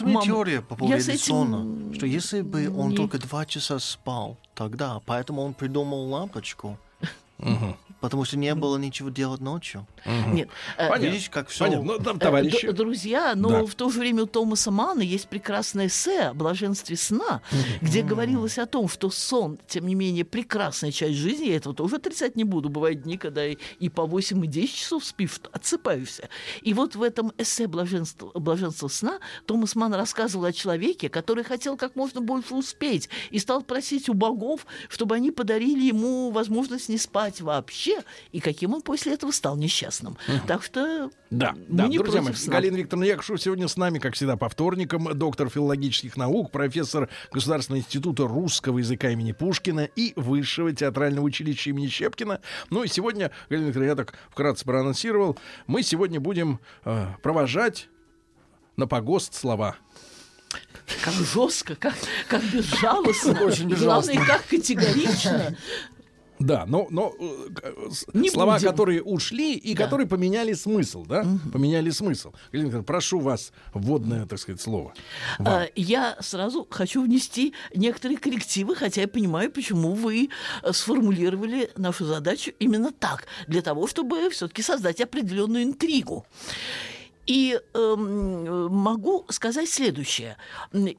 Меня 0.00 0.12
Мама, 0.16 0.26
теория 0.26 0.60
по 0.60 0.76
поводу 0.76 1.00
с 1.00 1.08
этим 1.08 1.14
Эдисона, 1.16 1.94
что 1.94 2.04
если 2.04 2.42
бы 2.42 2.68
он 2.68 2.90
не- 2.90 2.96
только 2.96 3.16
два 3.18 3.46
часа 3.46 3.78
спал 3.78 4.36
тогда, 4.54 5.00
поэтому 5.06 5.40
он 5.40 5.54
придумал 5.54 6.04
лампочку, 6.10 6.78
потому 8.00 8.24
что 8.24 8.36
не 8.36 8.54
было 8.54 8.76
ничего 8.78 9.08
делать 9.10 9.40
ночью. 9.40 9.86
Нет. 10.06 10.48
э, 10.76 10.98
Видишь, 10.98 11.28
как 11.30 11.48
все... 11.48 11.64
Понятно. 11.64 11.84
Ну, 11.94 11.98
там 11.98 12.16
Э, 12.16 12.20
товарищи. 12.20 12.70
Друзья, 12.70 13.34
но 13.34 13.48
Да. 13.50 13.66
в 13.66 13.74
то 13.74 13.90
же 13.90 13.98
время 14.00 14.24
у 14.24 14.26
Томаса 14.26 14.70
Мана 14.70 15.00
есть 15.02 15.28
прекрасное 15.28 15.86
эссе 15.86 16.20
о 16.28 16.34
блаженстве 16.34 16.96
сна, 16.96 17.42
где 17.80 18.02
говорилось 18.02 18.58
о 18.58 18.66
том, 18.66 18.88
что 18.88 19.10
сон, 19.10 19.58
тем 19.66 19.86
не 19.86 19.94
менее, 19.94 20.24
прекрасная 20.24 20.92
часть 20.92 21.16
жизни, 21.16 21.46
я 21.46 21.56
этого 21.56 21.74
тоже 21.74 21.96
отрицать 21.96 22.36
не 22.36 22.44
буду. 22.44 22.68
Бывают 22.68 23.02
дни, 23.02 23.16
когда 23.18 23.46
и, 23.46 23.56
и 23.78 23.88
по 23.88 24.06
8, 24.06 24.44
и 24.44 24.48
10 24.48 24.74
часов 24.74 25.04
спишь, 25.04 25.40
отсыпаешься. 25.52 26.28
И 26.62 26.74
вот 26.74 26.94
в 26.96 27.02
этом 27.02 27.32
эссе 27.38 27.66
«Блаженство, 27.66 28.30
«Блаженство 28.34 28.88
сна» 28.88 29.18
Томас 29.46 29.74
Ман 29.74 29.94
рассказывал 29.94 30.46
о 30.46 30.52
человеке, 30.52 31.08
который 31.08 31.44
хотел 31.44 31.76
как 31.76 31.96
можно 31.96 32.20
больше 32.20 32.54
успеть 32.54 33.08
и 33.30 33.38
стал 33.38 33.62
просить 33.62 34.08
у 34.08 34.14
богов, 34.14 34.66
чтобы 34.88 35.14
они 35.14 35.30
подарили 35.30 35.84
ему 35.86 36.30
возможность 36.30 36.88
не 36.88 36.98
спать 36.98 37.40
вообще, 37.40 37.87
и 38.32 38.40
каким 38.40 38.74
он 38.74 38.82
после 38.82 39.14
этого 39.14 39.30
стал 39.30 39.56
несчастным. 39.56 40.16
Так 40.46 40.62
что 40.62 41.10
Да, 41.30 41.52
мы 41.68 41.76
да, 41.76 41.86
не 41.88 41.98
друзья 41.98 42.22
мои. 42.22 42.32
Галина 42.46 42.76
Викторовна 42.76 43.04
Якушева 43.04 43.38
сегодня 43.38 43.68
с 43.68 43.76
нами, 43.76 43.98
как 43.98 44.14
всегда, 44.14 44.36
по 44.36 44.48
вторникам, 44.48 45.16
доктор 45.18 45.48
филологических 45.48 46.16
наук, 46.16 46.50
профессор 46.50 47.08
Государственного 47.32 47.80
института 47.82 48.26
русского 48.26 48.78
языка 48.78 49.10
имени 49.10 49.32
Пушкина 49.32 49.80
и 49.96 50.12
Высшего 50.16 50.72
театрального 50.72 51.24
училища 51.24 51.70
имени 51.70 51.88
Щепкина. 51.88 52.40
Ну 52.70 52.82
и 52.84 52.88
сегодня, 52.88 53.30
Галина 53.50 53.66
Викторовна, 53.66 53.90
я 53.90 53.96
так 53.96 54.14
вкратце 54.30 54.64
проанонсировал, 54.64 55.38
мы 55.66 55.82
сегодня 55.82 56.20
будем 56.20 56.60
э, 56.84 57.06
провожать 57.22 57.88
на 58.76 58.86
погост 58.86 59.34
слова. 59.34 59.76
Как 61.04 61.12
жестко, 61.12 61.76
как, 61.76 61.94
как 62.28 62.42
безжалостно. 62.44 63.32
Очень 63.44 63.70
И 63.70 63.74
Главное, 63.74 64.14
безжалостно. 64.14 64.26
как 64.26 64.46
категорично. 64.46 65.56
Да, 66.38 66.64
но, 66.66 66.86
но 66.90 67.14
э, 67.18 67.88
с- 67.90 68.06
Не 68.14 68.30
слова, 68.30 68.54
будем. 68.54 68.70
которые 68.70 69.02
ушли 69.02 69.54
и 69.54 69.74
Да. 69.74 69.84
которые 69.84 70.06
поменяли 70.06 70.52
смысл, 70.54 71.04
да? 71.04 71.24
Поменяли 71.52 71.90
смысл. 71.90 72.32
Галина 72.52 72.82
прошу 72.82 73.18
вас, 73.20 73.52
вводное, 73.74 74.26
так 74.26 74.38
сказать, 74.38 74.60
слово. 74.60 74.94
Вам. 75.38 75.48
А, 75.48 75.66
Я 75.74 76.16
сразу 76.20 76.66
хочу 76.70 77.02
внести 77.02 77.54
некоторые 77.74 78.18
коррективы, 78.18 78.74
хотя 78.76 79.00
я 79.02 79.08
понимаю, 79.08 79.50
почему 79.50 79.92
вы 79.94 80.28
э, 80.62 80.72
сформулировали 80.72 81.70
нашу 81.76 82.04
задачу 82.04 82.52
именно 82.58 82.92
так, 82.92 83.26
для 83.46 83.62
того, 83.62 83.86
чтобы 83.86 84.30
все-таки 84.30 84.62
создать 84.62 85.00
определенную 85.00 85.64
интригу. 85.64 86.26
И 87.28 87.60
эм, 87.74 88.72
могу 88.72 89.26
сказать 89.28 89.68
следующее. 89.68 90.38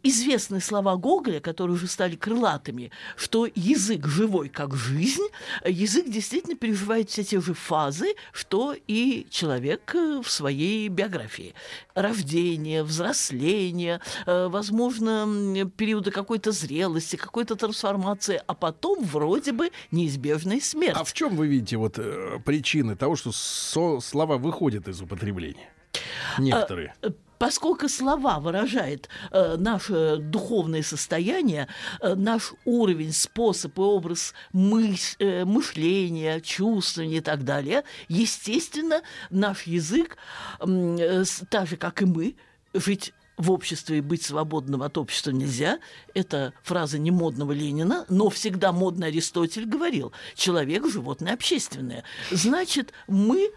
Известны 0.04 0.62
слова 0.62 0.96
Гоголя, 0.96 1.40
которые 1.40 1.74
уже 1.74 1.88
стали 1.88 2.16
крылатыми, 2.16 2.92
что 3.16 3.48
язык 3.56 4.06
живой 4.06 4.50
как 4.50 4.76
жизнь, 4.76 5.28
язык 5.66 6.08
действительно 6.08 6.56
переживает 6.56 7.10
все 7.10 7.24
те 7.24 7.42
же 7.42 7.56
фазы, 7.56 8.14
что 8.32 8.76
и 8.86 9.26
человек 9.32 9.96
э, 9.96 10.22
в 10.24 10.30
своей 10.30 10.88
биографии. 10.88 11.56
Рождение, 11.96 12.84
взросление, 12.84 14.00
э, 14.28 14.48
возможно, 14.50 15.68
периоды 15.78 16.12
какой-то 16.12 16.52
зрелости, 16.52 17.16
какой-то 17.16 17.56
трансформации, 17.56 18.40
а 18.46 18.54
потом 18.54 19.04
вроде 19.04 19.52
бы 19.52 19.72
неизбежная 19.90 20.62
смерть. 20.62 20.96
А 20.96 21.04
в 21.04 21.12
чем 21.14 21.36
вы 21.36 21.48
видите 21.48 21.78
вот 21.78 21.98
э, 21.98 22.38
причины 22.46 22.96
того, 22.96 23.16
что 23.16 23.32
слова 23.32 24.38
выходят 24.38 24.88
из 24.88 25.02
употребления? 25.02 25.72
Некоторые. 26.38 26.94
Э, 27.02 27.10
Поскольку 27.40 27.88
слова 27.88 28.40
выражает 28.40 29.08
э, 29.32 29.56
наше 29.58 30.18
духовное 30.18 30.84
состояние, 30.84 31.70
э, 32.02 32.14
наш 32.14 32.54
уровень, 32.66 33.14
способ 33.14 33.78
и 33.78 33.82
образ 33.82 34.34
мыс- 34.54 35.16
э, 35.20 35.46
мышления, 35.46 36.42
чувствования 36.42 37.20
и 37.20 37.22
так 37.22 37.46
далее, 37.46 37.86
естественно, 38.10 39.04
наш 39.30 39.64
язык, 39.64 40.18
э, 40.60 41.24
так 41.50 41.68
же, 41.68 41.78
как 41.78 42.02
и 42.02 42.06
мы, 42.06 42.36
жить 42.74 43.14
в 43.38 43.52
обществе 43.52 44.00
и 44.00 44.02
быть 44.02 44.22
свободным 44.22 44.84
от 44.84 44.98
общества 44.98 45.32
нельзя. 45.32 45.80
Это 46.14 46.54
фраза 46.62 47.00
не 47.00 47.10
модного 47.10 47.54
Ленина, 47.54 48.06
но 48.10 48.30
всегда 48.30 48.74
модный 48.74 49.08
Аристотель 49.08 49.66
говорил, 49.66 50.12
человек– 50.36 50.86
животное 50.92 51.36
общественное. 51.36 52.04
Значит, 52.32 52.92
мы 53.08 53.50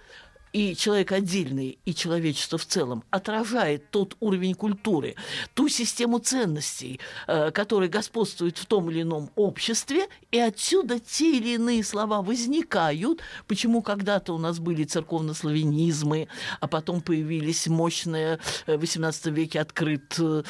и 0.53 0.77
человек 0.77 1.13
отдельный, 1.13 1.79
и 1.85 1.95
человечество 1.95 2.59
в 2.59 2.67
целом 2.67 3.05
отражает 3.11 3.91
тот 3.91 4.17
уровень 4.21 4.55
культуры, 4.55 5.17
ту 5.55 5.69
систему 5.69 6.19
ценностей, 6.19 7.01
э, 7.27 7.51
которая 7.51 7.89
господствует 7.89 8.59
в 8.59 8.67
том 8.67 8.91
или 8.91 9.03
ином 9.03 9.31
обществе, 9.35 10.09
и 10.31 10.39
отсюда 10.39 10.99
те 10.99 11.39
или 11.39 11.55
иные 11.55 11.83
слова 11.83 12.23
возникают, 12.23 13.21
почему 13.47 13.83
когда-то 13.83 14.35
у 14.35 14.39
нас 14.39 14.59
были 14.59 14.85
церковнославянизмы, 14.85 16.29
а 16.61 16.69
потом 16.69 17.01
появились 17.01 17.67
мощные 17.67 18.39
э, 18.67 18.77
в 18.77 18.83
XVIII 18.83 19.31
веке 19.31 19.61
открыт, 19.61 20.19
э, 20.19 20.43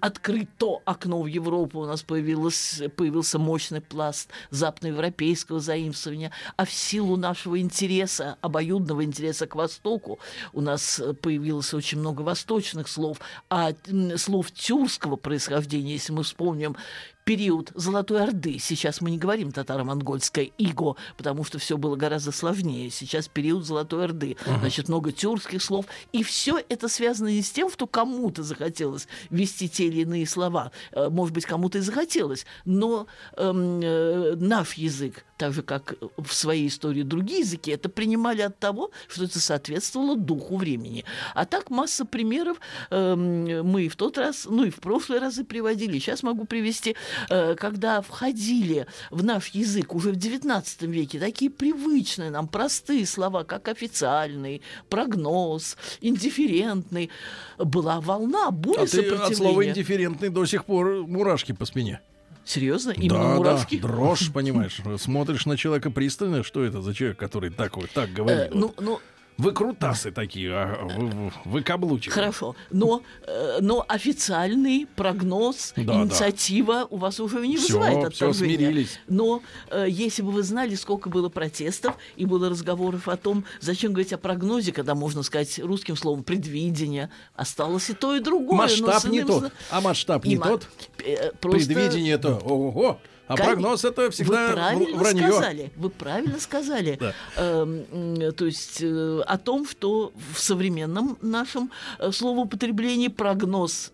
открыто 0.00 0.80
окно 0.84 1.22
в 1.22 1.26
Европу, 1.26 1.80
у 1.80 1.86
нас 1.86 2.02
появилось, 2.02 2.82
появился 2.96 3.38
мощный 3.38 3.80
пласт 3.80 4.28
западноевропейского 4.50 5.60
заимствования, 5.60 6.32
а 6.56 6.64
в 6.64 6.72
силу 6.72 7.16
нашего 7.16 7.60
интереса, 7.60 8.36
обоюдного 8.40 9.04
интереса 9.04 9.19
к 9.46 9.54
Востоку, 9.54 10.18
у 10.52 10.60
нас 10.60 10.98
э, 10.98 11.12
появилось 11.14 11.74
очень 11.74 11.98
много 11.98 12.22
восточных 12.22 12.88
слов, 12.88 13.20
а 13.48 13.72
слов 14.16 14.50
тюркского 14.52 15.16
происхождения, 15.16 15.92
если 15.92 16.12
мы 16.12 16.22
вспомним 16.22 16.76
период 17.24 17.70
Золотой 17.76 18.22
Орды. 18.24 18.58
Сейчас 18.58 19.00
мы 19.00 19.10
не 19.10 19.18
говорим 19.18 19.52
татаро-монгольское 19.52 20.50
иго, 20.58 20.96
потому 21.16 21.44
что 21.44 21.60
все 21.60 21.76
было 21.76 21.94
гораздо 21.94 22.32
сложнее. 22.32 22.90
Сейчас 22.90 23.28
период 23.28 23.64
Золотой 23.64 24.04
Орды. 24.04 24.36
Значит, 24.58 24.88
много 24.88 25.12
тюркских 25.12 25.62
слов. 25.62 25.86
И 26.12 26.24
все 26.24 26.60
это 26.68 26.88
связано 26.88 27.28
не 27.28 27.42
с 27.42 27.50
тем, 27.52 27.70
что 27.70 27.86
кому-то 27.86 28.42
захотелось 28.42 29.06
ввести 29.30 29.68
те 29.68 29.86
или 29.86 30.00
иные 30.00 30.26
слова. 30.26 30.72
Э, 30.90 31.08
Может 31.08 31.34
быть, 31.34 31.46
кому-то 31.46 31.78
и 31.78 31.82
захотелось. 31.82 32.46
Но 32.64 33.06
эм, 33.36 33.80
э, 33.80 34.34
наш 34.36 34.74
язык, 34.74 35.24
так 35.40 35.54
же, 35.54 35.62
как 35.62 35.94
в 36.18 36.34
своей 36.34 36.68
истории 36.68 37.02
другие 37.02 37.40
языки, 37.40 37.70
это 37.70 37.88
принимали 37.88 38.42
от 38.42 38.58
того, 38.58 38.90
что 39.08 39.24
это 39.24 39.40
соответствовало 39.40 40.14
духу 40.14 40.58
времени. 40.58 41.06
А 41.34 41.46
так 41.46 41.70
масса 41.70 42.04
примеров 42.04 42.60
эм, 42.90 43.66
мы 43.66 43.88
в 43.88 43.96
тот 43.96 44.18
раз, 44.18 44.46
ну 44.50 44.64
и 44.64 44.70
в 44.70 44.80
прошлые 44.80 45.18
разы 45.18 45.44
приводили, 45.44 45.98
сейчас 45.98 46.22
могу 46.22 46.44
привести, 46.44 46.94
э, 47.30 47.54
когда 47.54 48.02
входили 48.02 48.86
в 49.10 49.24
наш 49.24 49.48
язык 49.48 49.94
уже 49.94 50.12
в 50.12 50.18
XIX 50.18 50.62
веке 50.86 51.18
такие 51.18 51.50
привычные 51.50 52.28
нам 52.28 52.46
простые 52.46 53.06
слова, 53.06 53.44
как 53.44 53.68
официальный, 53.68 54.60
прогноз, 54.90 55.78
индифферентный, 56.02 57.08
была 57.56 58.02
волна, 58.02 58.50
буря 58.50 58.82
А 58.82 58.86
ты 58.86 58.98
от 58.98 59.08
слова 59.08 59.32
сопротивления. 59.32 59.70
индифферентный 59.70 60.28
до 60.28 60.44
сих 60.44 60.66
пор 60.66 61.06
мурашки 61.06 61.52
по 61.52 61.64
спине. 61.64 62.02
Серьезно? 62.50 62.90
Именно 62.90 63.14
да, 63.22 63.34
муравки? 63.36 63.76
да, 63.78 63.86
дрожь, 63.86 64.30
понимаешь. 64.34 64.80
Смотришь 64.98 65.46
на 65.46 65.56
человека 65.56 65.90
пристально, 65.90 66.42
что 66.42 66.64
это 66.64 66.82
за 66.82 66.92
человек, 66.94 67.16
который 67.16 67.50
так 67.50 67.76
вот 67.76 67.90
так 67.90 68.08
Э, 68.08 68.12
говорит. 68.12 68.54
ну, 68.54 68.74
ну, 68.80 69.00
Вы 69.38 69.52
крутасы 69.52 70.10
такие, 70.10 70.52
а, 70.52 70.84
вы, 70.84 71.32
вы, 71.46 71.62
каблучики. 71.62 72.12
Хорошо, 72.12 72.54
но, 72.70 73.02
э, 73.26 73.58
но 73.62 73.82
официальный 73.88 74.86
прогноз, 74.96 75.72
Да, 75.76 75.94
инициатива 75.94 76.86
у 76.90 76.98
вас 76.98 77.20
уже 77.20 77.46
не 77.46 77.56
вызывает 77.56 78.12
всё, 78.14 78.26
отторжения. 78.28 78.56
смирились. 78.58 79.00
Но 79.08 79.42
э, 79.70 79.86
если 79.88 80.20
бы 80.20 80.30
вы 80.30 80.42
знали, 80.42 80.74
сколько 80.74 81.08
было 81.08 81.30
протестов 81.30 81.96
и 82.16 82.26
было 82.26 82.50
разговоров 82.50 83.08
о 83.08 83.16
том, 83.16 83.44
зачем 83.60 83.92
говорить 83.92 84.12
о 84.12 84.18
прогнозе, 84.18 84.72
когда 84.72 84.94
можно 84.94 85.22
сказать 85.22 85.58
русским 85.58 85.96
словом 85.96 86.22
предвидение, 86.22 87.08
осталось 87.34 87.88
и 87.88 87.94
то, 87.94 88.14
и 88.14 88.20
другое. 88.20 88.58
Масштаб 88.58 89.04
не 89.04 89.18
иным 89.20 89.26
тот. 89.28 89.52
А 89.70 89.80
масштаб 89.80 90.24
И 90.26 90.28
не 90.30 90.36
ма- 90.36 90.48
тот. 90.48 90.68
э, 90.98 91.32
просто- 91.40 91.66
Предвидение 91.68 92.14
это 92.14 92.36
ого 92.36 92.98
а 93.30 93.36
Кон- 93.36 93.46
прогноз 93.46 93.84
это 93.84 94.10
всегда 94.10 94.48
Вы 94.74 94.92
вранье. 94.96 95.28
сказали. 95.28 95.70
Вы 95.76 95.90
правильно 95.90 96.40
сказали. 96.40 96.98
Да. 97.00 97.14
Эм, 97.36 98.32
то 98.32 98.44
есть 98.44 98.78
э, 98.82 99.20
о 99.24 99.38
том, 99.38 99.68
что 99.68 100.12
в 100.34 100.40
современном 100.40 101.16
нашем 101.22 101.70
э, 102.00 102.10
словоупотреблении 102.10 103.06
прогноз 103.06 103.92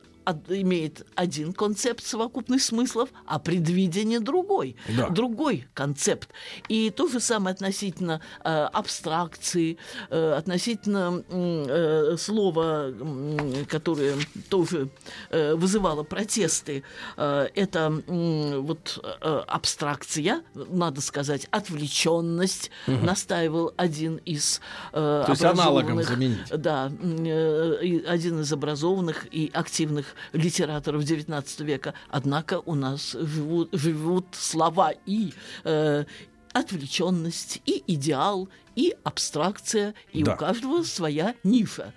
имеет 0.48 1.07
один 1.15 1.53
концепт 1.53 2.05
совокупных 2.05 2.62
смыслов, 2.62 3.11
а 3.27 3.39
предвидение 3.39 4.20
другой. 4.20 4.77
Да. 4.97 5.09
Другой 5.09 5.66
концепт. 5.74 6.28
И 6.69 6.90
то 6.90 7.09
же 7.09 7.20
самое 7.20 7.55
относительно 7.55 8.20
э, 8.44 8.48
абстракции, 8.73 9.77
э, 10.11 10.32
относительно 10.32 11.23
э, 11.28 12.16
слова, 12.19 12.86
м, 12.89 13.66
которое 13.66 14.16
тоже 14.51 14.89
э, 15.31 15.55
вызывало 15.55 16.03
протесты. 16.03 16.82
Э, 17.16 17.48
это 17.55 18.03
м, 18.09 18.62
вот 18.66 18.98
э, 19.20 19.43
абстракция, 19.47 20.43
надо 20.55 21.01
сказать, 21.01 21.47
отвлеченность, 21.51 22.70
Мгм. 22.86 23.07
настаивал 23.07 23.73
один 23.77 24.16
из 24.24 24.61
э, 24.93 25.23
То 25.27 25.32
есть 25.32 25.44
аналогом 25.44 26.03
заменить. 26.03 26.39
да, 26.57 26.90
э, 27.01 28.03
один 28.07 28.40
из 28.40 28.53
образованных 28.53 29.27
и 29.32 29.51
активных 29.53 30.15
литераторов 30.32 31.02
XIX 31.02 31.64
века. 31.64 31.94
Однако 32.09 32.60
у 32.60 32.74
нас 32.74 33.12
живут, 33.12 33.68
живут 33.72 34.26
слова 34.32 34.93
и 35.06 35.32
э, 35.64 36.05
отвлеченность, 36.52 37.60
и 37.66 37.82
идеал, 37.86 38.48
и 38.74 38.94
абстракция, 39.05 39.94
и 40.12 40.22
Да. 40.22 40.34
у 40.34 40.36
каждого 40.36 40.82
своя 40.82 41.34
ниша. 41.44 41.93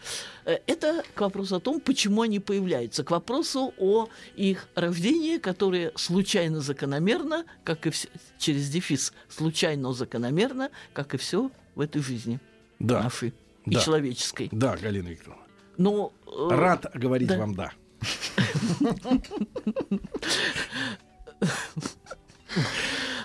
Э, 0.45 0.57
Это 0.67 1.03
к 1.15 1.21
вопросу 1.21 1.55
о 1.55 1.59
том, 1.59 1.79
почему 1.79 2.21
они 2.21 2.39
появляются, 2.39 3.03
к 3.03 3.11
вопросу 3.11 3.73
о 3.77 4.07
их 4.35 4.67
рождении, 4.75 5.37
которое 5.37 5.91
случайно 5.95 6.59
закономерно, 6.61 7.45
как 7.63 7.87
и 7.87 7.89
все, 7.89 8.07
через 8.37 8.69
дефис, 8.69 9.13
случайно 9.29 9.93
закономерно, 9.93 10.69
как 10.93 11.13
и 11.13 11.17
все 11.17 11.51
в 11.75 11.81
этой 11.81 12.01
жизни 12.01 12.39
Да. 12.79 13.03
нашей 13.03 13.33
и 13.65 13.71
Да. 13.75 13.81
человеческой. 13.81 14.49
Да, 14.51 14.75
Галина 14.77 15.07
Викторовна. 15.09 15.43
Но, 15.77 16.11
э, 16.27 16.47
Рад 16.51 16.85
говорить 16.93 17.29
да. 17.29 17.37
вам 17.37 17.55
да. 17.55 17.71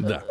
Да. 0.01 0.25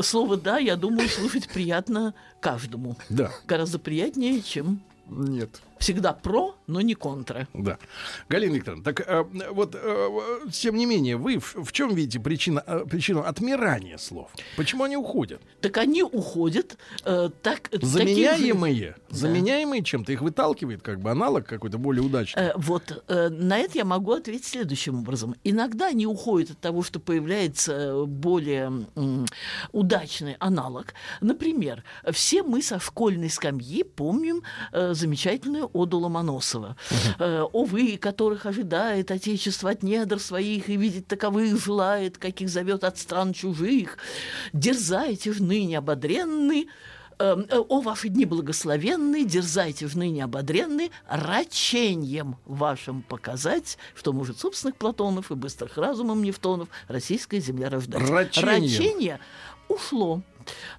Слово 0.00 0.36
«да», 0.36 0.58
я 0.58 0.76
думаю, 0.76 1.08
слушать 1.08 1.48
приятно 1.48 2.14
каждому. 2.40 2.96
Да. 3.08 3.30
Гораздо 3.46 3.78
приятнее, 3.78 4.40
чем 4.42 4.80
Нет. 5.08 5.60
Всегда 5.78 6.12
про, 6.12 6.54
но 6.66 6.80
не 6.80 6.94
контра. 6.94 7.48
Да. 7.54 7.78
Галина 8.28 8.54
Викторовна, 8.54 8.84
так 8.84 9.00
э, 9.00 9.24
вот, 9.52 9.74
э, 9.74 10.08
тем 10.52 10.76
не 10.76 10.86
менее, 10.86 11.16
вы 11.16 11.38
в, 11.38 11.54
в 11.64 11.72
чем 11.72 11.94
видите 11.94 12.20
причина, 12.20 12.62
э, 12.66 12.84
причину 12.88 13.22
отмирания 13.22 13.96
слов? 13.98 14.30
Почему 14.56 14.84
они 14.84 14.96
уходят? 14.96 15.40
Так 15.60 15.76
они 15.78 16.02
уходят 16.02 16.76
э, 17.04 17.30
так... 17.42 17.68
таким 17.68 17.80
же- 17.80 17.86
Заменяемые? 17.98 18.96
Да. 19.10 19.16
Заменяемые 19.16 19.82
чем-то? 19.84 20.12
Их 20.12 20.20
выталкивает 20.22 20.82
как 20.82 21.00
бы 21.00 21.10
аналог 21.10 21.46
какой-то 21.46 21.78
более 21.78 22.02
удачный? 22.02 22.42
Э, 22.42 22.52
Вот 22.56 23.04
э, 23.08 23.28
на 23.28 23.58
это 23.58 23.78
я 23.78 23.84
могу 23.84 24.12
ответить 24.12 24.46
следующим 24.46 25.00
образом. 25.00 25.34
Иногда 25.44 25.88
они 25.88 26.06
уходят 26.06 26.50
от 26.50 26.58
того, 26.60 26.82
что 26.82 27.00
появляется 27.00 27.72
э, 27.72 28.04
более 28.04 28.86
м, 28.96 29.26
удачный 29.72 30.36
аналог. 30.40 30.94
Например, 31.20 31.84
все 32.12 32.42
мы 32.42 32.62
со 32.62 32.78
школьной 32.78 33.30
скамьи 33.30 33.82
помним 33.82 34.42
э, 34.72 34.94
замечательную 34.94 35.67
оду 35.72 35.98
Ломоносова. 35.98 36.76
Э, 37.18 37.42
«О 37.52 37.64
вы, 37.64 37.96
которых 37.96 38.46
ожидает 38.46 39.10
Отечество 39.10 39.70
от 39.70 39.82
недр 39.82 40.18
своих, 40.18 40.68
и 40.68 40.76
видеть 40.76 41.06
таковых 41.06 41.62
желает, 41.62 42.18
каких 42.18 42.48
зовет 42.48 42.84
от 42.84 42.98
стран 42.98 43.32
чужих, 43.32 43.98
дерзайте 44.52 45.32
в 45.32 45.40
ныне 45.42 45.78
ободренны, 45.78 46.68
Эм, 47.20 47.46
э, 47.48 47.58
О, 47.58 47.80
ваши 47.80 48.08
дни 48.08 48.24
благословенны, 48.24 49.24
дерзайте 49.24 49.86
в 49.88 49.96
ныне 49.96 50.24
ободренны, 50.24 50.90
рачением 51.08 52.36
вашим 52.46 53.02
показать, 53.02 53.76
что 53.96 54.12
может 54.12 54.38
собственных 54.38 54.76
Платонов 54.76 55.32
и 55.32 55.34
быстрых 55.34 55.76
разумом 55.76 56.22
Нефтонов 56.22 56.68
российская 56.86 57.40
земля 57.40 57.70
рождать. 57.70 58.08
Рачением. 58.08 58.62
Рачение 58.62 59.20
ушло. 59.68 60.22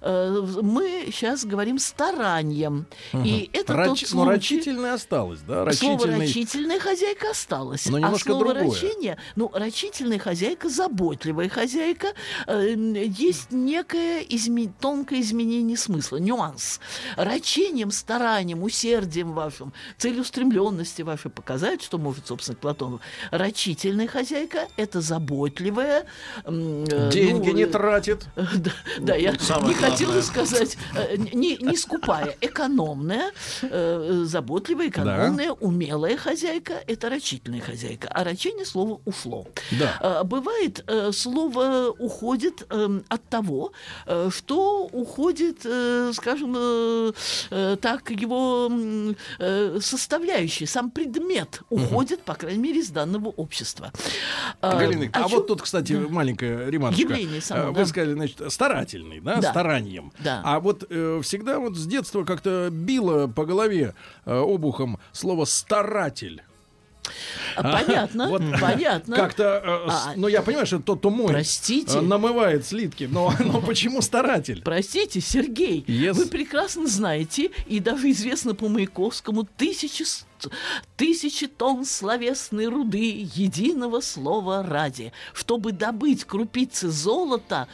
Э, 0.00 0.46
Мы 0.62 1.06
сейчас 1.12 1.44
говорим 1.44 1.78
старанием. 1.78 2.86
И 3.12 3.16
Мгм. 3.16 3.48
это 3.52 3.72
Рач- 3.74 3.86
тот 3.86 4.00
Но 4.02 4.06
случай... 4.08 4.30
рачительное 4.30 4.94
осталось, 4.94 5.40
да? 5.40 5.70
Слово 5.72 5.96
Рачительный... 5.96 6.18
рачительная 6.26 6.80
хозяйка 6.80 7.30
осталось. 7.30 7.86
Но 7.86 7.96
а 7.96 8.00
немножко 8.00 8.30
слово 8.32 8.54
другое. 8.54 8.70
рачение, 8.70 9.16
ну, 9.36 9.50
рачительная 9.52 10.18
хозяйка, 10.18 10.68
заботливая 10.68 11.48
хозяйка, 11.48 12.08
э, 12.46 12.74
есть 12.76 13.50
некое 13.52 14.22
изме- 14.22 14.70
тонкое 14.80 15.20
изменение 15.20 15.76
смысла, 15.76 16.16
нюанс. 16.18 16.80
Рачением, 17.16 17.90
старанием, 17.90 18.62
усердием 18.62 19.32
вашим, 19.32 19.72
целеустремленности 19.98 21.02
вашей 21.02 21.30
показать, 21.30 21.82
что 21.82 21.98
может, 21.98 22.26
собственно, 22.26 22.56
Платонов. 22.56 23.00
Рачительная 23.30 24.06
хозяйка– 24.08 24.68
это 24.76 25.00
заботливая... 25.00 26.06
э, 26.44 27.10
Деньги 27.12 27.50
ну, 27.50 27.56
не 27.56 27.66
тратит. 27.66 28.26
да, 28.36 28.70
да, 28.98 29.14
я 29.16 29.32
Не 29.66 29.74
хотела 29.74 30.12
главное. 30.12 30.22
сказать, 30.22 30.76
э, 30.94 31.16
не, 31.16 31.56
не 31.60 31.76
скупая, 31.76 32.36
экономная, 32.40 33.32
э, 33.62 34.22
заботливая, 34.26 34.88
экономная, 34.88 35.52
умелая 35.52 36.16
хозяйка– 36.16 36.74
это 36.86 37.08
рачительная 37.10 37.60
хозяйка. 37.60 38.08
А 38.08 38.24
рачение 38.24 38.64
слово 38.64 39.00
ушло. 39.04 39.46
Да. 39.72 39.96
А, 40.00 40.24
Бывает, 40.24 40.84
э, 40.86 41.12
слово 41.12 41.90
уходит 41.98 42.66
э, 42.70 43.00
от 43.08 43.28
того, 43.28 43.72
э, 44.06 44.30
что 44.32 44.84
уходит, 44.92 45.60
э, 45.64 46.12
скажем, 46.14 46.54
э, 46.56 47.12
э, 47.50 47.76
так, 47.80 48.10
его 48.10 48.68
м, 48.70 49.16
э, 49.38 49.78
составляющие, 49.80 50.66
сам 50.66 50.90
предмет 50.90 51.62
уходит, 51.70 52.22
по 52.22 52.34
крайней 52.34 52.60
мере, 52.62 52.80
из 52.80 52.90
данного 52.90 53.28
общества. 53.28 53.92
А, 54.60 54.78
Галина 54.78 55.06
о 55.06 55.08
а 55.12 55.22
чём- 55.28 55.30
вот 55.30 55.46
тут, 55.48 55.62
кстати, 55.62 55.92
маленькая 55.94 56.68
ремарочка. 56.68 57.02
Явление 57.02 57.40
само, 57.40 57.60
Э, 57.60 57.66
Вы 57.68 57.74
да. 57.74 57.86
сказали, 57.86 58.12
значит, 58.14 58.52
старательный, 58.52 59.20
да, 59.20 59.36
Да. 59.36 59.49
Старанием. 59.50 60.12
Да. 60.18 60.40
А 60.44 60.60
вот 60.60 60.84
э, 60.88 61.20
всегда 61.22 61.58
вот 61.58 61.76
с 61.76 61.86
детства 61.86 62.24
как-то 62.24 62.68
било 62.70 63.26
по 63.26 63.44
голове 63.44 63.94
э, 64.24 64.38
обухом 64.38 64.98
слово 65.12 65.44
«старатель». 65.44 66.42
А, 67.56 67.62
Понятно, 67.82 68.28
Вот 68.28 68.42
понятно. 68.60 69.16
Как-то, 69.16 69.42
э, 69.64 69.90
А, 69.90 70.12
ну 70.16 70.28
я 70.28 70.42
понимаю, 70.42 70.66
что 70.66 70.78
тот, 70.78 70.98
кто 71.00 71.26
Простите. 71.26 71.98
э, 71.98 72.00
намывает 72.02 72.64
слитки, 72.66 73.04
но, 73.10 73.32
но 73.40 73.60
почему 73.60 74.00
старатель? 74.02 74.62
Простите, 74.62 75.20
Сергей, 75.20 75.82
Yes. 75.88 76.12
вы 76.12 76.26
прекрасно 76.26 76.86
знаете, 76.86 77.50
и 77.66 77.80
даже 77.80 78.10
известно 78.10 78.54
по 78.54 78.68
Маяковскому, 78.68 79.44
тысячи, 79.56 80.04
тысячи 80.96 81.46
тонн 81.48 81.84
словесной 81.84 82.66
руды 82.66 83.28
единого 83.34 84.00
слова 84.00 84.62
ради. 84.62 85.12
Чтобы 85.32 85.72
добыть 85.72 86.24
крупицы 86.24 86.90
золота, 86.90 87.66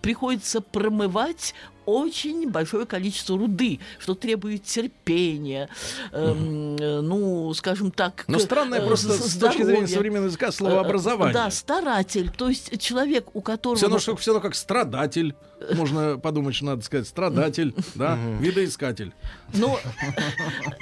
приходится 0.00 0.60
промывать 0.60 1.54
очень 1.86 2.50
большое 2.50 2.84
количество 2.84 3.38
руды, 3.38 3.80
что 3.98 4.14
требует 4.14 4.64
терпения, 4.64 5.70
эм, 6.12 6.76
э, 6.76 7.00
ну, 7.00 7.54
скажем 7.54 7.90
так... 7.90 8.24
Но 8.28 8.38
странное 8.38 8.80
э, 8.80 8.86
просто 8.86 9.14
з- 9.14 9.32
с 9.32 9.38
точки 9.38 9.62
зрения 9.62 9.86
современного 9.86 10.26
языка 10.26 10.48
Э, 10.48 10.52
словообразование. 10.52 11.32
Да, 11.32 11.50
старатель, 11.50 12.30
то 12.30 12.50
есть 12.50 12.78
человек, 12.78 13.34
у 13.34 13.40
которого... 13.40 13.76
Все 13.76 13.86
равно, 13.86 14.00
что, 14.00 14.16
все 14.16 14.32
равно 14.32 14.42
как 14.42 14.54
страдатель. 14.54 15.34
Можно 15.74 16.18
подумать, 16.18 16.54
что 16.54 16.66
надо 16.66 16.82
сказать 16.82 17.08
страдатель, 17.08 17.74
да, 17.94 18.18
видоискатель. 18.40 19.12
Ну, 19.54 19.76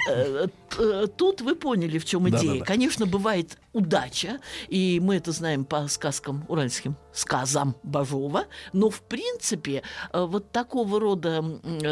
э, 0.09 0.47
э, 0.77 1.07
тут 1.15 1.41
вы 1.41 1.55
поняли, 1.55 1.97
в 1.97 2.05
чем 2.05 2.29
идея. 2.29 2.63
Конечно, 2.63 3.05
бывает 3.05 3.57
удача, 3.73 4.39
и 4.67 4.99
мы 5.01 5.15
это 5.15 5.31
знаем 5.31 5.65
по 5.65 5.87
сказкам 5.87 6.45
уральским, 6.47 6.95
сказам 7.13 7.75
Бажова, 7.83 8.45
но, 8.73 8.89
в 8.89 9.01
принципе, 9.01 9.83
э, 10.11 10.25
вот 10.25 10.51
такого 10.51 10.99
рода 10.99 11.43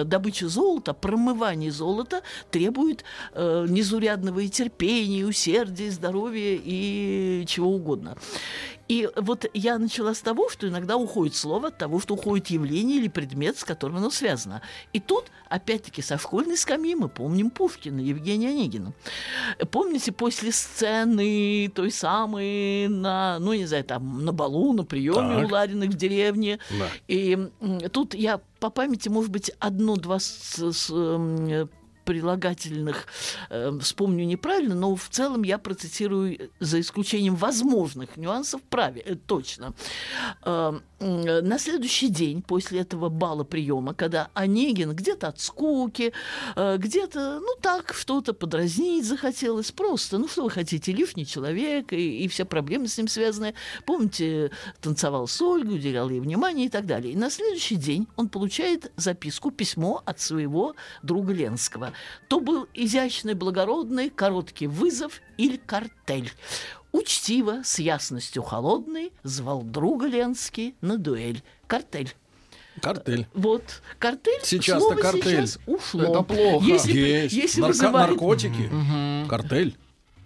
добыча 0.03 0.47
золота, 0.47 0.93
промывание 0.93 1.71
золота 1.71 2.21
требует 2.51 3.03
незурядного 3.35 4.39
и 4.39 4.49
терпения, 4.49 5.19
и 5.19 5.23
усердия, 5.23 5.87
и 5.87 5.89
здоровья, 5.89 6.59
и 6.61 7.45
чего 7.47 7.69
угодно. 7.69 8.17
И 8.87 9.09
вот 9.15 9.45
я 9.53 9.79
начала 9.79 10.13
с 10.13 10.21
того, 10.21 10.49
что 10.49 10.67
иногда 10.67 10.95
уходит 10.95 11.35
слово 11.35 11.69
от 11.69 11.77
того, 11.77 11.99
что 11.99 12.13
уходит 12.13 12.47
явление 12.47 12.97
или 12.97 13.07
предмет, 13.07 13.57
с 13.57 13.63
которым 13.63 13.97
оно 13.97 14.11
связано. 14.11 14.61
И 14.93 14.99
тут, 14.99 15.25
опять-таки, 15.49 16.01
со 16.03 16.17
школьной 16.17 16.55
скамьи 16.57 16.93
мы 16.95 17.09
помним 17.09 17.49
Пушкина, 17.49 17.99
Евгения 17.99 18.49
Онегина. 18.49 18.93
Помните, 19.71 20.11
после 20.11 20.51
сцены 20.51 21.71
той 21.73 21.89
самой 21.91 22.87
на, 22.87 23.39
ну, 23.39 23.53
не 23.53 23.65
знаю, 23.65 23.83
там, 23.85 24.23
на 24.23 24.31
балу, 24.31 24.73
на 24.73 24.83
приеме 24.83 25.41
Так. 25.41 25.45
у 25.49 25.53
Лариных 25.53 25.89
в 25.89 25.93
деревне. 25.95 26.59
Да. 26.77 26.87
И 27.07 27.37
тут 27.91 28.13
я 28.13 28.39
по 28.59 28.69
памяти, 28.69 29.09
может 29.09 29.31
быть, 29.31 29.51
одно-два 29.59 30.19
с- 30.19 30.91
прилагательных 32.05 33.07
э, 33.49 33.77
вспомню 33.81 34.25
неправильно, 34.25 34.75
но 34.75 34.95
в 34.95 35.09
целом 35.09 35.43
я 35.43 35.57
процитирую 35.57 36.39
э, 36.39 36.47
за 36.59 36.79
исключением 36.79 37.35
возможных 37.35 38.15
нюансов 38.17 38.61
праве, 38.61 39.01
э, 39.05 39.15
точно. 39.15 39.73
Э, 40.43 40.79
м, 40.99 41.21
на 41.21 41.59
следующий 41.59 42.09
день 42.09 42.41
после 42.41 42.81
этого 42.81 43.09
бала 43.09 43.43
приема, 43.43 43.93
когда 43.93 44.29
Онегин 44.33 44.95
где-то 44.95 45.27
от 45.27 45.39
скуки, 45.39 46.13
э, 46.55 46.77
где-то, 46.77 47.39
ну 47.41 47.55
так, 47.61 47.93
что-то 47.93 48.33
подразнить 48.33 49.05
захотелось, 49.05 49.71
просто, 49.71 50.17
ну 50.17 50.27
что 50.27 50.43
вы 50.43 50.49
хотите, 50.51 50.91
лишний 50.91 51.25
человек 51.25 51.91
и, 51.91 52.23
и 52.23 52.27
все 52.27 52.45
проблемы 52.45 52.87
с 52.87 52.97
ним 52.97 53.07
связаны. 53.07 53.53
Помните, 53.85 54.51
танцевал 54.81 55.27
с 55.27 55.41
Ольгой, 55.41 55.75
уделял 55.75 56.09
ей 56.09 56.19
внимание 56.19 56.67
и 56.67 56.69
так 56.69 56.85
далее. 56.85 57.13
И 57.13 57.17
на 57.17 57.29
следующий 57.29 57.75
день 57.75 58.07
он 58.15 58.29
получает 58.29 58.91
записку, 58.95 59.51
письмо 59.51 60.01
от 60.05 60.19
своего 60.19 60.75
друга 61.01 61.33
Ленского. 61.33 61.93
То 62.27 62.39
был 62.39 62.67
изящный, 62.73 63.33
благородный, 63.33 64.09
короткий 64.09 64.67
вызов 64.67 65.21
или 65.37 65.57
картель. 65.57 66.31
Учтиво, 66.91 67.61
с 67.63 67.79
ясностью 67.79 68.41
холодной, 68.41 69.11
звал 69.23 69.63
друга 69.63 70.07
Ленский 70.07 70.75
на 70.81 70.97
дуэль. 70.97 71.43
Картель. 71.67 72.13
Картель. 72.81 73.27
Вот, 73.33 73.81
картель. 73.99 74.39
Сейчас-то 74.43 74.95
картель. 74.95 75.47
сейчас 75.47 75.59
ушло. 75.65 76.03
Это 76.03 76.21
плохо. 76.23 76.65
Если, 76.65 76.91
Есть. 76.97 77.33
если 77.33 77.61
Нарко- 77.63 77.67
вызывает- 77.67 78.09
наркотики. 78.09 78.69
Картель. 79.29 79.77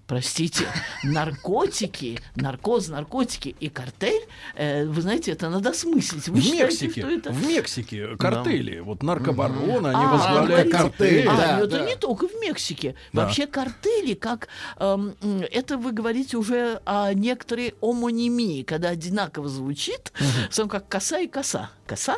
Простите, 0.10 0.66
наркотики, 1.04 2.20
наркоз, 2.36 2.88
наркотики 2.88 3.56
и 3.60 3.70
картель, 3.70 4.24
э, 4.56 4.86
вы 4.86 5.04
знаете, 5.04 5.32
это 5.34 5.50
надо 5.50 5.70
осмыслить. 5.70 6.28
Вы 6.30 6.40
в 6.40 6.44
считаете, 6.44 6.64
Мексике, 6.64 7.02
что 7.02 7.10
это... 7.12 7.32
в 7.32 7.48
Мексике 7.48 8.18
картели, 8.18 8.80
вот 8.80 9.04
наркобароны, 9.04 9.90
они 9.90 10.04
А, 10.04 10.08
возглавляют 10.08 10.72
говорите, 10.72 10.78
картели. 10.78 11.28
А, 11.28 11.58
ну 11.60 11.66
это 11.66 11.86
не 11.86 11.96
только 11.96 12.28
в 12.28 12.34
Мексике. 12.42 12.96
Да. 13.14 13.26
Вообще 13.26 13.46
картели, 13.46 14.16
как 14.16 14.48
м, 14.80 15.14
это 15.22 15.78
вы 15.78 15.92
говорите 15.92 16.38
уже 16.38 16.82
о 16.86 17.14
некоторой 17.14 17.76
омонимии, 17.80 18.64
когда 18.64 18.90
одинаково 18.90 19.48
звучит, 19.48 20.12
сам 20.50 20.70
как 20.70 20.88
коса 20.88 21.20
и 21.20 21.28
коса. 21.28 21.70
Коса? 21.86 22.18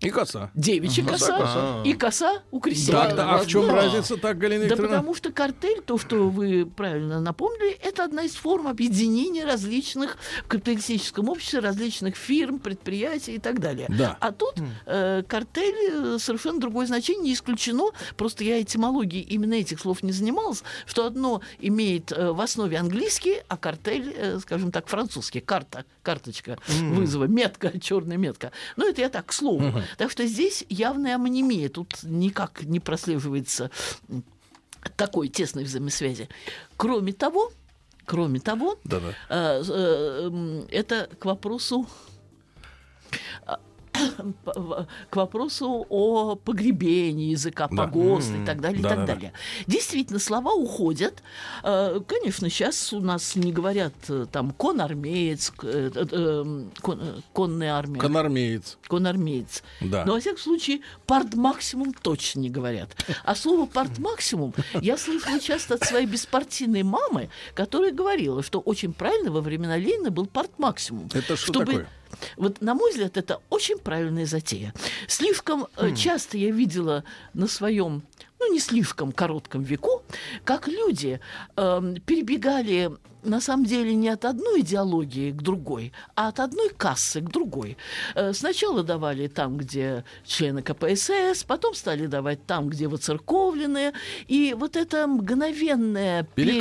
И 0.00 0.10
коса. 0.10 0.50
Девичья 0.54 1.02
коса, 1.04 1.38
Коса, 1.38 1.38
коса. 1.38 1.82
и 1.84 1.92
коса 1.94 2.42
у 2.50 2.60
крестьян. 2.60 3.06
Так, 3.06 3.16
да, 3.16 3.30
а 3.34 3.38
в 3.38 3.46
чем 3.46 3.70
разница 3.70 4.16
так, 4.18 4.36
Галина 4.36 4.68
Да 4.68 4.76
потому 4.76 5.14
что 5.14 5.32
картель, 5.32 5.80
то, 5.80 5.96
что 5.96 6.28
вы 6.28 6.66
правильно 6.66 7.20
напомнили, 7.20 7.70
это 7.82 8.04
одна 8.04 8.24
из 8.24 8.34
форм 8.34 8.68
объединения 8.68 9.44
различных 9.46 10.18
в 10.44 10.48
капиталистическом 10.48 11.28
обществе, 11.30 11.60
различных 11.60 12.16
фирм, 12.16 12.58
предприятий 12.58 13.36
и 13.36 13.38
так 13.38 13.60
далее. 13.60 13.86
Да. 13.88 14.18
А 14.20 14.32
тут 14.32 14.56
э, 14.84 15.22
картель 15.26 15.90
э, 15.90 16.18
совершенно 16.18 16.60
другое 16.60 16.86
значение, 16.86 17.22
не 17.24 17.32
исключено. 17.32 17.84
Просто 18.16 18.44
я 18.44 18.60
этимологией 18.60 19.22
именно 19.22 19.54
этих 19.54 19.80
слов 19.80 20.02
не 20.02 20.12
занималась, 20.12 20.64
что 20.86 21.06
одно 21.06 21.40
имеет 21.60 22.12
э, 22.12 22.32
в 22.32 22.40
основе 22.42 22.76
английский, 22.78 23.36
а 23.48 23.56
картель, 23.56 24.12
э, 24.14 24.38
скажем 24.40 24.70
так, 24.70 24.86
французский. 24.88 25.40
Карта, 25.40 25.84
карточка 26.02 26.58
Мгм. 26.68 26.94
вызова, 26.96 27.24
метка, 27.24 27.78
черная 27.80 28.18
метка. 28.18 28.52
Но 28.76 28.86
это 28.86 29.00
я 29.00 29.08
так, 29.08 29.26
к 29.26 29.32
слову. 29.32 29.72
Так 29.96 30.10
что 30.10 30.26
здесь 30.26 30.64
явная 30.68 31.16
амонимия. 31.16 31.68
Тут 31.68 32.02
никак 32.02 32.62
не 32.62 32.80
прослеживается 32.80 33.70
такой 34.96 35.28
тесной 35.28 35.64
взаимосвязи. 35.64 36.28
Кроме 36.76 37.12
того, 37.12 37.52
кроме 38.04 38.40
того, 38.40 38.78
Да-да. 38.84 39.10
э, 39.28 39.62
э, 39.66 40.26
м, 40.26 40.66
это 40.70 41.08
к 41.18 41.24
вопросу 41.24 41.86
к 45.10 45.16
вопросу 45.16 45.86
о 45.88 46.34
погребении 46.36 47.30
языка, 47.30 47.68
Да. 47.70 47.84
погост 47.84 48.30
и 48.30 48.44
так 48.44 48.60
далее, 48.60 48.80
и 48.80 48.82
так 48.82 48.92
да-да-да. 48.92 49.14
далее. 49.14 49.32
Действительно, 49.66 50.18
слова 50.18 50.52
уходят. 50.54 51.22
Э, 51.62 52.00
Конечно, 52.06 52.48
сейчас 52.50 52.92
у 52.92 53.00
нас 53.00 53.36
не 53.36 53.52
говорят 53.52 53.92
э, 54.08 54.26
там 54.30 54.50
конармеец, 54.52 55.52
э, 55.62 56.64
кон- 56.80 57.22
конная 57.32 57.74
армия. 57.74 58.00
Конармеец. 58.00 58.78
Конармеец. 58.88 59.62
Да. 59.80 60.04
Но, 60.04 60.14
во 60.14 60.20
всяком 60.20 60.38
случае, 60.40 60.80
партмаксимум 61.06 61.92
точно 61.94 62.40
не 62.40 62.50
говорят. 62.50 62.90
А 63.24 63.34
слово 63.34 63.66
партмаксимум 63.66 64.54
я 64.80 64.96
слышала 64.96 65.38
часто 65.40 65.74
от 65.74 65.84
своей 65.84 66.06
беспартийной 66.06 66.82
мамы, 66.82 67.30
которая 67.54 67.92
говорила, 67.92 68.42
что 68.42 68.60
очень 68.60 68.92
правильно 68.92 69.30
во 69.30 69.40
времена 69.40 69.76
Ленина 69.76 70.10
был 70.10 70.26
партмаксимум. 70.26 71.08
Это 71.12 71.36
что 71.36 71.52
Чтобы- 71.52 71.66
такое? 71.66 71.88
Вот, 72.36 72.60
на 72.60 72.74
мой 72.74 72.90
взгляд, 72.90 73.16
это 73.16 73.40
очень 73.50 73.78
правильная 73.78 74.26
затея. 74.26 74.72
Слишком 75.08 75.66
э, 75.76 75.90
Хм. 75.90 75.94
часто 75.94 76.36
я 76.36 76.50
видела 76.50 77.04
на 77.32 77.46
своем, 77.46 78.02
ну, 78.38 78.52
не 78.52 78.60
слишком 78.60 79.12
коротком 79.12 79.62
веку, 79.62 80.02
как 80.44 80.68
люди 80.68 81.20
эм, 81.56 81.96
перебегали 82.00 82.92
на 83.24 83.40
самом 83.40 83.64
деле 83.66 83.94
не 83.94 84.08
от 84.08 84.24
одной 84.24 84.60
идеологии 84.60 85.30
к 85.32 85.42
другой, 85.42 85.92
а 86.14 86.28
от 86.28 86.40
одной 86.40 86.68
кассы 86.76 87.20
к 87.20 87.30
другой. 87.30 87.76
Э, 88.14 88.32
Сначала 88.32 88.82
давали 88.82 89.26
там, 89.28 89.56
где 89.56 90.04
члены 90.26 90.62
КПСС, 90.62 91.44
потом 91.46 91.74
стали 91.74 92.06
давать 92.06 92.44
там, 92.46 92.68
где 92.68 92.86
воцерковленные. 92.88 93.92
И 94.28 94.54
вот 94.58 94.76
это 94.76 95.06
мгновенное 95.06 96.24
пере- 96.34 96.60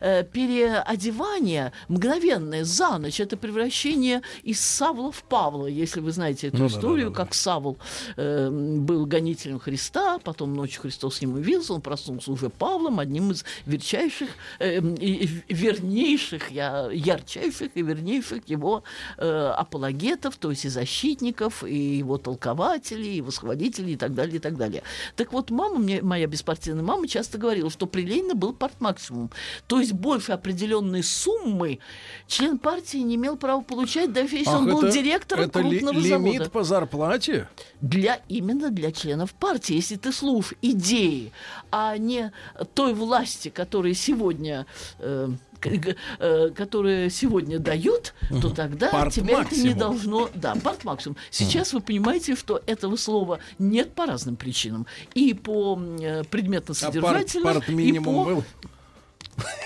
э, 0.00 0.24
переодевание, 0.24 1.72
мгновенное 1.88 2.64
за 2.64 2.98
ночь, 2.98 3.20
это 3.20 3.36
превращение 3.36 4.22
из 4.42 4.60
Савла 4.60 5.10
в 5.12 5.22
Павла, 5.24 5.66
если 5.66 6.00
вы 6.00 6.12
знаете 6.12 6.48
эту 6.48 6.58
Ну 6.58 6.68
да, 6.68 6.72
да, 6.74 6.78
историю, 6.78 7.10
да, 7.10 7.16
да. 7.16 7.24
как 7.24 7.34
Савл 7.34 7.78
э, 8.16 8.50
был 8.50 9.06
гонителем 9.06 9.58
Христа, 9.58 10.18
потом 10.18 10.54
ночью 10.54 10.82
Христос 10.82 11.16
с 11.16 11.20
ним 11.20 11.36
явился, 11.38 11.74
он 11.74 11.80
проснулся 11.80 12.30
уже 12.32 12.48
Павлом, 12.50 12.98
одним 13.00 13.30
из 13.32 13.44
верчайших, 13.66 14.28
э, 14.58 14.80
и- 14.80 15.28
и 15.48 15.54
вернейших, 15.88 16.50
я, 16.50 16.88
ярчайших 16.92 17.70
и 17.74 17.82
вернейших 17.82 18.48
его 18.48 18.82
э, 19.16 19.52
апологетов, 19.56 20.36
то 20.36 20.50
есть 20.50 20.64
и 20.64 20.68
защитников, 20.68 21.64
и 21.64 21.96
его 21.98 22.18
толкователей, 22.18 23.16
и 23.18 23.20
восхвалителей, 23.20 23.94
и 23.94 23.96
так 23.96 24.14
далее, 24.14 24.36
и 24.36 24.38
так 24.38 24.56
далее. 24.56 24.82
Так 25.16 25.32
вот, 25.32 25.50
мама 25.50 25.78
мне, 25.78 26.02
моя 26.02 26.26
беспартийная 26.26 26.82
мама 26.84 27.08
часто 27.08 27.38
говорила, 27.38 27.70
что 27.70 27.86
при 27.86 28.02
Ленине 28.02 28.34
был 28.34 28.52
партмаксимум. 28.52 29.30
То 29.66 29.80
есть 29.80 29.92
больше 29.92 30.32
определенной 30.32 31.02
суммы 31.02 31.78
член 32.26 32.58
партии 32.58 32.98
не 32.98 33.14
имел 33.16 33.36
права 33.36 33.62
получать, 33.62 34.12
даже 34.12 34.36
если 34.36 34.50
Ах, 34.50 34.58
он 34.60 34.66
был 34.66 34.82
это- 34.82 34.92
директором 34.92 35.44
это 35.44 35.60
ли- 35.60 35.78
крупного 35.78 35.98
лимит 35.98 36.08
завода. 36.34 36.50
по 36.50 36.64
зарплате? 36.64 37.48
Для, 37.80 38.20
именно 38.28 38.70
для 38.70 38.92
членов 38.92 39.32
партии. 39.34 39.74
Если 39.74 39.96
ты 39.96 40.12
слушаешь 40.12 40.54
идеи, 40.62 41.32
а 41.70 41.96
не 41.96 42.32
той 42.74 42.94
власти, 42.94 43.48
которая 43.48 43.94
сегодня... 43.94 44.66
э, 44.98 45.28
которые 45.60 47.10
сегодня 47.10 47.58
дают, 47.58 48.14
то 48.42 48.50
тогда 48.50 48.88
Парт 48.90 49.12
тебя 49.14 49.42
это 49.42 49.54
не 49.54 49.70
максимум. 49.70 49.78
должно... 49.78 50.30
Да, 50.34 50.54
парт 50.56 50.84
максимум. 50.84 51.16
Сейчас 51.30 51.72
вы 51.72 51.80
понимаете, 51.80 52.36
что 52.36 52.62
этого 52.66 52.96
слова 52.96 53.40
нет 53.58 53.92
по 53.94 54.06
разным 54.06 54.36
причинам. 54.36 54.86
И 55.14 55.34
по 55.34 55.78
э, 55.78 56.20
А 56.20 56.24
предметно-содержательным, 56.24 57.44
парт, 57.44 57.66
парт 57.66 57.68
и 57.68 57.98
по... 58.00 58.24
был? 58.24 58.44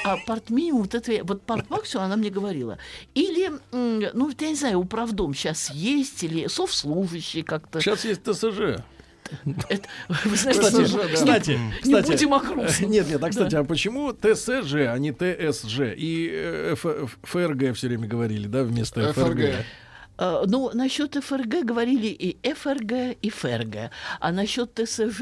А 0.04 0.18
парт 0.26 0.50
минимум, 0.50 0.82
вот 0.82 0.94
это, 0.94 1.24
вот 1.24 1.42
парт 1.42 1.70
максимум 1.70 2.06
она 2.06 2.16
мне 2.16 2.28
говорила. 2.30 2.78
Или, 3.14 3.52
ну, 3.72 4.30
я 4.38 4.48
не 4.48 4.54
знаю, 4.54 4.78
управдом 4.80 5.34
сейчас 5.34 5.70
есть, 5.70 6.22
или 6.24 6.46
совслужащий 6.46 7.42
как-то. 7.42 7.80
Сейчас 7.80 8.04
есть 8.04 8.22
ТСЖ. 8.22 8.82
Это, 9.68 9.88
вы 10.24 10.36
знаете, 10.36 10.60
Кстати, 10.60 10.80
не- 10.82 11.14
кстати, 11.14 11.50
не 11.50 11.80
кстати, 11.82 12.06
будем 12.06 12.34
о 12.34 12.40
грустном. 12.40 12.90
Нет, 12.90 13.08
нет, 13.08 13.22
а 13.22 13.30
кстати, 13.30 13.50
Да. 13.52 13.60
а 13.60 13.64
почему 13.64 14.12
ТСЖ, 14.12 14.74
а 14.88 14.96
не 14.98 15.12
ТСЖ? 15.12 15.80
И 15.96 16.30
э, 16.32 16.74
ФРГ 17.22 17.74
все 17.76 17.88
время 17.88 18.06
говорили, 18.08 18.46
да, 18.46 18.62
вместо 18.64 19.12
ФРГ. 19.12 19.64
Э, 20.18 20.44
Ну, 20.46 20.70
насчет 20.74 21.14
ФРГ 21.14 21.64
говорили 21.64 22.06
и 22.06 22.52
ФРГ, 22.54 23.16
и 23.20 23.30
ФРГ. 23.30 23.90
А 24.20 24.30
насчет 24.32 24.72
ТСЖ, 24.74 25.20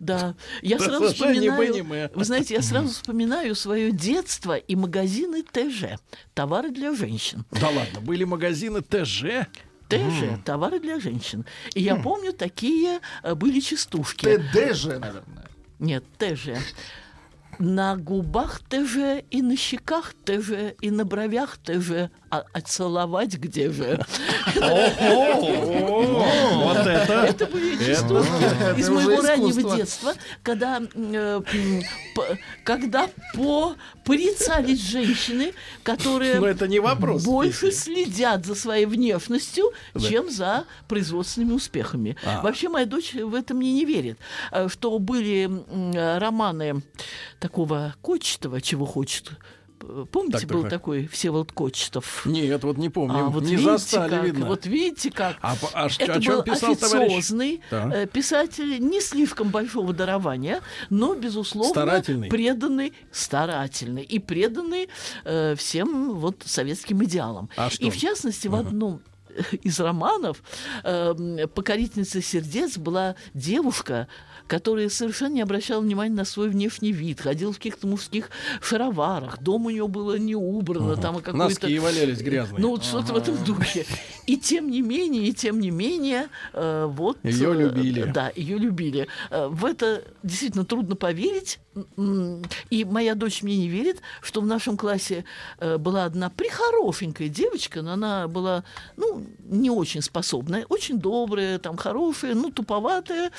да, 0.00 0.34
я 0.60 0.78
сразу 0.78 1.06
вспоминаю... 1.08 2.10
Вы 2.14 2.24
знаете, 2.24 2.54
я 2.54 2.62
сразу 2.62 2.88
вспоминаю 2.88 3.54
свое 3.54 3.90
детство 3.92 4.56
и 4.56 4.76
магазины 4.76 5.42
ТЖ. 5.50 5.98
Товары 6.34 6.70
для 6.70 6.94
женщин. 6.94 7.44
Да 7.52 7.68
ладно, 7.70 8.00
были 8.00 8.24
магазины 8.24 8.82
ТЖ? 8.82 9.46
ТЖ, 9.98 10.44
товары 10.44 10.80
для 10.80 11.00
женщин. 11.00 11.44
И 11.74 11.82
я 11.82 11.96
помню, 11.96 12.32
такие 12.32 13.00
э, 13.22 13.34
были 13.34 13.60
частушки. 13.60 14.26
ТДЖ, 14.26 14.98
наверное. 14.98 15.48
Нет, 15.78 16.04
ТЖ. 16.18 16.58
На 17.58 17.96
губах 17.96 18.60
ТЖ, 18.68 19.22
и 19.30 19.42
на 19.42 19.56
щеках 19.56 20.14
ТЖ, 20.24 20.74
и 20.80 20.90
на 20.90 21.04
бровях 21.04 21.58
ТЖ, 21.58 22.10
а, 22.34 22.44
а 22.52 22.60
целовать 22.60 23.34
где 23.34 23.70
же? 23.70 24.00
Вот 24.54 24.64
это. 26.78 27.12
Это 27.12 27.46
были 27.46 27.92
это 27.92 28.74
из 28.76 28.88
моего 28.88 29.22
раннего 29.22 29.76
детства, 29.76 30.14
когда, 30.42 30.82
э, 30.94 31.42
когда 32.64 33.08
по 33.34 33.74
порицались 34.04 34.82
женщины, 34.82 35.52
которые 35.82 36.40
Но 36.40 36.46
это 36.46 36.68
не 36.68 36.80
вопрос, 36.80 37.24
больше 37.24 37.72
следят 37.72 38.44
за 38.44 38.54
своей 38.54 38.86
внешностью, 38.86 39.72
Да. 39.94 40.00
чем 40.00 40.30
за 40.30 40.64
производственными 40.88 41.52
успехами. 41.52 42.16
А. 42.24 42.42
Вообще 42.42 42.68
моя 42.68 42.86
дочь 42.86 43.14
в 43.14 43.34
это 43.34 43.54
мне 43.54 43.72
не 43.72 43.84
верит, 43.84 44.18
э, 44.52 44.68
что 44.68 44.98
были 44.98 45.48
э, 45.48 46.18
романы 46.18 46.82
такого 47.40 47.94
Кочетова, 48.02 48.60
чего 48.60 48.86
хочет. 48.86 49.32
П- 49.86 50.06
Помните, 50.10 50.38
Так, 50.40 50.48
был 50.48 50.62
так. 50.62 50.70
такой 50.70 51.06
Всеволод 51.06 51.52
Кочетов? 51.52 52.24
Нет, 52.24 52.62
вот 52.64 52.78
не 52.78 52.88
помню. 52.88 53.18
А 53.18 53.28
вот 53.28 53.42
не 53.44 53.50
видите 53.56 53.70
застали, 53.70 54.10
как, 54.10 54.24
видно. 54.24 54.46
Вот 54.46 54.66
видите 54.66 55.10
как. 55.10 55.36
А 55.42 55.54
а 55.72 55.88
Это 55.98 56.14
о 56.14 56.20
чем 56.20 56.36
был 56.36 56.42
писал 56.42 56.76
товарищ? 56.76 57.12
официозный 57.12 57.60
Так. 57.70 57.92
э, 57.94 58.06
писатель 58.06 58.78
не 58.80 59.00
слишком 59.00 59.50
большого 59.50 59.92
дарования, 59.92 60.60
но, 60.90 61.14
безусловно, 61.14 61.70
Старательный. 61.70 62.28
преданный, 62.28 62.92
старательный 63.12 64.02
и 64.02 64.18
преданный 64.18 64.88
э, 65.24 65.54
всем 65.56 66.14
вот 66.14 66.42
советским 66.44 67.02
идеалам. 67.04 67.48
А 67.56 67.70
что? 67.70 67.84
И 67.84 67.90
в 67.90 67.96
частности, 67.96 68.48
в 68.48 68.54
одном 68.54 69.00
из 69.62 69.80
романов 69.80 70.42
э, 70.84 71.46
«Покорительница 71.54 72.22
сердец» 72.22 72.78
была 72.78 73.16
девушка, 73.34 74.06
которая 74.46 74.88
совершенно 74.88 75.34
не 75.34 75.42
обращала 75.42 75.80
внимания 75.80 76.14
на 76.14 76.24
свой 76.24 76.48
внешний 76.48 76.92
вид, 76.92 77.20
ходила 77.20 77.52
в 77.52 77.56
каких-то 77.56 77.86
мужских 77.86 78.30
шароварах, 78.60 79.40
дом 79.42 79.66
у 79.66 79.70
нее 79.70 79.88
было 79.88 80.18
не 80.18 80.34
убрано, 80.34 80.96
там 80.96 81.16
какой-то... 81.16 81.36
Носки 81.36 81.78
валялись 81.78 82.20
грязные. 82.20 82.60
Ну, 82.60 82.70
вот 82.70 82.84
что-то 82.84 83.14
в 83.14 83.16
этом 83.16 83.42
духе. 83.44 83.86
И 84.26 84.36
тем 84.36 84.70
не 84.70 84.82
менее, 84.82 85.28
и 85.28 85.32
тем 85.32 85.60
не 85.60 85.70
менее, 85.70 86.28
э, 86.52 86.86
вот... 86.88 87.18
Её 87.22 87.54
э, 87.54 87.62
любили. 87.62 88.04
Да, 88.04 88.32
ее 88.34 88.58
любили. 88.58 89.08
Э, 89.30 89.48
в 89.48 89.64
это 89.64 90.04
действительно 90.22 90.64
трудно 90.64 90.96
поверить. 90.96 91.58
И 92.70 92.84
моя 92.84 93.14
дочь 93.14 93.42
мне 93.42 93.56
не 93.56 93.68
верит, 93.68 94.00
что 94.22 94.40
в 94.40 94.46
нашем 94.46 94.76
классе 94.76 95.24
э, 95.58 95.76
была 95.78 96.04
одна 96.04 96.30
прихорошенькая 96.30 97.28
девочка, 97.28 97.82
но 97.82 97.92
она 97.92 98.28
была, 98.28 98.64
ну, 98.96 99.24
не 99.44 99.70
очень 99.70 100.02
способная, 100.02 100.66
очень 100.68 100.98
добрая, 100.98 101.58
там, 101.58 101.76
хорошая, 101.76 102.34
ну, 102.34 102.50
туповатая, 102.50 103.30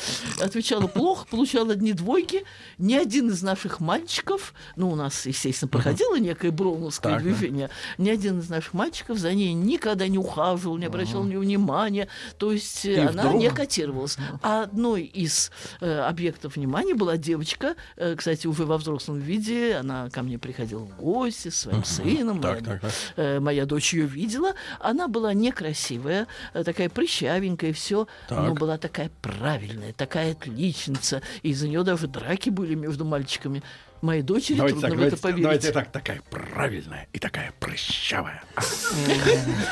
отвечала 0.41 0.87
плохо, 0.87 1.25
получала 1.29 1.73
одни 1.73 1.93
двойки. 1.93 2.43
Ни 2.77 2.93
один 2.93 3.29
из 3.29 3.41
наших 3.41 3.79
мальчиков, 3.79 4.53
ну, 4.75 4.91
у 4.91 4.95
нас, 4.95 5.25
естественно, 5.25 5.69
проходило 5.69 6.17
некое 6.17 6.51
броуновское 6.51 7.13
Так, 7.15 7.23
да. 7.23 7.29
движение, 7.29 7.69
ни 7.97 8.09
один 8.09 8.39
из 8.39 8.49
наших 8.49 8.73
мальчиков 8.73 9.17
за 9.17 9.33
ней 9.33 9.53
никогда 9.53 10.07
не 10.07 10.17
ухаживал, 10.17 10.77
не 10.77 10.85
обращал 10.85 11.23
на 11.23 11.29
нее 11.29 11.39
внимания. 11.39 12.07
То 12.37 12.51
есть 12.51 12.85
э, 12.85 12.93
И 12.93 12.99
она 12.99 13.23
вдруг- 13.23 13.41
не 13.41 13.49
котировалась. 13.49 14.17
А 14.41 14.63
одной 14.63 15.03
из 15.03 15.51
э, 15.81 15.99
объектов 15.99 16.55
внимания 16.55 16.93
была 16.93 17.17
девочка, 17.17 17.75
э, 17.95 18.15
кстати, 18.25 18.47
уже 18.47 18.65
во 18.65 18.79
взрослом 18.79 19.19
виде. 19.19 19.75
Она 19.75 20.09
ко 20.09 20.23
мне 20.23 20.39
приходила 20.39 20.79
в 20.79 20.97
гости 20.97 21.49
со 21.49 21.69
своим 21.69 21.83
сыном. 21.83 22.41
Так, 22.41 22.61
моя, 22.61 22.63
так, 22.63 22.81
так. 22.81 22.91
э, 23.17 23.39
моя 23.39 23.67
дочь 23.67 23.93
ее 23.93 24.07
видела. 24.07 24.53
Она 24.79 25.07
была 25.07 25.31
некрасивая, 25.35 26.25
э, 26.55 26.63
такая 26.63 26.89
прыщавенькая, 26.89 27.71
все, 27.71 28.07
но 28.31 28.55
была 28.55 28.79
такая 28.79 29.11
правильная, 29.21 29.93
такая 29.93 30.31
отличница. 30.31 31.21
И 31.43 31.49
из-за 31.49 31.67
нее 31.67 31.83
даже 31.83 32.07
драки 32.07 32.49
были 32.49 32.73
между 32.73 33.05
мальчиками. 33.05 33.61
Моей 34.01 34.21
дочери 34.21 34.57
Давайте 34.57 34.79
трудно 34.79 34.89
так, 34.89 34.97
в 34.97 35.01
это 35.01 35.21
давайте, 35.21 35.21
поверить. 35.21 35.43
давайте 35.43 35.71
так, 35.71 35.91
такая 35.91 36.21
правильная 36.29 37.07
и 37.13 37.19
такая 37.19 37.53
прыщавая. 37.59 38.43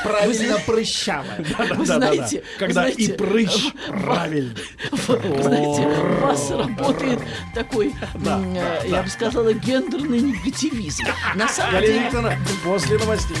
Правильно 0.02 0.58
прыщавая. 0.66 1.44
Вы 1.74 1.86
знаете, 1.86 2.42
Когда 2.58 2.88
и 2.88 3.12
прыщ 3.12 3.72
правильный. 3.86 4.56
Вы 4.90 5.42
знаете, 5.42 5.82
у 5.82 6.26
вас 6.26 6.50
работает 6.50 7.20
такой, 7.54 7.94
э, 8.14 8.80
я 8.86 9.02
бы 9.02 9.08
сказала, 9.08 9.52
гендерный 9.52 10.20
негативизм. 10.20 11.04
На 11.34 11.48
самом 11.48 11.74
Галина 11.74 11.92
деле, 11.92 12.04
Викторовна, 12.04 12.38
после 12.64 12.98
новостей. 12.98 13.36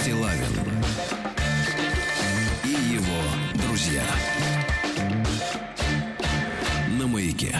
Стилавин 0.00 0.40
и 2.64 2.68
его 2.68 3.64
друзья. 3.64 4.02
На 6.98 7.06
маяке. 7.06 7.58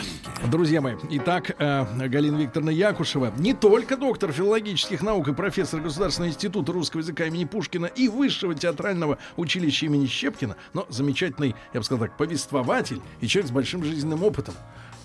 Друзья 0.51 0.81
мои, 0.83 0.95
итак, 1.11 1.57
э, 1.59 2.09
Галина 2.09 2.37
Викторовна 2.37 2.71
Якушева, 2.71 3.33
не 3.39 3.55
только 3.55 3.97
доктор 3.97 4.33
филологических 4.33 5.03
наук 5.03 5.29
и 5.29 5.33
профессор 5.33 5.81
Государственного 5.81 6.31
института 6.31 6.73
русского 6.73 7.01
языка 7.01 7.25
имени 7.25 7.47
Пушкина 7.47 7.87
и 7.87 8.09
Высшего 8.09 8.55
театрального 8.55 9.19
училища 9.37 9.87
имени 9.87 10.07
Щепкина, 10.07 10.57
но 10.75 10.87
замечательный, 10.91 11.57
я 11.73 11.81
бы 11.81 11.85
сказал 11.85 12.07
так, 12.07 12.17
повествователь 12.19 13.01
и 13.21 13.27
человек 13.27 13.51
с 13.51 13.53
большим 13.53 13.83
жизненным 13.83 14.23
опытом. 14.23 14.55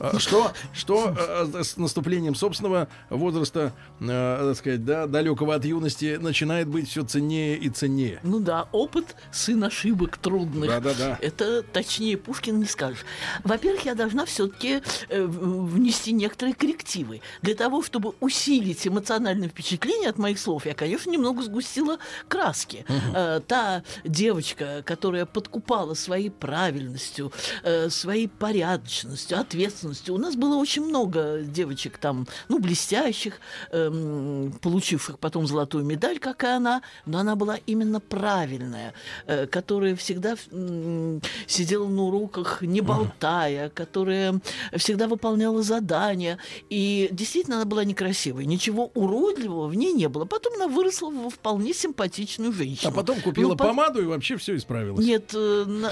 Э, 0.01 0.17
Что, 0.17 0.51
что 0.73 1.15
э, 1.17 1.63
с 1.63 1.77
наступлением 1.77 2.33
собственного 2.35 2.87
возраста, 3.09 3.73
э, 3.99 4.37
так 4.41 4.57
сказать, 4.57 4.83
да, 4.83 5.05
далекого 5.05 5.53
от 5.55 5.63
юности, 5.65 6.17
начинает 6.19 6.67
быть 6.67 6.89
все 6.89 7.03
ценнее 7.03 7.57
и 7.57 7.69
ценнее. 7.69 8.19
ну 8.23 8.39
да, 8.39 8.67
опыт 8.71 9.15
сын 9.31 9.63
ошибок 9.63 10.17
трудных. 10.17 10.69
Да-да-да. 10.69 11.17
Это 11.21 11.61
точнее 11.61 12.17
Пушкин 12.17 12.59
не 12.59 12.65
скажешь. 12.65 13.05
Во-первых, 13.43 13.85
я 13.85 13.95
должна 13.95 14.25
все-таки 14.25 14.81
внести 15.09 16.11
некоторые 16.11 16.55
коррективы. 16.55 17.21
Для 17.41 17.55
того, 17.55 17.83
чтобы 17.83 18.13
усилить 18.19 18.87
эмоциональное 18.87 19.49
впечатление 19.49 20.09
от 20.09 20.17
моих 20.17 20.39
слов, 20.39 20.65
я, 20.65 20.73
конечно, 20.73 21.11
немного 21.11 21.43
сгустила 21.43 21.97
краски. 22.27 22.85
Э, 23.13 23.39
та 23.45 23.83
девочка, 24.03 24.83
которая 24.85 25.25
подкупала 25.25 25.93
своей 25.93 26.29
правильностью, 26.29 27.31
э, 27.63 27.89
своей 27.89 28.27
порядочностью, 28.27 29.39
ответственностью. 29.39 29.90
У 30.09 30.17
нас 30.17 30.35
было 30.35 30.55
очень 30.55 30.83
много 30.85 31.39
девочек 31.41 31.97
там, 31.97 32.27
ну, 32.49 32.59
блестящих, 32.59 33.39
эм, 33.71 34.53
получивших 34.61 35.19
потом 35.19 35.47
золотую 35.47 35.83
медаль, 35.85 36.19
как 36.19 36.43
и 36.43 36.47
она, 36.47 36.81
но 37.05 37.19
она 37.19 37.35
была 37.35 37.57
именно 37.65 37.99
правильная, 37.99 38.93
э, 39.27 39.47
которая 39.47 39.95
всегда 39.95 40.35
м, 40.51 41.21
сидела 41.47 41.87
на 41.87 42.03
уроках, 42.03 42.61
не 42.61 42.81
болтая, 42.81 43.69
которая 43.69 44.39
всегда 44.75 45.07
выполняла 45.07 45.61
задания. 45.63 46.37
И 46.69 47.09
действительно 47.11 47.57
она 47.57 47.65
была 47.65 47.83
некрасивой. 47.83 48.45
Ничего 48.45 48.91
уродливого 48.93 49.67
в 49.67 49.75
ней 49.75 49.93
не 49.93 50.07
было. 50.09 50.25
Потом 50.25 50.53
она 50.55 50.67
выросла 50.67 51.09
во 51.09 51.29
вполне 51.29 51.73
симпатичную 51.73 52.51
женщину. 52.53 52.91
А 52.91 52.95
потом 52.95 53.19
купила 53.21 53.49
Ну, 53.49 53.55
по- 53.57 53.65
помаду 53.65 54.01
и 54.01 54.05
вообще 54.05 54.37
все 54.37 54.55
исправилось. 54.55 55.05
нет, 55.05 55.31
э, 55.33 55.63
на- 55.65 55.91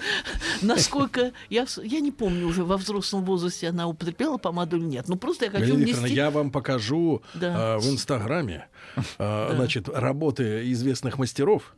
насколько 0.62 1.32
я, 1.50 1.66
я 1.82 2.00
не 2.00 2.10
помню 2.12 2.46
уже 2.46 2.64
во 2.64 2.76
взрослом 2.76 3.24
возрасте 3.26 3.68
она 3.68 3.86
употребляла 3.86 4.38
помаду 4.38 4.76
или 4.78 4.84
нет. 4.84 5.08
Ну 5.08 5.16
просто 5.16 5.44
я 5.46 5.50
хочу 5.50 5.64
Галина 5.74 5.84
внести. 5.98 6.14
я 6.14 6.30
вам 6.30 6.50
покажу 6.50 7.22
Да. 7.34 7.76
э, 7.76 7.78
в 7.78 7.86
Инстаграме 7.90 8.66
э, 9.18 9.52
значит, 9.54 9.88
работы 9.88 10.70
известных 10.72 11.18
мастеров. 11.18 11.74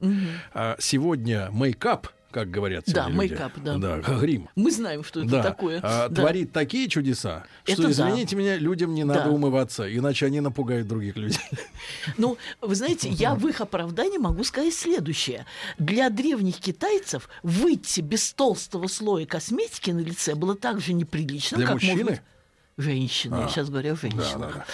А 0.54 0.76
сегодня 0.78 1.48
мейкап, 1.52 2.08
как 2.30 2.50
говорят 2.50 2.84
Да, 2.86 3.08
мейкап, 3.08 3.52
да. 3.62 3.78
Да, 3.78 3.98
грим. 4.00 4.48
Мы 4.54 4.70
знаем, 4.70 5.02
что 5.02 5.20
это 5.20 5.30
да, 5.30 5.42
такое. 5.42 5.80
а, 5.82 6.08
Да. 6.08 6.14
творит 6.22 6.52
такие 6.52 6.88
чудеса, 6.88 7.44
что, 7.64 7.72
Это 7.74 7.82
да. 7.84 7.90
извините 7.90 8.36
меня, 8.36 8.56
людям 8.56 8.94
не 8.94 9.04
надо 9.04 9.24
Да. 9.24 9.30
умываться, 9.30 9.94
иначе 9.96 10.26
они 10.26 10.40
напугают 10.40 10.86
других 10.88 11.16
людей. 11.16 11.40
Ну, 12.16 12.36
вы 12.60 12.74
знаете, 12.74 13.08
я 13.08 13.34
в 13.34 13.46
их 13.48 13.60
оправдании 13.60 14.18
могу 14.18 14.44
сказать 14.44 14.74
следующее. 14.74 15.46
Для 15.78 16.10
древних 16.10 16.56
китайцев 16.56 17.28
выйти 17.42 18.00
без 18.00 18.32
толстого 18.32 18.86
слоя 18.88 19.26
косметики 19.26 19.90
на 19.90 20.00
лице 20.00 20.34
было 20.34 20.54
так 20.54 20.80
же 20.80 20.92
неприлично, 20.92 21.56
Для 21.58 21.66
как 21.66 21.74
мужчины? 21.76 22.04
может 22.04 22.22
Женщины, 22.78 23.34
я 23.34 23.44
А, 23.46 23.48
сейчас 23.48 23.70
говорю 23.70 23.94
о 23.94 23.94
да, 23.96 24.00
женщинах. 24.00 24.54
да, 24.54 24.64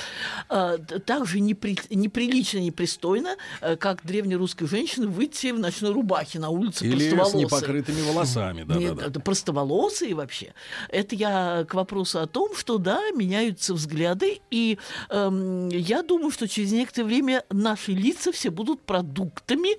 А, 0.50 0.76
т- 0.78 0.98
так 0.98 1.26
же 1.26 1.38
непри- 1.38 1.86
неприлично, 1.88 2.58
непристойно, 2.58 3.36
э, 3.62 3.76
как 3.76 4.04
древнерусской 4.04 4.68
женщины 4.68 5.06
выйти 5.08 5.52
в 5.52 5.58
ночной 5.58 5.90
рубахе 5.92 6.38
на 6.38 6.50
улице 6.50 6.84
Или 6.86 7.08
с 7.08 7.32
непокрытыми 7.34 8.02
волосами. 8.02 8.64
Да, 8.64 8.74
Нет, 8.74 8.96
да, 8.96 9.08
да. 9.08 9.20
простоволосые 9.20 10.14
вообще. 10.14 10.52
Это 10.90 11.14
я 11.16 11.64
к 11.66 11.72
вопросу 11.72 12.20
о 12.20 12.26
том, 12.26 12.54
что 12.54 12.76
да, 12.76 13.00
меняются 13.12 13.72
взгляды, 13.72 14.40
и 14.50 14.78
эм, 15.08 15.70
я 15.70 16.02
думаю, 16.02 16.30
что 16.30 16.46
через 16.46 16.72
некоторое 16.72 17.06
время 17.06 17.44
наши 17.50 17.92
лица 17.92 18.32
все 18.32 18.50
будут 18.50 18.82
продуктами 18.82 19.78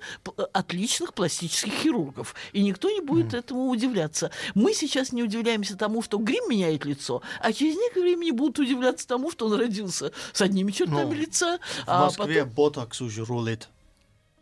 отличных 0.52 1.14
пластических 1.14 1.72
хирургов, 1.72 2.34
и 2.52 2.60
никто 2.62 2.90
не 2.90 3.00
будет 3.00 3.34
этому 3.34 3.68
удивляться. 3.68 4.32
Мы 4.54 4.74
сейчас 4.74 5.12
не 5.12 5.22
удивляемся 5.22 5.76
тому, 5.76 6.02
что 6.02 6.18
грим 6.18 6.42
меняет 6.50 6.84
лицо, 6.84 7.22
а 7.40 7.52
через 7.52 7.76
некоторое 7.76 8.02
время 8.06 8.15
не 8.20 8.32
будут 8.32 8.58
удивляться 8.58 9.06
тому, 9.06 9.30
что 9.30 9.46
он 9.46 9.54
родился 9.58 10.12
с 10.32 10.40
одними 10.42 10.70
чертами 10.72 11.04
Ну, 11.04 11.12
лица, 11.14 11.58
В 11.58 11.84
а 11.86 12.04
Москве 12.06 12.40
потом 12.42 12.50
ботокс 12.54 13.00
уже 13.00 13.24
рулит. 13.24 13.68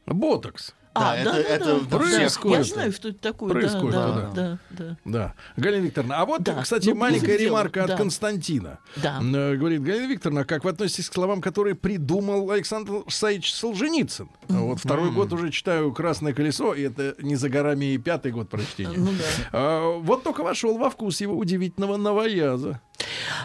Ботокс. 0.06 0.74
А, 0.96 1.16
да, 1.24 1.32
да, 1.42 1.58
да, 1.58 1.80
да, 1.90 1.98
Происходит. 1.98 2.58
Я 2.68 2.72
знаю, 2.74 2.92
что 2.92 3.08
это 3.08 3.18
такое. 3.18 3.48
да, 3.48 3.54
Происходит, 3.58 3.92
да, 3.94 4.12
да. 4.12 4.30
да, 4.32 4.58
да. 4.70 4.96
Да. 5.04 5.34
Галина 5.56 5.82
Викторовна, 5.86 6.20
а 6.20 6.24
вот, 6.24 6.42
Да. 6.42 6.62
кстати, 6.62 6.90
Ну, 6.90 6.94
маленькая 6.94 7.36
ремарка 7.36 7.82
от 7.82 7.88
Да. 7.88 7.96
Константина. 7.96 8.78
Да. 9.02 9.20
Э, 9.20 9.56
Говорит, 9.56 9.82
Галина 9.82 10.06
Викторовна, 10.06 10.44
как 10.44 10.62
вы 10.62 10.70
относитесь 10.70 11.10
к 11.10 11.14
словам, 11.14 11.40
которые 11.40 11.74
придумал 11.74 12.48
Александр 12.52 13.02
Саич 13.08 13.52
Солженицын? 13.52 14.28
Вот 14.46 14.78
второй 14.78 15.10
год 15.10 15.32
уже 15.32 15.50
читаю 15.50 15.92
«Красное 15.92 16.32
колесо», 16.32 16.74
и 16.74 16.82
это 16.82 17.16
не 17.18 17.34
за 17.34 17.48
горами 17.48 17.86
и 17.94 17.98
пятый 17.98 18.30
год 18.30 18.48
прочтения. 18.48 18.96
Ну 18.96 19.10
да. 19.10 19.48
А, 19.52 19.98
вот 19.98 20.22
только 20.22 20.44
вошел 20.44 20.78
во 20.78 20.90
вкус 20.90 21.20
его 21.20 21.36
удивительного 21.36 21.96
новояза. 21.96 22.80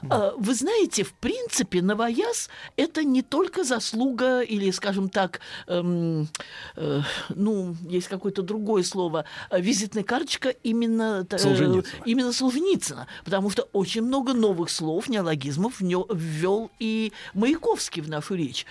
А, 0.10 0.34
Вы 0.38 0.54
знаете, 0.54 1.04
в 1.04 1.14
принципе, 1.14 1.82
новояз— 1.82 2.50
это 2.76 3.04
не 3.04 3.22
только 3.22 3.64
заслуга 3.64 4.42
или, 4.42 4.72
скажем 4.72 5.10
так, 5.10 5.40
эм, 5.68 6.28
э, 6.76 7.02
ну, 7.30 7.76
есть 7.88 8.08
какое-то 8.08 8.42
другое 8.42 8.84
слово, 8.84 9.26
визитная 9.52 10.04
карточка 10.04 10.50
именно, 10.50 11.26
э, 11.30 11.38
Солженицына. 11.38 12.04
именно 12.06 12.34
Солженицына, 12.34 13.08
потому 13.24 13.50
что 13.50 13.68
очень 13.74 14.02
много 14.02 14.34
новых 14.34 14.70
слов, 14.70 15.10
неологизмов 15.10 15.80
ввел 15.80 16.72
и 16.80 17.12
Маяковский 17.34 18.02
в 18.02 18.10
нашу 18.10 18.36
речь. 18.36 18.66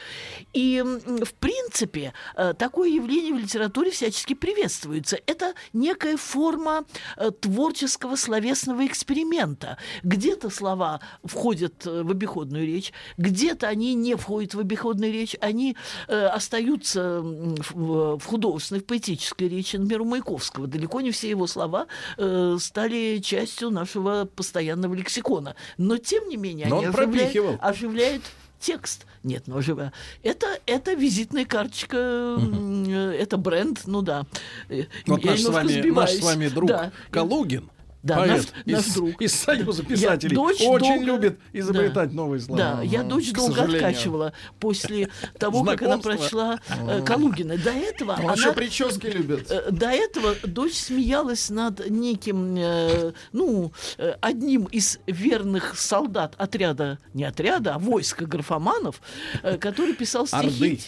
И, 0.53 0.83
в 0.83 1.35
принципе, 1.35 2.13
э, 2.37 2.55
такое 2.55 2.91
явление 2.91 3.35
в 3.35 3.39
литературе 3.39 3.91
всячески 3.91 4.35
приветствуется. 4.35 5.19
Это 5.27 5.55
некая 5.73 6.17
форма 6.17 6.85
э, 7.17 7.31
творческого 7.31 8.17
словесного 8.17 8.87
эксперимента. 8.87 9.79
Где-то 10.03 10.51
слова 10.51 10.98
входят 11.25 11.87
э, 11.87 12.03
в 12.03 12.11
обиходную 12.11 12.66
речь, 12.66 12.93
где-то 13.16 13.69
они 13.69 13.95
не 13.95 14.16
входят 14.16 14.55
в 14.55 14.61
обиходную 14.61 15.12
речь, 15.12 15.37
они 15.41 15.77
э, 16.09 16.27
остаются 16.27 17.20
в, 17.20 18.19
в 18.19 18.25
художественной, 18.25 18.81
в 18.81 18.85
поэтической 18.85 19.49
речи. 19.49 19.77
Например, 19.77 20.03
у 20.03 20.05
Маяковского 20.05 20.66
далеко 20.66 21.01
не 21.01 21.11
все 21.11 21.31
его 21.31 21.47
слова 21.47 21.87
э, 22.16 22.57
стали 22.61 23.19
частью 23.19 23.70
нашего 23.70 24.25
постоянного 24.25 24.95
лексикона. 24.95 25.57
Но, 25.77 25.99
тем 25.99 26.29
не 26.29 26.37
менее, 26.37 26.66
Но 26.69 26.79
они 26.79 26.89
он 26.89 26.95
оживляют, 26.95 27.59
оживляют 27.61 28.23
текст. 28.61 29.07
Нет, 29.23 29.45
ну 29.47 29.59
оживляют. 29.59 29.95
Это, 30.23 30.47
это 30.66 30.95
визитная 30.95 31.45
карточка, 31.45 31.97
э, 31.97 33.16
это 33.19 33.37
бренд, 33.37 33.83
ну 33.87 34.03
да. 34.03 34.25
Э, 34.69 34.85
Вот 35.07 35.25
я 35.25 35.33
наш 35.33 35.41
с, 35.41 35.49
вами, 35.49 35.91
наш 35.91 36.11
с 36.11 36.23
вами 36.23 36.49
друг 36.49 36.69
Да. 36.69 36.93
Калугин, 37.11 37.70
Да, 38.03 38.16
поэт 38.19 38.53
наш- 38.65 38.77
наш 38.77 38.87
из, 38.87 38.95
друг. 38.95 39.20
из 39.20 39.35
Союза 39.35 39.83
Я 39.83 39.89
писателей, 39.89 40.35
дочь 40.37 40.61
очень 40.61 40.87
долго- 41.05 41.05
любит 41.05 41.39
изобретать 41.53 42.12
новые 42.12 42.41
слова. 42.41 42.59
Да, 42.77 42.83
я 42.83 43.03
дочь 43.03 43.33
долго 43.33 43.55
сожалению. 43.57 43.87
откачивала 43.89 44.33
после 44.61 45.09
того, 45.39 45.65
как 45.65 45.83
она 45.83 45.99
прочла 45.99 46.61
э, 46.69 47.03
Калугина. 47.05 47.59
До 47.59 47.70
этого 47.70 48.12
Он 48.12 48.20
она... 48.25 48.35
еще 48.35 48.53
прически 48.53 49.07
любит. 49.07 49.51
Э, 49.51 49.70
До 49.73 49.89
этого 49.91 50.37
дочь 50.45 50.75
смеялась 50.75 51.51
над 51.51 51.91
неким, 51.91 52.55
э, 52.57 53.12
ну, 53.33 53.73
э, 53.99 54.15
одним 54.20 54.66
из 54.66 55.01
верных 55.07 55.77
солдат 55.77 56.35
отряда, 56.39 56.99
не 57.15 57.25
отряда, 57.25 57.75
а 57.75 57.79
войска 57.81 58.27
графоманов, 58.27 59.01
э, 59.43 59.59
который 59.59 59.95
писал 59.95 60.27
стихи. 60.27 60.47
Орды. 60.47 60.81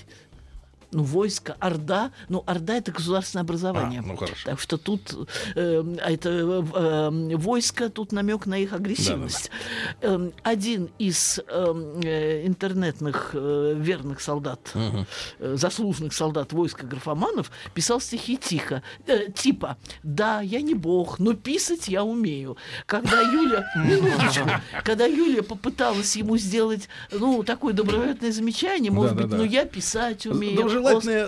Ну, 0.92 1.04
войско, 1.04 1.56
Орда. 1.60 2.10
Ну, 2.28 2.42
Орда 2.46 2.74
это 2.74 2.90
государственное 2.92 3.44
образование. 3.44 4.00
А, 4.00 4.06
ну, 4.06 4.16
хорошо. 4.16 4.44
Так 4.44 4.60
что 4.60 4.76
тут 4.76 5.28
э, 5.54 5.84
а 6.02 6.10
это 6.10 6.30
э, 6.30 6.62
э, 6.74 7.36
войско, 7.36 7.88
тут 7.90 8.12
намек 8.12 8.46
на 8.46 8.58
их 8.58 8.72
агрессивность. 8.72 9.50
Эм, 10.00 10.32
один 10.42 10.90
из 10.98 11.40
эм, 11.48 12.00
э, 12.02 12.46
интернетных 12.46 13.30
э, 13.34 13.74
верных 13.76 14.20
солдат, 14.20 14.72
э, 14.74 15.04
заслуженных 15.56 16.12
солдат 16.12 16.52
войска 16.52 16.86
графоманов, 16.86 17.50
писал 17.74 18.00
стихи 18.00 18.36
тихо, 18.36 18.82
э, 19.06 19.30
типа 19.30 19.76
«Да, 20.02 20.40
я 20.40 20.60
не 20.60 20.74
бог, 20.74 21.18
но 21.18 21.34
писать 21.34 21.88
я 21.88 22.02
умею». 22.02 22.56
Когда 22.86 23.20
Юля, 23.20 23.70
минуточку, 23.76 24.48
когда 24.84 25.06
Юля 25.06 25.42
попыталась 25.42 26.16
ему 26.16 26.36
сделать, 26.36 26.88
ну, 27.12 27.42
такое 27.44 27.74
доброжелательное 27.74 28.32
замечание, 28.32 28.90
может 28.90 29.16
быть, 29.16 29.28
ну, 29.28 29.44
я 29.44 29.64
писать 29.64 30.26
умею. 30.26 30.79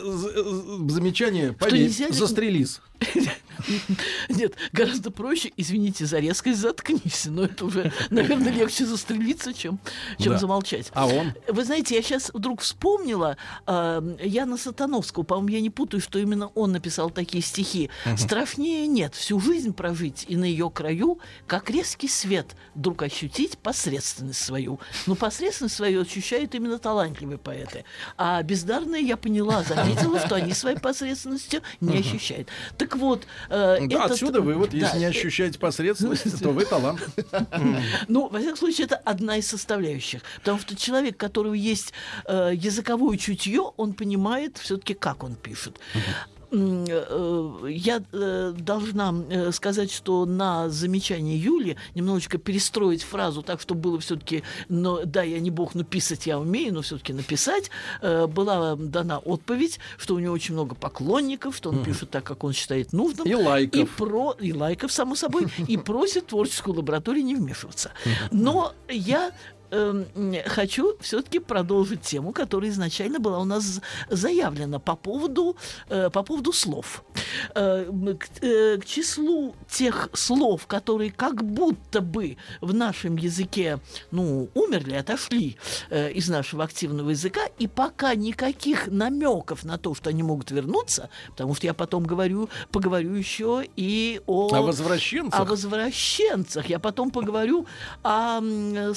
З- 0.03 0.93
замечание, 0.93 1.53
поверь, 1.53 1.91
застрелись. 2.15 2.81
Нет, 4.29 4.55
гораздо 4.73 5.11
проще, 5.11 5.53
извините 5.57 6.07
за 6.07 6.19
резкость, 6.19 6.61
заткнись. 6.61 7.27
Но 7.27 7.45
это 7.45 7.65
уже, 7.65 7.93
наверное, 8.11 8.53
легче 8.53 8.87
застрелиться, 8.87 9.53
чем, 9.55 9.79
чем 10.19 10.33
Да. 10.33 10.39
замолчать. 10.39 10.91
А 10.95 11.07
он? 11.07 11.33
Вы 11.49 11.65
знаете, 11.65 11.95
я 11.95 12.03
сейчас 12.03 12.31
вдруг 12.33 12.61
вспомнила 12.61 13.37
э, 13.67 14.17
Яна 14.23 14.57
Сатановского, 14.57 15.23
по-моему, 15.23 15.49
я 15.49 15.61
не 15.61 15.71
путаю, 15.71 16.01
что 16.01 16.19
именно 16.19 16.49
он 16.49 16.73
написал 16.73 17.11
такие 17.11 17.43
стихи. 17.43 17.91
Страшнее 18.17 18.87
нет 18.87 19.15
всю 19.15 19.41
жизнь 19.41 19.73
прожить 19.73 20.25
и 20.29 20.37
на 20.37 20.45
ее 20.45 20.71
краю, 20.71 21.19
как 21.47 21.71
резкий 21.71 22.09
свет, 22.09 22.55
вдруг 22.75 23.03
ощутить 23.03 23.59
посредственность 23.59 24.43
свою. 24.43 24.81
Но 25.07 25.15
посредственность 25.15 25.77
свою 25.77 26.03
ощущают 26.03 26.55
именно 26.55 26.79
талантливые 26.79 27.39
поэты. 27.39 27.85
А 28.17 28.43
бездарные, 28.43 29.03
я 29.03 29.17
поняла, 29.17 29.63
заметила, 29.63 30.19
что 30.21 30.35
они 30.37 30.53
своей 30.53 30.79
посредственностью 30.79 31.63
не 31.81 31.99
ощущают. 31.99 32.49
Так 32.79 32.97
вот... 32.97 33.27
э, 33.49 33.79
Да, 33.81 33.85
этот- 34.05 34.13
отсюда 34.13 34.41
вывод, 34.41 34.73
если 34.75 34.93
да, 34.93 34.99
не 34.99 35.05
э, 35.05 35.09
ощущаете 35.09 35.59
посредственность, 35.59 36.43
то 36.43 36.51
вы 36.51 36.65
талант. 36.65 37.01
ну, 38.09 38.29
во 38.29 38.39
всяком 38.39 38.57
случае, 38.57 38.87
это 38.87 38.97
одна 38.97 39.37
из 39.37 39.47
составляющих. 39.49 40.23
Потому 40.39 40.59
что 40.59 40.77
человек, 40.77 41.15
у 41.15 41.19
которого 41.19 41.55
есть 41.55 41.93
э, 42.27 42.53
языковое 42.55 43.17
чутье, 43.19 43.73
он 43.77 43.95
понимает 43.95 44.59
все-таки, 44.59 44.95
как 44.95 45.25
он 45.25 45.35
пишет. 45.35 45.79
Э, 46.53 47.67
Я 47.69 48.03
э, 48.13 48.55
должна 48.57 49.15
э, 49.31 49.53
сказать, 49.53 49.91
что 49.91 50.27
на 50.27 50.69
замечание 50.69 51.39
Юли 51.39 51.77
немножечко 51.95 52.39
перестроить 52.39 53.03
фразу 53.03 53.43
так, 53.43 53.61
чтобы 53.61 53.81
было 53.81 54.01
все-таки, 54.01 54.43
но 54.69 55.05
да, 55.05 55.23
я 55.23 55.41
не 55.41 55.51
бог, 55.51 55.75
но 55.75 55.85
писать 55.85 56.27
я 56.27 56.39
умею, 56.39 56.75
но 56.75 56.83
все-таки 56.83 57.13
написать, 57.13 57.71
была 58.01 58.77
дана 58.77 59.19
отповедь, 59.19 59.79
что 59.97 60.15
у 60.15 60.19
него 60.19 60.35
очень 60.35 60.55
много 60.55 60.75
поклонников, 60.75 61.57
что 61.57 61.71
он 61.71 61.85
пишет 61.85 62.11
так, 62.11 62.25
как 62.25 62.45
он 62.45 62.53
считает 62.53 62.93
нужным. 62.93 63.27
И 63.27 63.35
лайков. 63.35 63.81
И, 63.81 63.85
про, 63.85 64.33
и 64.39 64.53
лайков, 64.53 64.93
само 64.93 65.15
собой, 65.15 65.47
и 65.69 65.77
просит 65.77 66.29
творческую 66.29 66.77
лабораторию 66.77 67.25
не 67.25 67.35
вмешиваться. 67.35 67.93
Но 68.31 68.75
я 68.89 69.33
эм, 69.73 70.35
хочу 70.47 70.97
все-таки 71.01 71.39
продолжить 71.39 72.03
тему, 72.03 72.33
которая 72.33 72.71
изначально 72.71 73.19
была 73.19 73.39
у 73.39 73.45
нас 73.45 73.81
заявлена 74.09 74.79
по 74.79 74.97
поводу, 74.97 75.57
э, 75.89 76.11
по 76.11 76.23
поводу 76.23 76.53
слов. 76.53 77.05
Э, 77.55 77.87
к, 78.19 78.45
э, 78.45 78.79
к 78.79 78.85
числу 78.85 79.55
тех 79.69 80.11
слов, 80.13 80.67
которые 80.67 81.11
как 81.11 81.43
будто 81.43 82.01
бы 82.01 82.37
в 82.61 82.75
нашем 82.75 83.17
языке, 83.17 83.79
ну, 84.11 84.49
умерли, 84.55 84.95
отошли 84.95 85.57
э, 85.91 86.13
из 86.13 86.29
нашего 86.29 86.65
активного 86.65 87.11
языка, 87.11 87.41
и 87.59 87.67
пока 87.67 88.15
никаких 88.15 88.89
намеков 88.89 89.65
на 89.65 89.79
то, 89.79 89.95
что 89.95 90.11
они 90.11 90.23
могут 90.23 90.51
вернуться, 90.51 91.09
потому 91.31 91.55
что 91.55 91.67
я 91.67 91.75
потом 91.75 92.05
говорю, 92.05 92.49
поговорю 92.71 93.15
еще 93.15 93.65
и 93.77 94.21
о... 94.27 94.55
О 94.55 94.63
возвращенцах? 94.63 95.41
О 95.41 95.45
возвращенцах. 95.45 96.67
Я 96.67 96.79
потом 96.79 97.11
поговорю 97.11 97.67
о 98.03 98.39
м, 98.39 98.95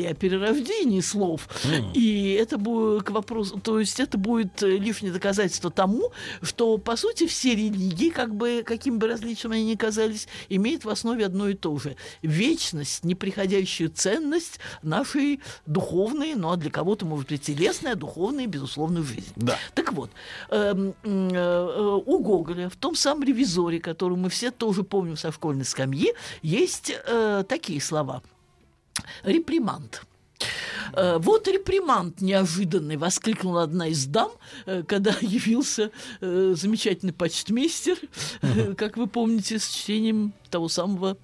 сансаре, 0.00 0.08
о 0.08 0.14
перерождении 0.14 1.00
слов. 1.00 1.48
И 1.94 2.32
это 2.40 2.58
будет 2.58 3.04
к 3.04 3.10
вопросу, 3.10 3.60
то 3.60 3.78
есть 3.78 4.00
это 4.00 4.18
будет 4.18 4.62
э, 4.62 4.76
лишнее 4.78 5.12
доказательство 5.12 5.70
тому, 5.70 6.12
что, 6.42 6.78
по 6.78 6.96
сути, 6.96 7.26
все 7.26 7.54
религии, 7.54 8.10
как 8.10 8.34
бы, 8.34 8.62
каким 8.64 8.98
бы 8.98 9.08
различием 9.08 9.52
они 9.52 9.64
ни 9.64 9.74
казались, 9.74 10.28
имеют 10.48 10.84
в 10.84 10.88
основе 10.88 11.26
одно 11.26 11.48
и 11.48 11.54
то 11.54 11.78
же. 11.78 11.96
Вечность, 12.22 13.04
неприходящую 13.04 13.90
ценность 13.90 14.58
нашей 14.82 15.40
духовной, 15.66 16.34
ну 16.34 16.50
а 16.50 16.56
для 16.56 16.70
кого-то, 16.70 17.06
может 17.06 17.28
быть, 17.28 17.42
телесной, 17.42 17.92
а 17.92 17.96
духовной, 17.96 18.46
безусловно, 18.46 19.02
жизни. 19.02 19.32
Да. 19.36 19.56
Так 19.74 19.92
вот, 19.92 20.10
эм, 20.50 20.94
э, 21.02 21.34
э, 21.34 22.00
у 22.06 22.18
Гоголя 22.18 22.68
в 22.68 22.76
том 22.76 22.94
самом 22.94 23.24
ревизоре, 23.24 23.80
который 23.80 24.16
мы 24.16 24.28
все 24.28 24.50
тоже 24.50 24.82
помним 24.82 25.16
со 25.16 25.32
школьной 25.32 25.64
скамьи, 25.64 26.12
есть 26.42 26.92
э, 27.06 27.44
такие 27.48 27.80
слова. 27.80 28.22
Реприманд. 29.24 30.02
Э, 30.92 31.18
Вот 31.18 31.48
реприманд 31.48 32.20
неожиданный, 32.20 32.96
воскликнула 32.96 33.62
одна 33.62 33.88
из 33.88 34.06
дам, 34.06 34.30
э, 34.66 34.82
когда 34.86 35.14
явился 35.20 35.90
э, 36.20 36.54
замечательный 36.56 37.12
почтмейстер, 37.12 37.98
как 38.76 38.96
вы 38.96 39.06
помните, 39.06 39.58
с 39.58 39.68
чтением 39.68 40.32
того 40.50 40.68
самого 40.68 41.16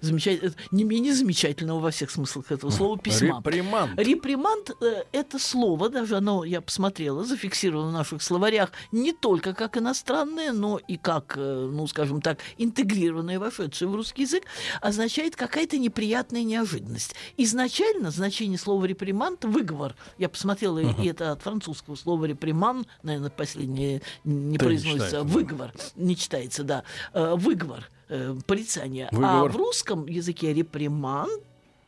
замечательного, 0.00 0.54
не 0.70 0.84
менее 0.84 1.14
замечательного 1.14 1.80
во 1.80 1.90
всех 1.90 2.10
смыслах 2.10 2.50
этого 2.50 2.70
слова 2.70 2.98
письма. 2.98 3.42
Реприманд. 3.44 3.98
Реприманд 3.98 4.70
э, 4.80 5.04
это 5.12 5.38
слово, 5.38 5.88
даже 5.88 6.16
оно, 6.16 6.44
я 6.44 6.60
посмотрела, 6.60 7.24
зафиксировано 7.24 7.90
в 7.90 7.92
наших 7.92 8.22
словарях 8.22 8.72
не 8.92 9.12
только 9.12 9.54
как 9.54 9.76
иностранное, 9.76 10.52
но 10.52 10.78
и 10.78 10.96
как, 10.96 11.34
э, 11.36 11.68
ну, 11.70 11.86
скажем 11.86 12.20
так, 12.20 12.38
интегрированное, 12.58 13.38
вошедшее 13.38 13.88
в 13.88 13.94
русский 13.94 14.22
язык, 14.22 14.44
означает 14.80 15.36
какая-то 15.36 15.78
неприятная 15.78 16.42
неожиданность. 16.42 17.14
Изначально 17.36 18.10
значение 18.10 18.58
слова 18.58 18.84
реприманд 18.84 19.44
выговор. 19.44 19.94
Я 20.18 20.28
посмотрела, 20.28 20.78
и 20.78 21.06
это 21.06 21.32
от 21.32 21.42
французского 21.42 21.94
слова 21.94 22.24
реприман, 22.24 22.86
наверное, 23.02 23.30
последнее 23.30 24.02
не 24.24 24.34
Да, 24.34 24.50
не 24.50 24.58
произносится, 24.58 25.06
читается, 25.06 25.16
да. 25.16 25.22
выговор, 25.24 25.72
не 25.96 26.16
читается, 26.16 26.64
да, 26.64 26.84
Э, 27.12 27.34
выговор, 27.36 27.88
э, 28.10 28.34
порицание. 28.46 29.08
А 29.12 29.14
Выговор. 29.16 29.50
в 29.52 29.56
русском 29.56 30.06
языке 30.06 30.52
реприманд 30.52 31.30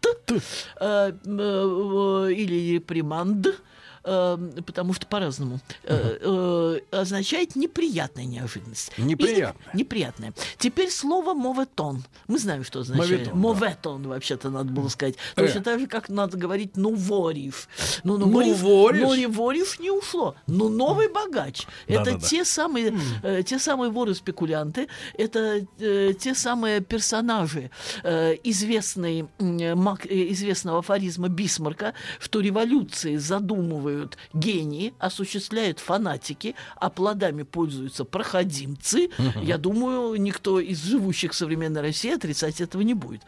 э, 0.04 0.40
э, 0.80 1.12
э, 1.24 2.32
или 2.32 2.74
реприманд, 2.74 3.60
потому 4.02 4.92
что 4.94 5.06
по-разному, 5.06 5.60
э, 5.84 6.18
э, 6.20 6.80
означает 6.96 7.54
неприятная 7.56 8.24
неожиданность. 8.24 8.90
Неприятная. 8.98 9.72
Или 9.74 9.78
неприятная. 9.82 10.32
Теперь 10.58 10.90
слово 10.90 11.34
моветон. 11.34 12.02
Мы 12.26 12.38
знаем, 12.38 12.64
что 12.64 12.80
означает. 12.80 13.10
Моветон, 13.10 13.32
да. 13.32 13.38
Моветон, 13.60 14.02
вообще-то 14.08 14.50
надо 14.50 14.72
было 14.72 14.88
сказать. 14.88 15.14
Э. 15.36 15.42
Точно 15.42 15.62
так 15.62 15.78
же, 15.80 15.86
как 15.86 16.08
надо 16.08 16.36
говорить 16.36 16.76
«нуворив». 16.76 17.68
Ну, 18.04 18.18
Ну, 18.18 18.26
«нуворив», 18.26 18.60
воришь. 18.60 19.02
но 19.02 19.30
Ворив 19.32 19.78
не 19.80 19.90
ушло. 19.90 20.34
Но 20.46 20.68
новый 20.68 21.08
богач. 21.08 21.66
Это 21.86 22.04
Да-да-да. 22.04 22.26
те 22.26 22.44
самые, 22.44 22.98
э, 23.22 23.42
те 23.44 23.58
самые 23.58 23.90
воры-спекулянты, 23.90 24.88
это 25.16 25.64
э, 25.78 26.12
те 26.18 26.34
самые 26.34 26.80
персонажи 26.80 27.70
э, 28.02 28.34
известной, 28.44 29.26
м, 29.38 29.56
мак- 29.78 30.06
э, 30.06 30.32
известного 30.32 30.78
афоризма 30.80 31.28
Бисмарка, 31.28 31.94
что 32.18 32.40
революции 32.40 33.16
задумывают 33.16 33.91
гении, 34.32 34.92
осуществляют 34.98 35.78
фанатики, 35.80 36.54
а 36.76 36.90
плодами 36.90 37.42
пользуются 37.42 38.04
проходимцы. 38.04 39.10
Я 39.42 39.58
думаю, 39.58 40.20
никто 40.20 40.60
из 40.60 40.82
живущих 40.84 41.32
в 41.32 41.34
современной 41.34 41.80
России 41.80 42.14
отрицать 42.14 42.60
этого 42.60 42.82
не 42.82 42.94
будет. 42.94 43.22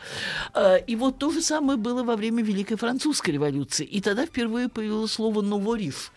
Э, 0.54 0.78
И 0.86 0.96
вот 0.96 1.18
то 1.18 1.30
же 1.30 1.42
самое 1.42 1.78
было 1.78 2.02
во 2.02 2.16
время 2.16 2.42
Великой 2.42 2.76
Французской 2.76 3.30
революции. 3.30 3.84
И 3.86 4.00
тогда 4.00 4.26
впервые 4.26 4.68
появилось 4.68 5.12
слово 5.12 5.42
«нувориф». 5.42 6.12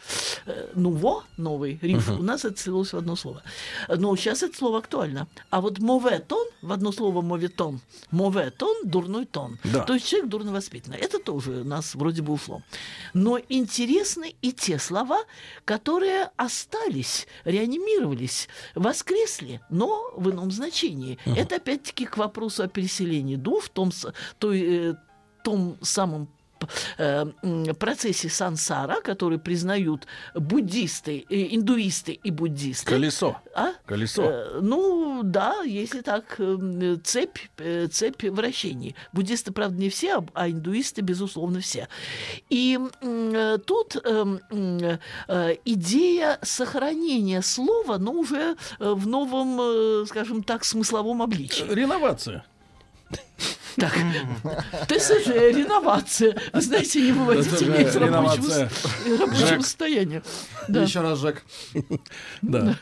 Э, 0.46 0.70
«Нуво»— 0.76 1.24
новый, 1.38 1.80
риф. 1.82 2.10
У 2.10 2.24
нас 2.24 2.46
это 2.46 2.58
слилось 2.58 2.94
в 2.94 2.98
одно 2.98 3.16
слово. 3.16 3.42
Но 3.90 4.16
сейчас 4.16 4.44
это 4.44 4.58
слово 4.58 4.80
актуально. 4.80 5.28
А 5.50 5.62
вот 5.62 5.80
«моветон» 5.80 6.48
в 6.62 6.72
одно 6.72 6.92
слово 6.92 7.22
«моветон». 7.22 7.80
«Моветон»— 8.12 8.76
дурной 8.84 9.26
тон. 9.26 9.58
Да. 9.64 9.84
То 9.84 9.94
есть 9.94 10.08
человек 10.08 10.30
дурно 10.30 10.52
воспитанный. 10.52 10.98
Это 10.98 11.20
тоже 11.20 11.52
у 11.62 11.64
нас 11.64 11.96
вроде 11.96 12.22
бы 12.22 12.34
ушло. 12.34 12.62
Но 13.14 13.40
интересны 13.50 14.36
и 14.42 14.52
те 14.52 14.80
слова, 14.80 15.20
которые 15.66 16.32
остались, 16.38 17.28
реанимировались, 17.44 18.48
воскресли, 18.76 19.62
но 19.70 20.12
в 20.16 20.30
ином 20.30 20.52
значении. 20.52 21.18
Это 21.26 21.56
опять-таки 21.56 22.06
к 22.06 22.18
вопросу 22.18 22.64
о 22.64 22.68
переселении 22.68 23.36
душ, 23.36 23.66
в 23.66 23.70
том, 23.70 23.92
той, 24.40 24.62
э, 24.62 24.94
том 25.44 25.78
самом 25.82 26.28
процессе 27.80 28.30
сансара, 28.30 29.02
который 29.02 29.40
признают 29.40 30.08
буддисты, 30.36 31.26
э, 31.30 31.56
индуисты 31.56 32.14
и 32.14 32.32
буддисты. 32.32 32.86
Колесо. 32.86 33.38
А? 33.56 33.72
Колесо. 33.86 34.24
Э, 34.24 34.60
ну, 34.62 35.22
да, 35.24 35.62
если 35.64 36.02
так, 36.02 36.36
э, 36.40 36.98
цепь, 37.04 37.40
э, 37.58 37.88
цепь 37.88 38.24
вращений. 38.24 38.96
Буддисты, 39.14 39.52
правда, 39.52 39.78
не 39.78 39.90
все, 39.90 40.24
а- 40.34 40.50
индуисты, 40.50 41.02
безусловно, 41.02 41.60
все. 41.60 41.88
И 42.50 42.80
э, 43.02 43.58
тут 43.66 43.96
э, 44.04 44.38
э, 45.28 45.56
идея 45.66 46.40
сохранения 46.42 47.42
слова, 47.42 47.98
но 47.98 48.12
уже 48.12 48.56
э, 48.80 48.94
в 48.94 49.08
новом, 49.08 49.60
э, 49.62 50.06
скажем 50.08 50.44
так, 50.44 50.66
смысловом 50.66 51.22
обличии. 51.22 51.66
Реновация. 51.70 52.46
Так, 53.78 53.94
ТСЖ, 54.88 55.28
реновация. 55.28 56.36
Вы 56.52 56.62
знаете, 56.62 57.02
не 57.02 57.12
выводите 57.12 57.66
меня 57.66 57.82
из 57.82 57.96
рабочего, 57.96 59.62
состояния. 59.62 60.24
Да. 60.68 60.82
Еще 60.84 61.02
раз, 61.02 61.20
Жек. 61.20 61.44
Да. 62.42 62.76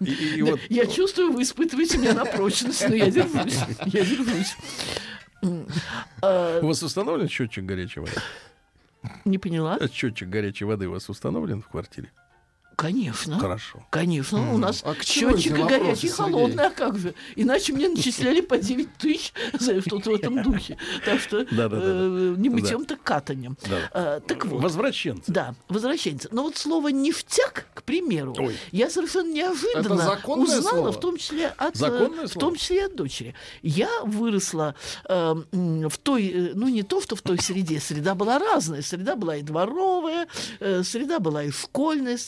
И 0.00 0.12
и 0.36 0.42
вот 0.42 0.60
Я 0.68 0.86
чувствую, 0.86 1.32
вы 1.32 1.42
испытываете 1.42 1.98
меня 1.98 2.14
на 2.14 2.24
прочность, 2.24 2.88
но 2.88 2.94
я 2.94 3.10
держусь. 3.10 3.58
Я 3.86 4.04
держусь. 4.04 4.56
А, 6.22 6.60
у 6.62 6.66
вас 6.66 6.82
установлен 6.82 7.28
счетчик 7.28 7.64
горячей 7.64 8.00
воды? 8.00 8.12
Не 9.24 9.38
поняла? 9.38 9.78
Счетчик 9.92 10.28
горячей 10.28 10.64
воды 10.64 10.88
у 10.88 10.92
вас 10.92 11.08
установлен 11.08 11.62
в 11.62 11.68
квартире? 11.68 12.12
Конечно. 12.76 13.38
Хорошо. 13.38 13.82
Конечно, 13.88 14.52
у 14.52 14.58
нас 14.58 14.82
А 14.84 14.94
счетчик 15.02 15.58
и 15.58 15.62
горячий, 15.62 16.08
и 16.08 16.10
холодный, 16.10 16.66
а 16.66 16.70
как 16.70 16.98
же? 16.98 17.14
Иначе 17.34 17.72
мне 17.72 17.88
начисляли 17.88 18.42
по 18.42 18.58
9 18.58 18.98
тысяч 18.98 19.32
за 19.58 19.80
что-то 19.80 20.10
в 20.10 20.14
этом 20.14 20.42
духе. 20.42 20.76
Так 21.04 21.18
что 21.20 21.38
э, 21.38 22.34
не 22.36 22.50
мытьем, 22.50 22.84
так 22.84 23.02
катанем. 23.02 23.56
Да. 23.68 23.78
А, 23.92 24.20
так 24.20 24.44
вот. 24.44 24.62
Возвращенцы. 24.62 25.32
Да, 25.32 25.54
возвращенцы. 25.68 26.28
Но 26.32 26.42
вот 26.42 26.58
слово 26.58 26.88
«ништяк», 26.88 27.66
к 27.72 27.82
примеру, 27.82 28.36
я 28.72 28.90
совершенно 28.90 29.32
неожиданно 29.32 30.20
узнала, 30.26 30.92
в 30.92 31.00
том 31.00 31.16
числе 31.16 31.54
от, 31.56 31.80
э, 31.80 32.26
в 32.26 32.34
том 32.34 32.56
числе 32.56 32.76
и 32.76 32.80
от 32.80 32.94
дочери. 32.94 33.34
Я 33.62 33.88
выросла 34.02 34.74
э, 35.08 35.34
в 35.52 35.98
той, 36.02 36.52
ну 36.54 36.68
не 36.68 36.82
то, 36.82 37.00
что 37.00 37.16
в 37.16 37.22
той 37.22 37.38
среде, 37.38 37.80
среда 37.80 38.14
была 38.14 38.38
разная. 38.38 38.82
Среда 38.82 39.16
была 39.16 39.36
и 39.36 39.42
дворовая, 39.42 40.28
среда 40.60 41.20
была 41.20 41.44
и 41.44 41.50
школьная, 41.50 42.18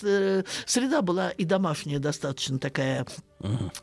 среда 0.67 1.03
была 1.03 1.31
и 1.31 1.45
домашняя 1.45 1.99
достаточно 1.99 2.59
такая, 2.59 3.07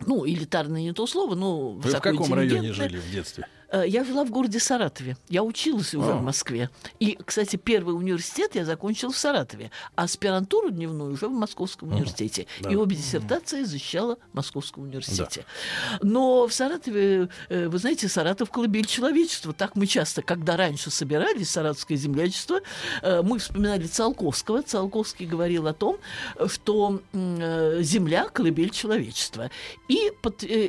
ну, 0.06 0.28
элитарное 0.28 0.82
не 0.82 0.94
то 0.94 1.08
слово, 1.08 1.36
но 1.36 1.72
Вы 1.72 1.92
в 1.92 2.02
каком 2.02 2.34
районе 2.34 2.74
жили 2.74 2.98
в 2.98 3.12
детстве? 3.12 3.48
Э, 3.72 3.84
Я 3.88 4.04
жила 4.04 4.24
в 4.26 4.30
городе 4.32 4.60
Саратове. 4.60 5.18
Я 5.30 5.44
училась 5.44 5.94
уже 5.94 6.12
А. 6.12 6.16
в 6.18 6.22
Москве. 6.24 6.70
И, 7.00 7.18
кстати, 7.26 7.56
первый 7.56 7.96
университет 7.96 8.56
я 8.56 8.66
закончила 8.66 9.12
в 9.12 9.18
Саратове, 9.18 9.72
а 9.96 10.04
аспирантуру 10.04 10.70
дневную 10.72 11.14
уже 11.14 11.28
в 11.28 11.32
Московском 11.32 11.92
университете. 11.92 12.48
да. 12.62 12.70
И 12.72 12.76
обе 12.76 12.96
диссертации 12.96 13.64
защищала 13.64 14.18
в 14.32 14.36
Московском 14.36 14.84
университете. 14.84 15.46
Но 16.02 16.48
в 16.48 16.54
Саратове, 16.54 17.30
э, 17.50 17.68
вы 17.68 17.78
знаете, 17.78 18.08
Саратов 18.08 18.50
колыбель 18.52 18.86
человечества. 18.86 19.54
Так 19.54 19.76
мы 19.76 19.88
часто, 19.88 20.22
когда 20.22 20.58
раньше 20.58 20.92
собирались, 20.92 21.50
Саратовское 21.50 21.98
землячество, 21.98 22.60
э, 23.02 23.22
мы 23.22 23.40
вспоминали 23.40 23.88
Циолковского. 23.88 24.62
Циолковский 24.62 25.26
говорил 25.26 25.68
о 25.68 25.74
том, 25.74 25.98
что 26.48 27.02
земля 27.14 28.28
колыбель 28.30 28.70
человечества. 28.70 29.50
И, 29.88 30.12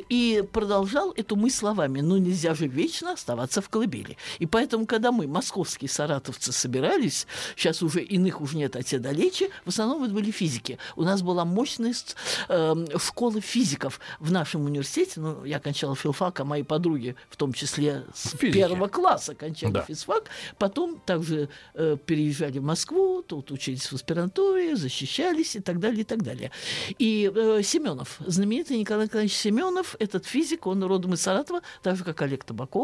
и 0.09 0.43
продолжал 0.51 1.11
эту 1.11 1.35
мысль 1.35 1.57
словами, 1.57 2.01
ну 2.01 2.17
нельзя 2.17 2.53
же 2.53 2.67
вечно 2.87 3.11
оставаться 3.11 3.61
в 3.61 3.69
колыбели. 3.69 4.17
И 4.39 4.45
поэтому, 4.45 4.85
когда 4.85 5.11
мы, 5.11 5.27
московские 5.27 5.89
саратовцы, 5.89 6.51
собирались, 6.51 7.27
сейчас 7.55 7.81
уже 7.83 8.01
иных 8.01 8.41
уже 8.41 8.57
нет, 8.57 8.75
а 8.75 8.83
те 8.83 8.97
далече, 8.99 9.49
в 9.65 9.69
основном 9.69 10.03
это 10.05 10.13
были 10.13 10.31
физики. 10.31 10.77
У 10.95 11.03
нас 11.03 11.21
была 11.21 11.43
мощная 11.45 11.93
с- 11.93 12.15
эм, 12.49 12.87
школа 12.99 13.41
физиков 13.41 13.99
в 14.19 14.31
нашем 14.31 14.65
университете. 14.65 15.19
Ну, 15.19 15.43
я 15.45 15.59
кончала 15.59 15.95
филфак, 15.95 16.39
а 16.39 16.45
мои 16.45 16.63
подруги, 16.63 17.15
в 17.29 17.35
том 17.35 17.53
числе 17.53 18.03
с 18.13 18.29
Физики. 18.37 18.53
первого 18.53 18.87
класса 18.87 19.35
кончали 19.35 19.73
Да. 19.73 19.81
физфак. 19.83 20.23
Потом 20.57 20.99
также 21.05 21.49
э, 21.73 21.97
переезжали 22.05 22.59
в 22.59 22.63
Москву, 22.63 23.21
тут 23.21 23.51
учились 23.51 23.91
в 23.91 23.93
аспирантуре, 23.93 24.75
защищались 24.75 25.55
и 25.55 25.59
так 25.59 25.79
далее, 25.79 26.01
и 26.01 26.05
так 26.05 26.23
далее. 26.23 26.51
И 26.99 27.31
э, 27.33 27.61
Семенов, 27.63 28.17
знаменитый 28.25 28.77
Николай 28.77 29.05
Николаевич 29.05 29.35
Семенов, 29.35 29.95
этот 29.99 30.25
физик, 30.25 30.67
он 30.67 30.83
родом 30.83 31.13
из 31.13 31.21
Саратова, 31.21 31.61
так 31.83 31.97
же, 31.97 32.03
как 32.03 32.21
Олег 32.21 32.43
Табаков, 32.43 32.76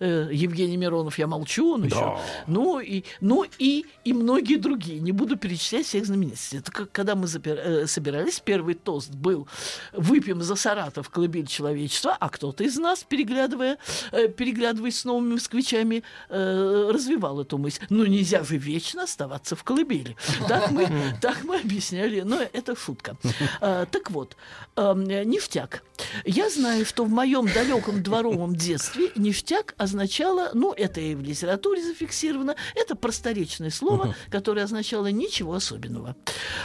э, 0.00 0.28
Евгений 0.32 0.76
Миронов, 0.76 1.18
я 1.18 1.26
молчу, 1.26 1.74
он 1.74 1.84
еще. 1.84 2.18
Ну, 2.46 2.80
и, 2.80 3.04
ну 3.20 3.46
и, 3.58 3.86
и 4.04 4.12
многие 4.12 4.56
другие. 4.56 5.00
Не 5.00 5.12
буду 5.12 5.36
перечислять 5.36 5.86
всех 5.86 6.06
знаменитостей. 6.06 6.58
Это 6.58 6.72
как, 6.72 6.92
когда 6.92 7.14
мы 7.14 7.26
запер- 7.26 7.60
э, 7.60 7.86
собирались, 7.86 8.40
первый 8.40 8.74
тост 8.74 9.10
был 9.10 9.46
«Выпьем 9.92 10.42
за 10.42 10.56
Саратов 10.56 11.08
колыбель 11.10 11.46
человечества», 11.46 12.16
а 12.18 12.28
кто-то 12.28 12.64
из 12.64 12.76
нас, 12.76 13.04
переглядывая, 13.04 13.78
э, 14.12 14.28
переглядываясь 14.28 14.98
с 14.98 15.04
новыми 15.04 15.32
москвичами, 15.34 16.02
э, 16.28 16.90
развивал 16.92 17.40
эту 17.40 17.58
мысль. 17.58 17.80
Ну, 17.90 18.04
нельзя 18.06 18.42
же 18.44 18.56
вечно 18.56 19.04
оставаться 19.04 19.56
в 19.56 19.64
колыбели. 19.64 20.16
Так 20.48 20.70
мы, 20.70 20.88
так 21.20 21.44
мы 21.44 21.60
объясняли, 21.60 22.20
но 22.20 22.40
это 22.52 22.76
шутка. 22.76 23.16
А, 23.60 23.86
так 23.86 24.10
вот, 24.10 24.36
эм, 24.76 25.04
ништяк. 25.04 25.82
Я 26.24 26.50
знаю, 26.50 26.84
что 26.86 27.04
в 27.04 27.10
моем 27.10 27.46
далеком 27.46 28.02
дворовом 28.02 28.54
детстве 28.54 29.10
ништяк 29.30 29.74
означало, 29.78 30.50
ну, 30.54 30.72
это 30.72 31.00
и 31.00 31.14
в 31.14 31.22
литературе 31.22 31.82
зафиксировано, 31.82 32.56
это 32.74 32.96
просторечное 32.96 33.70
слово, 33.70 34.14
которое 34.28 34.64
означало 34.64 35.06
ничего 35.06 35.54
особенного. 35.54 36.16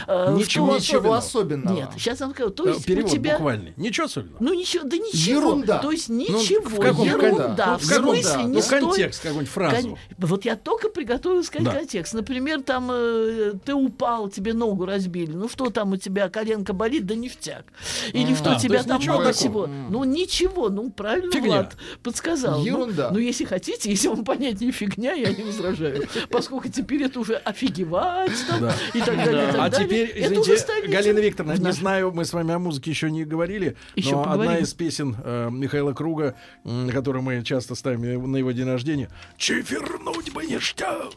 Э, 0.08 0.34
Ничего 0.36 0.66
том- 0.68 0.76
Ничего 0.76 1.12
особенного. 1.14 1.74
Нет, 1.76 1.88
сейчас 1.94 2.20
я 2.20 2.26
вам 2.26 2.34
скажу. 2.34 2.50
То 2.50 2.64
Да, 2.64 2.70
есть 2.72 2.84
Перевод 2.84 3.10
у 3.10 3.14
тебя... 3.14 3.32
буквальный. 3.34 3.72
Ничего 3.76 4.06
особенного. 4.06 4.36
Ну 4.42 4.54
ничего, 4.54 4.84
да 4.84 4.96
ничего. 4.96 5.38
Ерунда. 5.40 5.78
То 5.78 5.92
есть 5.92 6.08
Ну, 6.08 6.16
ничего, 6.18 6.68
в 6.68 6.80
каком 6.80 7.06
ерунда. 7.06 7.64
кон- 7.66 7.78
В 7.78 7.82
в 7.82 7.84
смысле 7.84 8.36
ну, 8.42 8.48
не 8.48 8.62
стоит- 8.62 8.80
контекст, 8.82 9.22
какую-нибудь 9.22 9.48
фразу. 9.52 9.88
Кон- 9.88 9.98
Вот 10.18 10.44
я 10.44 10.56
только 10.56 10.88
приготовилась 10.88 11.46
сказать 11.46 11.64
Да. 11.68 11.72
контекст. 11.78 12.14
Например, 12.14 12.62
там 12.62 12.88
э, 12.92 13.52
ты 13.64 13.74
упал, 13.74 14.28
тебе 14.28 14.52
ногу 14.54 14.84
разбили. 14.86 15.32
Ну 15.32 15.48
что 15.48 15.70
там 15.70 15.92
у 15.92 15.96
тебя, 15.96 16.28
коленка 16.28 16.72
болит, 16.72 17.06
да 17.06 17.14
ништяк. 17.14 17.64
Или 18.12 18.34
что 18.34 18.50
А, 18.50 18.52
у 18.52 18.56
то 18.56 18.60
тебя 18.62 18.82
там 18.82 19.00
много 19.02 19.18
такого. 19.18 19.32
всего. 19.32 19.66
Ну 19.66 20.04
ничего, 20.04 20.68
ну 20.68 20.90
правильно 20.90 21.30
Фигня. 21.32 21.46
Влад 21.48 21.76
подсказал. 22.02 22.55
Ну, 22.58 22.64
Ерунда. 22.64 23.10
Ну, 23.12 23.18
если 23.18 23.44
хотите, 23.44 23.90
если 23.90 24.08
вам 24.08 24.24
понятнее 24.24 24.72
фигня, 24.72 25.12
я 25.12 25.30
не 25.32 25.42
возражаю. 25.42 26.06
Поскольку 26.30 26.68
теперь 26.68 27.02
это 27.04 27.20
уже 27.20 27.34
офигевать 27.36 28.32
там, 28.48 28.60
Да. 28.60 28.74
и 28.94 29.00
так 29.00 29.16
далее, 29.16 29.44
и 29.48 29.52
так 29.52 29.60
А 29.60 29.68
далее. 29.70 29.88
теперь, 29.88 30.08
Это 30.10 30.26
извините, 30.34 30.56
станет 30.58 30.90
Галина 30.90 31.18
Викторовна, 31.18 31.58
не 31.60 31.72
знаю, 31.72 32.12
мы 32.12 32.24
с 32.24 32.32
вами 32.32 32.54
о 32.54 32.58
музыке 32.58 32.90
еще 32.90 33.10
не 33.10 33.24
говорили, 33.24 33.76
Еще 33.94 34.12
но 34.12 34.22
одна 34.22 34.32
поговорим. 34.36 34.64
из 34.64 34.74
песен 34.74 35.16
э, 35.24 35.48
Михаила 35.50 35.92
Круга, 35.92 36.34
м, 36.64 36.90
которую 36.90 37.22
мы 37.22 37.42
часто 37.44 37.74
ставим 37.74 38.30
на 38.30 38.36
его 38.36 38.52
день 38.52 38.66
рождения, 38.66 39.08
«Чифернуть 39.36 40.32
бы 40.32 40.44
ништяк». 40.46 41.12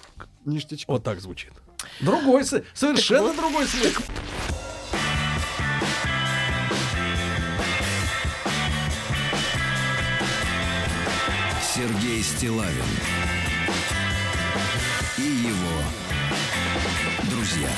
Ништячок. 0.45 0.87
Вот 0.89 1.03
так 1.03 1.19
звучит. 1.21 1.51
Другой, 2.01 2.43
совершенно 2.73 3.33
другой 3.33 3.65
смысл. 3.65 4.01
Сергей 11.80 12.22
Стилавин 12.22 12.84
и 15.18 15.22
его 15.22 15.81
друзья 17.31 17.69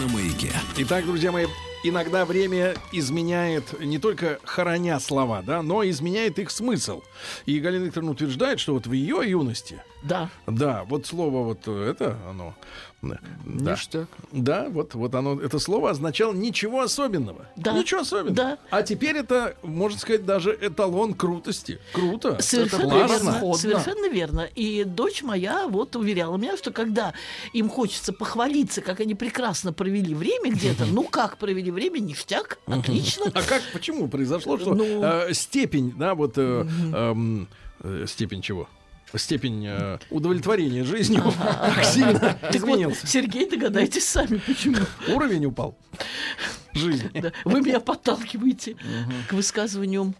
на 0.00 0.12
маяке. 0.12 0.50
Итак, 0.78 1.06
друзья 1.06 1.30
мои, 1.30 1.46
иногда 1.84 2.24
время 2.24 2.74
изменяет 2.90 3.78
не 3.78 4.00
только 4.00 4.40
хороня 4.42 4.98
слова, 4.98 5.40
да, 5.42 5.62
но 5.62 5.88
изменяет 5.88 6.40
их 6.40 6.50
смысл. 6.50 7.02
И 7.46 7.60
Галина 7.60 7.84
Викторовна 7.84 8.10
утверждает, 8.10 8.58
что 8.58 8.74
вот 8.74 8.88
в 8.88 8.92
ее 8.92 9.20
юности, 9.24 9.80
Да. 10.02 10.30
да, 10.48 10.82
вот 10.82 11.06
слово 11.06 11.44
вот 11.44 11.68
это, 11.68 12.18
оно, 12.28 12.56
да, 13.00 13.18
да, 13.44 13.72
Ништяк. 13.72 14.08
да, 14.32 14.68
вот, 14.68 14.94
вот 14.94 15.14
оно, 15.14 15.40
это 15.40 15.60
слово 15.60 15.90
означало 15.90 16.32
ничего 16.34 16.80
особенного. 16.80 17.46
Да. 17.54 17.72
Ничего 17.72 18.00
особенного. 18.00 18.34
Да. 18.34 18.58
А 18.70 18.82
теперь 18.82 19.16
это, 19.16 19.54
можно 19.62 19.98
сказать, 20.00 20.26
даже 20.26 20.50
эталон 20.60 21.14
крутости. 21.14 21.78
Круто. 21.92 22.36
Совершенно 22.42 22.80
это 22.80 23.06
классно. 23.06 23.30
верно. 23.40 23.54
Совершенно 23.54 24.08
верно. 24.08 24.40
И 24.54 24.82
дочь 24.82 25.22
моя 25.22 25.68
вот 25.68 25.94
уверяла 25.94 26.36
меня, 26.38 26.56
что 26.56 26.72
когда 26.72 27.14
им 27.52 27.68
хочется 27.68 28.12
похвалиться, 28.12 28.80
как 28.80 28.98
они 28.98 29.14
прекрасно 29.14 29.72
провели 29.72 30.14
время 30.14 30.50
где-то, 30.50 30.84
ну 30.86 31.04
как 31.04 31.38
провели 31.38 31.70
время, 31.70 32.00
ништяк, 32.00 32.58
отлично. 32.66 33.26
А 33.32 33.42
как, 33.42 33.62
почему 33.72 34.08
произошло, 34.08 34.58
что 34.58 34.74
Ну. 34.74 35.02
э, 35.04 35.32
степень, 35.34 35.94
да, 35.96 36.16
вот 36.16 36.32
э, 36.36 36.66
эм, 36.92 37.48
э, 37.80 38.04
степень 38.08 38.42
чего? 38.42 38.68
Степень 39.16 39.66
э, 39.66 39.98
удовлетворения 40.10 40.84
жизнью 40.84 41.24
так 41.38 41.84
сильно 41.84 42.18
Так 42.18 42.42
вот, 42.42 42.54
изменился. 42.56 43.06
Сергей, 43.06 43.48
догадайтесь 43.48 44.06
сами, 44.06 44.38
почему. 44.46 44.76
Уровень 45.08 45.46
упал. 45.46 45.76
Жизни. 46.74 47.10
Да. 47.20 47.32
Вы 47.44 47.60
меня 47.60 47.80
подталкиваете 47.80 48.76
к 49.28 49.32
высказыванию 49.32 50.14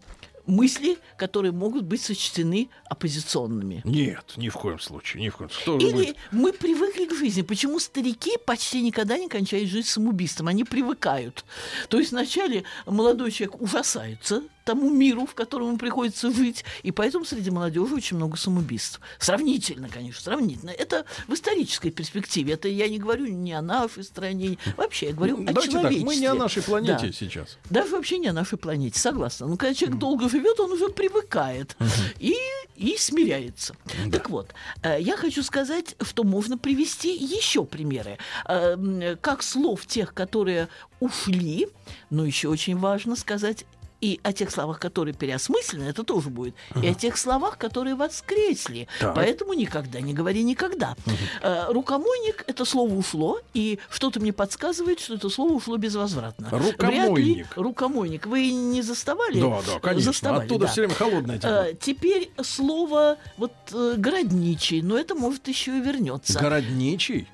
мысли, 0.48 0.98
которые 1.16 1.52
могут 1.52 1.84
быть 1.84 2.00
сочтены 2.00 2.68
оппозиционными. 2.88 3.82
Нет, 3.84 4.32
ни 4.36 4.48
в 4.48 4.54
коем 4.54 4.80
случае, 4.80 5.22
ни 5.22 5.28
в 5.28 5.36
коем 5.36 5.50
случае. 5.50 5.90
Или 5.90 5.96
будет? 5.96 6.16
мы 6.32 6.52
привыкли 6.52 7.04
к 7.04 7.14
жизни. 7.14 7.42
Почему 7.42 7.78
старики 7.78 8.32
почти 8.44 8.82
никогда 8.82 9.18
не 9.18 9.28
кончают 9.28 9.68
жизнь 9.68 9.86
самоубийством? 9.86 10.48
Они 10.48 10.64
привыкают. 10.64 11.44
То 11.88 11.98
есть 11.98 12.12
вначале 12.12 12.64
молодой 12.86 13.30
человек 13.30 13.60
ужасается 13.60 14.42
тому 14.68 14.90
миру, 14.90 15.24
в 15.24 15.34
котором 15.34 15.68
ему 15.68 15.78
приходится 15.78 16.30
жить, 16.30 16.62
и 16.82 16.92
поэтому 16.92 17.24
среди 17.24 17.50
молодежи 17.50 17.94
очень 17.94 18.16
много 18.18 18.36
самоубийств. 18.36 19.00
Сравнительно, 19.18 19.88
конечно, 19.88 20.20
сравнительно. 20.22 20.68
Это 20.70 21.06
в 21.26 21.32
исторической 21.32 21.90
перспективе. 21.90 22.52
Это 22.52 22.68
я 22.68 22.86
не 22.88 22.98
говорю 22.98 23.26
не 23.28 23.54
о 23.54 23.62
нашей 23.62 24.04
стране, 24.04 24.58
вообще 24.76 25.06
я 25.06 25.12
говорю 25.14 25.36
о 25.36 25.40
Ну, 25.40 25.54
так, 25.54 25.64
человечестве. 25.64 26.04
мы 26.04 26.16
не 26.16 26.26
о 26.26 26.34
нашей 26.34 26.62
планете 26.62 27.06
Да. 27.06 27.12
сейчас. 27.12 27.56
Даже 27.70 27.92
вообще 27.96 28.18
не 28.18 28.28
о 28.28 28.32
нашей 28.34 28.58
планете, 28.58 29.00
согласна. 29.00 29.46
Но 29.46 29.56
когда 29.56 29.72
человек 29.74 29.98
долго 29.98 30.28
живет, 30.28 30.60
он 30.60 30.72
уже 30.72 30.88
привыкает 30.90 31.74
и, 32.18 32.34
и 32.76 32.96
смиряется. 32.98 33.74
Так 34.12 34.28
вот, 34.28 34.52
э, 34.82 34.98
я 35.00 35.16
хочу 35.16 35.42
сказать, 35.42 35.96
что 36.02 36.24
можно 36.24 36.58
привести 36.58 37.16
еще 37.16 37.64
примеры. 37.64 38.18
Э, 38.46 39.16
Как 39.20 39.42
слов 39.42 39.86
тех, 39.86 40.12
которые 40.12 40.68
ушли, 41.00 41.68
но 42.10 42.26
еще 42.26 42.48
очень 42.48 42.76
важно 42.76 43.16
сказать 43.16 43.64
и 44.00 44.20
о 44.22 44.32
тех 44.32 44.50
словах, 44.50 44.78
которые 44.78 45.14
переосмыслены, 45.14 45.84
это 45.84 46.04
тоже 46.04 46.30
будет, 46.30 46.54
и 46.82 46.86
о 46.86 46.94
тех 46.94 47.16
словах, 47.16 47.58
которые 47.58 47.94
воскресли. 47.94 48.86
Так. 49.00 49.14
Поэтому 49.14 49.52
никогда 49.54 50.00
не 50.00 50.14
говори 50.14 50.42
никогда. 50.42 50.96
Э, 51.42 51.66
Рукомойник 51.72 52.44
это 52.46 52.64
слово 52.64 52.94
ушло, 52.94 53.40
и 53.54 53.78
что-то 53.90 54.20
мне 54.20 54.32
подсказывает, 54.32 55.00
что 55.00 55.14
это 55.14 55.28
слово 55.28 55.52
ушло 55.52 55.76
безвозвратно. 55.76 56.48
Вряд 56.50 56.64
ли 56.78 57.42
Рукомойник. 57.44 57.56
рукомойник. 57.56 58.26
Вы 58.26 58.50
не 58.50 58.82
заставали? 58.82 59.40
Да, 59.40 59.60
да, 59.66 59.80
конечно. 59.80 60.12
Заставали, 60.12 60.44
Оттуда 60.46 60.66
да. 60.66 60.72
все 60.72 60.80
время 60.82 60.94
холодное 60.94 61.38
тепло. 61.38 61.50
Э, 61.50 61.74
Теперь 61.80 62.30
слово 62.42 63.16
вот 63.36 63.52
э, 63.72 63.94
городничий, 63.96 64.80
но 64.82 64.98
это 64.98 65.14
может 65.14 65.48
еще 65.48 65.76
и 65.76 65.80
вернется. 65.80 66.38
Городничий? 66.38 67.28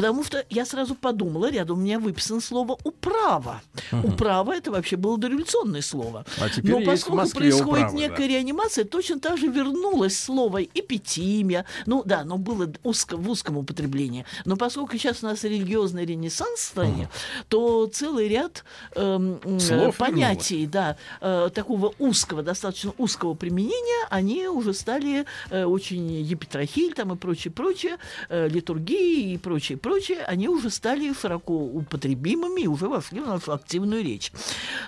Потому 0.00 0.24
что 0.24 0.46
я 0.48 0.64
сразу 0.64 0.94
подумала, 0.94 1.50
рядом 1.50 1.78
у 1.78 1.82
меня 1.82 1.98
выписано 1.98 2.40
слово 2.40 2.78
«управа». 2.84 3.60
«Управа»— 3.92 4.52
это 4.56 4.70
вообще 4.70 4.96
было 4.96 5.18
дореволюционное 5.18 5.82
слово. 5.82 6.24
А 6.40 6.48
теперь 6.48 6.70
Но 6.70 6.78
есть 6.78 7.02
в 7.02 7.10
поскольку 7.10 7.38
происходит 7.38 7.88
«управа», 7.88 7.96
некая 7.96 8.26
реанимация, 8.26 8.86
точно 8.86 9.20
так 9.20 9.36
же 9.36 9.48
вернулось 9.48 10.18
слово 10.18 10.62
«эпитимия». 10.62 11.66
Ну 11.84 12.02
да, 12.02 12.24
но 12.24 12.38
было 12.38 12.72
узко, 12.82 13.18
в 13.18 13.28
узком 13.28 13.58
употреблении. 13.58 14.24
Но 14.46 14.56
поскольку 14.56 14.96
сейчас 14.96 15.22
у 15.22 15.26
нас 15.26 15.44
религиозный 15.44 16.06
ренессанс 16.06 16.60
в 16.60 16.64
стране, 16.64 17.10
то 17.48 17.86
целый 17.86 18.26
ряд 18.26 18.64
эм, 18.94 19.38
Слов 19.60 19.98
понятий, 19.98 20.66
да, 20.66 20.96
э, 21.20 21.50
такого 21.54 21.92
узкого, 21.98 22.42
достаточно 22.42 22.94
узкого 22.96 23.34
применения, 23.34 24.06
они 24.08 24.48
уже 24.48 24.72
стали 24.72 25.26
э, 25.50 25.64
очень 25.64 26.10
епитрахиль 26.22 26.94
там 26.94 27.12
и 27.12 27.16
прочее, 27.16 27.52
прочее, 27.52 27.98
э, 28.30 28.48
литургии 28.48 29.34
и 29.34 29.36
прочее, 29.36 29.76
прочее, 29.76 29.89
они 30.26 30.48
уже 30.48 30.70
стали 30.70 31.12
широко 31.12 31.52
употребимыми 31.54 32.62
и 32.62 32.66
уже 32.68 32.88
вошли 32.88 33.20
в 33.20 33.26
нашу 33.26 33.52
активную 33.52 34.02
речь. 34.04 34.32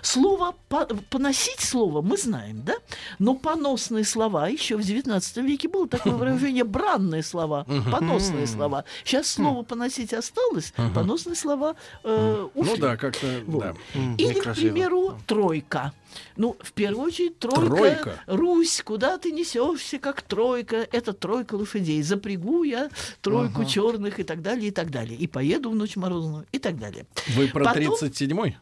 Слово 0.02 0.54
по- 0.68 0.86
поносить 1.10 1.60
слово 1.60 2.02
мы 2.02 2.16
знаем, 2.16 2.62
да? 2.64 2.74
Но 3.18 3.34
поносные 3.34 4.04
слова 4.04 4.48
еще 4.48 4.76
в 4.76 4.80
XIX 4.80 5.42
веке 5.42 5.68
было 5.68 5.88
такое 5.88 6.12
выражение 6.14 6.64
бранные 6.64 7.22
слова, 7.22 7.64
поносные 7.90 8.46
слова. 8.46 8.84
Сейчас 9.04 9.28
слово 9.28 9.62
поносить 9.62 10.12
осталось, 10.12 10.72
поносные 10.94 11.36
слова 11.36 11.74
э, 12.04 12.48
Ну 12.54 12.60
ушли. 12.60 12.80
да, 12.80 12.96
как-то, 12.96 13.26
Вот. 13.46 13.62
да. 13.62 13.74
Или, 14.18 14.40
к 14.40 14.54
примеру, 14.54 15.18
тройка. 15.26 15.92
Ну, 16.36 16.56
в 16.60 16.72
первую 16.72 17.06
очередь, 17.06 17.38
тройка, 17.38 17.66
Тройка. 17.66 18.20
Русь, 18.26 18.82
куда 18.84 19.18
ты 19.18 19.32
несешься, 19.32 19.98
как 19.98 20.22
тройка, 20.22 20.88
это 20.92 21.12
тройка 21.12 21.54
лошадей. 21.54 22.02
Запрягу 22.02 22.62
я 22.64 22.90
тройку 23.20 23.64
черных 23.64 24.20
и 24.20 24.22
так 24.22 24.42
далее, 24.42 24.68
и 24.68 24.70
так 24.70 24.90
далее. 24.90 25.16
И 25.18 25.26
поеду 25.26 25.70
в 25.70 25.74
ночь 25.74 25.96
морозную, 25.96 26.46
и 26.52 26.58
так 26.58 26.78
далее. 26.78 27.06
Вы 27.36 27.48
про 27.48 27.64
Потом- 27.64 27.94
37-й? 27.94 28.56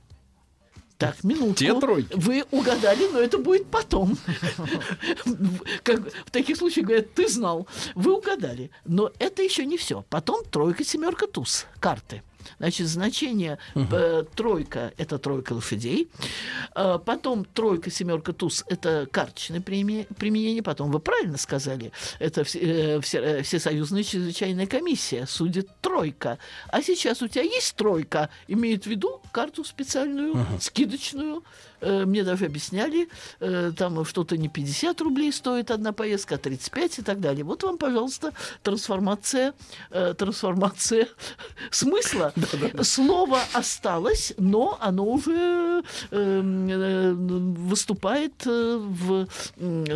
Так, 0.99 1.25
минутку. 1.25 1.55
Те 1.55 1.73
тройки. 1.81 2.13
Вы 2.15 2.45
угадали, 2.51 3.09
но 3.11 3.21
это 3.21 3.39
будет 3.39 3.67
потом. 3.69 4.19
Как 5.83 6.01
в 6.27 6.31
таких 6.31 6.59
случаях 6.59 6.87
говорят, 6.87 7.15
ты 7.15 7.27
знал. 7.27 7.67
Вы 7.95 8.13
угадали. 8.19 8.71
Но 8.85 9.11
это 9.19 9.43
еще 9.43 9.65
не 9.65 9.79
все. 9.79 10.05
Потом 10.11 10.45
тройка, 10.45 10.85
семерка, 10.85 11.27
туз. 11.27 11.67
Карты. 11.79 12.23
Значит, 12.59 12.87
значение 12.89 13.59
э, 13.75 14.25
тройка– 14.35 14.93
это 14.97 15.19
тройка 15.19 15.53
лошадей. 15.55 16.09
Э, 16.75 16.99
потом 17.05 17.45
тройка, 17.45 17.91
семерка, 17.91 18.33
туз– 18.33 18.65
это 18.69 19.07
карточное 19.11 19.61
приме- 19.61 20.07
применение. 20.15 20.63
Потом, 20.63 20.91
вы 20.91 21.01
правильно 21.01 21.39
сказали, 21.39 21.93
это 22.19 22.43
э, 22.55 23.01
все- 23.01 23.43
Всесоюзная 23.43 24.03
чрезвычайная 24.03 24.67
комиссия 24.67 25.27
судит 25.27 25.69
тройка. 25.81 26.39
А 26.69 26.83
сейчас 26.83 27.23
у 27.23 27.29
тебя 27.29 27.43
есть 27.43 27.75
тройка, 27.77 28.31
имеет 28.49 28.85
в 28.85 28.87
виду 28.87 29.21
карту 29.33 29.65
специальную, 29.65 30.47
скидочную. 30.61 31.43
Э, 31.81 32.05
Мне 32.05 32.25
даже 32.25 32.47
объясняли, 32.47 33.09
э, 33.41 33.73
там 33.77 34.05
что-то 34.05 34.37
не 34.37 34.49
50 34.49 35.01
рублей 35.01 35.33
стоит 35.33 35.71
одна 35.71 35.93
поездка, 35.93 36.37
а 36.37 36.39
35 36.39 36.99
и 36.99 37.03
так 37.03 37.21
далее. 37.21 37.45
Вот 37.45 37.63
вам, 37.63 37.79
пожалуйста, 37.79 38.33
трансформация, 38.63 39.55
э, 39.91 40.15
трансформация 40.15 41.09
смысла. 41.71 42.33
Слово 42.83 43.41
осталось, 43.53 44.33
но 44.37 44.79
оно 44.81 45.05
уже 45.05 45.83
выступает 46.11 48.45
в, 48.45 49.27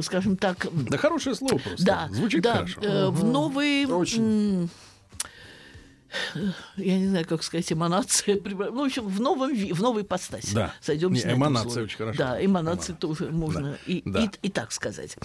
скажем 0.02 0.36
так... 0.36 0.66
Да 0.73 0.98
хорошее 0.98 1.35
слово 1.35 1.59
просто. 1.59 1.85
Да, 1.85 2.09
Звучит 2.11 2.43
да, 2.43 2.55
хорошо. 2.56 3.11
в 3.11 3.24
новые... 3.24 3.86
м, 3.86 4.70
я 6.77 6.99
не 6.99 7.09
знаю, 7.09 7.27
как 7.27 7.43
сказать, 7.43 7.73
эманация. 7.73 8.41
Ну, 8.45 8.82
в 8.82 8.85
общем, 8.85 9.07
в 9.07 9.20
новом 9.20 9.55
в 9.55 9.81
новой 9.82 10.03
ипостаси. 10.03 10.55
Да. 10.55 10.74
Сойдемся 10.81 11.27
Не, 11.27 11.32
на 11.35 11.36
эманация 11.36 11.82
очень 11.85 11.97
хорошо. 11.99 12.19
Да, 12.19 12.45
эманации 12.45 12.93
тоже 12.93 13.31
можно 13.31 13.73
Да. 13.73 13.77
и, 13.86 14.03
Да. 14.05 14.20
и, 14.24 14.31
и 14.43 14.49
так 14.51 14.73
сказать. 14.73 15.16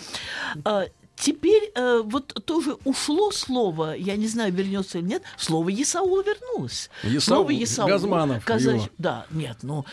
Теперь 1.20 1.72
э, 1.76 2.02
вот 2.04 2.34
тоже 2.46 2.78
ушло 2.86 3.32
слово, 3.32 3.94
я 3.96 4.16
не 4.16 4.28
знаю, 4.28 4.54
вернется 4.54 5.00
или 5.00 5.06
нет, 5.06 5.24
слово 5.38 5.68
Есаул 5.68 6.22
вернулось. 6.22 6.90
Есаул, 7.04 7.20
Слово 7.22 7.50
Есаул. 7.52 7.90
Газманов 7.90 8.46
казач- 8.46 8.76
его. 8.76 8.90
Да, 8.98 9.26
нет, 9.30 9.58
ну, 9.62 9.84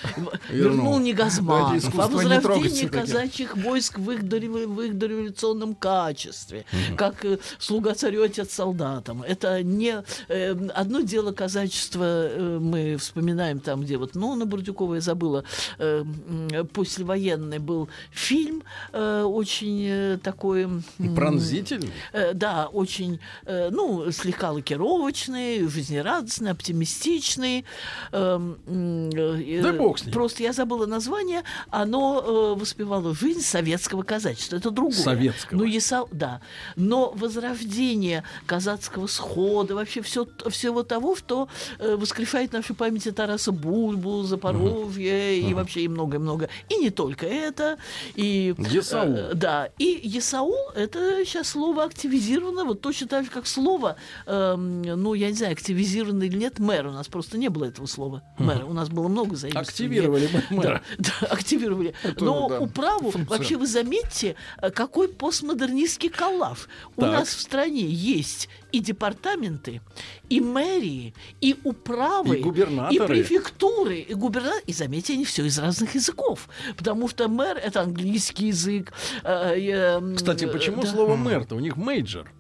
Вернул. 0.48 1.00
не 1.00 1.12
Газманов, 1.12 1.84
а 1.98 2.06
возрождение 2.08 2.88
казачьих 2.88 3.56
войск 3.56 3.98
в 3.98 4.08
их, 4.12 4.20
в 4.22 4.80
их 4.82 4.96
дореволюционном 4.98 5.74
качестве, 5.74 6.64
как 6.96 7.24
э, 7.24 7.38
слуга 7.58 7.94
царю, 7.94 8.22
отец 8.22 8.52
солдатам. 8.52 9.22
Это 9.24 9.64
не... 9.64 10.04
э, 10.28 10.52
одно 10.74 11.00
дело 11.00 11.32
казачество, 11.32 12.04
э, 12.04 12.58
мы 12.60 12.96
вспоминаем 12.98 13.58
там, 13.58 13.80
где 13.82 13.96
вот, 13.96 14.14
ну, 14.14 14.36
на 14.36 14.46
Бурдюкова 14.46 14.94
я 14.94 15.00
забыла, 15.00 15.42
э, 15.78 16.04
м, 16.04 16.66
послевоенный 16.68 17.58
был 17.58 17.88
фильм, 18.12 18.62
э, 18.92 19.22
очень 19.22 19.84
э, 19.88 20.18
такой... 20.22 20.62
м, 20.62 20.84
Пронзительный. 21.16 21.90
Э, 22.12 22.32
да, 22.34 22.66
очень, 22.66 23.18
э, 23.44 23.70
ну, 23.70 24.10
слегка 24.12 24.52
лакировочный, 24.52 25.66
жизнерадостный, 25.68 26.50
оптимистичный. 26.50 27.64
Эм, 28.12 28.58
э, 28.66 29.60
Да 29.62 29.72
бог 29.72 29.98
с 29.98 30.04
ним. 30.04 30.12
Просто 30.12 30.42
я 30.42 30.52
забыла 30.52 30.86
название. 30.86 31.42
Оно 31.70 32.54
воспевало 32.56 33.14
жизнь 33.14 33.40
советского 33.42 34.02
казачества. 34.02 34.56
Это 34.56 34.70
другое. 34.70 34.92
Советского. 34.96 35.58
Ну, 35.58 35.64
Есау- 35.64 36.08
да. 36.12 36.40
Но 36.76 37.12
возрождение 37.16 38.22
казацкого 38.46 39.06
схода, 39.06 39.74
вообще 39.74 40.02
все, 40.02 40.26
всего 40.48 40.82
того, 40.82 41.16
что 41.16 41.48
воскрешает 41.78 42.50
в 42.50 42.52
нашей 42.54 42.74
памяти 42.76 43.10
Тараса 43.12 43.52
Бульбу, 43.52 44.22
Запорожье 44.22 45.38
и 45.40 45.54
вообще 45.54 45.82
и 45.82 45.88
много-много. 45.88 46.48
И 46.68 46.76
не 46.76 46.90
только 46.90 47.26
это. 47.26 47.78
И, 48.14 48.54
Есаул. 48.70 49.16
да, 49.34 49.68
и 49.78 50.00
Есаул 50.02 50.54
это 50.74 51.05
сейчас 51.24 51.48
слово 51.50 51.84
активизировано, 51.84 52.64
вот 52.64 52.80
точно 52.80 53.06
так 53.08 53.24
же, 53.24 53.30
как 53.30 53.46
слово, 53.46 53.96
эм, 54.26 54.82
ну, 54.82 55.14
я 55.14 55.28
не 55.28 55.34
знаю, 55.34 55.52
активизировано 55.52 56.24
или 56.24 56.36
нет, 56.36 56.58
мэр. 56.58 56.86
У 56.86 56.92
нас 56.92 57.08
просто 57.08 57.38
не 57.38 57.48
было 57.48 57.64
этого 57.66 57.86
слова. 57.86 58.22
Мэр. 58.38 58.64
У 58.64 58.72
нас 58.72 58.88
было 58.88 59.08
много 59.08 59.36
заимствований. 59.36 59.68
Активировали 59.68 60.28
мэра. 60.50 60.82
Да, 60.98 61.12
да, 61.20 61.26
активировали. 61.28 61.94
Но 62.18 62.48
да, 62.48 62.60
управу, 62.60 63.12
вообще 63.28 63.56
вы 63.56 63.66
заметьте, 63.66 64.36
э, 64.60 64.70
какой 64.70 65.08
постмодернистский 65.08 66.08
коллаж. 66.08 66.68
У 66.96 67.02
нас 67.02 67.28
в 67.28 67.40
стране 67.40 67.86
есть 67.86 68.48
и 68.72 68.80
департаменты, 68.80 69.80
и 70.28 70.40
мэрии, 70.40 71.14
и 71.40 71.56
управы, 71.64 72.38
И 72.38 72.42
губернаторы. 72.42 72.94
и 72.94 73.06
префектуры, 73.22 73.98
и 74.00 74.14
губернаторы. 74.14 74.62
И 74.66 74.72
заметьте, 74.72 75.12
они 75.14 75.24
все 75.24 75.44
из 75.44 75.58
разных 75.58 75.94
языков. 75.94 76.48
Потому 76.76 77.08
что 77.08 77.28
мэр— 77.28 77.56
это 77.62 77.80
английский 77.82 78.48
язык. 78.48 78.92
э, 79.24 79.54
э, 79.58 80.14
Кстати, 80.16 80.44
э, 80.44 80.48
почему 80.48 80.82
да. 80.82 80.88
слово 80.88 81.16
мэр-то? 81.16 81.54
У 81.54 81.60
них 81.60 81.76
major. 81.76 82.30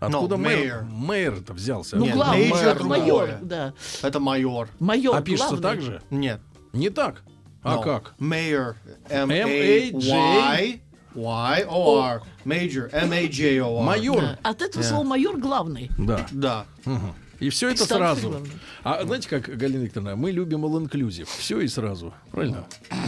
Откуда 0.00 0.36
No, 0.36 0.38
мэр? 0.38 0.58
mayor. 0.58 0.82
Мэр-то 0.84 1.52
взялся. 1.54 1.96
Ну, 1.96 2.04
Нет, 2.04 2.14
главный, 2.14 2.48
мэр 2.50 2.68
это 2.68 2.84
майор, 2.84 3.30
да. 3.42 3.74
Это 4.02 4.20
майор. 4.20 4.68
Майор 4.78 5.16
А 5.16 5.22
пишется 5.22 5.56
главный. 5.56 5.70
так 5.70 5.80
же? 5.82 6.02
Нет. 6.10 6.40
Не 6.72 6.90
так. 6.90 7.22
А 7.64 7.74
No. 7.78 7.82
как? 7.82 8.14
Mayor. 8.20 8.76
M-A-J. 9.10 10.80
Y-O-R. 11.14 12.22
Major. 12.44 12.88
M-A-J-O-R. 12.92 13.84
Майор. 13.84 14.20
Да. 14.20 14.38
От 14.42 14.62
этого 14.62 14.82
Да. 14.82 14.88
слова 14.88 15.04
майор 15.04 15.36
главный. 15.38 15.90
Да. 15.98 16.26
Да. 16.30 16.66
Мгм. 16.84 17.14
И 17.40 17.50
все 17.50 17.68
это 17.68 17.84
Станция 17.84 17.98
сразу. 18.16 18.28
главная. 18.30 18.50
А 18.82 19.04
знаете, 19.04 19.28
как, 19.28 19.44
Галина 19.44 19.84
Викторовна, 19.84 20.16
мы 20.16 20.32
любим 20.32 20.64
all 20.64 20.82
inclusive. 20.84 21.28
Все 21.38 21.60
и 21.60 21.68
сразу. 21.68 22.12
Правильно? 22.32 22.64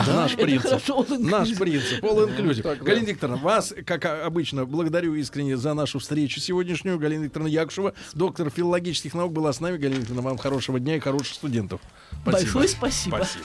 Наш 0.07 0.35
Это 0.35 0.43
принцип. 0.45 0.69
хорошо, 0.69 1.01
all 1.01 1.09
inclusive. 1.09 1.31
Наш 1.31 1.55
принцип. 1.59 2.05
All 2.05 2.29
inclusive. 2.29 2.63
Так, 2.63 2.79
да. 2.79 2.85
Галина 2.85 3.07
Викторовна, 3.07 3.43
вас, 3.43 3.75
как 3.85 4.05
а, 4.05 4.25
обычно, 4.25 4.67
благодарю 4.67 5.17
искренне 5.17 5.57
за 5.57 5.75
нашу 5.75 5.99
встречу 5.99 6.39
сегодняшнюю. 6.39 6.97
Галина 7.01 7.25
Викторовна 7.25 7.51
Якушева, 7.51 7.93
доктор 8.15 8.51
филологических 8.51 9.15
наук, 9.15 9.33
была 9.33 9.53
с 9.53 9.59
нами. 9.59 9.79
Галина 9.79 9.99
Викторовна, 9.99 10.23
вам 10.23 10.39
хорошего 10.39 10.79
дня 10.79 10.95
и 10.95 11.01
хороших 11.01 11.35
студентов. 11.35 11.81
Большое 12.25 12.69
спасибо. 12.69 13.17
Спасибо. 13.17 13.45